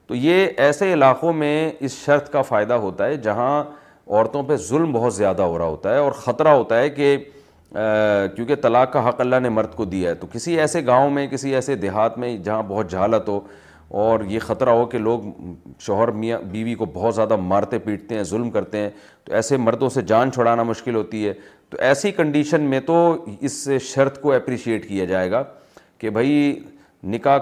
[0.08, 3.64] تو یہ ایسے علاقوں میں اس شرط کا فائدہ ہوتا ہے جہاں
[4.08, 7.16] عورتوں پہ ظلم بہت زیادہ ہو رہا ہوتا ہے اور خطرہ ہوتا ہے کہ
[8.36, 11.26] کیونکہ طلاق کا حق اللہ نے مرد کو دیا ہے تو کسی ایسے گاؤں میں
[11.32, 13.40] کسی ایسے دیہات میں جہاں بہت جھالت ہو
[14.04, 15.20] اور یہ خطرہ ہو کہ لوگ
[15.82, 18.90] شوہر میاں بیوی کو بہت زیادہ مارتے پیٹتے ہیں ظلم کرتے ہیں
[19.26, 21.34] تو ایسے مردوں سے جان چھڑانا مشکل ہوتی ہے
[21.70, 22.96] تو ایسی کنڈیشن میں تو
[23.40, 25.44] اس شرط کو اپریشیٹ کیا جائے گا
[25.98, 26.60] کہ بھائی
[27.04, 27.38] نکاح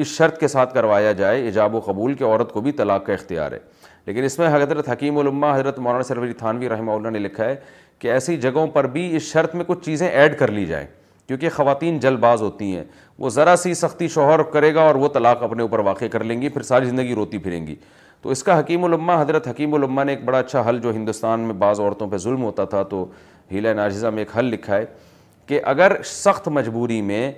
[0.00, 3.12] اس شرط کے ساتھ کروایا جائے ایجاب و قبول کہ عورت کو بھی طلاق کا
[3.12, 3.58] اختیار ہے
[4.06, 7.44] لیکن اس میں حضرت حکیم علماء حضرت مولانا سرفری جی تھانوی رحمہ اللہ نے لکھا
[7.44, 7.54] ہے
[8.02, 10.86] کہ ایسی جگہوں پر بھی اس شرط میں کچھ چیزیں ایڈ کر لی جائیں
[11.26, 12.82] کیونکہ خواتین باز ہوتی ہیں
[13.18, 16.40] وہ ذرا سی سختی شوہر کرے گا اور وہ طلاق اپنے اوپر واقع کر لیں
[16.40, 17.74] گی پھر ساری زندگی روتی پھریں گی
[18.22, 21.40] تو اس کا حکیم علماء حضرت حکیم علماء نے ایک بڑا اچھا حل جو ہندوستان
[21.40, 23.04] میں بعض عورتوں پہ ظلم ہوتا تھا تو
[23.52, 24.84] ہیلا ناجزہ میں ایک حل لکھا ہے
[25.46, 27.30] کہ اگر سخت مجبوری میں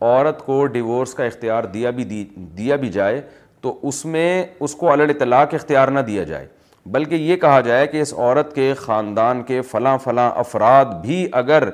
[0.00, 2.24] عورت کو ڈیورس کا اختیار دیا بھی دی
[2.58, 3.20] دیا بھی جائے
[3.60, 4.28] تو اس میں
[4.60, 6.46] اس کو الڑ اطلاق اختیار نہ دیا جائے
[6.92, 11.68] بلکہ یہ کہا جائے کہ اس عورت کے خاندان کے فلاں فلاں افراد بھی اگر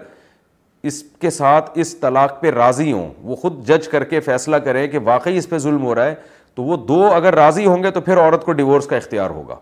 [0.89, 4.87] اس کے ساتھ اس طلاق پہ راضی ہوں وہ خود جج کر کے فیصلہ کریں
[4.91, 6.15] کہ واقعی اس پہ ظلم ہو رہا ہے
[6.55, 9.57] تو وہ دو اگر راضی ہوں گے تو پھر عورت کو ڈیورس کا اختیار ہوگا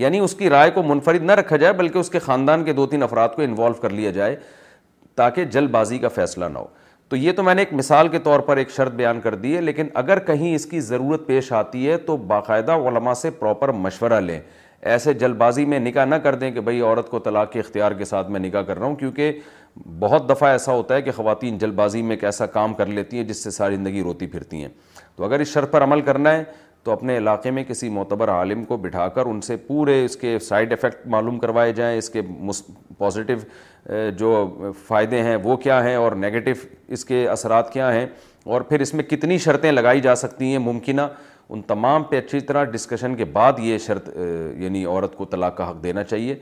[0.00, 2.86] یعنی اس کی رائے کو منفرد نہ رکھا جائے بلکہ اس کے خاندان کے دو
[2.86, 4.36] تین افراد کو انوالو کر لیا جائے
[5.16, 6.66] تاکہ جلد بازی کا فیصلہ نہ ہو
[7.08, 9.54] تو یہ تو میں نے ایک مثال کے طور پر ایک شرط بیان کر دی
[9.56, 13.72] ہے لیکن اگر کہیں اس کی ضرورت پیش آتی ہے تو باقاعدہ علماء سے پراپر
[13.82, 14.40] مشورہ لیں
[14.94, 17.92] ایسے جلد بازی میں نکاح نہ کر دیں کہ بھائی عورت کو طلاق کے اختیار
[17.98, 19.38] کے ساتھ میں نکاح کر رہا ہوں کیونکہ
[20.00, 23.16] بہت دفعہ ایسا ہوتا ہے کہ خواتین جلد بازی میں ایک ایسا کام کر لیتی
[23.16, 24.68] ہیں جس سے ساری زندگی روتی پھرتی ہیں
[25.16, 26.42] تو اگر اس شرط پر عمل کرنا ہے
[26.84, 30.38] تو اپنے علاقے میں کسی معتبر عالم کو بٹھا کر ان سے پورے اس کے
[30.48, 32.22] سائیڈ افیکٹ معلوم کروائے جائیں اس کے
[32.98, 33.38] پازیٹیو
[34.18, 34.46] جو
[34.86, 36.50] فائدے ہیں وہ کیا ہیں اور نگیٹو
[36.92, 38.06] اس کے اثرات کیا ہیں
[38.54, 41.00] اور پھر اس میں کتنی شرطیں لگائی جا سکتی ہیں ممکنہ
[41.48, 44.08] ان تمام پہ اچھی طرح ڈسکشن کے بعد یہ شرط
[44.56, 46.36] یعنی عورت کو طلاق کا حق دینا چاہیے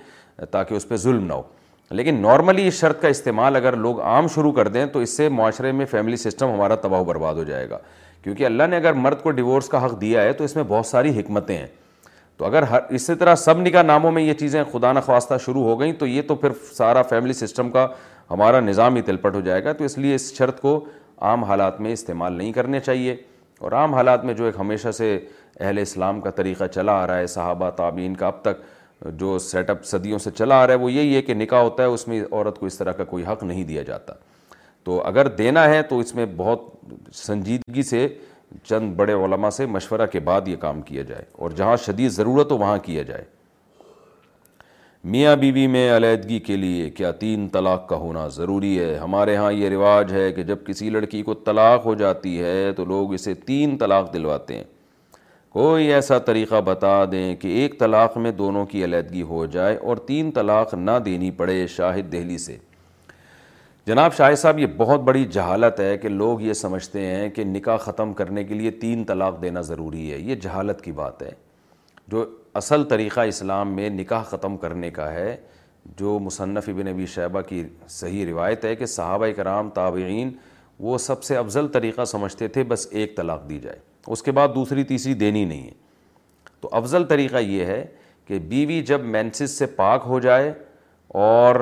[0.50, 1.42] تاکہ اس پہ ظلم نہ ہو
[1.90, 5.28] لیکن نارملی اس شرط کا استعمال اگر لوگ عام شروع کر دیں تو اس سے
[5.28, 7.78] معاشرے میں فیملی سسٹم ہمارا تباہ و برباد ہو جائے گا
[8.22, 10.86] کیونکہ اللہ نے اگر مرد کو ڈیورس کا حق دیا ہے تو اس میں بہت
[10.86, 11.66] ساری حکمتیں ہیں
[12.38, 15.78] تو اگر ہر اسی طرح سب نکاح ناموں میں یہ چیزیں خدا خواستہ شروع ہو
[15.80, 17.86] گئیں تو یہ تو پھر سارا فیملی سسٹم کا
[18.30, 20.78] ہمارا نظام ہی تلپٹ ہو جائے گا تو اس لیے اس شرط کو
[21.28, 23.16] عام حالات میں استعمال نہیں کرنے چاہیے
[23.60, 25.18] اور عام حالات میں جو ایک ہمیشہ سے
[25.60, 28.60] اہل اسلام کا طریقہ چلا آ رہا ہے صحابہ تابعین کا اب تک
[29.18, 31.82] جو سیٹ اپ صدیوں سے چلا آ رہا ہے وہ یہی ہے کہ نکاح ہوتا
[31.82, 34.12] ہے اس میں عورت کو اس طرح کا کوئی حق نہیں دیا جاتا
[34.84, 36.68] تو اگر دینا ہے تو اس میں بہت
[37.24, 38.06] سنجیدگی سے
[38.62, 42.52] چند بڑے علماء سے مشورہ کے بعد یہ کام کیا جائے اور جہاں شدید ضرورت
[42.52, 43.24] ہو وہاں کیا جائے
[45.12, 49.50] میاں بیوی میں علیحدگی کے لیے کیا تین طلاق کا ہونا ضروری ہے ہمارے ہاں
[49.52, 53.34] یہ رواج ہے کہ جب کسی لڑکی کو طلاق ہو جاتی ہے تو لوگ اسے
[53.46, 54.64] تین طلاق دلواتے ہیں
[55.54, 59.96] کوئی ایسا طریقہ بتا دیں کہ ایک طلاق میں دونوں کی علیحدگی ہو جائے اور
[60.06, 62.56] تین طلاق نہ دینی پڑے شاہد دہلی سے
[63.86, 67.76] جناب شاہ صاحب یہ بہت بڑی جہالت ہے کہ لوگ یہ سمجھتے ہیں کہ نکاح
[67.78, 71.30] ختم کرنے کے لیے تین طلاق دینا ضروری ہے یہ جہالت کی بات ہے
[72.12, 72.24] جو
[72.60, 75.36] اصل طریقہ اسلام میں نکاح ختم کرنے کا ہے
[75.98, 77.62] جو مصنف ابن نبی صحبہ کی
[77.98, 80.30] صحیح روایت ہے کہ صحابہ کرام تابعین
[80.88, 84.48] وہ سب سے افضل طریقہ سمجھتے تھے بس ایک طلاق دی جائے اس کے بعد
[84.54, 85.72] دوسری تیسری دینی نہیں ہے
[86.60, 87.84] تو افضل طریقہ یہ ہے
[88.26, 90.52] کہ بیوی جب مینسس سے پاک ہو جائے
[91.26, 91.54] اور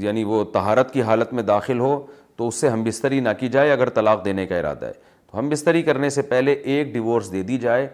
[0.00, 2.00] یعنی وہ تہارت کی حالت میں داخل ہو
[2.36, 4.92] تو اس سے ہم بستری نہ کی جائے اگر طلاق دینے کا ارادہ ہے
[5.30, 7.86] تو ہم بستری کرنے سے پہلے ایک ڈیورس دے دی جائے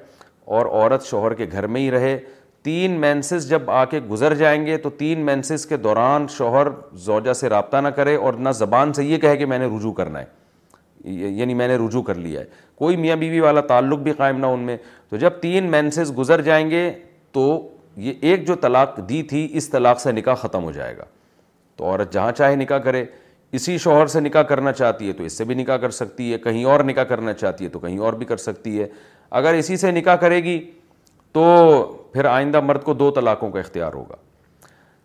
[0.57, 2.19] اور عورت شوہر کے گھر میں ہی رہے
[2.65, 6.69] تین مینسز جب آ کے گزر جائیں گے تو تین مینسز کے دوران شوہر
[7.05, 9.93] زوجہ سے رابطہ نہ کرے اور نہ زبان سے یہ کہے کہ میں نے رجوع
[9.93, 12.45] کرنا ہے یعنی میں نے رجوع کر لیا ہے
[12.79, 14.77] کوئی میاں بیوی والا تعلق بھی قائم نہ ان میں
[15.11, 16.91] تو جب تین مینسز گزر جائیں گے
[17.33, 17.47] تو
[18.05, 21.05] یہ ایک جو طلاق دی تھی اس طلاق سے نکاح ختم ہو جائے گا
[21.77, 23.05] تو عورت جہاں چاہے نکاح کرے
[23.57, 26.39] اسی شوہر سے نکاح کرنا چاہتی ہے تو اس سے بھی نکاح کر سکتی ہے
[26.39, 28.87] کہیں اور نکاح کرنا چاہتی ہے تو کہیں اور بھی کر سکتی ہے
[29.41, 30.61] اگر اسی سے نکاح کرے گی
[31.33, 31.45] تو
[32.13, 34.17] پھر آئندہ مرد کو دو طلاقوں کا اختیار ہوگا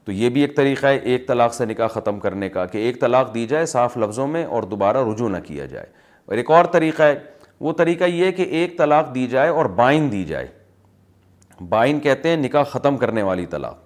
[0.05, 2.99] تو یہ بھی ایک طریقہ ہے ایک طلاق سے نکاح ختم کرنے کا کہ ایک
[3.01, 5.85] طلاق دی جائے صاف لفظوں میں اور دوبارہ رجوع نہ کیا جائے
[6.25, 7.19] اور ایک اور طریقہ ہے
[7.59, 10.47] وہ طریقہ یہ کہ ایک طلاق دی جائے اور بائن دی جائے
[11.69, 13.77] بائن کہتے ہیں نکاح ختم کرنے والی طلاق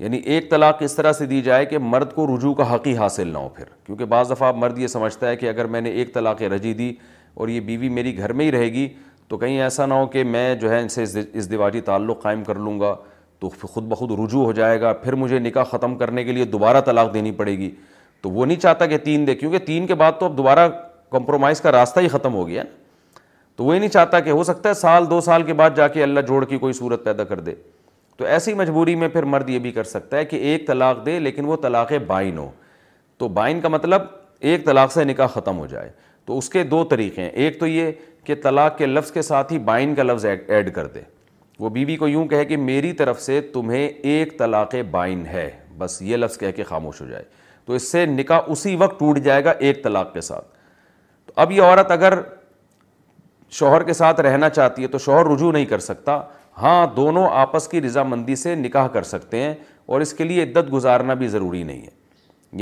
[0.00, 3.28] یعنی ایک طلاق اس طرح سے دی جائے کہ مرد کو رجوع کا حقی حاصل
[3.32, 6.12] نہ ہو پھر کیونکہ بعض دفعہ مرد یہ سمجھتا ہے کہ اگر میں نے ایک
[6.14, 6.92] طلاق رجی دی
[7.34, 8.88] اور یہ بیوی میری گھر میں ہی رہے گی
[9.28, 11.02] تو کہیں ایسا نہ ہو کہ میں جو ہے ان سے
[11.32, 12.94] اس دیواجی تعلق قائم کر لوں گا
[13.40, 16.80] تو خود بخود رجوع ہو جائے گا پھر مجھے نکاح ختم کرنے کے لیے دوبارہ
[16.86, 17.70] طلاق دینی پڑے گی
[18.22, 20.68] تو وہ نہیں چاہتا کہ تین دے کیونکہ تین کے بعد تو اب دوبارہ
[21.10, 22.76] کمپرومائز کا راستہ ہی ختم ہو گیا نا
[23.56, 26.02] تو وہی نہیں چاہتا کہ ہو سکتا ہے سال دو سال کے بعد جا کے
[26.02, 27.54] اللہ جوڑ کی کوئی صورت پیدا کر دے
[28.18, 31.18] تو ایسی مجبوری میں پھر مرد یہ بھی کر سکتا ہے کہ ایک طلاق دے
[31.20, 32.48] لیکن وہ طلاق بائن ہو
[33.18, 34.02] تو بائن کا مطلب
[34.52, 35.90] ایک طلاق سے نکاح ختم ہو جائے
[36.26, 37.92] تو اس کے دو طریقے ہیں ایک تو یہ
[38.24, 41.00] کہ طلاق کے لفظ کے ساتھ ہی بائن کا لفظ ایڈ کر دے
[41.60, 45.48] وہ بیوی بی کو یوں کہے کہ میری طرف سے تمہیں ایک طلاق بائن ہے
[45.78, 47.22] بس یہ لفظ کہہ کے خاموش ہو جائے
[47.64, 50.44] تو اس سے نکاح اسی وقت ٹوٹ جائے گا ایک طلاق کے ساتھ
[51.26, 52.18] تو اب یہ عورت اگر
[53.58, 56.20] شوہر کے ساتھ رہنا چاہتی ہے تو شوہر رجوع نہیں کر سکتا
[56.62, 59.54] ہاں دونوں آپس کی رضامندی سے نکاح کر سکتے ہیں
[59.88, 61.96] اور اس کے لیے عدت گزارنا بھی ضروری نہیں ہے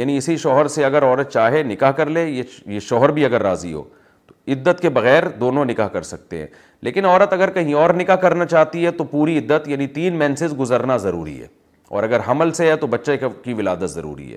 [0.00, 3.72] یعنی اسی شوہر سے اگر عورت چاہے نکاح کر لے یہ شوہر بھی اگر راضی
[3.72, 3.82] ہو
[4.26, 6.46] تو عدت کے بغیر دونوں نکاح کر سکتے ہیں
[6.86, 10.58] لیکن عورت اگر کہیں اور نکاح کرنا چاہتی ہے تو پوری عدت یعنی تین مینسز
[10.58, 11.46] گزرنا ضروری ہے
[11.90, 14.36] اور اگر حمل سے ہے تو بچے کی ولادت ضروری ہے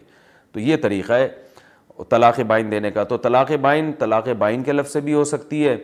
[0.52, 1.28] تو یہ طریقہ ہے
[2.10, 5.68] طلاق بائن دینے کا تو طلاق بائن طلاق بائن کے لفظ سے بھی ہو سکتی
[5.68, 5.76] ہے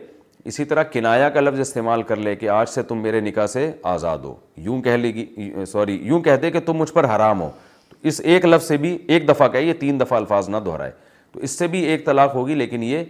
[0.48, 3.70] اسی طرح کنایا کا لفظ استعمال کر لے کہ آج سے تم میرے نکاح سے
[3.92, 4.34] آزاد ہو
[4.66, 7.48] یوں کہہ لے گی سوری یوں کہہ دے کہ تم مجھ پر حرام ہو
[7.90, 10.92] تو اس ایک لفظ سے بھی ایک دفعہ کہ یہ تین دفعہ الفاظ نہ دہرائے
[11.32, 13.02] تو اس سے بھی ایک طلاق ہوگی لیکن یہ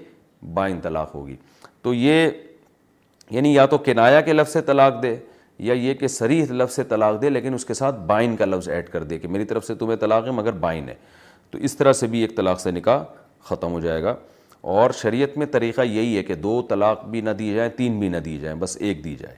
[0.55, 1.36] بائن طلاق ہوگی
[1.82, 2.28] تو یہ
[3.31, 5.15] یعنی یا تو کنایا کے لفظ سے طلاق دے
[5.68, 8.68] یا یہ کہ سریح لفظ سے طلاق دے لیکن اس کے ساتھ بائن کا لفظ
[8.68, 10.94] ایڈ کر دے کہ میری طرف سے تمہیں طلاق ہے مگر بائن ہے
[11.50, 13.02] تو اس طرح سے بھی ایک طلاق سے نکاح
[13.48, 14.15] ختم ہو جائے گا
[14.75, 18.09] اور شریعت میں طریقہ یہی ہے کہ دو طلاق بھی نہ دی جائیں تین بھی
[18.09, 19.35] نہ دی جائیں بس ایک دی جائے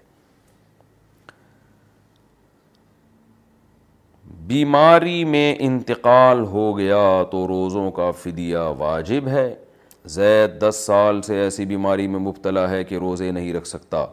[4.53, 9.49] بیماری میں انتقال ہو گیا تو روزوں کا فدیہ واجب ہے
[10.17, 14.05] زید دس سال سے ایسی بیماری میں مبتلا ہے کہ روزے نہیں رکھ سکتا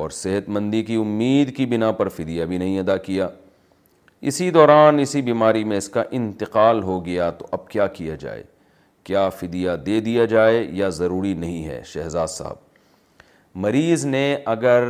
[0.00, 3.28] اور صحت مندی کی امید کی بنا پر فدیہ بھی نہیں ادا کیا
[4.30, 8.42] اسی دوران اسی بیماری میں اس کا انتقال ہو گیا تو اب کیا کیا جائے
[9.08, 12.56] کیا فدیہ دے دیا جائے یا ضروری نہیں ہے شہزاد صاحب
[13.64, 14.84] مریض نے اگر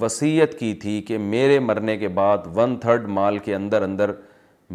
[0.00, 4.10] وسیعت کی تھی کہ میرے مرنے کے بعد ون تھرڈ مال کے اندر اندر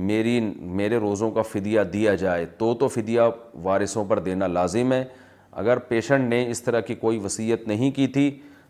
[0.10, 0.40] میری
[0.80, 3.22] میرے روزوں کا فدیہ دیا جائے تو تو فدیہ
[3.64, 5.04] وارثوں پر دینا لازم ہے
[5.64, 8.30] اگر پیشنٹ نے اس طرح کی کوئی وصیت نہیں کی تھی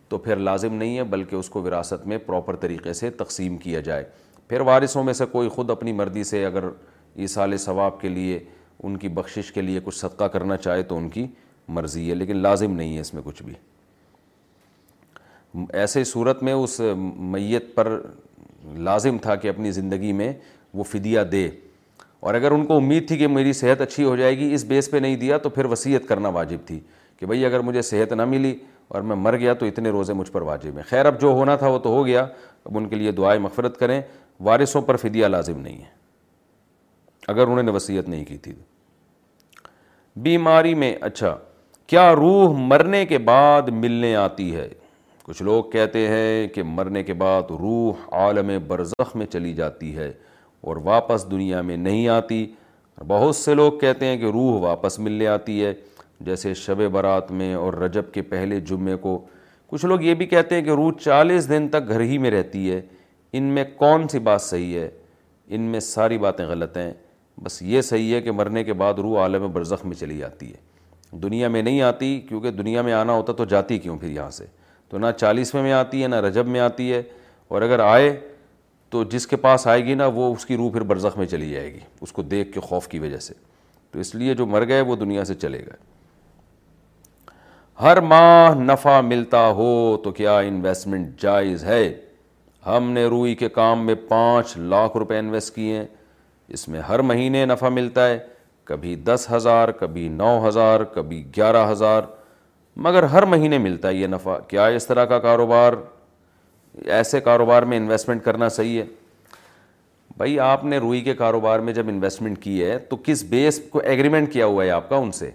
[0.09, 3.79] تو پھر لازم نہیں ہے بلکہ اس کو وراثت میں پراپر طریقے سے تقسیم کیا
[3.89, 4.03] جائے
[4.47, 6.63] پھر وارثوں میں سے کوئی خود اپنی مرضی سے اگر
[7.23, 8.39] اس سال ثواب کے لیے
[8.85, 11.25] ان کی بخشش کے لیے کچھ صدقہ کرنا چاہے تو ان کی
[11.77, 13.53] مرضی ہے لیکن لازم نہیں ہے اس میں کچھ بھی
[15.79, 16.79] ایسے صورت میں اس
[17.31, 17.97] میت پر
[18.87, 20.31] لازم تھا کہ اپنی زندگی میں
[20.73, 21.49] وہ فدیہ دے
[22.29, 24.89] اور اگر ان کو امید تھی کہ میری صحت اچھی ہو جائے گی اس بیس
[24.91, 26.79] پہ نہیں دیا تو پھر وصیت کرنا واجب تھی
[27.19, 28.55] کہ بھئی اگر مجھے صحت نہ ملی
[28.89, 31.55] اور میں مر گیا تو اتنے روزے مجھ پر واجب ہیں خیر اب جو ہونا
[31.55, 32.25] تھا وہ تو ہو گیا
[32.65, 34.01] اب ان کے لیے دعائیں مغفرت کریں
[34.43, 35.99] وارثوں پر فدیہ لازم نہیں ہے
[37.31, 38.53] اگر انہوں نے وصیت نہیں کی تھی
[40.15, 41.35] بیماری میں اچھا
[41.87, 44.67] کیا روح مرنے کے بعد ملنے آتی ہے
[45.23, 50.11] کچھ لوگ کہتے ہیں کہ مرنے کے بعد روح عالم برزخ میں چلی جاتی ہے
[50.67, 52.45] اور واپس دنیا میں نہیں آتی
[53.07, 55.73] بہت سے لوگ کہتے ہیں کہ روح واپس ملنے آتی ہے
[56.25, 59.17] جیسے شب برات میں اور رجب کے پہلے جمعے کو
[59.69, 62.71] کچھ لوگ یہ بھی کہتے ہیں کہ روح چالیس دن تک گھر ہی میں رہتی
[62.71, 62.81] ہے
[63.37, 64.89] ان میں کون سی بات صحیح ہے
[65.55, 66.91] ان میں ساری باتیں غلط ہیں
[67.43, 71.17] بس یہ صحیح ہے کہ مرنے کے بعد روح عالم برزخ میں چلی جاتی ہے
[71.23, 74.45] دنیا میں نہیں آتی کیونکہ دنیا میں آنا ہوتا تو جاتی کیوں پھر یہاں سے
[74.89, 77.01] تو نہ چالیسویں میں آتی ہے نہ رجب میں آتی ہے
[77.49, 78.15] اور اگر آئے
[78.89, 81.49] تو جس کے پاس آئے گی نا وہ اس کی روح پھر برزخ میں چلی
[81.49, 83.33] جائے گی اس کو دیکھ کے خوف کی وجہ سے
[83.91, 85.89] تو اس لیے جو مر گئے وہ دنیا سے چلے گئے
[87.81, 89.69] ہر ماہ نفع ملتا ہو
[90.03, 91.83] تو کیا انویسٹمنٹ جائز ہے
[92.65, 95.85] ہم نے روئی کے کام میں پانچ لاکھ روپے انویسٹ کیے ہیں
[96.53, 98.17] اس میں ہر مہینے نفع ملتا ہے
[98.69, 102.01] کبھی دس ہزار کبھی نو ہزار کبھی گیارہ ہزار
[102.85, 105.73] مگر ہر مہینے ملتا ہے یہ نفع کیا اس طرح کا کاروبار
[106.97, 108.85] ایسے کاروبار میں انویسٹمنٹ کرنا صحیح ہے
[110.17, 113.79] بھائی آپ نے روئی کے کاروبار میں جب انویسٹمنٹ کی ہے تو کس بیس کو
[113.83, 115.29] ایگریمنٹ کیا ہوا ہے آپ کا ان سے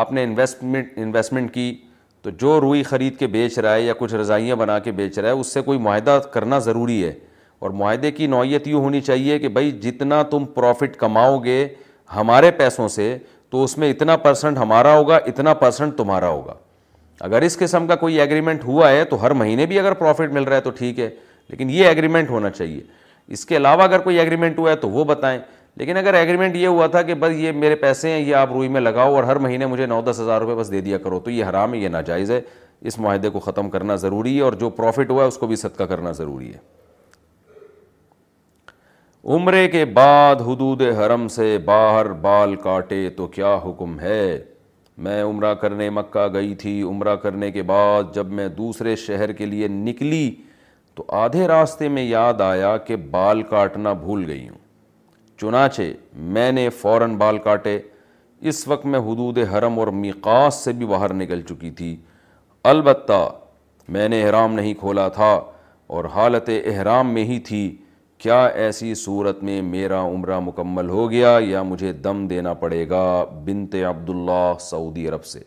[0.00, 1.72] آپ نے انویسٹمنٹ انویسٹمنٹ کی
[2.22, 5.28] تو جو روئی خرید کے بیچ رہا ہے یا کچھ رضائیاں بنا کے بیچ رہا
[5.28, 7.12] ہے اس سے کوئی معاہدہ کرنا ضروری ہے
[7.60, 11.66] اور معاہدے کی نوعیت یوں ہونی چاہیے کہ بھائی جتنا تم پروفٹ کماؤ گے
[12.16, 13.16] ہمارے پیسوں سے
[13.50, 16.54] تو اس میں اتنا پرسنٹ ہمارا ہوگا اتنا پرسنٹ تمہارا ہوگا
[17.28, 20.42] اگر اس قسم کا کوئی ایگریمنٹ ہوا ہے تو ہر مہینے بھی اگر پروفٹ مل
[20.44, 21.08] رہا ہے تو ٹھیک ہے
[21.48, 22.80] لیکن یہ ایگریمنٹ ہونا چاہیے
[23.32, 25.38] اس کے علاوہ اگر کوئی ایگریمنٹ ہوا ہے تو وہ بتائیں
[25.76, 28.68] لیکن اگر ایگریمنٹ یہ ہوا تھا کہ بس یہ میرے پیسے ہیں یہ آپ روئی
[28.68, 31.30] میں لگاؤ اور ہر مہینے مجھے نو دس ہزار روپے بس دے دیا کرو تو
[31.30, 32.40] یہ حرام ہے یہ ناجائز ہے
[32.90, 35.56] اس معاہدے کو ختم کرنا ضروری ہے اور جو پروفٹ ہوا ہے اس کو بھی
[35.56, 36.58] صدقہ کرنا ضروری ہے
[39.32, 44.38] عمرے کے بعد حدود حرم سے باہر بال کاٹے تو کیا حکم ہے
[45.04, 49.46] میں عمرہ کرنے مکہ گئی تھی عمرہ کرنے کے بعد جب میں دوسرے شہر کے
[49.46, 50.30] لیے نکلی
[50.94, 54.58] تو آدھے راستے میں یاد آیا کہ بال کاٹنا بھول گئی ہوں
[55.40, 55.82] چنانچہ
[56.36, 57.78] میں نے فوراً بال کاٹے
[58.48, 61.96] اس وقت میں حدود حرم اور میقاس سے بھی باہر نکل چکی تھی
[62.74, 63.26] البتہ
[63.96, 65.30] میں نے احرام نہیں کھولا تھا
[65.96, 67.64] اور حالت احرام میں ہی تھی
[68.24, 73.00] کیا ایسی صورت میں میرا عمرہ مکمل ہو گیا یا مجھے دم دینا پڑے گا
[73.44, 75.40] بنت عبداللہ سعودی عرب سے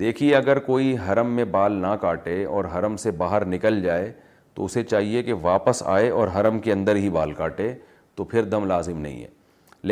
[0.00, 4.10] دیکھیے اگر کوئی حرم میں بال نہ کاٹے اور حرم سے باہر نکل جائے
[4.54, 7.72] تو اسے چاہیے کہ واپس آئے اور حرم کے اندر ہی بال کاٹے
[8.16, 9.28] تو پھر دم لازم نہیں ہے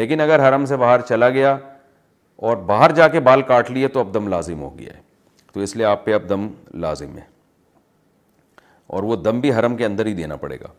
[0.00, 1.56] لیکن اگر حرم سے باہر چلا گیا
[2.48, 5.02] اور باہر جا کے بال کاٹ لیے تو اب دم لازم ہو گیا ہے
[5.52, 6.48] تو اس لیے آپ پہ اب دم
[6.86, 7.22] لازم ہے
[8.96, 10.72] اور وہ دم بھی حرم کے اندر ہی دینا پڑے گا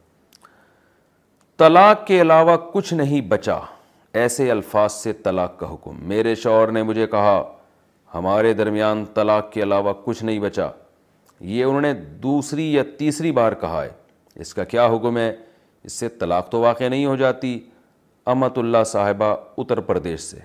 [1.57, 3.57] طلاق کے علاوہ کچھ نہیں بچا
[4.21, 7.35] ایسے الفاظ سے طلاق کا حکم میرے شوہر نے مجھے کہا
[8.13, 10.67] ہمارے درمیان طلاق کے علاوہ کچھ نہیں بچا
[11.53, 11.93] یہ انہوں نے
[12.23, 13.89] دوسری یا تیسری بار کہا ہے
[14.45, 15.31] اس کا کیا حکم ہے
[15.83, 17.59] اس سے طلاق تو واقع نہیں ہو جاتی
[18.35, 20.37] امت اللہ صاحبہ اتر پردیش سے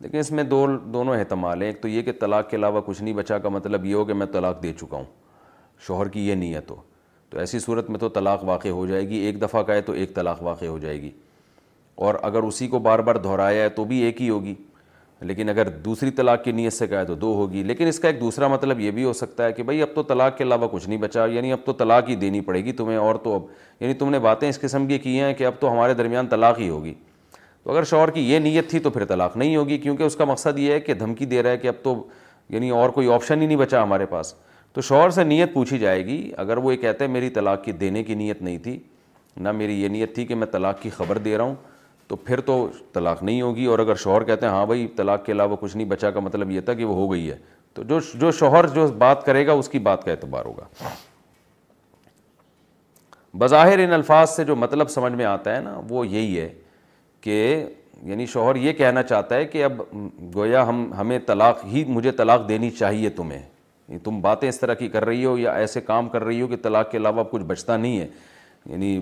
[0.00, 3.02] لیکن اس میں دو دونوں احتمال ہیں ایک تو یہ کہ طلاق کے علاوہ کچھ
[3.02, 5.04] نہیں بچا کا مطلب یہ ہو کہ میں طلاق دے چکا ہوں
[5.86, 6.76] شوہر کی یہ نیت ہو
[7.34, 9.92] تو ایسی صورت میں تو طلاق واقع ہو جائے گی ایک دفعہ کا ہے تو
[10.00, 11.10] ایک طلاق واقع ہو جائے گی
[12.06, 14.54] اور اگر اسی کو بار بار دہرایا ہے تو بھی ایک ہی ہوگی
[15.30, 18.08] لیکن اگر دوسری طلاق کی نیت سے کہا ہے تو دو ہوگی لیکن اس کا
[18.08, 20.68] ایک دوسرا مطلب یہ بھی ہو سکتا ہے کہ بھائی اب تو طلاق کے علاوہ
[20.72, 23.42] کچھ نہیں بچا یعنی اب تو طلاق ہی دینی پڑے گی تمہیں اور تو اب
[23.82, 26.58] یعنی تم نے باتیں اس قسم کی کی ہیں کہ اب تو ہمارے درمیان طلاق
[26.60, 26.94] ہی ہوگی
[27.62, 30.24] تو اگر شوہر کی یہ نیت تھی تو پھر طلاق نہیں ہوگی کیونکہ اس کا
[30.34, 32.02] مقصد یہ ہے کہ دھمکی دے رہا ہے کہ اب تو
[32.50, 34.34] یعنی اور کوئی آپشن ہی نہیں بچا ہمارے پاس
[34.74, 37.72] تو شوہر سے نیت پوچھی جائے گی اگر وہ یہ کہتے ہیں میری طلاق کی
[37.82, 38.78] دینے کی نیت نہیں تھی
[39.44, 41.54] نہ میری یہ نیت تھی کہ میں طلاق کی خبر دے رہا ہوں
[42.08, 42.56] تو پھر تو
[42.92, 45.86] طلاق نہیں ہوگی اور اگر شوہر کہتے ہیں ہاں بھائی طلاق کے علاوہ کچھ نہیں
[45.88, 47.36] بچا کا مطلب یہ تھا کہ وہ ہو گئی ہے
[47.74, 50.66] تو جو جو شوہر جو بات کرے گا اس کی بات کا اعتبار ہوگا
[53.38, 56.48] بظاہر ان الفاظ سے جو مطلب سمجھ میں آتا ہے نا وہ یہی ہے
[57.20, 57.40] کہ
[58.02, 59.80] یعنی شوہر یہ کہنا چاہتا ہے کہ اب
[60.34, 63.42] گویا ہم ہمیں طلاق ہی مجھے طلاق دینی چاہیے تمہیں
[64.04, 66.56] تم باتیں اس طرح کی کر رہی ہو یا ایسے کام کر رہی ہو کہ
[66.62, 68.06] طلاق کے علاوہ کچھ بچتا نہیں ہے
[68.70, 68.98] یعنی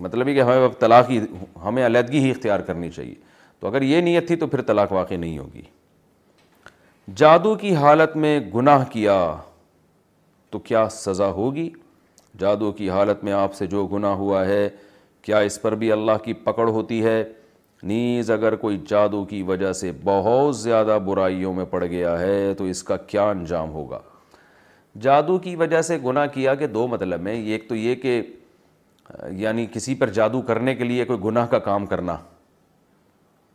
[0.00, 1.18] مطلب یہ کہ ہمیں طلاق ہی
[1.64, 3.14] ہمیں علیحدگی ہی اختیار کرنی چاہیے
[3.60, 5.62] تو اگر یہ نیت تھی تو پھر طلاق واقع نہیں ہوگی
[7.16, 9.14] جادو کی حالت میں گناہ کیا
[10.50, 11.68] تو کیا سزا ہوگی
[12.40, 14.68] جادو کی حالت میں آپ سے جو گناہ ہوا ہے
[15.22, 17.22] کیا اس پر بھی اللہ کی پکڑ ہوتی ہے
[17.88, 22.64] نیز اگر کوئی جادو کی وجہ سے بہت زیادہ برائیوں میں پڑ گیا ہے تو
[22.74, 23.98] اس کا کیا انجام ہوگا
[25.02, 28.20] جادو کی وجہ سے گناہ کیا کہ دو مطلب ہیں ایک تو یہ کہ
[29.38, 32.16] یعنی کسی پر جادو کرنے کے لیے کوئی گناہ کا کام کرنا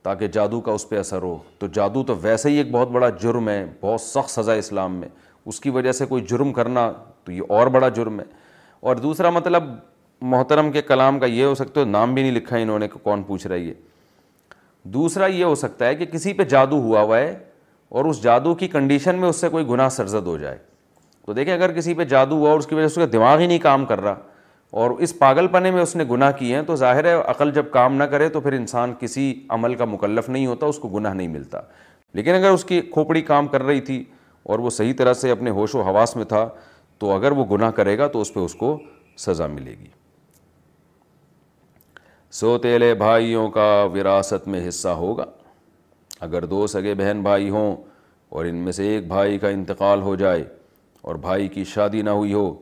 [0.04, 3.10] تاکہ جادو کا اس پہ اثر ہو تو جادو تو ویسے ہی ایک بہت بڑا
[3.22, 5.08] جرم ہے بہت سخت سزا اسلام میں
[5.52, 6.92] اس کی وجہ سے کوئی جرم کرنا
[7.26, 8.26] تو یہ اور بڑا جرم ہے
[8.90, 9.64] اور دوسرا مطلب
[10.22, 13.24] محترم کے کلام کا یہ ہو سکتا ہے نام بھی نہیں لکھا انہوں نے کون
[13.24, 13.74] پوچھ رہا ہے یہ
[14.94, 17.34] دوسرا یہ ہو سکتا ہے کہ کسی پہ جادو ہوا ہوا ہے
[17.96, 20.58] اور اس جادو کی کنڈیشن میں اس سے کوئی گناہ سرزد ہو جائے
[21.26, 23.40] تو دیکھیں اگر کسی پہ جادو ہوا اور اس کی وجہ سے اس کا دماغ
[23.40, 24.16] ہی نہیں کام کر رہا
[24.82, 27.70] اور اس پاگل پنے میں اس نے گناہ کیے ہیں تو ظاہر ہے عقل جب
[27.74, 31.14] کام نہ کرے تو پھر انسان کسی عمل کا مکلف نہیں ہوتا اس کو گناہ
[31.14, 31.60] نہیں ملتا
[32.20, 34.04] لیکن اگر اس کی کھوپڑی کام کر رہی تھی
[34.50, 36.48] اور وہ صحیح طرح سے اپنے ہوش و حواس میں تھا
[37.00, 38.78] تو اگر وہ گناہ کرے گا تو اس پہ اس کو
[39.26, 39.88] سزا ملے گی
[42.40, 45.26] سوتےلے بھائیوں کا وراثت میں حصہ ہوگا
[46.28, 47.76] اگر دو سگے بہن بھائی ہوں
[48.36, 50.44] اور ان میں سے ایک بھائی کا انتقال ہو جائے
[51.04, 52.54] اور بھائی کی شادی نہ ہوئی ہو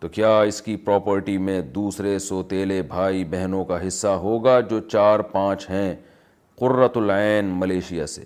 [0.00, 5.20] تو کیا اس کی پراپرٹی میں دوسرے سوتیلے بھائی بہنوں کا حصہ ہوگا جو چار
[5.30, 5.94] پانچ ہیں
[6.60, 8.24] قرۃ العین ملیشیا سے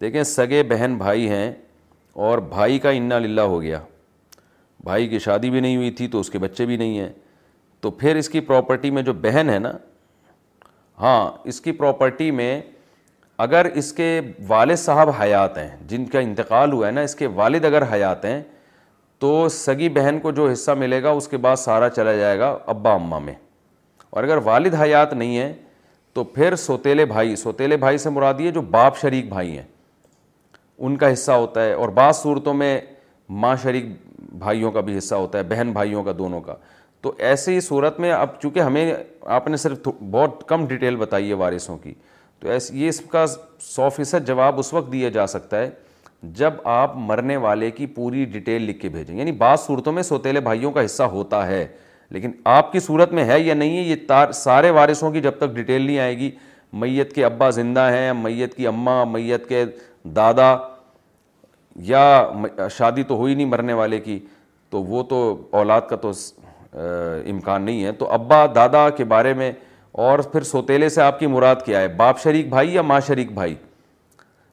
[0.00, 1.50] دیکھیں سگے بہن بھائی ہیں
[2.26, 3.80] اور بھائی کا انا للہ ہو گیا
[4.84, 7.08] بھائی کی شادی بھی نہیں ہوئی تھی تو اس کے بچے بھی نہیں ہیں
[7.80, 9.72] تو پھر اس کی پراپرٹی میں جو بہن ہے نا
[11.00, 12.60] ہاں اس کی پراپرٹی میں
[13.44, 17.26] اگر اس کے والد صاحب حیات ہیں جن کا انتقال ہوا ہے نا اس کے
[17.34, 18.40] والد اگر حیات ہیں
[19.20, 22.56] تو سگی بہن کو جو حصہ ملے گا اس کے بعد سارا چلا جائے گا
[22.66, 23.34] ابا اماں میں
[24.10, 25.52] اور اگر والد حیات نہیں ہیں
[26.14, 29.66] تو پھر سوتیلے بھائی سوتیلے بھائی سے یہ جو باپ شریک بھائی ہیں
[30.86, 32.78] ان کا حصہ ہوتا ہے اور بعض صورتوں میں
[33.44, 33.84] ماں شریک
[34.38, 36.54] بھائیوں کا بھی حصہ ہوتا ہے بہن بھائیوں کا دونوں کا
[37.02, 38.94] تو ایسے ہی صورت میں اب چونکہ ہمیں
[39.38, 41.94] آپ نے صرف بہت کم ڈیٹیل بتائی ہے وارثوں کی
[42.40, 43.24] تو ایسے یہ اس کا
[43.60, 45.70] سو فیصد جواب اس وقت دیا جا سکتا ہے
[46.40, 50.40] جب آپ مرنے والے کی پوری ڈیٹیل لکھ کے بھیجیں یعنی بعض صورتوں میں سوتیلے
[50.40, 51.66] بھائیوں کا حصہ ہوتا ہے
[52.14, 55.36] لیکن آپ کی صورت میں ہے یا نہیں ہے یہ تار سارے وارثوں کی جب
[55.38, 56.30] تک ڈیٹیل نہیں آئے گی
[56.80, 59.64] میت کے ابا زندہ ہیں میت کی اماں میت کے
[60.16, 60.54] دادا
[61.90, 62.02] یا
[62.78, 64.18] شادی تو ہوئی نہیں مرنے والے کی
[64.70, 65.22] تو وہ تو
[65.60, 66.10] اولاد کا تو
[67.30, 69.52] امکان نہیں ہے تو ابا دادا کے بارے میں
[70.04, 73.30] اور پھر سوتیلے سے آپ کی مراد کیا ہے باپ شریک بھائی یا ماں شریک
[73.32, 73.54] بھائی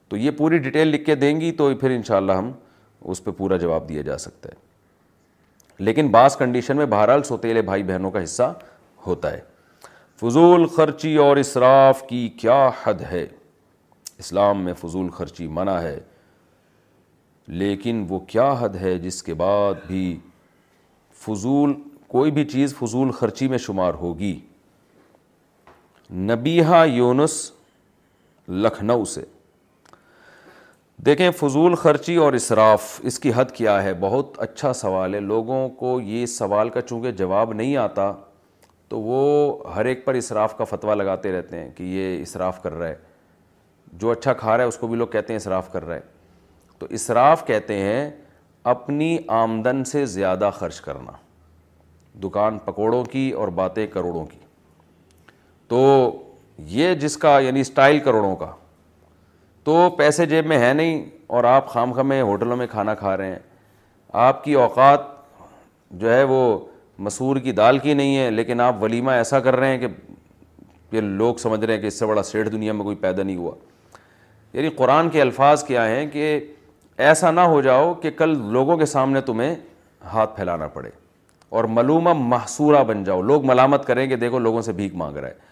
[0.10, 2.52] تو یہ پوری ڈیٹیل لکھ کے دیں گی تو پھر انشاءاللہ ہم
[3.12, 4.62] اس پہ پورا جواب دیا جا سکتا ہے
[5.84, 8.52] لیکن بعض کنڈیشن میں بہرحال سوتیلے بھائی بہنوں کا حصہ
[9.08, 9.40] ہوتا ہے
[10.22, 13.26] فضول خرچی اور اسراف کی کیا حد ہے
[14.20, 16.00] اسلام میں فضول خرچی منع ہے
[17.64, 20.16] لیکن وہ کیا حد ہے جس کے بعد بھی
[21.26, 21.74] فضول
[22.16, 24.34] کوئی بھی چیز فضول خرچی میں شمار ہوگی
[26.30, 27.34] نبیہ یونس
[28.48, 29.22] لکھنؤ سے
[31.06, 35.68] دیکھیں فضول خرچی اور اصراف اس کی حد کیا ہے بہت اچھا سوال ہے لوگوں
[35.80, 38.12] کو یہ سوال کا چونکہ جواب نہیں آتا
[38.90, 39.24] تو وہ
[39.76, 42.96] ہر ایک پر اصراف کا فتویٰ لگاتے رہتے ہیں کہ یہ اصراف کر رہا ہے
[44.02, 46.02] جو اچھا کھا رہا ہے اس کو بھی لوگ کہتے ہیں اسراف کر رہا ہے
[46.80, 48.10] تو اسراف کہتے ہیں
[48.76, 51.12] اپنی آمدن سے زیادہ خرچ کرنا
[52.28, 54.40] دکان پکوڑوں کی اور باتیں کروڑوں کی
[55.74, 55.86] تو
[56.70, 58.50] یہ جس کا یعنی اسٹائل کروڑوں کا
[59.66, 61.04] تو پیسے جیب میں ہے نہیں
[61.36, 63.38] اور آپ خام خمے ہوٹلوں میں کھانا کھا رہے ہیں
[64.26, 65.02] آپ کی اوقات
[66.02, 66.40] جو ہے وہ
[67.08, 69.88] مسور کی دال کی نہیں ہے لیکن آپ ولیمہ ایسا کر رہے ہیں کہ
[70.96, 73.36] یہ لوگ سمجھ رہے ہیں کہ اس سے بڑا سیٹھ دنیا میں کوئی پیدا نہیں
[73.38, 73.54] ہوا
[74.58, 76.28] یعنی قرآن کے الفاظ کیا ہیں کہ
[77.08, 79.56] ایسا نہ ہو جاؤ کہ کل لوگوں کے سامنے تمہیں
[80.14, 80.90] ہاتھ پھیلانا پڑے
[81.58, 85.28] اور ملومہ محصورہ بن جاؤ لوگ ملامت کریں کہ دیکھو لوگوں سے بھیک مانگ رہا
[85.30, 85.52] ہے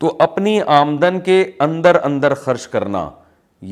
[0.00, 3.08] تو اپنی آمدن کے اندر اندر خرچ کرنا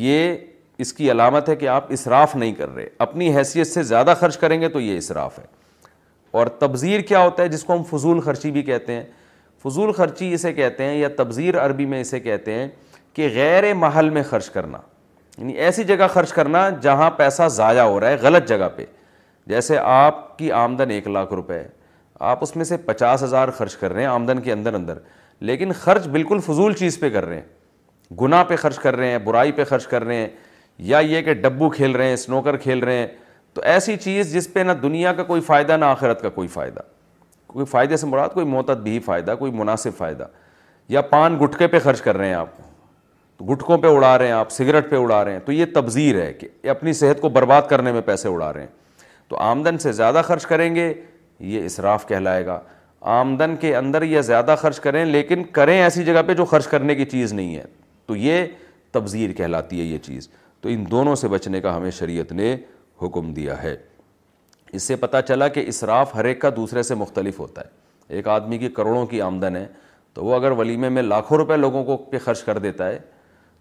[0.04, 0.34] یہ
[0.82, 4.36] اس کی علامت ہے کہ آپ اصراف نہیں کر رہے اپنی حیثیت سے زیادہ خرچ
[4.38, 5.44] کریں گے تو یہ اصراف ہے
[6.40, 9.02] اور تبذیر کیا ہوتا ہے جس کو ہم فضول خرچی بھی کہتے ہیں
[9.64, 12.68] فضول خرچی اسے کہتے ہیں یا تبذیر عربی میں اسے کہتے ہیں
[13.14, 14.78] کہ غیر محل میں خرچ کرنا
[15.38, 18.84] یعنی ایسی جگہ خرچ کرنا جہاں پیسہ ضائع ہو رہا ہے غلط جگہ پہ
[19.50, 21.68] جیسے آپ کی آمدن ایک لاکھ روپے ہے
[22.30, 24.98] آپ اس میں سے پچاس ہزار خرچ کر رہے ہیں آمدن کے اندر اندر
[25.46, 29.18] لیکن خرچ بالکل فضول چیز پہ کر رہے ہیں گناہ پہ خرچ کر رہے ہیں
[29.24, 30.28] برائی پہ خرچ کر رہے ہیں
[30.86, 33.06] یا یہ کہ ڈبو کھیل رہے ہیں اسنوکر کھیل رہے ہیں
[33.54, 36.80] تو ایسی چیز جس پہ نہ دنیا کا کوئی فائدہ نہ آخرت کا کوئی فائدہ
[37.46, 40.26] کوئی فائدے سے مراد کوئی معتد بھی فائدہ کوئی مناسب فائدہ
[40.88, 42.48] یا پان گٹکے پہ خرچ کر رہے ہیں آپ
[43.50, 46.32] گٹکوں پہ اڑا رہے ہیں آپ سگریٹ پہ اڑا رہے ہیں تو یہ تبذیر ہے
[46.34, 48.68] کہ اپنی صحت کو برباد کرنے میں پیسے اڑا رہے ہیں
[49.28, 50.92] تو آمدن سے زیادہ خرچ کریں گے
[51.40, 52.58] یہ اصراف کہلائے گا
[53.00, 56.94] آمدن کے اندر یا زیادہ خرچ کریں لیکن کریں ایسی جگہ پہ جو خرچ کرنے
[56.94, 57.62] کی چیز نہیں ہے
[58.06, 58.44] تو یہ
[58.92, 60.28] تبذیر کہلاتی ہے یہ چیز
[60.60, 62.54] تو ان دونوں سے بچنے کا ہمیں شریعت نے
[63.02, 63.76] حکم دیا ہے
[64.72, 68.28] اس سے پتہ چلا کہ اسراف ہر ایک کا دوسرے سے مختلف ہوتا ہے ایک
[68.28, 69.66] آدمی کی کروڑوں کی آمدن ہے
[70.14, 72.98] تو وہ اگر ولیمے میں لاکھوں روپے لوگوں کو پہ خرچ کر دیتا ہے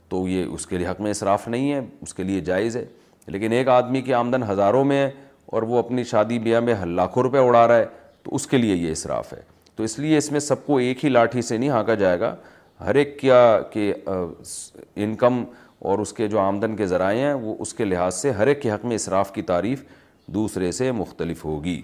[0.09, 2.85] تو یہ اس کے لیے حق میں اسراف نہیں ہے اس کے لیے جائز ہے
[3.27, 5.09] لیکن ایک آدمی کی آمدن ہزاروں میں ہے
[5.51, 7.85] اور وہ اپنی شادی بیاہ میں لاکھوں روپے اڑا رہا ہے
[8.30, 9.41] تو اس کے لیے یہ اصراف ہے
[9.75, 12.35] تو اس لیے اس میں سب کو ایک ہی لاٹھی سے نہیں ہانکا جائے گا
[12.85, 13.40] ہر ایک کیا
[13.72, 13.93] کہ
[15.06, 15.43] انکم
[15.90, 18.61] اور اس کے جو آمدن کے ذرائع ہیں وہ اس کے لحاظ سے ہر ایک
[18.61, 19.83] کے حق میں اصراف کی تعریف
[20.33, 21.82] دوسرے سے مختلف ہوگی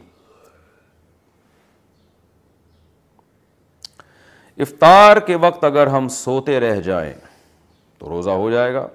[4.64, 7.14] افطار کے وقت اگر ہم سوتے رہ جائیں
[8.00, 8.88] تو روزہ ہو جائے گا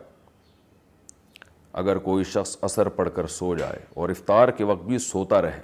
[1.83, 5.61] اگر کوئی شخص اثر پڑھ کر سو جائے اور افطار کے وقت بھی سوتا رہے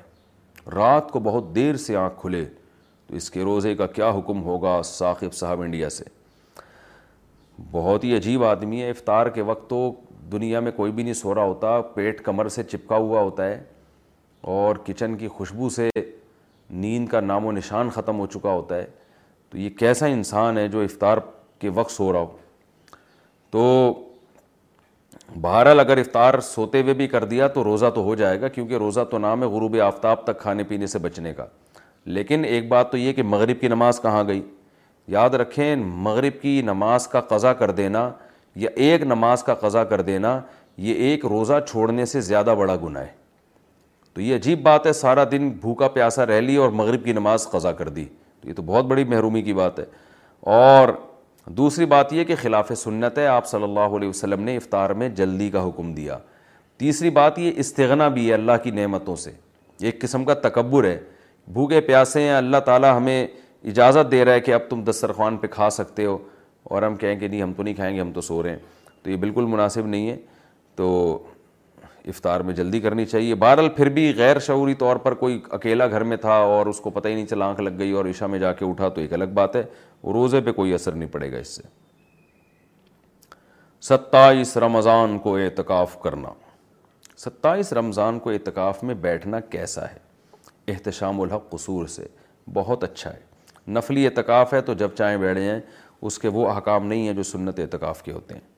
[0.74, 2.44] رات کو بہت دیر سے آنکھ کھلے
[3.06, 6.04] تو اس کے روزے کا کیا حکم ہوگا ثاقب صاحب انڈیا سے
[7.72, 9.90] بہت ہی عجیب آدمی ہے افطار کے وقت تو
[10.32, 13.62] دنیا میں کوئی بھی نہیں سو رہا ہوتا پیٹ کمر سے چپکا ہوا ہوتا ہے
[14.54, 15.88] اور کچن کی خوشبو سے
[16.82, 18.86] نیند کا نام و نشان ختم ہو چکا ہوتا ہے
[19.50, 21.18] تو یہ کیسا انسان ہے جو افطار
[21.58, 22.36] کے وقت سو رہا ہو
[23.50, 23.62] تو
[25.42, 28.74] بہرحال اگر افطار سوتے ہوئے بھی کر دیا تو روزہ تو ہو جائے گا کیونکہ
[28.78, 31.46] روزہ تو نام ہے غروب آفتاب تک کھانے پینے سے بچنے کا
[32.04, 34.40] لیکن ایک بات تو یہ کہ مغرب کی نماز کہاں گئی
[35.12, 38.08] یاد رکھیں مغرب کی نماز کا قضا کر دینا
[38.56, 40.38] یا ایک نماز کا قضا کر دینا
[40.84, 43.10] یہ ایک روزہ چھوڑنے سے زیادہ بڑا گناہ ہے
[44.14, 47.46] تو یہ عجیب بات ہے سارا دن بھوکا پیاسا رہ لی اور مغرب کی نماز
[47.52, 48.04] قضا کر دی
[48.40, 49.84] تو یہ تو بہت بڑی محرومی کی بات ہے
[50.60, 50.88] اور
[51.56, 55.08] دوسری بات یہ کہ خلاف سنت ہے آپ صلی اللہ علیہ وسلم نے افطار میں
[55.16, 56.16] جلدی کا حکم دیا
[56.78, 59.30] تیسری بات یہ استغنا بھی ہے اللہ کی نعمتوں سے
[59.86, 60.98] ایک قسم کا تکبر ہے
[61.52, 63.26] بھوکے پیاسے ہیں اللہ تعالیٰ ہمیں
[63.64, 66.16] اجازت دے رہا ہے کہ اب تم دسترخوان پہ کھا سکتے ہو
[66.70, 68.58] اور ہم کہیں کہ نہیں ہم تو نہیں کھائیں گے ہم تو سو رہے ہیں
[69.02, 70.16] تو یہ بالکل مناسب نہیں ہے
[70.76, 71.18] تو
[72.08, 76.02] افطار میں جلدی کرنی چاہیے بہرحال پھر بھی غیر شعوری طور پر کوئی اکیلا گھر
[76.10, 78.38] میں تھا اور اس کو پتہ ہی نہیں چلا آنکھ لگ گئی اور عشاء میں
[78.38, 79.62] جا کے اٹھا تو ایک الگ بات ہے
[80.12, 81.62] روزے پہ کوئی اثر نہیں پڑے گا اس سے
[83.88, 86.28] ستائیس رمضان کو اعتکاف کرنا
[87.24, 92.06] ستائیس رمضان کو اعتکاف میں بیٹھنا کیسا ہے احتشام الحق قصور سے
[92.54, 95.58] بہت اچھا ہے نفلی اعتکاف ہے تو جب چاہیں بیٹھ ہیں
[96.08, 98.54] اس کے وہ احکام نہیں ہیں جو سنت اعتکاف کے ہوتے ہیں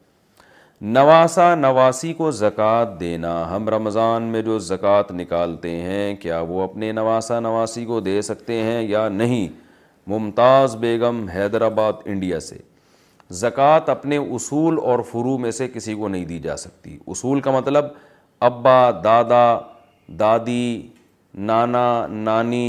[0.94, 6.91] نواسا نواسی کو زکوٰۃ دینا ہم رمضان میں جو زکوٰۃ نکالتے ہیں کیا وہ اپنے
[6.92, 9.49] نواسا نواسی کو دے سکتے ہیں یا نہیں
[10.09, 12.57] ممتاز بیگم حیدرآباد انڈیا سے
[13.41, 17.51] زکوٰۃ اپنے اصول اور فرو میں سے کسی کو نہیں دی جا سکتی اصول کا
[17.59, 17.85] مطلب
[18.49, 19.43] ابا دادا
[20.19, 20.61] دادی
[21.51, 22.65] نانا نانی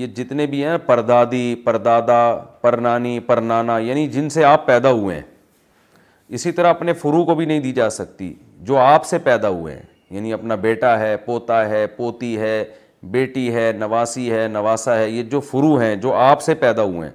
[0.00, 2.20] یہ جتنے بھی ہیں پردادی پردادا
[2.60, 5.22] پر پرنانا نانی پر نانا یعنی جن سے آپ پیدا ہوئے ہیں
[6.38, 8.32] اسی طرح اپنے فرو کو بھی نہیں دی جا سکتی
[8.68, 9.82] جو آپ سے پیدا ہوئے ہیں
[10.14, 12.64] یعنی اپنا بیٹا ہے پوتا ہے پوتی ہے
[13.10, 17.08] بیٹی ہے نواسی ہے نواسا ہے یہ جو فرو ہیں جو آپ سے پیدا ہوئے
[17.08, 17.14] ہیں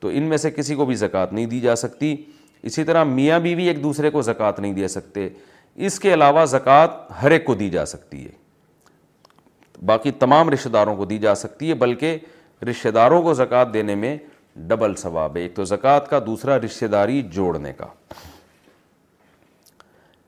[0.00, 2.14] تو ان میں سے کسی کو بھی زکوٰۃ نہیں دی جا سکتی
[2.70, 5.28] اسی طرح میاں بیوی بی ایک دوسرے کو زکوٰۃ نہیں دے سکتے
[5.86, 8.40] اس کے علاوہ زکوٰۃ ہر ایک کو دی جا سکتی ہے
[9.86, 12.18] باقی تمام رشتہ داروں کو دی جا سکتی ہے بلکہ
[12.70, 14.16] رشتہ داروں کو زکوٰۃ دینے میں
[14.68, 17.86] ڈبل ثواب ہے ایک تو زکوٰۃ کا دوسرا رشتہ داری جوڑنے کا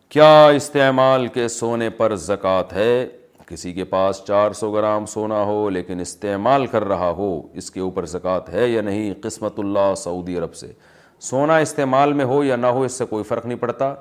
[0.08, 3.06] کیا استعمال کے سونے پر زکوٰۃ ہے
[3.46, 7.28] کسی کے پاس چار سو گرام سونا ہو لیکن استعمال کر رہا ہو
[7.62, 10.70] اس کے اوپر زکوٰۃ ہے یا نہیں قسمت اللہ سعودی عرب سے
[11.30, 13.92] سونا استعمال میں ہو یا نہ ہو اس سے کوئی فرق نہیں پڑتا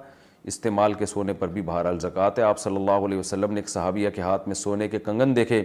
[0.51, 3.69] استعمال کے سونے پر بھی بہرحال زکوٰۃ ہے آپ صلی اللہ علیہ وسلم نے ایک
[3.69, 5.63] صحابیہ کے ہاتھ میں سونے کے کنگن دیکھے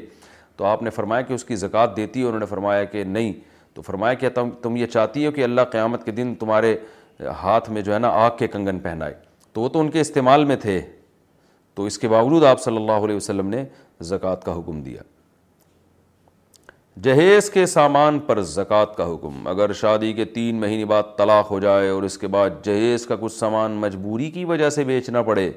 [0.56, 3.32] تو آپ نے فرمایا کہ اس کی زکوٰۃ دیتی ہے انہوں نے فرمایا کہ نہیں
[3.74, 6.76] تو فرمایا کہ تم تم یہ چاہتی ہو کہ اللہ قیامت کے دن تمہارے
[7.42, 9.14] ہاتھ میں جو ہے نا آگ کے کنگن پہنائے
[9.52, 10.80] تو وہ تو ان کے استعمال میں تھے
[11.78, 13.62] تو اس کے باوجود آپ صلی اللہ علیہ وسلم نے
[14.06, 15.02] زکوٰۃ کا حکم دیا
[17.02, 21.58] جہیز کے سامان پر زکوٰۃ کا حکم اگر شادی کے تین مہینے بعد طلاق ہو
[21.66, 25.50] جائے اور اس کے بعد جہیز کا کچھ سامان مجبوری کی وجہ سے بیچنا پڑے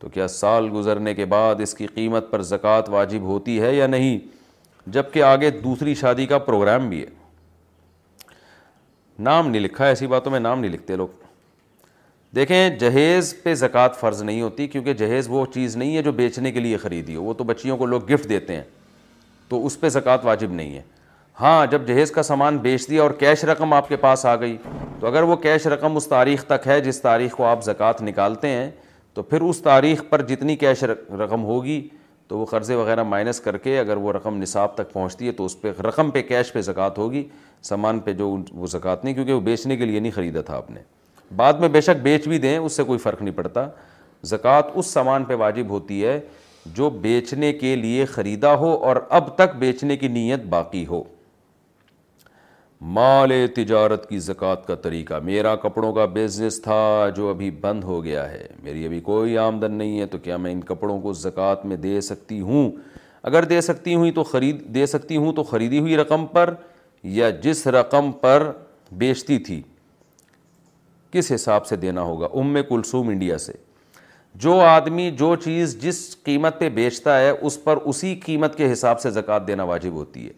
[0.00, 3.86] تو کیا سال گزرنے کے بعد اس کی قیمت پر زکوٰۃ واجب ہوتی ہے یا
[3.86, 4.18] نہیں
[4.98, 7.06] جب کہ آگے دوسری شادی کا پروگرام بھی ہے
[9.30, 11.24] نام نہیں لکھا ایسی باتوں میں نام نہیں لکھتے لوگ
[12.36, 16.50] دیکھیں جہیز پہ زکوٰۃ فرض نہیں ہوتی کیونکہ جہیز وہ چیز نہیں ہے جو بیچنے
[16.52, 18.62] کے لیے خریدی ہو وہ تو بچیوں کو لوگ گفٹ دیتے ہیں
[19.48, 20.82] تو اس پہ زکوٰۃ واجب نہیں ہے
[21.40, 24.56] ہاں جب جہیز کا سامان بیچ دیا اور کیش رقم آپ کے پاس آ گئی
[25.00, 28.48] تو اگر وہ کیش رقم اس تاریخ تک ہے جس تاریخ کو آپ زکوٰۃ نکالتے
[28.48, 28.70] ہیں
[29.14, 30.82] تو پھر اس تاریخ پر جتنی کیش
[31.24, 31.78] رقم ہوگی
[32.28, 35.44] تو وہ قرضے وغیرہ مائنس کر کے اگر وہ رقم نصاب تک پہنچتی ہے تو
[35.44, 37.26] اس پہ رقم پہ کیش پہ زکوٰۃ ہوگی
[37.70, 40.70] سامان پہ جو وہ زکوٰۃ نہیں کیونکہ وہ بیچنے کے لیے نہیں خریدا تھا آپ
[40.70, 40.80] نے
[41.36, 43.66] بعد میں بے شک بیچ بھی دیں اس سے کوئی فرق نہیں پڑتا
[44.30, 46.20] زکوٰۃ اس سامان پہ واجب ہوتی ہے
[46.74, 51.02] جو بیچنے کے لیے خریدا ہو اور اب تک بیچنے کی نیت باقی ہو
[52.96, 58.02] مال تجارت کی زکوٰۃ کا طریقہ میرا کپڑوں کا بزنس تھا جو ابھی بند ہو
[58.04, 61.64] گیا ہے میری ابھی کوئی آمدن نہیں ہے تو کیا میں ان کپڑوں کو زکوٰۃ
[61.68, 62.70] میں دے سکتی ہوں
[63.30, 66.54] اگر دے سکتی ہوں تو خرید دے سکتی ہوں تو خریدی ہوئی رقم پر
[67.18, 68.50] یا جس رقم پر
[68.98, 69.62] بیچتی تھی
[71.18, 73.52] کس حساب سے دینا ہوگا ام کلثوم انڈیا سے
[74.44, 79.00] جو آدمی جو چیز جس قیمت پہ بیچتا ہے اس پر اسی قیمت کے حساب
[79.00, 80.32] سے زکوٰۃ دینا واجب ہوتی ہے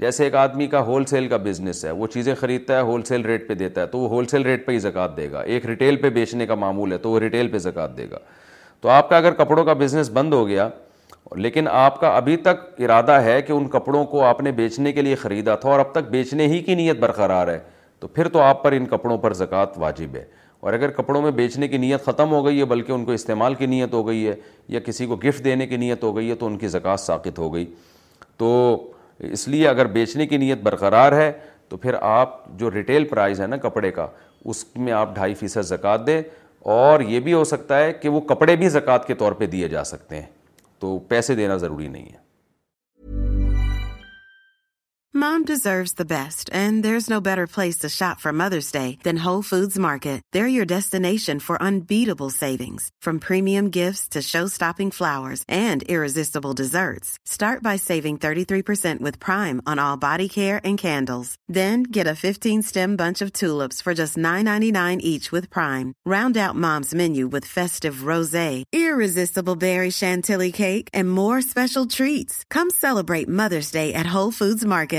[0.00, 3.24] جیسے ایک آدمی کا ہول سیل کا بزنس ہے وہ چیزیں خریدتا ہے ہول سیل
[3.30, 5.66] ریٹ پہ دیتا ہے تو وہ ہول سیل ریٹ پہ ہی زکوٰۃ دے گا ایک
[5.70, 8.18] ریٹیل پہ بیچنے کا معمول ہے تو وہ ریٹیل پہ زکوٰۃ دے گا
[8.80, 10.68] تو آپ کا اگر کپڑوں کا بزنس بند ہو گیا
[11.44, 15.02] لیکن آپ کا ابھی تک ارادہ ہے کہ ان کپڑوں کو آپ نے بیچنے کے
[15.02, 17.58] لیے خریدا تھا اور اب تک بیچنے ہی کی نیت برقرار ہے
[18.00, 20.24] تو پھر تو آپ پر ان کپڑوں پر زکوٰۃ واجب ہے
[20.60, 23.54] اور اگر کپڑوں میں بیچنے کی نیت ختم ہو گئی ہے بلکہ ان کو استعمال
[23.54, 24.34] کی نیت ہو گئی ہے
[24.68, 27.38] یا کسی کو گفٹ دینے کی نیت ہو گئی ہے تو ان کی زکوٰۃ ثاقت
[27.38, 27.64] ہو گئی
[28.38, 28.50] تو
[29.32, 31.30] اس لیے اگر بیچنے کی نیت برقرار ہے
[31.68, 34.06] تو پھر آپ جو ریٹیل پرائز ہے نا کپڑے کا
[34.44, 36.20] اس میں آپ ڈھائی فیصد زکوٰۃ دیں
[36.80, 39.68] اور یہ بھی ہو سکتا ہے کہ وہ کپڑے بھی زکوٰۃ کے طور پہ دیے
[39.68, 40.26] جا سکتے ہیں
[40.80, 42.28] تو پیسے دینا ضروری نہیں ہے
[45.14, 49.16] mom deserves the best and there is no better place shop from mothers day than
[49.18, 49.40] how
[49.82, 52.28] market there you destination favourable
[53.04, 54.60] from
[54.98, 59.16] flower start by saving
[60.02, 64.48] باریک hair candles then get stem bunch of just nine
[65.00, 66.38] each prime round
[71.04, 72.84] more special treats
[73.42, 74.28] mothers day at how
[74.66, 74.98] market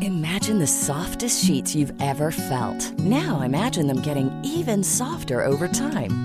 [0.00, 2.98] Imagine the softest sheets you've ever felt.
[3.00, 6.24] Now imagine them getting even softer over time.